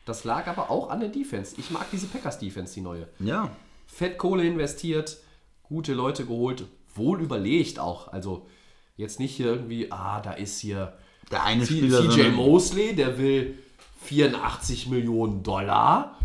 Das 0.08 0.24
lag 0.24 0.48
aber 0.48 0.72
auch 0.72 0.90
an 0.90 1.02
der 1.02 1.10
Defense. 1.10 1.56
Ich 1.58 1.70
mag 1.70 1.86
diese 1.92 2.08
Packers-Defense, 2.08 2.74
die 2.74 2.82
neue. 2.82 3.08
Ja, 3.20 3.52
Fett 3.88 4.18
Kohle 4.18 4.46
investiert, 4.46 5.18
gute 5.64 5.94
Leute 5.94 6.26
geholt, 6.26 6.66
wohl 6.96 7.22
überlegt 7.22 7.78
auch. 7.78 8.12
Also 8.14 8.48
jetzt 8.96 9.20
nicht 9.20 9.36
hier 9.36 9.48
irgendwie, 9.48 9.92
ah, 9.92 10.22
da 10.22 10.32
ist 10.32 10.60
hier 10.60 10.98
der 11.32 11.44
eine 11.44 11.66
Spieler. 11.66 12.10
CJ 12.10 12.30
Mosley, 12.30 12.96
der 12.96 13.18
will 13.18 13.58
84 14.04 14.88
Millionen 14.88 15.44
Dollar. 15.44 16.18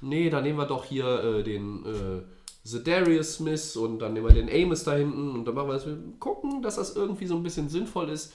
nee, 0.00 0.30
dann 0.30 0.44
nehmen 0.44 0.58
wir 0.58 0.66
doch 0.66 0.84
hier 0.84 1.04
äh, 1.04 1.42
den 1.42 1.84
äh, 1.84 2.22
Zedarius 2.66 3.34
Smith 3.34 3.76
und 3.76 3.98
dann 3.98 4.14
nehmen 4.14 4.28
wir 4.28 4.34
den 4.34 4.48
Amos 4.48 4.84
da 4.84 4.94
hinten 4.94 5.32
und 5.32 5.44
dann 5.44 5.54
machen 5.54 5.68
wir 5.68 5.74
das. 5.74 5.86
Wir 5.86 5.98
gucken, 6.18 6.62
dass 6.62 6.76
das 6.76 6.96
irgendwie 6.96 7.26
so 7.26 7.36
ein 7.36 7.42
bisschen 7.42 7.68
sinnvoll 7.68 8.08
ist. 8.08 8.32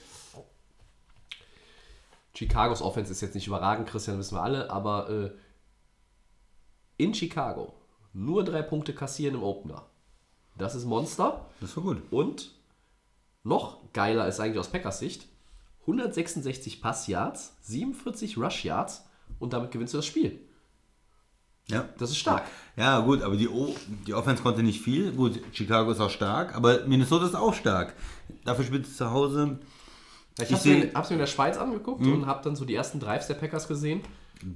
Chicagos 2.34 2.82
Offense 2.82 3.12
ist 3.12 3.20
jetzt 3.20 3.34
nicht 3.34 3.46
überragend, 3.46 3.88
Christian, 3.88 4.18
wissen 4.18 4.36
wir 4.36 4.42
alle, 4.42 4.70
aber 4.70 5.10
äh, 5.10 5.30
in 6.96 7.14
Chicago 7.14 7.74
nur 8.12 8.44
drei 8.44 8.62
Punkte 8.62 8.94
kassieren 8.94 9.34
im 9.34 9.42
Opener. 9.42 9.86
Das 10.56 10.74
ist 10.74 10.84
Monster. 10.84 11.46
Das 11.60 11.76
war 11.76 11.84
gut. 11.84 12.02
Und 12.10 12.52
noch 13.42 13.92
geiler 13.92 14.28
ist 14.28 14.40
eigentlich 14.40 14.58
aus 14.58 14.68
Packers 14.68 14.98
Sicht: 14.98 15.26
166 15.82 16.80
Pass-Yards, 16.80 17.56
47 17.62 18.36
Rush-Yards 18.36 19.06
und 19.38 19.52
damit 19.52 19.70
gewinnst 19.70 19.94
du 19.94 19.98
das 19.98 20.06
Spiel. 20.06 20.40
Ja. 21.68 21.88
Das 21.98 22.10
ist 22.10 22.18
stark. 22.18 22.42
Ja, 22.76 23.00
gut, 23.00 23.22
aber 23.22 23.36
die, 23.36 23.48
o 23.48 23.74
die 24.06 24.14
Offense 24.14 24.42
konnte 24.42 24.62
nicht 24.62 24.82
viel. 24.82 25.12
Gut, 25.12 25.40
Chicago 25.52 25.92
ist 25.92 26.00
auch 26.00 26.10
stark, 26.10 26.54
aber 26.54 26.84
Minnesota 26.86 27.26
ist 27.26 27.34
auch 27.34 27.54
stark. 27.54 27.94
Dafür 28.44 28.64
spielt 28.64 28.86
es 28.86 28.96
zu 28.96 29.10
Hause. 29.10 29.58
Ich, 30.38 30.44
Ich 30.44 30.52
hab's, 30.52 30.62
seh- 30.62 30.78
mir, 30.86 30.94
hab's 30.94 31.10
mir 31.10 31.14
in 31.14 31.20
der 31.20 31.26
Schweiz 31.26 31.58
angeguckt 31.58 32.06
und 32.06 32.26
hab 32.26 32.42
dann 32.42 32.56
so 32.56 32.64
die 32.64 32.74
ersten 32.74 32.98
Drives 33.00 33.26
der 33.26 33.34
Packers 33.34 33.68
gesehen. 33.68 34.00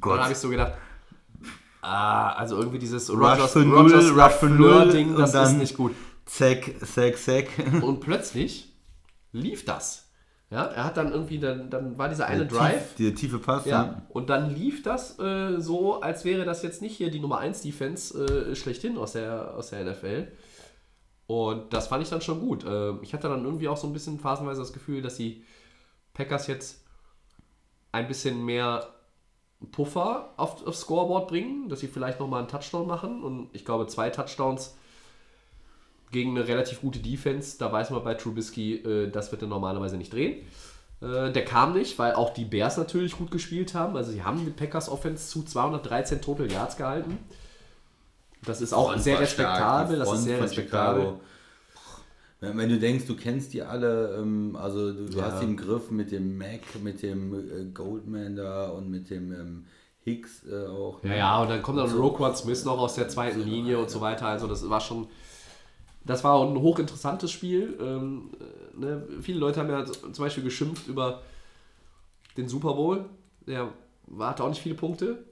Gott. 0.00 0.12
Und 0.12 0.16
dann 0.16 0.24
habe 0.24 0.32
ich 0.32 0.38
so 0.38 0.48
gedacht, 0.48 0.72
ah, 1.82 2.32
also 2.32 2.56
irgendwie 2.56 2.78
dieses 2.78 3.10
Rush 3.10 3.18
Rogers, 3.18 3.52
für 3.52 3.58
null, 3.60 3.92
Rogers 3.92 4.10
Rush 4.16 4.32
für 4.34 4.46
null 4.50 4.90
Ding, 4.90 5.10
und 5.14 5.18
das 5.20 5.34
ist 5.34 5.58
nicht 5.58 5.76
gut. 5.76 5.92
Zack, 6.24 6.74
zack, 6.84 7.16
zack. 7.18 7.46
Und 7.82 8.00
plötzlich 8.00 8.72
lief 9.32 9.64
das. 9.64 10.02
Ja, 10.50 10.64
er 10.64 10.84
hat 10.84 10.96
dann 10.96 11.12
irgendwie, 11.12 11.38
dann, 11.38 11.70
dann 11.70 11.98
war 11.98 12.08
dieser 12.08 12.26
eine 12.26 12.46
Der 12.46 12.58
Drive. 12.58 12.94
Tief, 12.94 13.06
der 13.06 13.14
tiefe 13.16 13.38
Pass. 13.38 13.64
Ja, 13.64 14.02
und 14.10 14.30
dann 14.30 14.54
lief 14.54 14.82
das 14.84 15.18
äh, 15.18 15.60
so, 15.60 16.00
als 16.00 16.24
wäre 16.24 16.44
das 16.44 16.62
jetzt 16.62 16.82
nicht 16.82 16.96
hier 16.96 17.10
die 17.10 17.18
Nummer 17.18 17.38
1 17.38 17.62
Defense 17.62 18.24
äh, 18.24 18.54
schlechthin 18.54 18.96
aus 18.96 19.12
der, 19.12 19.54
aus 19.56 19.70
der 19.70 19.84
NFL. 19.84 20.28
Und 21.26 21.72
das 21.72 21.88
fand 21.88 22.04
ich 22.04 22.10
dann 22.10 22.20
schon 22.20 22.38
gut. 22.40 22.64
Ähm, 22.68 23.00
ich 23.02 23.12
hatte 23.12 23.28
dann 23.28 23.44
irgendwie 23.44 23.66
auch 23.68 23.76
so 23.76 23.88
ein 23.88 23.92
bisschen 23.92 24.20
phasenweise 24.20 24.60
das 24.60 24.72
Gefühl, 24.72 25.02
dass 25.02 25.16
die 25.16 25.42
Packers 26.16 26.46
jetzt 26.46 26.82
ein 27.92 28.08
bisschen 28.08 28.44
mehr 28.44 28.88
Puffer 29.72 30.32
auf, 30.36 30.66
aufs 30.66 30.80
Scoreboard 30.80 31.28
bringen, 31.28 31.68
dass 31.68 31.80
sie 31.80 31.88
vielleicht 31.88 32.20
nochmal 32.20 32.40
einen 32.40 32.48
Touchdown 32.48 32.86
machen. 32.86 33.22
Und 33.22 33.48
ich 33.52 33.64
glaube, 33.64 33.86
zwei 33.86 34.10
Touchdowns 34.10 34.76
gegen 36.10 36.30
eine 36.30 36.46
relativ 36.46 36.80
gute 36.80 37.00
Defense, 37.00 37.58
da 37.58 37.70
weiß 37.70 37.90
man 37.90 38.02
bei 38.02 38.14
Trubisky, 38.14 38.76
äh, 38.76 39.10
das 39.10 39.32
wird 39.32 39.42
er 39.42 39.48
normalerweise 39.48 39.96
nicht 39.96 40.12
drehen. 40.12 40.46
Äh, 41.02 41.32
der 41.32 41.44
kam 41.44 41.74
nicht, 41.74 41.98
weil 41.98 42.14
auch 42.14 42.32
die 42.32 42.44
Bears 42.44 42.76
natürlich 42.76 43.18
gut 43.18 43.30
gespielt 43.30 43.74
haben. 43.74 43.96
Also 43.96 44.12
sie 44.12 44.22
haben 44.22 44.44
die 44.44 44.50
Packers 44.50 44.88
Offense 44.88 45.28
zu 45.28 45.42
213 45.42 46.22
Total 46.22 46.50
Yards 46.50 46.76
gehalten. 46.76 47.18
Das 48.44 48.60
ist 48.60 48.72
auch 48.72 48.90
Front 48.90 49.02
sehr 49.02 49.16
stark, 49.16 49.26
respektabel. 49.26 49.98
Das 49.98 50.12
ist 50.12 50.24
sehr 50.24 50.40
respektabel. 50.40 51.02
Chicago. 51.02 51.20
Wenn, 52.40 52.58
wenn 52.58 52.68
du 52.68 52.78
denkst, 52.78 53.06
du 53.06 53.16
kennst 53.16 53.54
die 53.54 53.62
alle, 53.62 54.16
ähm, 54.18 54.56
also 54.56 54.92
du, 54.92 55.06
du 55.06 55.18
Ja. 55.18 55.24
hast 55.24 55.40
die 55.40 55.46
im 55.46 55.56
Griff 55.56 55.90
mit 55.90 56.12
dem 56.12 56.36
Mac, 56.36 56.60
mit 56.82 57.02
dem 57.02 57.32
äh, 57.34 57.64
Goldman 57.72 58.36
da 58.36 58.68
und 58.68 58.90
mit 58.90 59.08
dem 59.10 59.32
ähm, 59.32 59.64
Hicks 60.04 60.42
äh, 60.46 60.66
auch. 60.66 61.02
Ja, 61.02 61.14
ja, 61.14 61.42
und 61.42 61.48
dann 61.48 61.62
kommt 61.62 61.78
dann 61.78 61.90
Roquan 61.90 62.36
Smith 62.36 62.64
noch 62.64 62.78
aus 62.78 62.94
der 62.94 63.08
zweiten 63.08 63.40
Linie 63.42 63.78
und 63.78 63.90
so 63.90 64.00
weiter. 64.00 64.26
Also 64.26 64.46
das 64.46 64.68
war 64.68 64.80
schon, 64.80 65.06
das 66.04 66.22
war 66.24 66.40
ein 66.46 66.60
hochinteressantes 66.60 67.30
Spiel. 67.30 67.74
Ähm, 67.80 68.30
äh, 68.38 68.80
ne? 68.80 69.02
Viele 69.22 69.38
Leute 69.40 69.60
haben 69.60 69.70
ja 69.70 69.84
so- 69.86 69.94
zum 69.94 70.24
Beispiel 70.24 70.44
geschimpft 70.44 70.86
über 70.88 71.22
den 72.36 72.48
Super 72.48 72.74
Bowl. 72.74 73.06
Der 73.46 73.70
hatte 74.20 74.44
auch 74.44 74.48
nicht 74.50 74.60
viele 74.62 74.74
Punkte. 74.74 75.24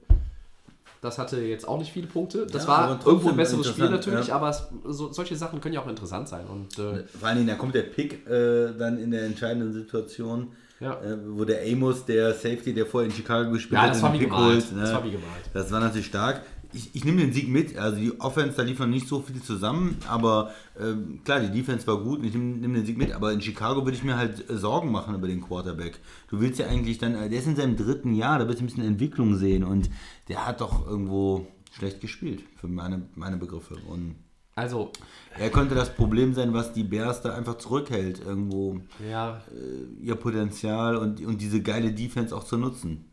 Das 1.05 1.17
hatte 1.17 1.39
jetzt 1.39 1.67
auch 1.67 1.77
nicht 1.77 1.91
viele 1.91 2.07
Punkte. 2.07 2.45
Das 2.47 2.63
Ja, 2.63 2.67
war 2.69 2.99
irgendwo 3.05 3.29
ein 3.29 3.37
besseres 3.37 3.67
Spiel 3.67 3.89
natürlich, 3.89 4.27
ja. 4.27 4.35
aber 4.35 4.49
es, 4.49 4.63
so, 4.85 5.11
solche 5.13 5.35
Sachen 5.35 5.61
können 5.61 5.75
ja 5.75 5.81
auch 5.81 5.87
interessant 5.87 6.27
sein. 6.27 6.45
Und 6.47 6.77
äh, 6.79 7.03
Vor 7.19 7.27
allen 7.27 7.37
Dingen, 7.37 7.47
da 7.47 7.55
kommt 7.55 7.75
der 7.75 7.83
Pick 7.83 8.27
äh, 8.27 8.73
dann 8.77 8.97
in 8.97 9.11
der 9.11 9.23
entscheidenden 9.25 9.71
Situation, 9.71 10.47
Ja. 10.79 10.93
äh, 11.01 11.17
wo 11.27 11.45
der 11.45 11.61
Amos, 11.63 12.05
der 12.05 12.33
Safety, 12.33 12.73
der 12.73 12.85
vorher 12.85 13.09
in 13.09 13.15
Chicago 13.15 13.51
gespielt 13.51 13.73
Ja, 13.79 13.83
hat, 13.83 13.91
das 13.91 14.01
war 14.01 14.13
wie 14.13 14.17
Pick 14.17 14.29
gemalt. 14.29 14.53
holt, 14.63 14.71
ne? 14.75 14.81
Das 14.81 14.93
war 14.93 15.03
wie 15.05 15.11
gemalt. 15.11 15.49
Das 15.53 15.71
war 15.71 15.79
natürlich 15.79 16.07
stark. 16.07 16.41
Ich, 16.75 16.93
ich 16.93 17.05
nehme 17.05 17.21
den 17.21 17.33
Sieg 17.33 17.47
mit. 17.47 17.77
Also 17.77 17.97
die 17.97 18.19
Offense, 18.19 18.57
da 18.57 18.63
lief 18.63 18.79
noch 18.79 18.87
nicht 18.87 19.07
so 19.07 19.21
viel 19.21 19.41
zusammen, 19.41 19.97
aber 20.07 20.51
ähm, 20.79 21.21
klar, 21.23 21.39
die 21.39 21.51
Defense 21.51 21.87
war 21.87 22.01
gut 22.03 22.19
und 22.19 22.25
ich 22.25 22.33
nehme 22.33 22.57
nehm 22.57 22.73
den 22.73 22.85
Sieg 22.85 22.97
mit. 22.97 23.13
Aber 23.13 23.31
in 23.31 23.41
Chicago 23.41 23.85
würde 23.85 23.97
ich 23.97 24.03
mir 24.03 24.17
halt 24.17 24.49
äh, 24.49 24.57
Sorgen 24.57 24.91
machen 24.91 25.15
über 25.15 25.27
den 25.27 25.41
Quarterback. 25.41 25.99
Du 26.27 26.39
willst 26.41 26.59
ja 26.59 26.67
eigentlich 26.67 26.97
dann, 26.97 27.15
äh, 27.15 27.29
der 27.29 27.39
ist 27.39 27.47
in 27.47 27.55
seinem 27.55 27.77
dritten 27.77 28.13
Jahr, 28.13 28.39
da 28.39 28.47
willst 28.47 28.59
du 28.59 28.65
ein 28.65 28.67
bisschen 28.67 28.85
Entwicklung 28.85 29.37
sehen 29.37 29.63
und 29.63 29.89
der 30.27 30.45
hat 30.45 30.61
doch 30.61 30.85
irgendwo 30.85 31.47
schlecht 31.71 32.01
gespielt, 32.01 32.43
für 32.55 32.67
meine, 32.67 33.07
meine 33.15 33.37
Begriffe. 33.37 33.75
Und 33.87 34.15
also, 34.55 34.91
er 35.37 35.49
könnte 35.49 35.75
das 35.75 35.93
Problem 35.93 36.33
sein, 36.33 36.53
was 36.53 36.71
die 36.71 36.85
Bears 36.85 37.21
da 37.21 37.35
einfach 37.35 37.57
zurückhält, 37.57 38.21
irgendwo 38.25 38.79
ja, 39.09 39.41
ihr 39.99 40.15
Potenzial 40.15 40.95
und, 40.95 41.19
und 41.25 41.41
diese 41.41 41.61
geile 41.61 41.91
Defense 41.91 42.33
auch 42.33 42.45
zu 42.45 42.57
nutzen. 42.57 43.11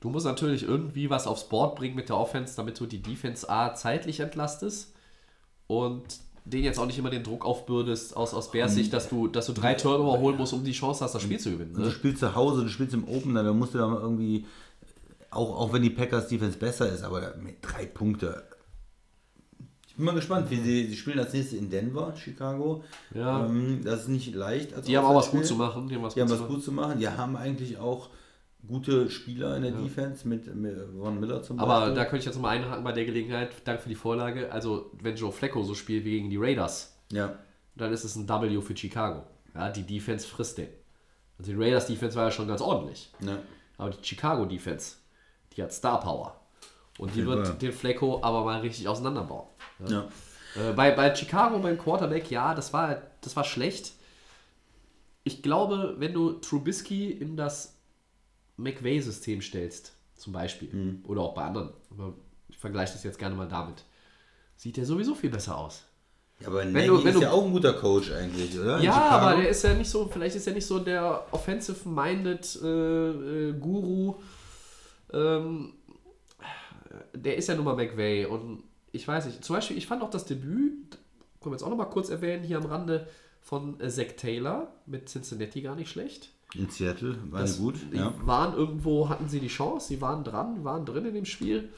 Du 0.00 0.10
musst 0.10 0.26
natürlich 0.26 0.62
irgendwie 0.62 1.08
was 1.10 1.26
aufs 1.26 1.48
Board 1.48 1.76
bringen 1.76 1.94
mit 1.96 2.08
der 2.08 2.16
Offense, 2.16 2.54
damit 2.56 2.78
du 2.78 2.86
die 2.86 3.02
Defense 3.02 3.48
A 3.48 3.74
zeitlich 3.74 4.20
entlastest 4.20 4.92
und 5.66 6.02
den 6.44 6.62
jetzt 6.62 6.78
auch 6.78 6.86
nicht 6.86 6.98
immer 6.98 7.10
den 7.10 7.24
Druck 7.24 7.44
aufbürdest 7.44 8.16
aus, 8.16 8.32
aus 8.32 8.52
Bears 8.52 8.74
Sicht, 8.74 8.92
dass 8.92 9.08
du, 9.08 9.26
dass 9.26 9.46
du 9.46 9.52
drei 9.52 9.74
Turnover 9.74 10.18
holen 10.20 10.36
musst, 10.36 10.52
um 10.52 10.62
die 10.62 10.72
Chance 10.72 11.04
hast, 11.04 11.14
das 11.14 11.22
Spiel 11.22 11.40
zu 11.40 11.50
gewinnen. 11.50 11.74
Du 11.74 11.80
Ne? 11.80 11.90
spielst 11.90 12.20
zu 12.20 12.34
Hause, 12.36 12.62
du 12.62 12.68
spielst 12.68 12.94
im 12.94 13.08
Opener, 13.08 13.42
da 13.42 13.52
musst 13.52 13.74
du 13.74 13.78
da 13.78 13.88
mal 13.88 14.00
irgendwie, 14.00 14.46
auch, 15.30 15.56
auch 15.58 15.72
wenn 15.72 15.82
die 15.82 15.90
Packers 15.90 16.28
Defense 16.28 16.56
besser 16.56 16.88
ist, 16.92 17.02
aber 17.02 17.34
mit 17.42 17.56
drei 17.62 17.86
Punkte. 17.86 18.44
Ich 19.88 19.96
bin 19.96 20.04
mal 20.04 20.14
gespannt, 20.14 20.50
wie 20.50 20.60
sie, 20.60 20.86
sie 20.88 20.96
spielen 20.96 21.18
als 21.18 21.32
nächstes 21.32 21.58
in 21.58 21.70
Denver, 21.70 22.14
Chicago. 22.16 22.84
Ja. 23.14 23.46
Ähm, 23.46 23.80
das 23.82 24.02
ist 24.02 24.08
nicht 24.08 24.32
leicht. 24.34 24.86
Die 24.86 24.96
haben 24.96 25.06
auch 25.06 25.14
was 25.16 25.30
gut 25.30 25.46
zu 25.46 25.54
machen. 25.56 25.88
Die 25.88 25.94
haben 25.96 26.02
was, 26.02 26.14
Die 26.14 26.20
haben 26.20 26.28
gut 26.28 26.32
was 26.38 26.38
zu 26.38 26.44
machen. 26.44 26.54
gut 26.54 26.64
zu 26.64 26.72
machen. 26.72 26.98
Die 27.00 27.08
haben 27.08 27.36
eigentlich 27.36 27.78
auch 27.78 28.10
gute 28.66 29.10
Spieler 29.10 29.56
in 29.56 29.62
der 29.62 29.72
Defense 29.72 30.26
mit, 30.26 30.54
mit 30.54 30.76
Von 30.98 31.20
Miller 31.20 31.42
zum 31.42 31.58
Aber 31.58 31.80
Beispiel. 31.80 31.94
da 31.94 32.04
könnte 32.04 32.18
ich 32.18 32.24
jetzt 32.26 32.40
mal 32.40 32.50
einhaken 32.50 32.84
bei 32.84 32.92
der 32.92 33.04
Gelegenheit. 33.04 33.50
Danke 33.64 33.82
für 33.82 33.88
die 33.88 33.94
Vorlage. 33.94 34.50
Also, 34.52 34.90
wenn 35.00 35.16
Joe 35.16 35.32
Flacco 35.32 35.62
so 35.62 35.74
spielt 35.74 36.04
wie 36.04 36.12
gegen 36.12 36.30
die 36.30 36.36
Raiders, 36.36 36.96
ja. 37.12 37.38
dann 37.74 37.92
ist 37.92 38.04
es 38.04 38.16
ein 38.16 38.28
W 38.28 38.60
für 38.60 38.76
Chicago. 38.76 39.24
Ja, 39.54 39.70
die 39.70 39.82
Defense 39.82 40.26
frisst 40.26 40.58
den. 40.58 40.68
Also 41.38 41.52
die 41.52 41.58
Raiders 41.58 41.86
Defense 41.86 42.16
war 42.16 42.24
ja 42.24 42.30
schon 42.30 42.48
ganz 42.48 42.60
ordentlich. 42.60 43.12
ja. 43.20 43.38
Aber 43.78 43.90
die 43.90 44.02
Chicago 44.02 44.46
Defense, 44.46 44.96
die 45.54 45.62
hat 45.62 45.70
Star 45.72 46.00
Power. 46.00 46.40
Und 46.98 47.14
die 47.14 47.26
wird 47.26 47.46
Fall. 47.46 47.56
den 47.56 47.72
Flacco 47.72 48.20
aber 48.22 48.42
mal 48.42 48.60
richtig 48.60 48.88
auseinanderbauen. 48.88 49.46
ja. 49.86 50.08
Äh, 50.56 50.72
bei, 50.72 50.92
bei 50.92 51.14
Chicago, 51.14 51.58
beim 51.58 51.76
Quarterback, 51.76 52.30
ja, 52.30 52.54
das 52.54 52.72
war, 52.72 53.02
das 53.20 53.36
war 53.36 53.44
schlecht. 53.44 53.92
Ich 55.24 55.42
glaube, 55.42 55.96
wenn 55.98 56.14
du 56.14 56.32
Trubisky 56.34 57.10
in 57.10 57.36
das 57.36 57.75
McVay-System 58.56 59.40
stellst, 59.42 59.92
zum 60.14 60.32
Beispiel, 60.32 60.68
Mhm. 60.72 61.04
oder 61.06 61.22
auch 61.22 61.34
bei 61.34 61.42
anderen, 61.44 61.70
aber 61.90 62.14
ich 62.48 62.58
vergleiche 62.58 62.92
das 62.94 63.04
jetzt 63.04 63.18
gerne 63.18 63.34
mal 63.34 63.48
damit, 63.48 63.84
sieht 64.56 64.76
der 64.76 64.86
sowieso 64.86 65.14
viel 65.14 65.30
besser 65.30 65.58
aus. 65.58 65.82
Ja, 66.40 66.48
aber 66.48 66.58
Wenn 66.60 66.72
Nagy 66.72 66.86
du- 66.86 66.98
wenn 66.98 67.06
ist 67.08 67.14
du- 67.16 67.22
ja 67.22 67.30
auch 67.30 67.44
ein 67.44 67.52
guter 67.52 67.72
Coach 67.74 68.12
eigentlich, 68.12 68.58
oder? 68.58 68.78
Ja, 68.80 68.92
aber 69.08 69.40
der 69.40 69.48
ist 69.48 69.62
ja 69.62 69.72
nicht 69.74 69.88
so, 69.88 70.06
vielleicht 70.06 70.36
ist 70.36 70.46
er 70.46 70.52
nicht 70.52 70.66
so 70.66 70.78
der 70.78 71.26
offensive-minded 71.32 72.58
äh, 72.62 72.68
äh, 73.48 73.52
Guru. 73.54 74.16
Ähm, 75.12 75.72
der 77.14 77.36
ist 77.36 77.48
ja 77.48 77.54
nun 77.54 77.64
mal 77.64 77.74
McVay 77.76 78.26
und 78.26 78.62
ich 78.92 79.06
weiß 79.06 79.26
nicht, 79.26 79.44
zum 79.44 79.56
Beispiel, 79.56 79.76
ich 79.78 79.86
fand 79.86 80.02
auch 80.02 80.10
das 80.10 80.24
Debüt, 80.24 80.90
können 81.40 81.52
wir 81.52 81.52
jetzt 81.52 81.62
auch 81.62 81.70
noch 81.70 81.76
mal 81.76 81.84
kurz 81.86 82.08
erwähnen, 82.10 82.42
hier 82.44 82.56
am 82.58 82.66
Rande 82.66 83.06
von 83.40 83.78
äh, 83.80 83.88
Zach 83.90 84.12
Taylor 84.16 84.72
mit 84.86 85.08
Cincinnati 85.08 85.62
gar 85.62 85.74
nicht 85.76 85.90
schlecht. 85.90 86.30
In 86.54 86.70
Seattle 86.70 87.16
waren 87.30 87.40
Das, 87.42 87.56
die 87.56 87.62
gut. 87.62 87.74
Die 87.92 87.96
Ja. 87.96 88.14
waren 88.24 88.54
irgendwo, 88.54 89.08
hatten 89.08 89.28
sie 89.28 89.40
die 89.40 89.48
Chance, 89.48 89.88
sie 89.88 90.00
waren 90.00 90.24
dran, 90.24 90.64
waren 90.64 90.86
drin 90.86 91.04
in 91.06 91.14
dem 91.14 91.24
Spiel. 91.24 91.70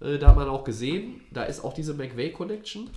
Äh, 0.00 0.18
da 0.18 0.28
hat 0.28 0.36
man 0.36 0.48
auch 0.48 0.64
gesehen, 0.64 1.20
da 1.30 1.44
ist 1.44 1.62
auch 1.62 1.72
diese 1.74 1.94
McVay-Connection. 1.94 2.90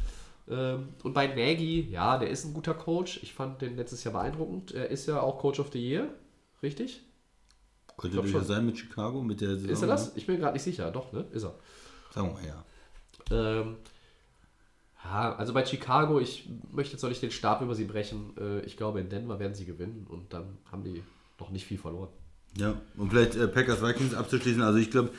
Ähm, 0.50 0.90
und 1.04 1.14
bei 1.14 1.28
Nagy, 1.28 1.90
ja, 1.92 2.18
der 2.18 2.30
ist 2.30 2.46
ein 2.46 2.54
guter 2.54 2.74
Coach. 2.74 3.20
Ich 3.22 3.34
fand 3.34 3.62
den 3.62 3.76
letztes 3.76 4.04
Jahr 4.04 4.14
beeindruckend. 4.14 4.72
Er 4.72 4.90
ist 4.90 5.06
ja 5.06 5.20
auch 5.22 5.38
Coach 5.40 5.60
of 5.60 5.70
the 5.74 5.80
Year, 5.80 6.08
richtig? 6.64 7.04
Könnte 7.98 8.18
durchaus 8.18 8.48
sein 8.48 8.66
mit 8.66 8.78
Chicago, 8.78 9.22
mit 9.22 9.42
der 9.42 9.56
Saison. 9.56 9.70
Ist 9.70 9.82
er 9.82 9.88
das? 9.88 10.16
Ich 10.16 10.26
bin 10.26 10.40
gerade 10.40 10.54
nicht 10.54 10.64
sicher. 10.64 10.90
Doch, 10.92 11.12
ne? 11.12 11.26
Ist 11.32 11.44
er. 11.44 11.56
Sagen 12.14 12.30
wir 12.30 12.34
mal, 12.36 12.46
ja. 12.48 12.64
Ähm, 13.32 13.76
ja, 15.04 15.36
also 15.36 15.54
bei 15.54 15.66
Chicago, 15.66 16.20
ich 16.20 16.48
möchte 16.72 16.94
jetzt 16.94 17.02
noch 17.02 17.10
nicht 17.10 17.22
den 17.22 17.32
Stab 17.32 17.62
über 17.62 17.76
sie 17.76 17.86
brechen. 17.86 18.36
Äh, 18.40 18.62
ich 18.62 18.78
glaube, 18.78 19.02
in 19.02 19.10
Denver 19.10 19.40
werden 19.40 19.54
sie 19.56 19.66
gewinnen 19.66 20.06
und 20.10 20.32
dann 20.34 20.58
haben 20.72 20.84
die 20.84 21.04
noch 21.40 21.52
nicht 21.52 21.66
viel 21.66 21.78
verloren. 21.78 22.10
Ja, 22.58 22.76
und 22.98 23.10
vielleicht 23.12 23.36
äh, 23.36 23.48
Packers 23.48 23.82
Vikings 23.84 24.14
abzuschließen. 24.14 24.62
Also 24.62 24.80
ich 24.80 24.90
glaube, 24.90 25.12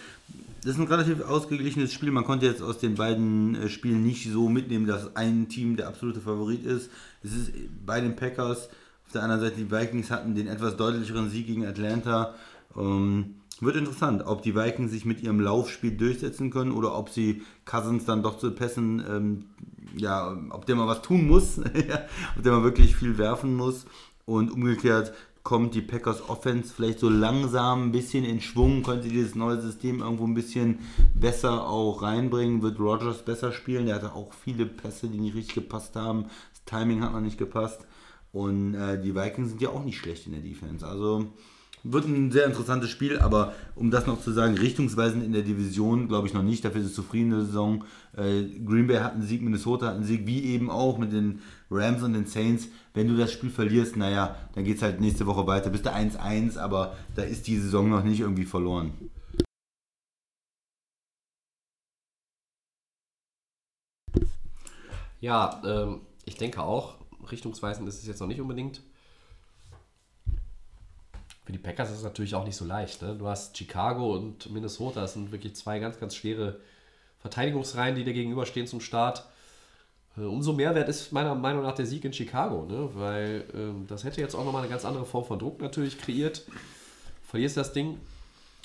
das 0.62 0.72
ist 0.72 0.80
ein 0.80 0.88
relativ 0.88 1.22
ausgeglichenes 1.22 1.92
Spiel. 1.92 2.10
Man 2.10 2.24
konnte 2.24 2.46
jetzt 2.46 2.62
aus 2.62 2.78
den 2.78 2.96
beiden 2.96 3.54
äh, 3.54 3.68
Spielen 3.68 4.04
nicht 4.04 4.30
so 4.30 4.48
mitnehmen, 4.48 4.86
dass 4.86 5.14
ein 5.14 5.48
Team 5.48 5.76
der 5.76 5.88
absolute 5.88 6.20
Favorit 6.20 6.64
ist. 6.64 6.90
Es 7.22 7.34
ist 7.34 7.52
bei 7.86 8.00
den 8.00 8.16
Packers, 8.16 8.68
auf 9.06 9.12
der 9.12 9.22
anderen 9.22 9.40
Seite 9.40 9.56
die 9.56 9.70
Vikings 9.70 10.10
hatten 10.10 10.34
den 10.34 10.48
etwas 10.48 10.76
deutlicheren 10.76 11.30
Sieg 11.30 11.46
gegen 11.46 11.64
Atlanta. 11.64 12.34
Ähm, 12.76 13.36
Wird 13.60 13.76
interessant, 13.76 14.22
ob 14.26 14.42
die 14.42 14.54
Vikings 14.54 14.90
sich 14.90 15.04
mit 15.04 15.22
ihrem 15.22 15.40
Laufspiel 15.40 15.96
durchsetzen 15.96 16.50
können 16.50 16.72
oder 16.72 16.94
ob 16.94 17.08
sie 17.08 17.42
Cousins 17.64 18.04
dann 18.04 18.22
doch 18.22 18.38
zu 18.38 18.50
Pässen, 18.50 19.02
ähm, 19.08 19.44
ja, 19.96 20.36
ob 20.50 20.66
der 20.66 20.76
mal 20.76 20.86
was 20.86 21.02
tun 21.02 21.26
muss, 21.26 21.58
ob 22.36 22.42
der 22.42 22.52
mal 22.52 22.64
wirklich 22.64 22.96
viel 22.96 23.16
werfen 23.16 23.54
muss. 23.54 23.86
Und 24.26 24.50
umgekehrt 24.50 25.14
kommt 25.48 25.74
die 25.74 25.80
Packers 25.80 26.28
Offense 26.28 26.74
vielleicht 26.74 26.98
so 26.98 27.08
langsam 27.08 27.84
ein 27.84 27.90
bisschen 27.90 28.22
in 28.22 28.42
Schwung, 28.42 28.82
können 28.82 29.00
sie 29.00 29.08
dieses 29.08 29.34
neue 29.34 29.58
System 29.58 30.00
irgendwo 30.00 30.26
ein 30.26 30.34
bisschen 30.34 30.80
besser 31.14 31.66
auch 31.66 32.02
reinbringen, 32.02 32.60
wird 32.60 32.78
Rogers 32.78 33.24
besser 33.24 33.50
spielen, 33.52 33.86
der 33.86 33.94
hatte 33.94 34.12
auch 34.12 34.34
viele 34.34 34.66
Pässe, 34.66 35.08
die 35.08 35.18
nicht 35.18 35.34
richtig 35.34 35.54
gepasst 35.54 35.96
haben, 35.96 36.26
das 36.50 36.64
Timing 36.66 37.02
hat 37.02 37.14
noch 37.14 37.22
nicht 37.22 37.38
gepasst. 37.38 37.86
Und 38.30 38.74
äh, 38.74 39.00
die 39.00 39.14
Vikings 39.14 39.48
sind 39.48 39.62
ja 39.62 39.70
auch 39.70 39.84
nicht 39.84 39.96
schlecht 39.96 40.26
in 40.26 40.32
der 40.32 40.42
Defense, 40.42 40.86
also 40.86 41.32
wird 41.84 42.06
ein 42.06 42.30
sehr 42.30 42.46
interessantes 42.46 42.90
Spiel, 42.90 43.18
aber 43.18 43.52
um 43.74 43.90
das 43.90 44.06
noch 44.06 44.20
zu 44.20 44.32
sagen, 44.32 44.56
richtungsweisend 44.56 45.24
in 45.24 45.32
der 45.32 45.42
Division 45.42 46.08
glaube 46.08 46.26
ich 46.26 46.34
noch 46.34 46.42
nicht. 46.42 46.64
Dafür 46.64 46.80
ist 46.80 46.88
es 46.88 46.94
zufriedene 46.94 47.44
Saison. 47.44 47.84
Äh, 48.16 48.44
Green 48.64 48.86
Bay 48.86 48.98
hat 48.98 49.14
einen 49.14 49.22
Sieg, 49.22 49.42
Minnesota 49.42 49.86
hat 49.86 49.94
einen 49.94 50.04
Sieg, 50.04 50.26
wie 50.26 50.44
eben 50.44 50.70
auch 50.70 50.98
mit 50.98 51.12
den 51.12 51.40
Rams 51.70 52.02
und 52.02 52.12
den 52.12 52.26
Saints. 52.26 52.68
Wenn 52.94 53.08
du 53.08 53.16
das 53.16 53.32
Spiel 53.32 53.50
verlierst, 53.50 53.96
naja, 53.96 54.36
dann 54.54 54.64
geht 54.64 54.76
es 54.76 54.82
halt 54.82 55.00
nächste 55.00 55.26
Woche 55.26 55.46
weiter. 55.46 55.70
Bist 55.70 55.86
du 55.86 55.94
1-1, 55.94 56.58
aber 56.58 56.96
da 57.14 57.22
ist 57.22 57.46
die 57.46 57.58
Saison 57.58 57.88
noch 57.88 58.04
nicht 58.04 58.20
irgendwie 58.20 58.44
verloren. 58.44 58.92
Ja, 65.20 65.60
ähm, 65.64 66.00
ich 66.24 66.36
denke 66.36 66.62
auch, 66.62 66.96
richtungsweisend 67.30 67.88
ist 67.88 68.00
es 68.00 68.06
jetzt 68.06 68.20
noch 68.20 68.28
nicht 68.28 68.40
unbedingt. 68.40 68.82
Für 71.48 71.52
die 71.52 71.58
Packers 71.58 71.88
ist 71.88 71.96
es 71.96 72.02
natürlich 72.02 72.34
auch 72.34 72.44
nicht 72.44 72.56
so 72.56 72.66
leicht. 72.66 73.00
Ne? 73.00 73.16
Du 73.18 73.26
hast 73.26 73.56
Chicago 73.56 74.14
und 74.14 74.50
Minnesota, 74.52 75.00
das 75.00 75.14
sind 75.14 75.32
wirklich 75.32 75.56
zwei 75.56 75.78
ganz, 75.78 75.98
ganz 75.98 76.14
schwere 76.14 76.60
Verteidigungsreihen, 77.20 77.96
die 77.96 78.04
dir 78.04 78.12
gegenüberstehen 78.12 78.66
zum 78.66 78.82
Start. 78.82 79.24
Äh, 80.18 80.24
umso 80.24 80.52
mehr 80.52 80.74
wert 80.74 80.90
ist 80.90 81.10
meiner 81.10 81.34
Meinung 81.34 81.62
nach 81.62 81.74
der 81.74 81.86
Sieg 81.86 82.04
in 82.04 82.12
Chicago, 82.12 82.66
ne? 82.66 82.90
weil 82.92 83.44
ähm, 83.54 83.86
das 83.88 84.04
hätte 84.04 84.20
jetzt 84.20 84.34
auch 84.34 84.44
nochmal 84.44 84.60
eine 84.60 84.70
ganz 84.70 84.84
andere 84.84 85.06
Form 85.06 85.24
von 85.24 85.38
Druck 85.38 85.62
natürlich 85.62 85.98
kreiert. 85.98 86.44
Verlierst 87.26 87.56
das 87.56 87.72
Ding 87.72 87.98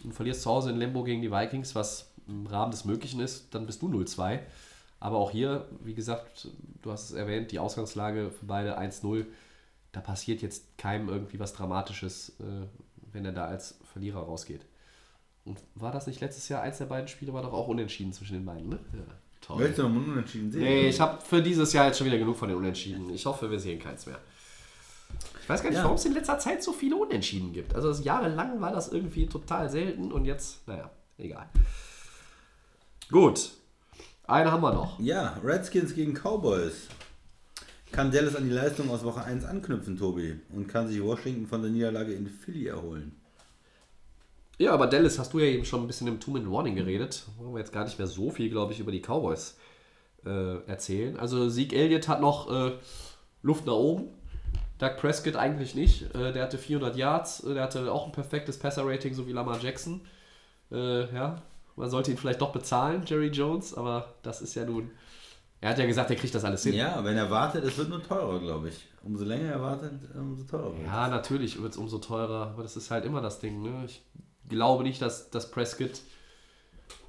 und 0.04 0.14
verlierst 0.14 0.42
zu 0.42 0.50
Hause 0.50 0.72
in 0.72 0.76
Lembo 0.76 1.06
gegen 1.06 1.22
die 1.22 1.32
Vikings, 1.32 1.76
was 1.76 2.10
im 2.28 2.48
Rahmen 2.48 2.72
des 2.72 2.84
Möglichen 2.84 3.22
ist, 3.22 3.56
dann 3.56 3.66
bist 3.66 3.82
du 3.82 3.88
0-2. 3.88 4.40
Aber 5.00 5.20
auch 5.20 5.32
hier, 5.32 5.70
wie 5.86 5.94
gesagt, 5.94 6.50
du 6.82 6.92
hast 6.92 7.12
es 7.12 7.16
erwähnt, 7.16 7.54
die 7.54 7.60
Ausgangslage 7.60 8.30
für 8.30 8.46
beide 8.46 8.78
1-0. 8.78 9.26
Da 9.94 10.02
passiert 10.02 10.42
jetzt 10.42 10.78
keinem 10.78 11.08
irgendwie 11.08 11.40
was 11.40 11.54
Dramatisches, 11.54 12.30
äh, 12.42 12.68
wenn 13.14 13.24
er 13.26 13.32
da 13.32 13.46
als 13.46 13.80
Verlierer 13.94 14.22
rausgeht. 14.24 14.66
Und 15.46 15.60
war 15.76 15.92
das 15.92 16.08
nicht 16.08 16.20
letztes 16.20 16.50
Jahr 16.50 16.62
eins 16.62 16.80
der 16.80 16.86
beiden 16.86 17.08
Spiele, 17.08 17.34
war 17.34 17.42
doch 17.44 17.54
auch 17.54 17.68
unentschieden 17.68 18.12
zwischen 18.12 18.34
den 18.34 18.46
beiden, 18.46 18.70
ne? 18.70 18.80
Ja, 18.94 19.00
toll. 19.42 19.58
Möchtest 19.60 19.80
du 19.80 19.84
noch 19.84 19.90
mal 19.90 20.12
unentschieden 20.14 20.52
sehen? 20.52 20.62
Nee, 20.64 20.88
ich 20.90 21.00
habe 21.00 21.22
für 21.22 21.42
dieses 21.42 21.72
Jahr 21.74 21.86
jetzt 21.88 21.98
schon 21.98 22.08
wieder 22.08 22.18
genug 22.18 22.36
von 22.38 22.50
den 22.50 22.58
Unentschieden. 22.58 23.10
Ich 23.14 23.26
hoffe, 23.26 23.50
wir 23.52 23.60
sehen 23.60 23.80
keins 23.80 24.06
mehr. 24.06 24.20
Ich 25.42 25.48
weiß 25.50 25.62
gar 25.62 25.70
nicht, 25.70 25.78
Ja. 25.78 25.84
warum 25.84 25.98
es 25.98 26.06
in 26.06 26.14
letzter 26.14 26.40
Zeit 26.40 26.64
so 26.64 26.72
viele 26.74 26.96
Unentschieden 26.96 27.52
gibt. 27.54 27.76
Also 27.76 27.90
das 27.90 28.04
jahrelang 28.04 28.60
war 28.62 28.72
das 28.72 28.88
irgendwie 28.92 29.28
total 29.28 29.70
selten 29.70 30.12
und 30.12 30.26
jetzt, 30.26 30.68
naja, 30.68 30.90
egal. 31.18 31.48
Gut. 33.12 33.52
Eine 34.26 34.52
haben 34.52 34.62
wir 34.64 34.74
noch. 34.74 35.00
Ja, 35.00 35.38
Redskins 35.44 35.94
gegen 35.94 36.14
Cowboys. 36.14 36.88
Kann 37.94 38.12
Dallas 38.12 38.36
an 38.36 38.46
die 38.46 38.50
Leistung 38.50 38.90
aus 38.90 39.04
Woche 39.04 39.24
1 39.24 39.46
anknüpfen, 39.46 39.96
Tobi? 39.98 40.40
Und 40.52 40.68
kann 40.68 40.88
sich 40.88 41.02
Washington 41.02 41.46
von 41.46 41.62
der 41.62 41.70
Niederlage 41.70 42.12
in 42.14 42.28
Philly 42.28 42.66
erholen? 42.66 43.16
Ja, 44.58 44.74
aber 44.74 44.88
Dallas 44.88 45.20
hast 45.20 45.32
du 45.32 45.40
ja 45.40 45.46
eben 45.46 45.64
schon 45.64 45.82
ein 45.82 45.88
bisschen 45.88 46.08
im 46.08 46.20
Two-Minute-Warning 46.20 46.76
geredet. 46.76 47.28
Wollen 47.38 47.54
wir 47.54 47.60
jetzt 47.60 47.72
gar 47.72 47.84
nicht 47.86 48.00
mehr 48.00 48.08
so 48.08 48.32
viel, 48.32 48.50
glaube 48.50 48.74
ich, 48.74 48.80
über 48.80 48.92
die 48.92 49.00
Cowboys 49.00 49.58
äh, 50.26 50.66
erzählen. 50.66 51.20
Also 51.20 51.50
Sieg 51.50 51.72
Elliott 51.72 52.08
hat 52.08 52.20
noch 52.20 52.52
äh, 52.52 52.72
Luft 53.44 53.68
nach 53.68 53.74
oben. 53.74 54.06
Doug 54.80 54.98
Prescott 54.98 55.36
eigentlich 55.36 55.76
nicht. 55.76 56.16
Äh, 56.16 56.34
der 56.34 56.42
hatte 56.42 56.58
400 56.58 56.96
Yards. 56.96 57.44
äh, 57.44 57.54
Der 57.54 57.62
hatte 57.62 57.92
auch 57.92 58.08
ein 58.08 58.12
perfektes 58.12 58.58
Passer-Rating, 58.58 59.14
so 59.14 59.28
wie 59.28 59.34
Lamar 59.34 59.60
Jackson. 59.62 60.02
Äh, 60.72 61.14
ja, 61.14 61.44
man 61.76 61.92
sollte 61.92 62.10
ihn 62.10 62.18
vielleicht 62.18 62.42
doch 62.42 62.54
bezahlen, 62.54 63.04
Jerry 63.06 63.28
Jones, 63.28 63.76
aber 63.76 64.16
das 64.24 64.42
ist 64.42 64.56
ja 64.56 64.66
nun... 64.66 64.90
Er 65.64 65.70
hat 65.70 65.80
ja 65.80 65.86
gesagt, 65.86 66.10
er 66.10 66.18
kriegt 66.18 66.36
das 66.36 66.44
alles 66.44 66.64
hin. 66.64 66.74
Ja, 66.74 67.02
wenn 67.06 67.16
er 67.16 67.32
wartet, 67.32 67.64
es 67.64 67.78
wird 67.78 67.88
nur 67.88 68.04
teurer, 68.04 68.38
glaube 68.38 68.68
ich. 68.68 68.86
Umso 69.02 69.24
länger 69.24 69.50
er 69.50 69.62
wartet, 69.62 69.94
umso 70.14 70.44
teurer 70.44 70.74
wird 70.74 70.86
Ja, 70.86 71.08
natürlich 71.08 71.62
wird 71.62 71.72
es 71.72 71.78
umso 71.78 72.00
teurer, 72.00 72.48
aber 72.48 72.64
das 72.64 72.76
ist 72.76 72.92
halt 72.92 73.06
immer 73.06 73.22
das 73.22 73.40
Ding. 73.40 73.62
Ne? 73.62 73.86
Ich 73.86 74.04
glaube 74.50 74.84
nicht, 74.84 75.02
dass, 75.02 75.30
dass 75.30 75.50
Prescott 75.52 76.02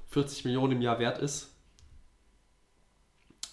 40 0.07 0.45
Millionen 0.45 0.71
im 0.71 0.81
Jahr 0.81 0.99
wert 0.99 1.17
ist. 1.17 1.53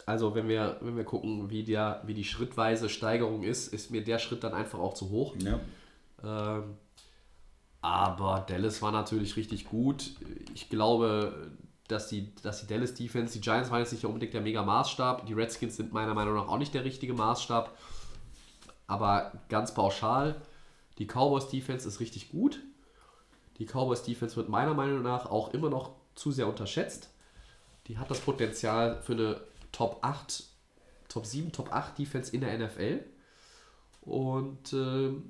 Also 0.07 0.37
wenn 0.37 0.47
wir, 0.47 0.77
wenn 0.83 0.97
wir 0.97 1.03
gucken, 1.03 1.51
wie, 1.51 1.65
der, 1.65 2.01
wie 2.07 2.15
die 2.15 2.23
schrittweise 2.23 2.89
Steigerung 2.89 3.43
ist, 3.43 3.75
ist 3.75 3.91
mir 3.91 4.05
der 4.05 4.21
Schritt 4.21 4.45
dann 4.45 4.55
einfach 4.55 4.79
auch 4.79 4.95
zu 4.95 5.11
hoch. 5.11 5.35
Ja. 5.41 5.59
Ähm, 6.23 6.77
aber 7.81 8.45
Dallas 8.49 8.81
war 8.83 8.93
natürlich 8.93 9.35
richtig 9.35 9.65
gut. 9.65 10.13
Ich 10.55 10.71
glaube, 10.71 11.51
dass 11.93 12.09
die, 12.09 12.35
dass 12.43 12.61
die 12.61 12.67
Dallas 12.67 12.95
Defense, 12.95 13.35
die 13.35 13.41
Giants 13.41 13.71
waren 13.71 13.81
jetzt 13.81 13.93
nicht 13.93 14.05
unbedingt 14.05 14.35
der 14.35 14.41
mega 14.41 14.63
Maßstab. 14.63 15.27
Die 15.27 15.33
Redskins 15.33 15.77
sind 15.77 15.93
meiner 15.93 16.15
Meinung 16.15 16.35
nach 16.35 16.49
auch 16.49 16.59
nicht 16.59 16.75
der 16.75 16.85
richtige 16.85 17.15
Maßstab. 17.15 17.77
Aber 18.87 19.33
ganz 19.49 19.75
pauschal, 19.75 20.41
die 20.99 21.07
Cowboys 21.07 21.49
Defense 21.49 21.87
ist 21.87 22.01
richtig 22.01 22.31
gut. 22.31 22.61
Die 23.59 23.67
Cowboys 23.67 24.03
Defense 24.03 24.37
wird 24.37 24.49
meiner 24.49 24.75
Meinung 24.75 25.03
nach 25.03 25.27
auch 25.27 25.55
immer 25.55 25.71
noch 25.71 25.93
zu 26.15 26.33
sehr 26.33 26.49
unterschätzt. 26.49 27.11
Die 27.87 27.99
hat 27.99 28.11
das 28.11 28.21
Potenzial 28.21 29.01
für 29.03 29.13
eine 29.13 29.41
Top 29.71 29.99
8, 30.03 30.45
Top 31.09 31.27
7, 31.27 31.53
Top 31.53 31.73
8 31.73 31.99
Defense 31.99 32.35
in 32.35 32.41
der 32.41 32.59
NFL. 32.59 33.01
Und 34.03 34.73
ähm, 34.73 35.23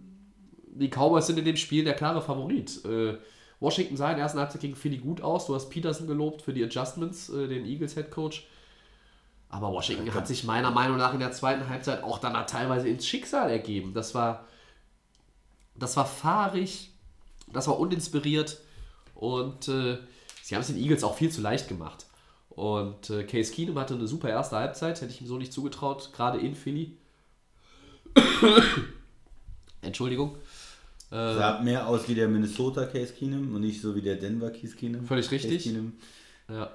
die 0.67 0.89
Cowboys 0.89 1.27
sind 1.27 1.39
in 1.39 1.45
dem 1.45 1.57
Spiel 1.57 1.85
der 1.85 1.95
klare 1.95 2.23
Favorit. 2.23 2.85
Äh, 2.85 3.19
Washington 3.63 3.97
sah 3.97 4.11
in 4.11 4.17
der 4.17 4.25
ersten 4.25 4.41
Halbzeit 4.41 4.61
gegen 4.61 4.75
Philly 4.75 4.99
gut 4.99 5.23
aus. 5.23 5.47
Du 5.47 5.55
hast 5.55 5.71
Peterson 5.71 6.09
gelobt 6.09 6.43
für 6.43 6.53
die 6.53 6.65
Adjustments, 6.65 7.29
äh, 7.31 7.47
den 7.47 7.65
Eagles 7.65 7.95
Head 7.95 8.11
Coach. 8.11 8.47
Aber 9.49 9.73
Washington 9.73 10.13
hat 10.15 10.27
sich 10.27 10.45
meiner 10.45 10.71
Meinung 10.71 10.97
nach 10.97 11.15
in 11.15 11.21
der 11.21 11.31
zweiten 11.31 11.69
Halbzeit 11.69 12.03
auch 12.03 12.19
dann 12.19 12.47
teilweise 12.47 12.89
ins 12.89 13.07
Schicksal 13.07 13.51
ergeben. 13.51 13.95
Das 13.95 14.15
war, 14.15 14.47
das 15.77 15.97
war 15.97 16.07
fahrig, 16.07 16.91
das 17.53 17.69
war 17.69 17.79
uninspiriert 17.79 18.59
und 19.15 19.69
äh, 19.69 19.99
sie 20.43 20.55
haben 20.55 20.63
es 20.63 20.69
den 20.69 20.79
Eagles 20.79 21.05
auch 21.05 21.15
viel 21.15 21.31
zu 21.31 21.41
leicht 21.41 21.69
gemacht. 21.69 22.07
Und 22.49 23.11
äh, 23.11 23.25
Case 23.25 23.53
Keenum 23.53 23.79
hatte 23.79 23.95
eine 23.95 24.09
super 24.09 24.29
erste 24.29 24.57
Halbzeit, 24.57 25.01
hätte 25.01 25.13
ich 25.13 25.21
ihm 25.21 25.27
so 25.27 25.39
nicht 25.39 25.53
zugetraut, 25.53 26.13
gerade 26.13 26.39
in 26.39 26.55
Philly. 26.55 26.97
Entschuldigung. 29.83 30.37
Äh, 31.13 31.35
Sah 31.35 31.61
mehr 31.61 31.87
aus 31.87 32.09
wie 32.09 32.15
der 32.15 32.27
Minnesota 32.27 32.87
Case 32.87 33.13
Keenum 33.13 33.55
und 33.55 33.61
nicht 33.61 33.83
so 33.83 33.95
wie 33.95 34.01
der 34.01 34.17
Denver 34.17 34.51
Case 34.51 34.75
Keenum. 34.75 35.05
Völlig 35.05 35.31
richtig. 35.31 35.63
Keenum. 35.65 35.93
Ja. 36.49 36.71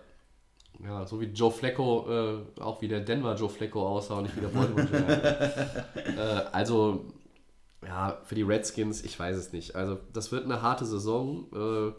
Ja, 0.83 1.07
so 1.07 1.19
wie 1.19 1.25
Joe 1.25 1.51
Flacco, 1.51 2.05
äh, 2.55 2.61
auch 2.61 2.79
wie 2.83 2.87
der 2.87 2.99
Denver 2.99 3.33
Joe 3.35 3.49
Flacco 3.49 3.81
aussah 3.87 4.19
und 4.19 4.23
nicht 4.25 4.35
wie 4.37 4.41
der 4.41 4.49
Baltimore 4.49 5.85
äh, 6.05 6.55
also, 6.55 7.05
ja, 7.83 8.21
für 8.25 8.35
die 8.35 8.43
Redskins, 8.43 9.03
ich 9.03 9.17
weiß 9.19 9.35
es 9.37 9.53
nicht. 9.53 9.75
Also, 9.75 9.97
das 10.13 10.31
wird 10.31 10.45
eine 10.45 10.61
harte 10.61 10.85
Saison. 10.85 11.47
Äh, 11.51 11.93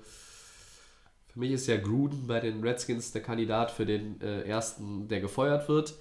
für 1.32 1.38
mich 1.40 1.50
ist 1.50 1.66
ja 1.66 1.76
Gruden 1.76 2.28
bei 2.28 2.38
den 2.38 2.62
Redskins 2.62 3.10
der 3.10 3.22
Kandidat 3.22 3.72
für 3.72 3.84
den 3.84 4.20
äh, 4.20 4.42
ersten, 4.42 5.08
der 5.08 5.20
gefeuert 5.20 5.68
wird. 5.68 5.94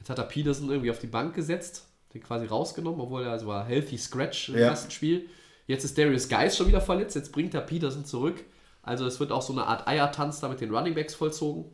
Jetzt 0.00 0.10
hat 0.10 0.18
er 0.18 0.24
Peterson 0.24 0.70
irgendwie 0.70 0.90
auf 0.90 0.98
die 0.98 1.06
Bank 1.06 1.34
gesetzt, 1.34 1.86
den 2.12 2.22
quasi 2.24 2.46
rausgenommen, 2.46 3.00
obwohl 3.00 3.22
er 3.22 3.30
also 3.30 3.46
war 3.46 3.64
Healthy 3.64 3.98
Scratch 3.98 4.48
im 4.48 4.56
Ja. 4.56 4.68
ersten 4.70 4.90
Spiel. 4.90 5.28
Jetzt 5.66 5.84
ist 5.84 5.96
Darius 5.96 6.28
Geis 6.28 6.56
schon 6.56 6.68
wieder 6.68 6.80
verletzt, 6.80 7.16
jetzt 7.16 7.32
bringt 7.32 7.54
er 7.54 7.62
Peterson 7.62 8.04
zurück. 8.04 8.44
Also 8.82 9.06
es 9.06 9.18
wird 9.18 9.32
auch 9.32 9.42
so 9.42 9.52
eine 9.52 9.66
Art 9.66 9.86
Eiertanz 9.88 10.40
da 10.40 10.48
mit 10.48 10.60
den 10.60 10.74
Running 10.74 10.94
Backs 10.94 11.14
vollzogen. 11.14 11.64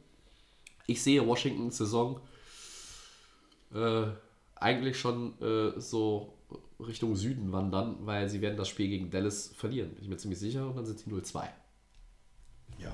Ich 0.86 1.02
sehe 1.02 1.26
Washingtons 1.26 1.76
Saison 1.78 2.20
äh, 3.74 4.04
eigentlich 4.56 4.98
schon 4.98 5.40
äh, 5.40 5.80
so 5.80 6.34
Richtung 6.78 7.16
Süden 7.16 7.52
wandern, 7.52 7.96
weil 8.02 8.28
sie 8.28 8.40
werden 8.40 8.56
das 8.56 8.68
Spiel 8.68 8.88
gegen 8.88 9.10
Dallas 9.10 9.52
verlieren. 9.56 9.90
Bin 9.90 10.04
ich 10.04 10.08
mir 10.08 10.16
ziemlich 10.16 10.38
sicher 10.38 10.66
und 10.66 10.76
dann 10.76 10.86
sind 10.86 10.98
sie 10.98 11.10
0-2. 11.10 11.44
Ja. 12.78 12.92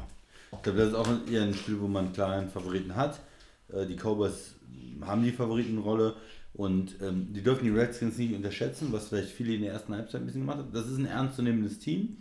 Ich 0.52 0.62
glaube, 0.62 0.78
das 0.78 0.88
ist 0.88 0.94
auch 0.94 1.08
eher 1.30 1.42
ein 1.42 1.54
Spiel, 1.54 1.80
wo 1.80 1.86
man 1.86 2.12
klar 2.12 2.32
einen 2.32 2.48
Favoriten 2.48 2.94
hat. 2.94 3.20
Äh, 3.68 3.86
Die 3.86 3.96
Cowboys 3.96 4.54
haben 5.02 5.22
die 5.22 5.32
Favoritenrolle 5.32 6.16
und 6.56 6.96
ähm, 7.02 7.32
die 7.32 7.42
dürfen 7.42 7.64
die 7.64 7.70
Redskins 7.70 8.18
nicht 8.18 8.34
unterschätzen, 8.34 8.88
was 8.92 9.08
vielleicht 9.08 9.30
viele 9.30 9.54
in 9.54 9.62
der 9.62 9.72
ersten 9.72 9.94
Halbzeit 9.94 10.22
ein 10.22 10.26
bisschen 10.26 10.42
gemacht 10.42 10.58
haben. 10.58 10.72
Das 10.72 10.86
ist 10.88 10.98
ein 10.98 11.06
ernstzunehmendes 11.06 11.78
Team, 11.78 12.16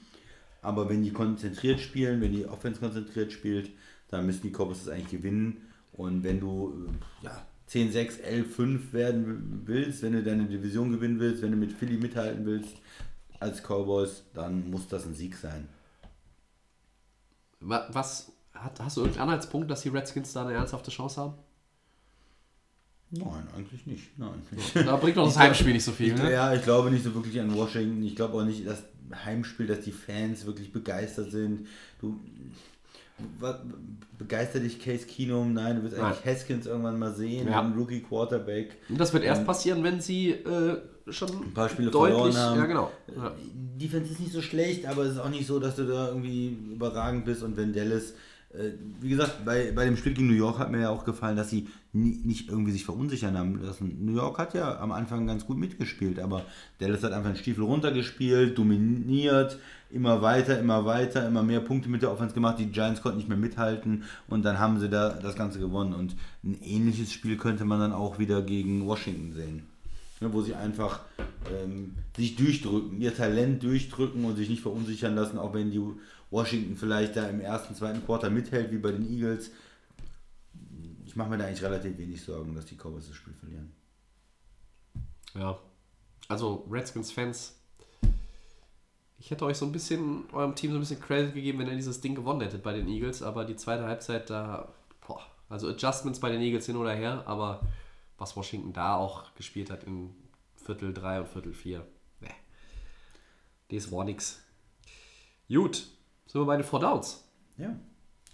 aber 0.62 0.90
wenn 0.90 1.03
die 1.03 1.12
konzentriert 1.12 1.80
spielen, 1.80 2.22
wenn 2.22 2.34
die 2.34 2.45
Offense 2.45 2.80
konzentriert 2.80 3.32
spielt, 3.32 3.70
dann 4.10 4.26
müssen 4.26 4.41
die 4.44 4.52
Cowboys 4.52 4.80
das 4.86 4.90
eigentlich 4.94 5.10
gewinnen. 5.12 5.62
Und 5.94 6.24
wenn 6.24 6.40
du 6.40 6.90
ja, 7.24 7.45
10, 7.68 7.91
6, 7.91 8.18
11, 8.20 8.56
5 8.56 8.94
werden 8.94 9.64
willst, 9.66 10.02
wenn 10.03 10.14
du 10.14 10.24
deine 10.24 10.45
Division 10.45 10.91
gewinnen 10.91 11.20
willst, 11.20 11.41
wenn 11.41 11.52
du 11.52 11.57
mit 11.57 11.72
Philly 11.72 11.98
mithalten 11.98 12.45
willst 12.45 12.76
als 13.40 13.62
Cowboys, 13.64 14.24
dann 14.34 14.70
muss 14.70 14.88
das 14.88 15.06
ein 15.06 15.14
Sieg 15.16 15.36
sein. 15.38 15.68
Wa- 17.60 17.88
Was, 17.91 18.32
hast 18.53 18.95
du 18.98 19.02
irgendeinen 19.02 19.24
Anhaltspunkt, 19.30 19.70
dass 19.70 19.82
die 19.82 19.90
Redskins 19.90 20.34
da 20.34 20.44
eine 20.45 20.53
ernsthafte 20.53 20.91
Chance 20.91 21.20
haben? 21.22 21.34
Nein, 23.11 23.48
eigentlich 23.56 23.86
nicht. 23.86 24.18
Nein. 24.18 24.41
Da 24.73 24.95
bringt 24.98 25.18
doch 25.18 25.26
das 25.26 25.38
Heimspiel 25.38 25.73
nicht 25.73 25.84
so 25.86 25.91
viel, 25.91 26.14
Ich, 26.14 26.22
ne? 26.22 26.32
Ja, 26.32 26.53
ich 26.53 26.64
glaube 26.64 26.91
nicht 26.91 27.03
so 27.03 27.14
wirklich 27.14 27.40
an 27.40 27.53
Washington. 27.56 28.03
Ich 28.03 28.15
glaube 28.15 28.36
auch 28.36 28.44
nicht, 28.45 28.68
dass 28.68 28.84
Heimspiel, 29.23 29.68
dass 29.68 29.82
die 29.82 29.91
Fans 29.91 30.45
wirklich 30.45 30.72
begeistert 30.73 31.32
sind. 31.32 31.68
Du 32.02 32.19
was, 33.40 33.56
begeistert 34.18 34.64
dich 34.64 34.80
Case 34.84 35.06
Keenum? 35.06 35.53
Nein, 35.53 35.77
du 35.77 35.84
wirst 35.84 35.98
Nein. 35.98 36.06
eigentlich 36.14 36.26
Haskins 36.26 36.65
irgendwann 36.65 36.99
mal 36.99 37.14
sehen, 37.14 37.48
Ja. 37.48 37.61
einen 37.61 37.73
Rookie 37.77 38.02
Quarterback. 38.02 38.76
Und 38.90 38.99
das 38.99 39.14
wird 39.14 39.23
erst 39.23 39.45
passieren, 39.45 39.84
wenn 39.84 40.02
sie 40.02 40.32
äh, 40.32 40.77
schon 41.10 41.30
Ein 41.30 41.53
paar 41.53 41.69
Spiele 41.69 41.91
deutlich, 41.91 42.18
verloren 42.18 42.38
haben. 42.38 42.60
Ja, 42.60 42.65
genau. 42.65 42.91
Ja. 43.15 43.34
Die 43.44 43.86
Defense 43.86 44.11
ist 44.11 44.19
nicht 44.19 44.34
so 44.34 44.41
schlecht, 44.41 44.86
aber 44.86 45.03
es 45.03 45.14
ist 45.14 45.19
auch 45.19 45.30
nicht 45.30 45.48
so, 45.48 45.60
dass 45.60 45.76
du 45.77 45.86
da 45.86 46.10
irgendwie 46.10 46.57
überragend 46.73 47.23
bist. 47.26 47.41
Und 47.44 47.56
wenn 47.56 47.72
Dallas, 47.72 48.11
äh, 48.11 48.14
wie 49.02 49.10
gesagt, 49.10 49.45
bei, 49.45 49.72
bei 49.72 49.86
dem 49.86 49.98
Spiel 49.98 50.14
gegen 50.14 50.27
New 50.27 50.34
York 50.34 50.60
hat 50.60 50.72
mir 50.72 50.82
ja 50.82 50.90
auch 50.90 51.06
gefallen, 51.06 51.36
dass 51.36 51.49
sie 51.49 51.68
nie, 51.94 52.22
nicht 52.23 52.49
irgendwie 52.49 52.72
sich 52.72 52.86
verunsichern 52.86 53.38
haben 53.38 53.61
lassen. 53.61 54.06
New 54.06 54.15
York 54.15 54.38
hat 54.38 54.53
ja 54.53 54.80
am 54.80 54.91
Anfang 54.91 55.27
ganz 55.27 55.45
gut 55.45 55.57
mitgespielt, 55.57 56.19
aber 56.19 56.44
Dallas 56.80 57.03
hat 57.03 57.11
einfach 57.11 57.30
einen 57.30 57.38
Stiefel 57.38 57.64
runtergespielt, 57.64 58.57
dominiert, 58.57 59.60
immer 59.90 60.22
weiter, 60.22 60.60
immer 60.60 60.86
weiter, 60.86 61.27
immer 61.27 61.44
mehr 61.44 61.60
Punkte 61.60 61.90
mit 61.90 62.02
der 62.02 62.11
Offense 62.11 62.34
gemacht. 62.34 62.60
Die 62.60 62.68
Giants 62.68 63.02
konnten 63.02 63.18
nicht 63.18 63.30
mehr 63.30 63.38
mithalten 63.38 64.03
und 64.27 64.44
dann 64.44 64.60
haben 64.60 64.80
sie 64.80 64.90
da 64.90 65.10
das 65.10 65.36
Ganze 65.36 65.60
gewonnen. 65.60 65.94
Und 65.94 66.15
ein 66.44 66.57
ähnliches 66.61 67.11
Spiel 67.11 67.38
könnte 67.38 67.65
man 67.65 67.80
dann 67.80 67.94
auch 67.94 68.19
wieder 68.19 68.41
gegen 68.41 68.86
Washington 68.86 69.34
sehen 69.34 69.64
ne, 70.26 70.34
wo 70.34 70.41
sie 70.41 70.56
einfach 70.56 71.02
ähm, 71.51 71.95
sich 72.15 72.35
durchdrücken, 72.35 73.01
ihr 73.01 73.15
Talent 73.15 73.63
durchdrücken 73.63 74.26
und 74.26 74.35
sich 74.35 74.49
nicht 74.49 74.61
verunsichern 74.61 75.15
lassen, 75.15 75.38
auch 75.38 75.53
wenn 75.53 75.72
die 75.72 75.81
Washington 76.31 76.76
vielleicht 76.76 77.15
da 77.15 77.27
im 77.27 77.39
ersten, 77.39 77.76
zweiten 77.76 78.03
Quarter 78.05 78.30
mithält, 78.30 78.72
wie 78.72 78.77
bei 78.77 78.91
den 78.91 79.09
Eagles. 79.09 79.51
Ich 81.05 81.15
mache 81.15 81.30
mir 81.30 81.38
da 81.38 81.45
eigentlich 81.45 81.63
relativ 81.63 81.97
wenig 81.97 82.22
Sorgen, 82.22 82.55
dass 82.55 82.65
die 82.65 82.76
Cowboys 82.76 83.07
das 83.07 83.15
Spiel 83.15 83.34
verlieren. 83.34 83.72
Ja. 85.34 85.59
Also, 86.27 86.67
Redskins-Fans, 86.69 87.55
ich 89.19 89.31
hätte 89.31 89.45
euch 89.45 89.57
so 89.57 89.65
ein 89.65 89.72
bisschen, 89.72 90.23
eurem 90.34 90.55
Team 90.55 90.72
so 90.72 90.77
ein 90.77 90.81
bisschen 90.81 90.99
Credit 90.99 91.34
gegeben, 91.34 91.59
wenn 91.59 91.67
ihr 91.67 91.76
dieses 91.76 92.01
Ding 92.01 92.15
gewonnen 92.15 92.41
hättet 92.41 92.63
bei 92.63 92.73
den 92.73 92.88
Eagles, 92.88 93.22
aber 93.22 93.45
die 93.45 93.55
zweite 93.55 93.84
Halbzeit 93.85 94.30
da, 94.30 94.73
boah, 95.07 95.22
also 95.49 95.69
Adjustments 95.69 96.19
bei 96.19 96.31
den 96.31 96.41
Eagles 96.41 96.65
hin 96.65 96.76
oder 96.76 96.93
her, 96.93 97.23
aber 97.27 97.61
was 98.17 98.35
Washington 98.35 98.73
da 98.73 98.95
auch 98.95 99.34
gespielt 99.35 99.69
hat 99.69 99.84
in 99.84 100.09
Viertel 100.66 100.94
3 100.94 101.22
und 101.22 101.28
Viertel 101.28 101.54
4, 101.54 101.86
ne. 102.22 102.30
Das 103.70 103.92
war 103.92 104.04
nix. 104.04 104.42
Gut, 105.48 105.76
sind 106.26 106.42
wir 106.42 106.46
bei 106.46 106.58
den 106.58 106.66
Four 106.66 106.80
Downs. 106.80 107.24
Ja, 107.58 107.76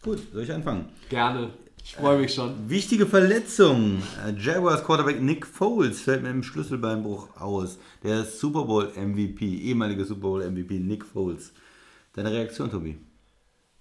gut, 0.01 0.19
soll 0.31 0.43
ich 0.43 0.51
anfangen? 0.53 0.89
Gerne. 1.09 1.51
Ich 1.83 1.95
freue 1.95 2.19
mich 2.19 2.33
schon. 2.33 2.69
Wichtige 2.69 3.05
Verletzung. 3.05 4.01
Äh, 4.25 4.33
Jaguars 4.39 4.83
Quarterback 4.85 5.19
Nick 5.19 5.45
Foles 5.45 6.01
fällt 6.01 6.21
mit 6.21 6.29
einem 6.29 6.43
Schlüsselbeinbruch 6.43 7.35
aus. 7.41 7.79
Der 8.03 8.23
Super 8.23 8.63
Bowl 8.63 8.93
MVP, 8.95 9.43
ehemalige 9.63 10.05
Super 10.05 10.21
Bowl 10.21 10.49
MVP 10.49 10.79
Nick 10.79 11.03
Foles. 11.03 11.51
Deine 12.13 12.31
Reaktion, 12.31 12.71
Tobi? 12.71 12.97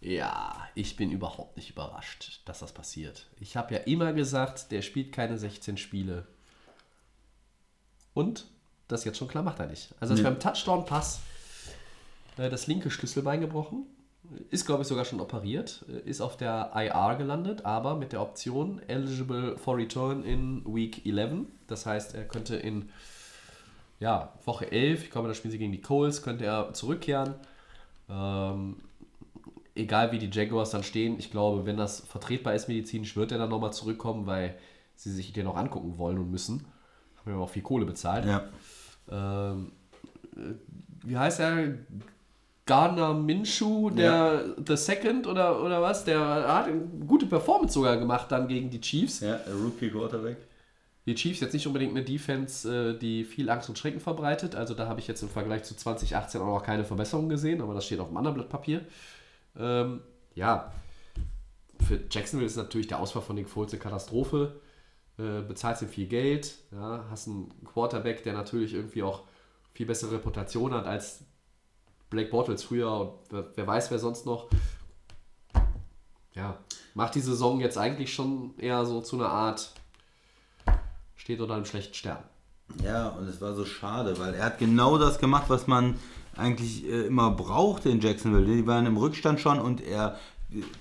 Ja, 0.00 0.66
ich 0.74 0.96
bin 0.96 1.12
überhaupt 1.12 1.56
nicht 1.56 1.70
überrascht, 1.70 2.40
dass 2.46 2.60
das 2.60 2.72
passiert. 2.72 3.28
Ich 3.38 3.56
habe 3.56 3.74
ja 3.74 3.80
immer 3.80 4.12
gesagt, 4.12 4.72
der 4.72 4.82
spielt 4.82 5.12
keine 5.12 5.38
16 5.38 5.76
Spiele. 5.76 6.26
Und 8.14 8.46
das 8.88 9.04
jetzt 9.04 9.18
schon 9.18 9.28
klar 9.28 9.42
macht 9.42 9.60
er 9.60 9.66
nicht. 9.66 9.94
Also 10.00 10.14
ist 10.14 10.20
Nee. 10.20 10.24
beim 10.24 10.40
Touchdown-Pass 10.40 11.20
äh, 12.38 12.50
das 12.50 12.66
linke 12.66 12.90
Schlüsselbein 12.90 13.40
gebrochen. 13.40 13.84
Ist, 14.50 14.66
glaube 14.66 14.82
ich, 14.82 14.88
sogar 14.88 15.04
schon 15.04 15.20
operiert. 15.20 15.84
äh, 15.88 16.08
Ist 16.08 16.20
auf 16.20 16.36
der 16.36 16.72
IR 16.74 17.16
gelandet, 17.16 17.64
aber 17.64 17.96
mit 17.96 18.12
der 18.12 18.20
Option 18.22 18.80
eligible 18.88 19.56
for 19.58 19.76
return 19.76 20.24
in 20.24 20.64
Week 20.66 21.04
11. 21.06 21.46
Das 21.66 21.86
heißt, 21.86 22.14
er 22.14 22.24
könnte 22.24 22.56
in 22.56 22.88
ja, 24.00 24.32
Woche 24.44 24.70
11, 24.72 25.04
ich 25.04 25.10
glaube, 25.10 25.28
da 25.28 25.34
spielen 25.34 25.52
sie 25.52 25.58
gegen 25.58 25.72
die 25.72 25.82
Coles, 25.82 26.22
könnte 26.22 26.44
er 26.46 26.72
zurückkehren. 26.72 27.34
Ähm, 28.08 28.76
egal 29.74 30.10
wie 30.12 30.18
die 30.18 30.30
Jaguars 30.30 30.70
dann 30.70 30.82
stehen, 30.82 31.18
ich 31.18 31.30
glaube, 31.30 31.66
wenn 31.66 31.76
das 31.76 32.00
vertretbar 32.00 32.54
ist 32.54 32.66
medizinisch, 32.68 33.14
wird 33.16 33.30
er 33.32 33.38
dann 33.38 33.50
nochmal 33.50 33.72
zurückkommen, 33.72 34.26
weil 34.26 34.56
sie 34.96 35.12
sich 35.12 35.32
den 35.32 35.44
noch 35.44 35.56
angucken 35.56 35.98
wollen 35.98 36.18
und 36.18 36.30
müssen. 36.30 36.64
Haben 37.24 37.32
ja 37.32 37.38
auch 37.38 37.50
viel 37.50 37.62
Kohle 37.62 37.84
bezahlt. 37.84 38.26
Ja. 38.26 38.48
Ähm, 39.10 39.72
äh, 40.36 40.54
wie 41.04 41.16
heißt 41.16 41.40
er? 41.40 41.74
Gardner 42.66 43.14
Minshew, 43.14 43.90
der 43.90 44.54
The 44.64 44.76
Second 44.76 45.26
oder, 45.26 45.60
oder 45.60 45.82
was? 45.82 46.04
Der 46.04 46.20
hat 46.20 46.66
eine 46.66 46.80
gute 47.04 47.26
Performance 47.26 47.74
sogar 47.74 47.96
gemacht 47.96 48.30
dann 48.30 48.46
gegen 48.46 48.70
die 48.70 48.80
Chiefs. 48.80 49.20
Ja, 49.20 49.40
Rookie 49.52 49.90
Quarterback. 49.90 50.36
Die 51.06 51.16
Chiefs 51.16 51.40
jetzt 51.40 51.52
nicht 51.52 51.66
unbedingt 51.66 51.96
eine 51.96 52.04
Defense, 52.04 52.92
äh, 52.92 52.96
die 52.96 53.24
viel 53.24 53.50
Angst 53.50 53.68
und 53.68 53.76
Schrecken 53.76 53.98
verbreitet. 53.98 54.54
Also 54.54 54.74
da 54.74 54.86
habe 54.86 55.00
ich 55.00 55.08
jetzt 55.08 55.22
im 55.22 55.28
Vergleich 55.28 55.64
zu 55.64 55.74
2018 55.74 56.40
auch 56.40 56.46
noch 56.46 56.62
keine 56.62 56.84
Verbesserung 56.84 57.28
gesehen, 57.28 57.60
aber 57.60 57.74
das 57.74 57.86
steht 57.86 57.98
auf 57.98 58.06
einem 58.06 58.18
anderen 58.18 58.36
Blatt 58.36 58.48
Papier. 58.48 58.82
Ähm, 59.58 60.02
ja, 60.36 60.70
für 61.84 61.98
Jacksonville 62.08 62.46
ist 62.46 62.56
natürlich 62.56 62.86
der 62.86 63.00
Ausfall 63.00 63.22
von 63.22 63.34
Nick 63.34 63.48
Foles 63.48 63.72
eine 63.72 63.80
Katastrophe. 63.80 64.60
Äh, 65.20 65.42
bezahlst 65.42 65.82
ihm 65.82 65.88
viel 65.88 66.06
Geld, 66.06 66.54
ja, 66.72 67.04
hast 67.10 67.28
einen 67.28 67.52
Quarterback, 67.64 68.22
der 68.22 68.32
natürlich 68.32 68.72
irgendwie 68.72 69.02
auch 69.02 69.24
viel 69.74 69.84
bessere 69.84 70.12
Reputation 70.12 70.72
hat 70.72 70.86
als 70.86 71.24
Blake 72.08 72.30
Bortles 72.30 72.62
früher 72.62 72.90
und 72.90 73.12
wer, 73.28 73.44
wer 73.54 73.66
weiß, 73.66 73.90
wer 73.90 73.98
sonst 73.98 74.24
noch. 74.24 74.48
Ja, 76.32 76.56
macht 76.94 77.16
die 77.16 77.20
Saison 77.20 77.60
jetzt 77.60 77.76
eigentlich 77.76 78.14
schon 78.14 78.56
eher 78.56 78.86
so 78.86 79.02
zu 79.02 79.16
einer 79.16 79.28
Art 79.28 79.72
steht 81.16 81.40
unter 81.42 81.54
einem 81.54 81.66
schlechten 81.66 81.94
Stern. 81.94 82.22
Ja, 82.82 83.08
und 83.08 83.28
es 83.28 83.42
war 83.42 83.54
so 83.54 83.66
schade, 83.66 84.18
weil 84.18 84.32
er 84.32 84.46
hat 84.46 84.58
genau 84.58 84.96
das 84.96 85.18
gemacht, 85.18 85.46
was 85.48 85.66
man 85.66 85.96
eigentlich 86.34 86.86
äh, 86.86 87.06
immer 87.06 87.30
brauchte 87.30 87.90
in 87.90 88.00
Jacksonville. 88.00 88.46
Die 88.46 88.66
waren 88.66 88.86
im 88.86 88.96
Rückstand 88.96 89.38
schon 89.38 89.58
und 89.58 89.82
er 89.82 90.18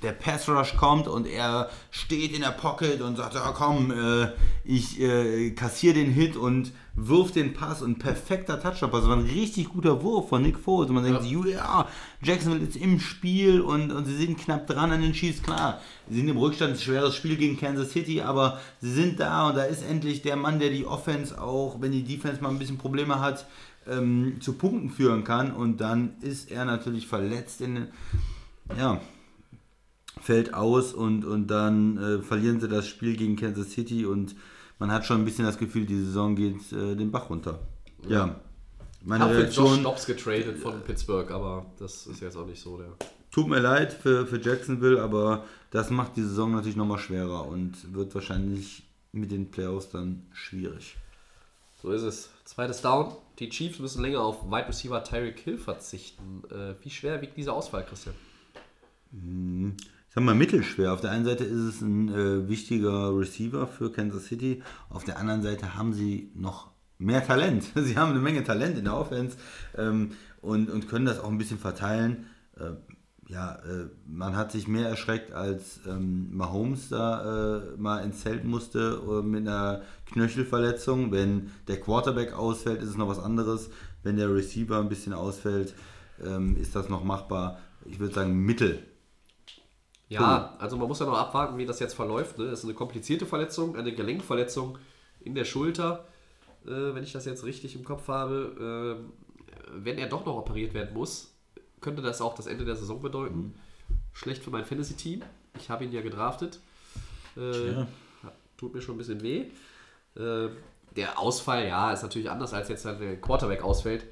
der 0.02 0.14
Pass 0.14 0.50
Rush 0.50 0.76
kommt 0.76 1.08
und 1.08 1.28
er 1.28 1.70
steht 1.92 2.34
in 2.34 2.42
der 2.42 2.50
Pocket 2.50 3.02
und 3.02 3.18
sagt, 3.18 3.36
ja 3.36 3.52
komm, 3.56 3.92
äh, 3.92 4.30
ich 4.64 5.00
äh, 5.00 5.52
kassiere 5.52 5.94
den 5.96 6.12
Hit 6.12 6.36
und 6.36 6.72
wirft 6.96 7.36
den 7.36 7.54
Pass 7.54 7.82
und 7.82 8.00
perfekter 8.00 8.62
Touchdown. 8.62 8.92
Also 8.94 9.10
war 9.10 9.18
ein 9.18 9.24
richtig 9.26 9.70
guter 9.70 10.02
Wurf 10.04 10.30
von 10.30 10.42
Nick 10.42 10.60
Foles. 10.60 10.90
Und 10.90 10.96
man 10.96 11.04
denkt, 11.04 11.24
ja, 11.24 11.46
ja 11.48 11.88
Jacksonville 12.22 12.66
ist 12.66 12.76
im 12.76 13.00
Spiel 13.00 13.62
und, 13.62 13.92
und 13.92 14.06
sie 14.06 14.16
sind 14.16 14.40
knapp 14.40 14.68
dran 14.68 14.92
an 14.92 15.02
den 15.02 15.14
Chiefs. 15.14 15.42
Klar, 15.42 15.80
sie 16.10 16.18
sind 16.18 16.28
im 16.28 16.38
Rückstand, 16.38 16.74
ein 16.74 16.80
schweres 16.80 17.16
Spiel 17.16 17.38
gegen 17.38 17.58
Kansas 17.58 17.92
City, 17.92 18.22
aber 18.22 18.60
sie 18.82 18.92
sind 18.92 19.20
da 19.20 19.50
und 19.50 19.56
da 19.56 19.64
ist 19.64 19.84
endlich 19.84 20.22
der 20.24 20.36
Mann, 20.36 20.60
der 20.60 20.72
die 20.72 20.86
Offense 20.86 21.40
auch, 21.42 21.80
wenn 21.80 21.92
die 21.92 22.04
Defense 22.04 22.42
mal 22.42 22.50
ein 22.50 22.60
bisschen 22.60 22.78
Probleme 22.78 23.20
hat, 23.20 23.46
ähm, 23.88 24.38
zu 24.42 24.54
Punkten 24.54 24.90
führen 24.90 25.24
kann. 25.24 25.52
Und 25.52 25.78
dann 25.78 26.14
ist 26.22 26.52
er 26.52 26.66
natürlich 26.66 27.08
verletzt 27.08 27.62
in 27.62 27.88
ja, 28.78 29.02
fällt 30.22 30.54
aus 30.54 30.94
und, 30.94 31.26
und 31.26 31.48
dann 31.48 31.98
äh, 31.98 32.22
verlieren 32.22 32.60
sie 32.60 32.68
das 32.68 32.88
Spiel 32.88 33.16
gegen 33.16 33.36
Kansas 33.36 33.72
City 33.72 34.06
und 34.06 34.36
man 34.80 34.92
hat 34.92 35.06
schon 35.06 35.22
ein 35.22 35.26
bisschen 35.26 35.46
das 35.46 35.58
Gefühl, 35.58 35.86
die 35.86 36.00
Saison 36.00 36.36
geht 36.36 36.72
äh, 36.72 36.96
den 36.96 37.12
Bach 37.12 37.30
runter. 37.30 37.60
Ja. 38.08 38.40
Meine 39.04 39.26
Hab 39.26 39.32
für 39.32 39.48
Josh 39.48 39.82
Dobbs 39.82 40.06
getradet 40.06 40.58
von 40.58 40.82
Pittsburgh, 40.82 41.30
aber 41.32 41.66
das 41.80 42.08
ist 42.08 42.22
jetzt 42.22 42.36
auch 42.36 42.46
nicht 42.46 42.62
so 42.62 42.78
der. 42.78 42.88
tut 43.32 43.48
mir 43.48 43.60
leid 43.60 43.94
für, 43.94 44.28
für 44.28 44.40
Jacksonville, 44.42 45.02
aber 45.02 45.46
das 45.72 45.90
macht 45.90 46.18
die 46.18 46.22
Saison 46.22 46.52
natürlich 46.52 46.76
nochmal 46.76 47.00
schwerer 47.00 47.48
und 47.48 47.94
wird 47.94 48.14
wahrscheinlich 48.14 48.84
mit 49.12 49.32
den 49.32 49.52
Playoffs 49.52 49.90
dann 49.90 50.26
schwierig. 50.34 50.98
So 51.82 51.92
ist 51.92 52.02
es. 52.02 52.30
Zweites 52.44 52.82
Down. 52.82 53.14
Die 53.40 53.50
Chiefs 53.50 53.80
müssen 53.80 54.02
länger 54.02 54.22
auf 54.22 54.46
Wide 54.52 54.68
Receiver 54.68 55.02
Tyreek 55.04 55.40
Hill 55.40 55.58
verzichten. 55.58 56.44
Äh, 56.52 56.76
wie 56.84 56.90
schwer 56.90 57.22
wiegt 57.22 57.38
dieser 57.38 57.54
Ausfall, 57.54 57.86
Christian? 57.86 58.16
ich 59.12 59.99
sag 60.10 60.24
mal, 60.24 60.36
mittelschwer. 60.36 60.94
Auf 60.94 61.02
der 61.02 61.12
einen 61.12 61.26
Seite 61.26 61.44
ist 61.44 61.60
es 61.60 61.82
ein 61.82 62.10
äh, 62.10 62.48
wichtiger 62.50 63.18
Receiver 63.18 63.68
für 63.68 63.92
Kansas 63.92 64.26
City, 64.26 64.62
auf 64.90 65.04
der 65.04 65.18
anderen 65.18 65.42
Seite 65.42 65.76
haben 65.76 65.94
sie 65.94 66.32
noch 66.36 66.72
mehr 66.98 67.26
Talent. 67.26 67.64
Sie 67.76 67.98
haben 67.98 68.12
eine 68.12 68.20
Menge 68.20 68.44
Talent 68.44 68.78
in 68.78 68.86
der 68.86 68.98
Offense 68.98 69.38
ähm, 69.78 70.12
und, 70.42 70.70
und 70.70 70.90
können 70.90 71.06
das 71.06 71.20
auch 71.20 71.30
ein 71.30 71.38
bisschen 71.38 71.58
verteilen. 71.58 72.26
Äh, 72.58 72.72
ja, 73.30 73.56
äh, 73.58 73.88
man 74.08 74.36
hat 74.36 74.52
sich 74.52 74.68
mehr 74.68 74.90
erschreckt, 74.90 75.32
als 75.32 75.80
ähm, 75.88 76.36
Mahomes 76.36 76.90
da 76.90 77.60
äh, 77.60 77.78
mal 77.78 78.04
ins 78.04 78.22
Zelt 78.22 78.44
musste 78.44 79.02
äh, 79.08 79.22
mit 79.22 79.48
einer 79.48 79.84
Knöchelverletzung. 80.08 81.12
Wenn 81.12 81.52
der 81.68 81.80
Quarterback 81.80 82.34
ausfällt, 82.34 82.82
ist 82.82 82.90
es 82.90 82.98
noch 82.98 83.08
was 83.08 83.20
anderes. 83.20 83.70
Wenn 84.02 84.18
der 84.18 84.34
Receiver 84.34 84.80
ein 84.80 84.90
bisschen 84.90 85.14
ausfällt, 85.14 85.76
ähm, 86.26 86.58
ist 86.58 86.76
das 86.76 86.90
noch 86.90 87.04
machbar. 87.04 87.60
Ich 87.86 88.00
würde 88.00 88.16
sagen, 88.16 88.36
mittel. 88.36 88.80
Ja, 90.10 90.56
also 90.58 90.76
man 90.76 90.88
muss 90.88 91.00
ja 91.00 91.06
noch 91.06 91.18
abwarten, 91.18 91.58
wie 91.58 91.66
das 91.66 91.80
jetzt 91.80 91.94
verläuft. 91.94 92.38
Ne? 92.40 92.46
Das 92.46 92.60
ist 92.60 92.66
eine 92.66 92.74
komplizierte 92.74 93.26
Verletzung, 93.26 93.76
eine 93.76 93.94
Gelenkverletzung 93.94 94.78
in 95.22 95.36
der 95.36 95.46
Schulter, 95.46 96.08
äh, 96.66 96.70
wenn 96.70 97.04
ich 97.04 97.14
das 97.14 97.26
jetzt 97.26 97.44
richtig 97.46 97.76
im 97.76 97.84
Kopf 97.84 98.08
habe. 98.08 98.98
Ähm, 99.00 99.12
wenn 99.72 100.00
er 100.00 100.08
doch 100.08 100.26
noch 100.26 100.36
operiert 100.36 100.74
werden 100.74 100.96
muss, 100.96 101.32
könnte 101.80 102.02
das 102.02 102.22
auch 102.22 102.34
das 102.34 102.48
Ende 102.48 102.66
der 102.66 102.76
Saison 102.76 103.02
bedeuten. 103.02 103.54
Schlecht 104.14 104.44
für 104.44 104.50
mein 104.50 104.66
Fantasy-Team. 104.66 105.22
Ich 105.60 105.70
habe 105.70 105.86
ihn 105.86 105.92
ja 105.92 106.02
gedraftet. 106.02 106.60
Äh, 107.38 107.52
Tja. 107.52 107.88
tut 108.58 108.74
mir 108.74 108.82
schon 108.82 108.96
ein 108.96 108.98
bisschen 108.98 109.22
weh. 109.22 109.46
Äh, 110.16 110.50
der 110.96 111.20
Ausfall, 111.20 111.68
ja, 111.68 111.92
ist 111.94 112.02
natürlich 112.02 112.30
anders, 112.30 112.54
als 112.54 112.70
jetzt 112.70 112.84
der 112.84 113.22
Quarterback 113.22 113.64
ausfällt. 113.64 114.06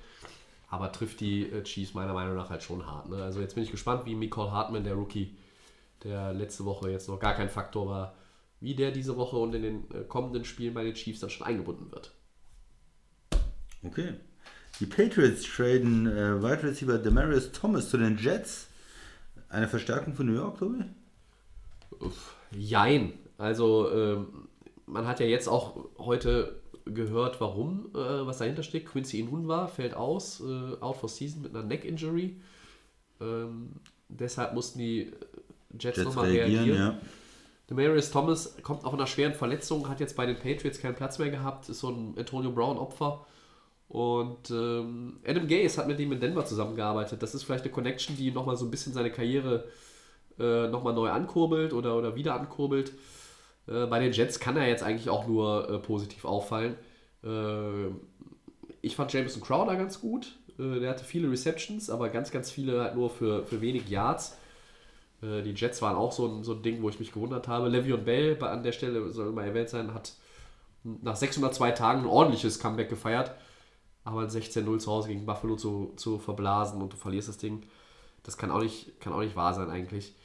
Aber 0.69 0.91
trifft 0.91 1.21
die 1.21 1.49
äh, 1.49 1.63
Chiefs 1.63 1.93
meiner 1.93 2.13
Meinung 2.13 2.35
nach 2.35 2.49
halt 2.49 2.61
schon 2.61 2.85
hart. 2.85 3.09
Ne? 3.09 3.23
Also 3.23 3.39
jetzt 3.39 3.55
bin 3.55 3.63
ich 3.63 3.71
gespannt, 3.71 4.05
wie 4.05 4.15
Nicole 4.15 4.51
Hartman, 4.51 4.83
der 4.83 4.93
Rookie, 4.93 5.35
der 6.03 6.33
letzte 6.33 6.65
Woche 6.65 6.89
jetzt 6.89 7.07
noch 7.07 7.19
gar 7.19 7.35
kein 7.35 7.49
Faktor 7.49 7.87
war, 7.87 8.15
wie 8.59 8.75
der 8.75 8.91
diese 8.91 9.17
Woche 9.17 9.37
und 9.37 9.53
in 9.53 9.61
den 9.61 9.91
äh, 9.91 10.03
kommenden 10.03 10.45
Spielen 10.45 10.73
bei 10.73 10.83
den 10.83 10.93
Chiefs 10.93 11.19
dann 11.19 11.29
schon 11.29 11.45
eingebunden 11.45 11.91
wird. 11.91 12.13
Okay. 13.83 14.13
Die 14.79 14.85
Patriots 14.85 15.43
traden 15.43 16.07
äh, 16.07 16.41
Wide 16.41 16.63
Receiver 16.63 16.97
Demarius 16.97 17.51
Thomas 17.51 17.89
zu 17.89 17.97
den 17.97 18.17
Jets. 18.17 18.67
Eine 19.49 19.67
Verstärkung 19.67 20.13
von 20.13 20.25
New 20.25 20.35
York, 20.35 20.57
Tobi? 20.57 20.83
Uff, 21.99 22.35
Jein. 22.51 23.13
Also 23.37 23.91
ähm, 23.91 24.47
man 24.85 25.07
hat 25.07 25.19
ja 25.19 25.25
jetzt 25.25 25.47
auch 25.47 25.89
heute 25.97 26.59
gehört, 26.85 27.41
warum, 27.41 27.89
äh, 27.93 28.25
was 28.25 28.39
dahinter 28.39 28.63
steckt. 28.63 28.89
Quincy 28.89 29.19
Inunwa 29.19 29.67
fällt 29.67 29.93
aus, 29.93 30.41
äh, 30.41 30.77
out 30.79 30.97
for 30.97 31.09
season 31.09 31.41
mit 31.41 31.55
einer 31.55 31.63
Neck-Injury. 31.63 32.39
Ähm, 33.19 33.73
deshalb 34.09 34.53
mussten 34.53 34.79
die 34.79 35.11
Jets, 35.79 35.97
Jets 35.97 36.03
nochmal 36.03 36.29
reagieren, 36.29 36.65
reagieren. 36.65 36.79
ja. 36.79 36.97
Demarius 37.69 38.11
Thomas 38.11 38.55
kommt 38.63 38.85
auf 38.85 38.93
einer 38.93 39.07
schweren 39.07 39.33
Verletzung, 39.33 39.89
hat 39.89 39.99
jetzt 39.99 40.15
bei 40.15 40.25
den 40.25 40.37
Patriots 40.37 40.79
keinen 40.79 40.95
Platz 40.95 41.19
mehr 41.19 41.29
gehabt, 41.29 41.67
ist 41.67 41.79
so 41.79 41.89
ein 41.89 42.15
Antonio 42.17 42.51
Brown-Opfer. 42.51 43.25
Und 43.89 44.49
ähm, 44.51 45.19
Adam 45.25 45.47
Gase 45.47 45.77
hat 45.77 45.87
mit 45.87 45.99
ihm 45.99 46.11
in 46.11 46.19
Denver 46.19 46.45
zusammengearbeitet. 46.45 47.21
Das 47.23 47.33
ist 47.35 47.43
vielleicht 47.43 47.63
eine 47.63 47.73
Connection, 47.73 48.15
die 48.15 48.31
nochmal 48.31 48.57
so 48.57 48.65
ein 48.65 48.71
bisschen 48.71 48.93
seine 48.93 49.11
Karriere 49.11 49.65
äh, 50.39 50.67
nochmal 50.67 50.93
neu 50.93 51.09
ankurbelt 51.09 51.73
oder, 51.73 51.97
oder 51.97 52.15
wieder 52.15 52.35
ankurbelt. 52.39 52.93
Äh, 53.67 53.85
bei 53.85 53.99
den 53.99 54.11
Jets 54.11 54.39
kann 54.39 54.57
er 54.57 54.67
jetzt 54.67 54.83
eigentlich 54.83 55.09
auch 55.09 55.27
nur 55.27 55.69
äh, 55.69 55.79
positiv 55.79 56.25
auffallen. 56.25 56.75
Äh, 57.23 57.87
ich 58.81 58.95
fand 58.95 59.11
Jameson 59.11 59.41
Crowder 59.41 59.75
ganz 59.75 59.99
gut. 59.99 60.37
Äh, 60.59 60.79
der 60.79 60.89
hatte 60.89 61.03
viele 61.03 61.31
Receptions, 61.31 61.89
aber 61.89 62.09
ganz, 62.09 62.31
ganz 62.31 62.51
viele 62.51 62.81
halt 62.81 62.95
nur 62.95 63.09
für, 63.09 63.45
für 63.45 63.61
wenig 63.61 63.89
Yards. 63.89 64.37
Äh, 65.21 65.41
die 65.41 65.53
Jets 65.53 65.81
waren 65.81 65.95
auch 65.95 66.11
so 66.11 66.27
ein, 66.27 66.43
so 66.43 66.53
ein 66.53 66.63
Ding, 66.63 66.81
wo 66.81 66.89
ich 66.89 66.99
mich 66.99 67.11
gewundert 67.11 67.47
habe. 67.47 67.69
Le'Veon 67.69 67.97
Bell 67.97 68.41
an 68.43 68.63
der 68.63 68.71
Stelle, 68.71 69.09
soll 69.11 69.31
mal 69.31 69.45
erwähnt 69.45 69.69
sein, 69.69 69.93
hat 69.93 70.13
nach 70.83 71.15
602 71.15 71.71
Tagen 71.71 72.01
ein 72.01 72.07
ordentliches 72.07 72.59
Comeback 72.59 72.89
gefeiert. 72.89 73.31
Aber 74.03 74.21
ein 74.21 74.29
16-0 74.29 74.79
zu 74.79 74.91
Hause 74.91 75.09
gegen 75.09 75.25
Buffalo 75.25 75.57
zu, 75.57 75.93
zu 75.97 76.17
verblasen 76.17 76.81
und 76.81 76.93
du 76.93 76.97
verlierst 76.97 77.27
das 77.27 77.37
Ding, 77.37 77.63
das 78.23 78.37
kann 78.37 78.51
auch 78.51 78.61
nicht, 78.61 79.01
kann 79.01 79.11
auch 79.11 79.19
nicht 79.19 79.35
wahr 79.35 79.53
sein 79.53 79.69
eigentlich. 79.69 80.15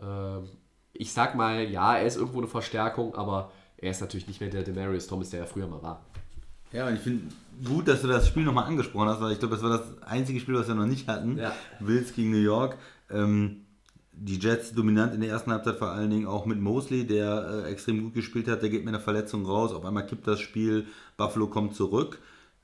Ähm, 0.00 0.48
ich 0.94 1.12
sag 1.12 1.34
mal, 1.34 1.68
ja, 1.70 1.96
er 1.96 2.06
ist 2.06 2.16
irgendwo 2.16 2.38
eine 2.38 2.48
Verstärkung, 2.48 3.14
aber 3.14 3.50
er 3.76 3.90
ist 3.90 4.00
natürlich 4.00 4.26
nicht 4.26 4.40
mehr 4.40 4.48
der 4.48 4.62
Demarius 4.62 5.06
Thomas, 5.06 5.30
der 5.30 5.40
er 5.40 5.46
früher 5.46 5.66
mal 5.66 5.82
war. 5.82 6.02
Ja, 6.72 6.88
und 6.88 6.94
ich 6.94 7.00
finde 7.00 7.32
gut, 7.64 7.88
dass 7.88 8.02
du 8.02 8.08
das 8.08 8.26
Spiel 8.26 8.44
nochmal 8.44 8.64
angesprochen 8.64 9.08
hast, 9.08 9.20
weil 9.20 9.32
ich 9.32 9.38
glaube, 9.38 9.54
das 9.54 9.62
war 9.62 9.70
das 9.70 10.02
einzige 10.02 10.40
Spiel, 10.40 10.54
was 10.54 10.68
wir 10.68 10.74
noch 10.74 10.86
nicht 10.86 11.06
hatten. 11.06 11.38
Ja. 11.38 11.54
Bills 11.80 12.14
gegen 12.14 12.30
New 12.30 12.38
York. 12.38 12.78
Ähm, 13.10 13.65
die 14.18 14.38
Jets 14.38 14.72
dominant 14.72 15.14
in 15.14 15.20
der 15.20 15.30
ersten 15.30 15.52
Halbzeit, 15.52 15.76
vor 15.76 15.90
allen 15.90 16.10
Dingen 16.10 16.26
auch 16.26 16.46
mit 16.46 16.60
Mosley, 16.60 17.06
der 17.06 17.64
äh, 17.66 17.70
extrem 17.70 18.02
gut 18.02 18.14
gespielt 18.14 18.48
hat. 18.48 18.62
Der 18.62 18.70
geht 18.70 18.84
mit 18.84 18.88
einer 18.94 19.02
Verletzung 19.02 19.44
raus. 19.44 19.72
Auf 19.72 19.84
einmal 19.84 20.06
kippt 20.06 20.26
das 20.26 20.40
Spiel. 20.40 20.86
Buffalo 21.16 21.46
kommt 21.48 21.74
zurück. 21.74 22.18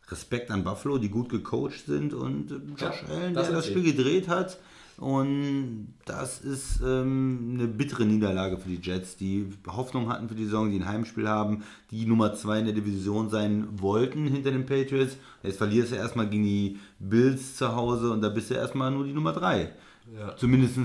Respekt 0.09 0.51
an 0.51 0.65
Buffalo, 0.65 0.99
die 0.99 1.09
gut 1.11 1.29
gecoacht 1.29 1.87
sind 1.87 2.13
und 2.15 2.51
äh, 2.51 2.55
Josh 2.77 3.03
Ja, 3.09 3.15
Allen, 3.15 3.35
das 3.35 3.47
der 3.49 3.57
das. 3.57 3.67
Spiel 3.67 3.83
gedreht 3.83 4.29
hat. 4.29 4.59
Und 4.99 5.95
das 6.05 6.41
ist 6.41 6.81
ähm, 6.85 7.55
eine 7.55 7.67
bittere 7.67 8.05
Niederlage 8.05 8.59
für 8.59 8.69
die 8.69 8.79
Jets, 8.81 9.17
die 9.17 9.49
Hoffnung 9.67 10.09
hatten 10.09 10.29
für 10.29 10.35
die 10.35 10.45
Saison, 10.45 10.71
die 10.71 10.77
ein 10.79 10.87
Heimspiel 10.87 11.29
haben, 11.29 11.65
die 11.91 12.05
Nummer 12.07 12.35
2 12.35 12.61
in 12.61 12.65
der 12.67 12.75
Division 12.75 13.29
sein 13.31 13.67
wollten 13.81 14.27
hinter 14.27 14.53
den 14.53 14.67
Patriots. 14.67 15.17
Jetzt 15.43 15.59
verlierst 15.59 15.93
du 15.93 15.97
erstmal 15.97 16.29
gegen 16.29 16.45
die 16.45 16.79
Bills 16.99 17.57
zu 17.57 17.75
Hause 17.75 18.11
und 18.13 18.21
da 18.21 18.29
bist 18.29 18.51
du 18.51 18.55
erstmal 18.55 18.91
nur 18.91 19.05
die 19.05 19.13
Nummer 19.15 19.33
3. 19.33 19.73
Ja. 20.15 20.37
Zumindest 20.37 20.77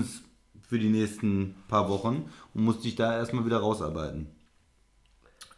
für 0.68 0.78
die 0.78 0.90
nächsten 0.90 1.54
paar 1.66 1.88
Wochen 1.88 2.30
und 2.54 2.64
musst 2.64 2.84
dich 2.84 2.94
da 2.94 3.16
erstmal 3.16 3.44
wieder 3.44 3.58
rausarbeiten. 3.58 4.26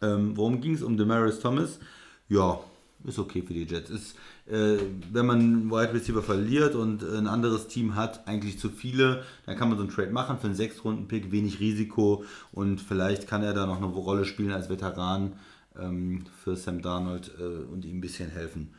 Ähm, 0.01 0.35
worum 0.35 0.61
ging 0.61 0.73
es? 0.73 0.81
Um 0.81 0.97
Demarius 0.97 1.39
Thomas? 1.39 1.79
Ja, 2.27 2.59
ist 3.03 3.19
okay 3.19 3.41
für 3.41 3.53
die 3.53 3.65
Jets. 3.65 3.89
Ist, 3.89 4.15
äh, 4.47 4.77
wenn 5.11 5.25
man 5.25 5.39
einen 5.39 5.71
Wide 5.71 5.93
Receiver 5.93 6.21
verliert 6.21 6.75
und 6.75 7.03
ein 7.03 7.27
anderes 7.27 7.67
Team 7.67 7.95
hat 7.95 8.27
eigentlich 8.27 8.57
zu 8.57 8.69
viele, 8.69 9.23
dann 9.45 9.57
kann 9.57 9.69
man 9.69 9.77
so 9.77 9.83
einen 9.83 9.91
Trade 9.91 10.11
machen 10.11 10.37
für 10.39 10.47
einen 10.47 10.55
Sechs-Runden-Pick, 10.55 11.31
wenig 11.31 11.59
Risiko 11.59 12.23
und 12.51 12.79
vielleicht 12.79 13.27
kann 13.27 13.43
er 13.43 13.53
da 13.53 13.65
noch 13.65 13.77
eine 13.77 13.87
Rolle 13.87 14.25
spielen 14.25 14.51
als 14.51 14.69
Veteran 14.69 15.33
ähm, 15.77 16.25
für 16.43 16.55
Sam 16.55 16.81
Darnold 16.81 17.31
äh, 17.39 17.43
und 17.71 17.85
ihm 17.85 17.97
ein 17.97 18.01
bisschen 18.01 18.29
helfen. 18.29 18.73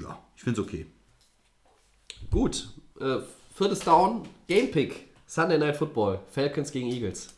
Ja, 0.00 0.18
ich 0.36 0.42
finde 0.42 0.60
es 0.60 0.66
okay. 0.66 0.86
Gut, 2.30 2.68
äh, 3.00 3.18
viertes 3.54 3.80
Down, 3.80 4.22
Game 4.46 4.70
Pick, 4.70 5.11
Sunday 5.32 5.56
Night 5.56 5.78
Football, 5.78 6.20
Falcons 6.28 6.70
gegen 6.70 6.88
Eagles. 6.88 7.28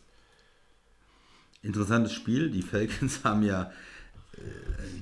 Interessantes 1.62 2.12
Spiel. 2.12 2.50
Die 2.50 2.62
Falcons 2.62 3.20
haben 3.24 3.44
ja 3.44 3.70
äh, 4.32 4.40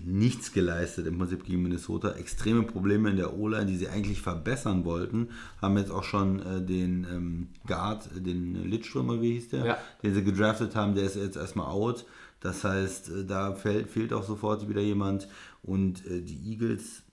nichts 0.04 0.52
geleistet 0.52 1.06
im 1.06 1.16
Prinzip 1.16 1.42
gegen 1.46 1.62
Minnesota. 1.62 2.10
Extreme 2.10 2.64
Probleme 2.64 3.08
in 3.08 3.16
der 3.16 3.32
O-Line, 3.32 3.64
die 3.64 3.78
sie 3.78 3.88
eigentlich 3.88 4.20
verbessern 4.20 4.84
wollten. 4.84 5.30
Haben 5.62 5.78
jetzt 5.78 5.90
auch 5.90 6.04
schon 6.04 6.40
äh, 6.40 6.60
den 6.60 7.06
ähm, 7.10 7.48
Guard, 7.66 8.10
äh, 8.14 8.20
den 8.20 8.62
Lidströmer, 8.62 9.22
wie 9.22 9.32
hieß 9.32 9.48
der, 9.48 9.64
Ja. 9.64 9.78
den 10.02 10.12
sie 10.12 10.22
gedraftet 10.22 10.76
haben, 10.76 10.94
der 10.94 11.04
ist 11.04 11.16
jetzt 11.16 11.38
erstmal 11.38 11.68
out. 11.68 12.04
Das 12.40 12.62
heißt, 12.62 13.08
äh, 13.08 13.24
da 13.24 13.54
fehlt, 13.54 13.88
fehlt 13.88 14.12
auch 14.12 14.24
sofort 14.24 14.68
wieder 14.68 14.82
jemand. 14.82 15.28
Und 15.62 16.04
äh, 16.04 16.20
die 16.20 16.50
Eagles 16.50 17.04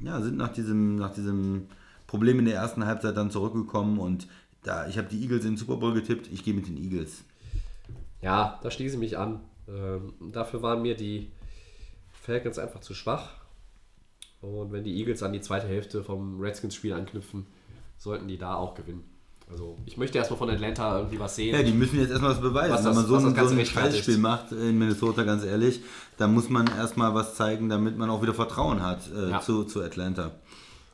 ja, 0.00 0.18
sind 0.22 0.38
nach 0.38 0.54
diesem, 0.54 0.96
nach 0.96 1.12
diesem 1.12 1.66
Problem 2.06 2.38
in 2.38 2.46
der 2.46 2.54
ersten 2.54 2.86
Halbzeit 2.86 3.18
dann 3.18 3.30
zurückgekommen. 3.30 3.98
Und 3.98 4.26
da, 4.62 4.86
ich 4.88 4.98
habe 4.98 5.08
die 5.08 5.20
Eagles 5.22 5.44
in 5.44 5.52
den 5.52 5.56
Super 5.56 5.76
Bowl 5.76 5.94
getippt. 5.94 6.28
Ich 6.32 6.44
gehe 6.44 6.54
mit 6.54 6.66
den 6.68 6.76
Eagles. 6.76 7.24
Ja, 8.20 8.58
da 8.62 8.70
schließe 8.70 8.94
ich 8.94 9.00
mich 9.00 9.16
an. 9.18 9.40
Ähm, 9.68 10.14
dafür 10.32 10.62
waren 10.62 10.82
mir 10.82 10.96
die 10.96 11.30
Falcons 12.12 12.58
einfach 12.58 12.80
zu 12.80 12.94
schwach. 12.94 13.30
Und 14.40 14.72
wenn 14.72 14.84
die 14.84 14.96
Eagles 14.98 15.22
an 15.22 15.32
die 15.32 15.40
zweite 15.40 15.66
Hälfte 15.66 16.02
vom 16.04 16.40
Redskins-Spiel 16.40 16.92
anknüpfen, 16.92 17.46
sollten 17.96 18.28
die 18.28 18.38
da 18.38 18.54
auch 18.54 18.74
gewinnen. 18.74 19.04
Also 19.50 19.78
ich 19.86 19.96
möchte 19.96 20.18
erstmal 20.18 20.38
von 20.38 20.50
Atlanta 20.50 20.98
irgendwie 20.98 21.18
was 21.18 21.34
sehen. 21.34 21.54
Ja, 21.56 21.62
die 21.62 21.72
müssen 21.72 21.98
jetzt 21.98 22.10
erstmal 22.10 22.32
was 22.32 22.40
beweisen. 22.40 22.72
Was 22.74 22.82
das- 22.82 22.90
Wenn 22.90 22.94
man 22.96 23.06
so 23.06 23.14
ein, 23.16 23.48
so 23.48 23.54
ein. 23.58 23.66
Scheißspiel 23.66 24.18
macht 24.18 24.52
in 24.52 24.78
Minnesota, 24.78 25.22
ganz 25.22 25.42
ehrlich, 25.42 25.80
da 26.18 26.28
muss 26.28 26.50
man 26.50 26.66
erstmal 26.66 27.14
was 27.14 27.34
zeigen, 27.34 27.68
damit 27.70 27.96
man 27.96 28.10
auch 28.10 28.20
wieder 28.22 28.34
Vertrauen 28.34 28.82
hat 28.82 29.10
äh, 29.10 29.30
Ja. 29.30 29.40
zu, 29.40 29.64
zu 29.64 29.82
Atlanta. 29.82 30.32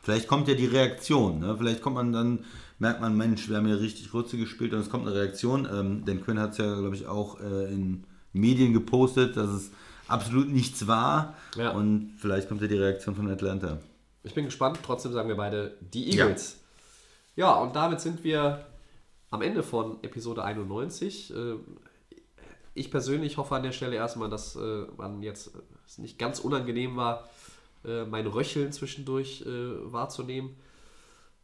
Vielleicht 0.03 0.29
kommt 0.29 0.47
ja 0.49 0.55
die 0.55 0.67
Reaktion. 0.67 1.41
Ne? 1.41 1.57
Vielleicht 1.59 1.83
kommt 1.83 1.97
man 1.97 2.13
dann, 2.13 2.45
merkt 2.85 3.01
man, 3.01 3.17
Mensch, 3.17 3.49
wir 3.49 3.57
haben 3.57 3.67
hier 3.67 3.81
richtig 3.81 4.11
Grütze 4.11 4.37
gespielt 4.37 4.75
und 4.75 4.81
es 4.81 4.91
kommt 4.91 5.07
eine 5.07 5.17
Reaktion. 5.17 5.67
Ähm, 5.73 6.05
denn 6.05 6.23
Quinn 6.23 6.39
hat 6.39 6.51
es 6.51 6.59
ja, 6.59 6.79
glaube 6.79 6.95
ich, 6.95 7.07
auch 7.07 7.41
äh, 7.41 7.73
in 7.73 8.05
Medien 8.35 8.75
gepostet, 8.75 9.39
dass 9.39 9.49
es 9.49 9.71
absolut 10.07 10.51
nichts 10.51 10.87
war. 10.87 11.35
Ja. 11.57 11.71
Und 11.71 12.13
vielleicht 12.19 12.47
kommt 12.47 12.61
ja 12.61 12.69
die 12.69 12.77
Reaktion 12.77 13.15
von 13.15 13.31
Atlanta. 13.31 13.79
Ich 14.23 14.35
bin 14.35 14.45
gespannt, 14.45 14.81
trotzdem 14.83 15.15
sagen 15.15 15.31
wir 15.31 15.37
beide 15.37 15.79
die 15.81 16.11
Eagles. 16.11 16.59
Ja, 17.37 17.55
und 17.55 17.75
damit 17.75 18.03
sind 18.03 18.23
wir 18.23 18.67
am 19.31 19.41
Ende 19.41 19.63
von 19.63 19.97
Episode 20.03 20.45
91. 20.45 21.35
Äh, 21.35 21.55
Ich 22.75 22.91
persönlich 22.91 23.39
hoffe 23.39 23.55
an 23.55 23.63
der 23.63 23.73
Stelle 23.73 23.97
erstmal, 23.97 24.29
dass 24.29 24.57
äh, 24.57 24.85
man 24.99 25.23
jetzt 25.23 25.55
äh, 25.55 25.59
es 25.87 25.97
nicht 25.97 26.19
ganz 26.19 26.39
unangenehm 26.39 26.97
war, 26.97 27.29
mein 28.09 28.27
Röcheln 28.27 28.73
zwischendurch 28.73 29.45
wahrzunehmen. 29.45 30.57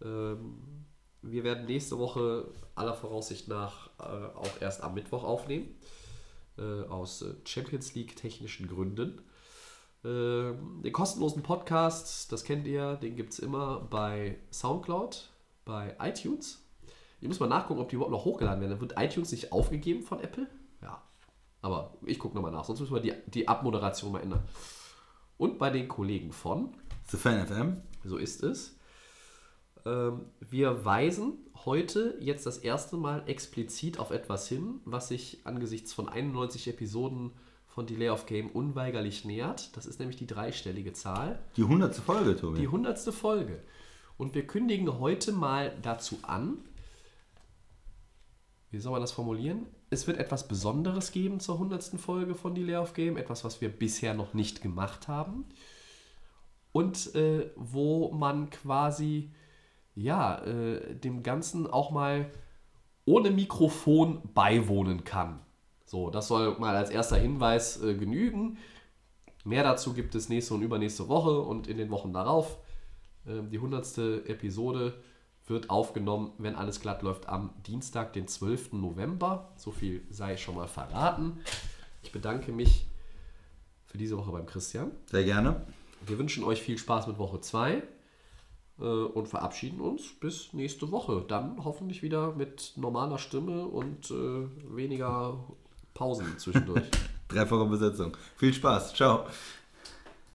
Ähm, 0.02 0.79
Wir 1.22 1.44
werden 1.44 1.66
nächste 1.66 1.98
Woche 1.98 2.48
aller 2.74 2.94
Voraussicht 2.94 3.48
nach 3.48 3.90
äh, 3.98 4.02
auch 4.02 4.60
erst 4.60 4.82
am 4.82 4.94
Mittwoch 4.94 5.24
aufnehmen. 5.24 5.74
Äh, 6.58 6.86
aus 6.88 7.22
äh, 7.22 7.34
Champions 7.44 7.94
League 7.94 8.16
technischen 8.16 8.68
Gründen. 8.68 9.22
Ähm, 10.04 10.80
Den 10.82 10.92
kostenlosen 10.92 11.42
Podcast, 11.42 12.32
das 12.32 12.44
kennt 12.44 12.66
ihr, 12.66 12.96
den 12.96 13.16
gibt 13.16 13.32
es 13.32 13.38
immer 13.38 13.80
bei 13.90 14.38
Soundcloud, 14.50 15.30
bei 15.64 15.96
iTunes. 16.00 16.62
Ich 17.20 17.28
muss 17.28 17.40
mal 17.40 17.48
nachgucken, 17.48 17.80
ob 17.80 17.88
die 17.88 17.96
überhaupt 17.96 18.12
noch 18.12 18.24
hochgeladen 18.24 18.60
werden. 18.60 18.80
Wird 18.80 18.94
iTunes 18.98 19.30
nicht 19.30 19.52
aufgegeben 19.52 20.02
von 20.02 20.20
Apple? 20.20 20.46
Ja. 20.82 21.02
Aber 21.62 21.94
ich 22.06 22.18
gucke 22.18 22.34
nochmal 22.34 22.52
nach, 22.52 22.64
sonst 22.64 22.80
müssen 22.80 22.94
wir 22.94 23.00
die, 23.02 23.12
die 23.26 23.46
Abmoderation 23.46 24.12
mal 24.12 24.20
ändern. 24.20 24.42
Und 25.36 25.58
bei 25.58 25.70
den 25.70 25.88
Kollegen 25.88 26.32
von, 26.32 26.74
The 27.08 27.16
Fan 27.16 27.46
FM. 27.46 27.82
so 28.04 28.16
ist 28.16 28.42
es. 28.42 28.76
Ähm, 29.86 30.26
wir 30.40 30.84
weisen 30.84 31.34
heute 31.64 32.16
jetzt 32.20 32.46
das 32.46 32.58
erste 32.58 32.96
Mal 32.96 33.22
explizit 33.26 33.98
auf 33.98 34.10
etwas 34.10 34.48
hin, 34.48 34.80
was 34.84 35.08
sich 35.08 35.40
angesichts 35.44 35.92
von 35.92 36.08
91 36.08 36.68
Episoden 36.68 37.32
von 37.66 37.86
Delay 37.86 38.10
of 38.10 38.26
Game 38.26 38.50
unweigerlich 38.50 39.24
nähert. 39.24 39.76
Das 39.76 39.86
ist 39.86 40.00
nämlich 40.00 40.16
die 40.16 40.26
dreistellige 40.26 40.92
Zahl. 40.92 41.38
Die 41.56 41.62
100. 41.62 41.94
Folge, 41.94 42.36
Tobi. 42.36 42.60
Die 42.60 42.68
hundertste 42.68 43.12
Folge. 43.12 43.62
Und 44.18 44.34
wir 44.34 44.46
kündigen 44.46 44.98
heute 44.98 45.32
mal 45.32 45.74
dazu 45.80 46.18
an, 46.22 46.58
wie 48.70 48.78
soll 48.78 48.92
man 48.92 49.00
das 49.00 49.12
formulieren? 49.12 49.66
Es 49.90 50.06
wird 50.06 50.18
etwas 50.18 50.46
Besonderes 50.46 51.10
geben 51.10 51.40
zur 51.40 51.56
100. 51.56 51.98
Folge 51.98 52.34
von 52.34 52.54
Die 52.54 52.62
Layoff 52.62 52.94
Game, 52.94 53.16
etwas, 53.16 53.44
was 53.44 53.60
wir 53.60 53.68
bisher 53.68 54.14
noch 54.14 54.34
nicht 54.34 54.62
gemacht 54.62 55.08
haben. 55.08 55.46
Und 56.72 57.14
äh, 57.16 57.50
wo 57.56 58.12
man 58.12 58.50
quasi, 58.50 59.32
ja, 59.94 60.38
äh, 60.44 60.94
dem 60.94 61.22
Ganzen 61.22 61.66
auch 61.66 61.90
mal 61.90 62.30
ohne 63.04 63.30
Mikrofon 63.30 64.20
beiwohnen 64.34 65.04
kann. 65.04 65.40
So, 65.84 66.10
das 66.10 66.28
soll 66.28 66.58
mal 66.58 66.76
als 66.76 66.90
erster 66.90 67.16
Hinweis 67.16 67.82
äh, 67.82 67.94
genügen. 67.94 68.58
Mehr 69.44 69.64
dazu 69.64 69.94
gibt 69.94 70.14
es 70.14 70.28
nächste 70.28 70.54
und 70.54 70.62
übernächste 70.62 71.08
Woche 71.08 71.40
und 71.40 71.66
in 71.66 71.78
den 71.78 71.90
Wochen 71.90 72.12
darauf. 72.12 72.58
Ähm, 73.26 73.50
die 73.50 73.56
100. 73.56 74.28
Episode 74.28 74.94
wird 75.46 75.68
aufgenommen, 75.68 76.32
wenn 76.38 76.54
alles 76.54 76.80
glatt 76.80 77.02
läuft, 77.02 77.28
am 77.28 77.50
Dienstag, 77.66 78.12
den 78.12 78.28
12. 78.28 78.74
November. 78.74 79.52
So 79.56 79.72
viel 79.72 80.02
sei 80.10 80.36
schon 80.36 80.54
mal 80.54 80.68
verraten. 80.68 81.40
Ich 82.02 82.12
bedanke 82.12 82.52
mich 82.52 82.86
für 83.86 83.98
diese 83.98 84.16
Woche 84.16 84.30
beim 84.30 84.46
Christian. 84.46 84.92
Sehr 85.06 85.24
gerne. 85.24 85.66
Wir 86.06 86.18
wünschen 86.18 86.44
euch 86.44 86.62
viel 86.62 86.78
Spaß 86.78 87.08
mit 87.08 87.18
Woche 87.18 87.40
2 87.40 87.72
äh, 87.72 87.82
und 88.84 89.28
verabschieden 89.28 89.80
uns 89.80 90.12
bis 90.20 90.52
nächste 90.52 90.90
Woche. 90.90 91.24
Dann 91.28 91.64
hoffentlich 91.64 92.02
wieder 92.02 92.32
mit 92.34 92.72
normaler 92.76 93.18
Stimme 93.18 93.66
und 93.66 94.10
äh, 94.10 94.74
weniger 94.74 95.38
Pausen 95.94 96.38
zwischendurch. 96.38 96.84
Dreifache 97.28 97.66
Besetzung. 97.66 98.16
Viel 98.36 98.52
Spaß. 98.52 98.94
Ciao. 98.94 99.26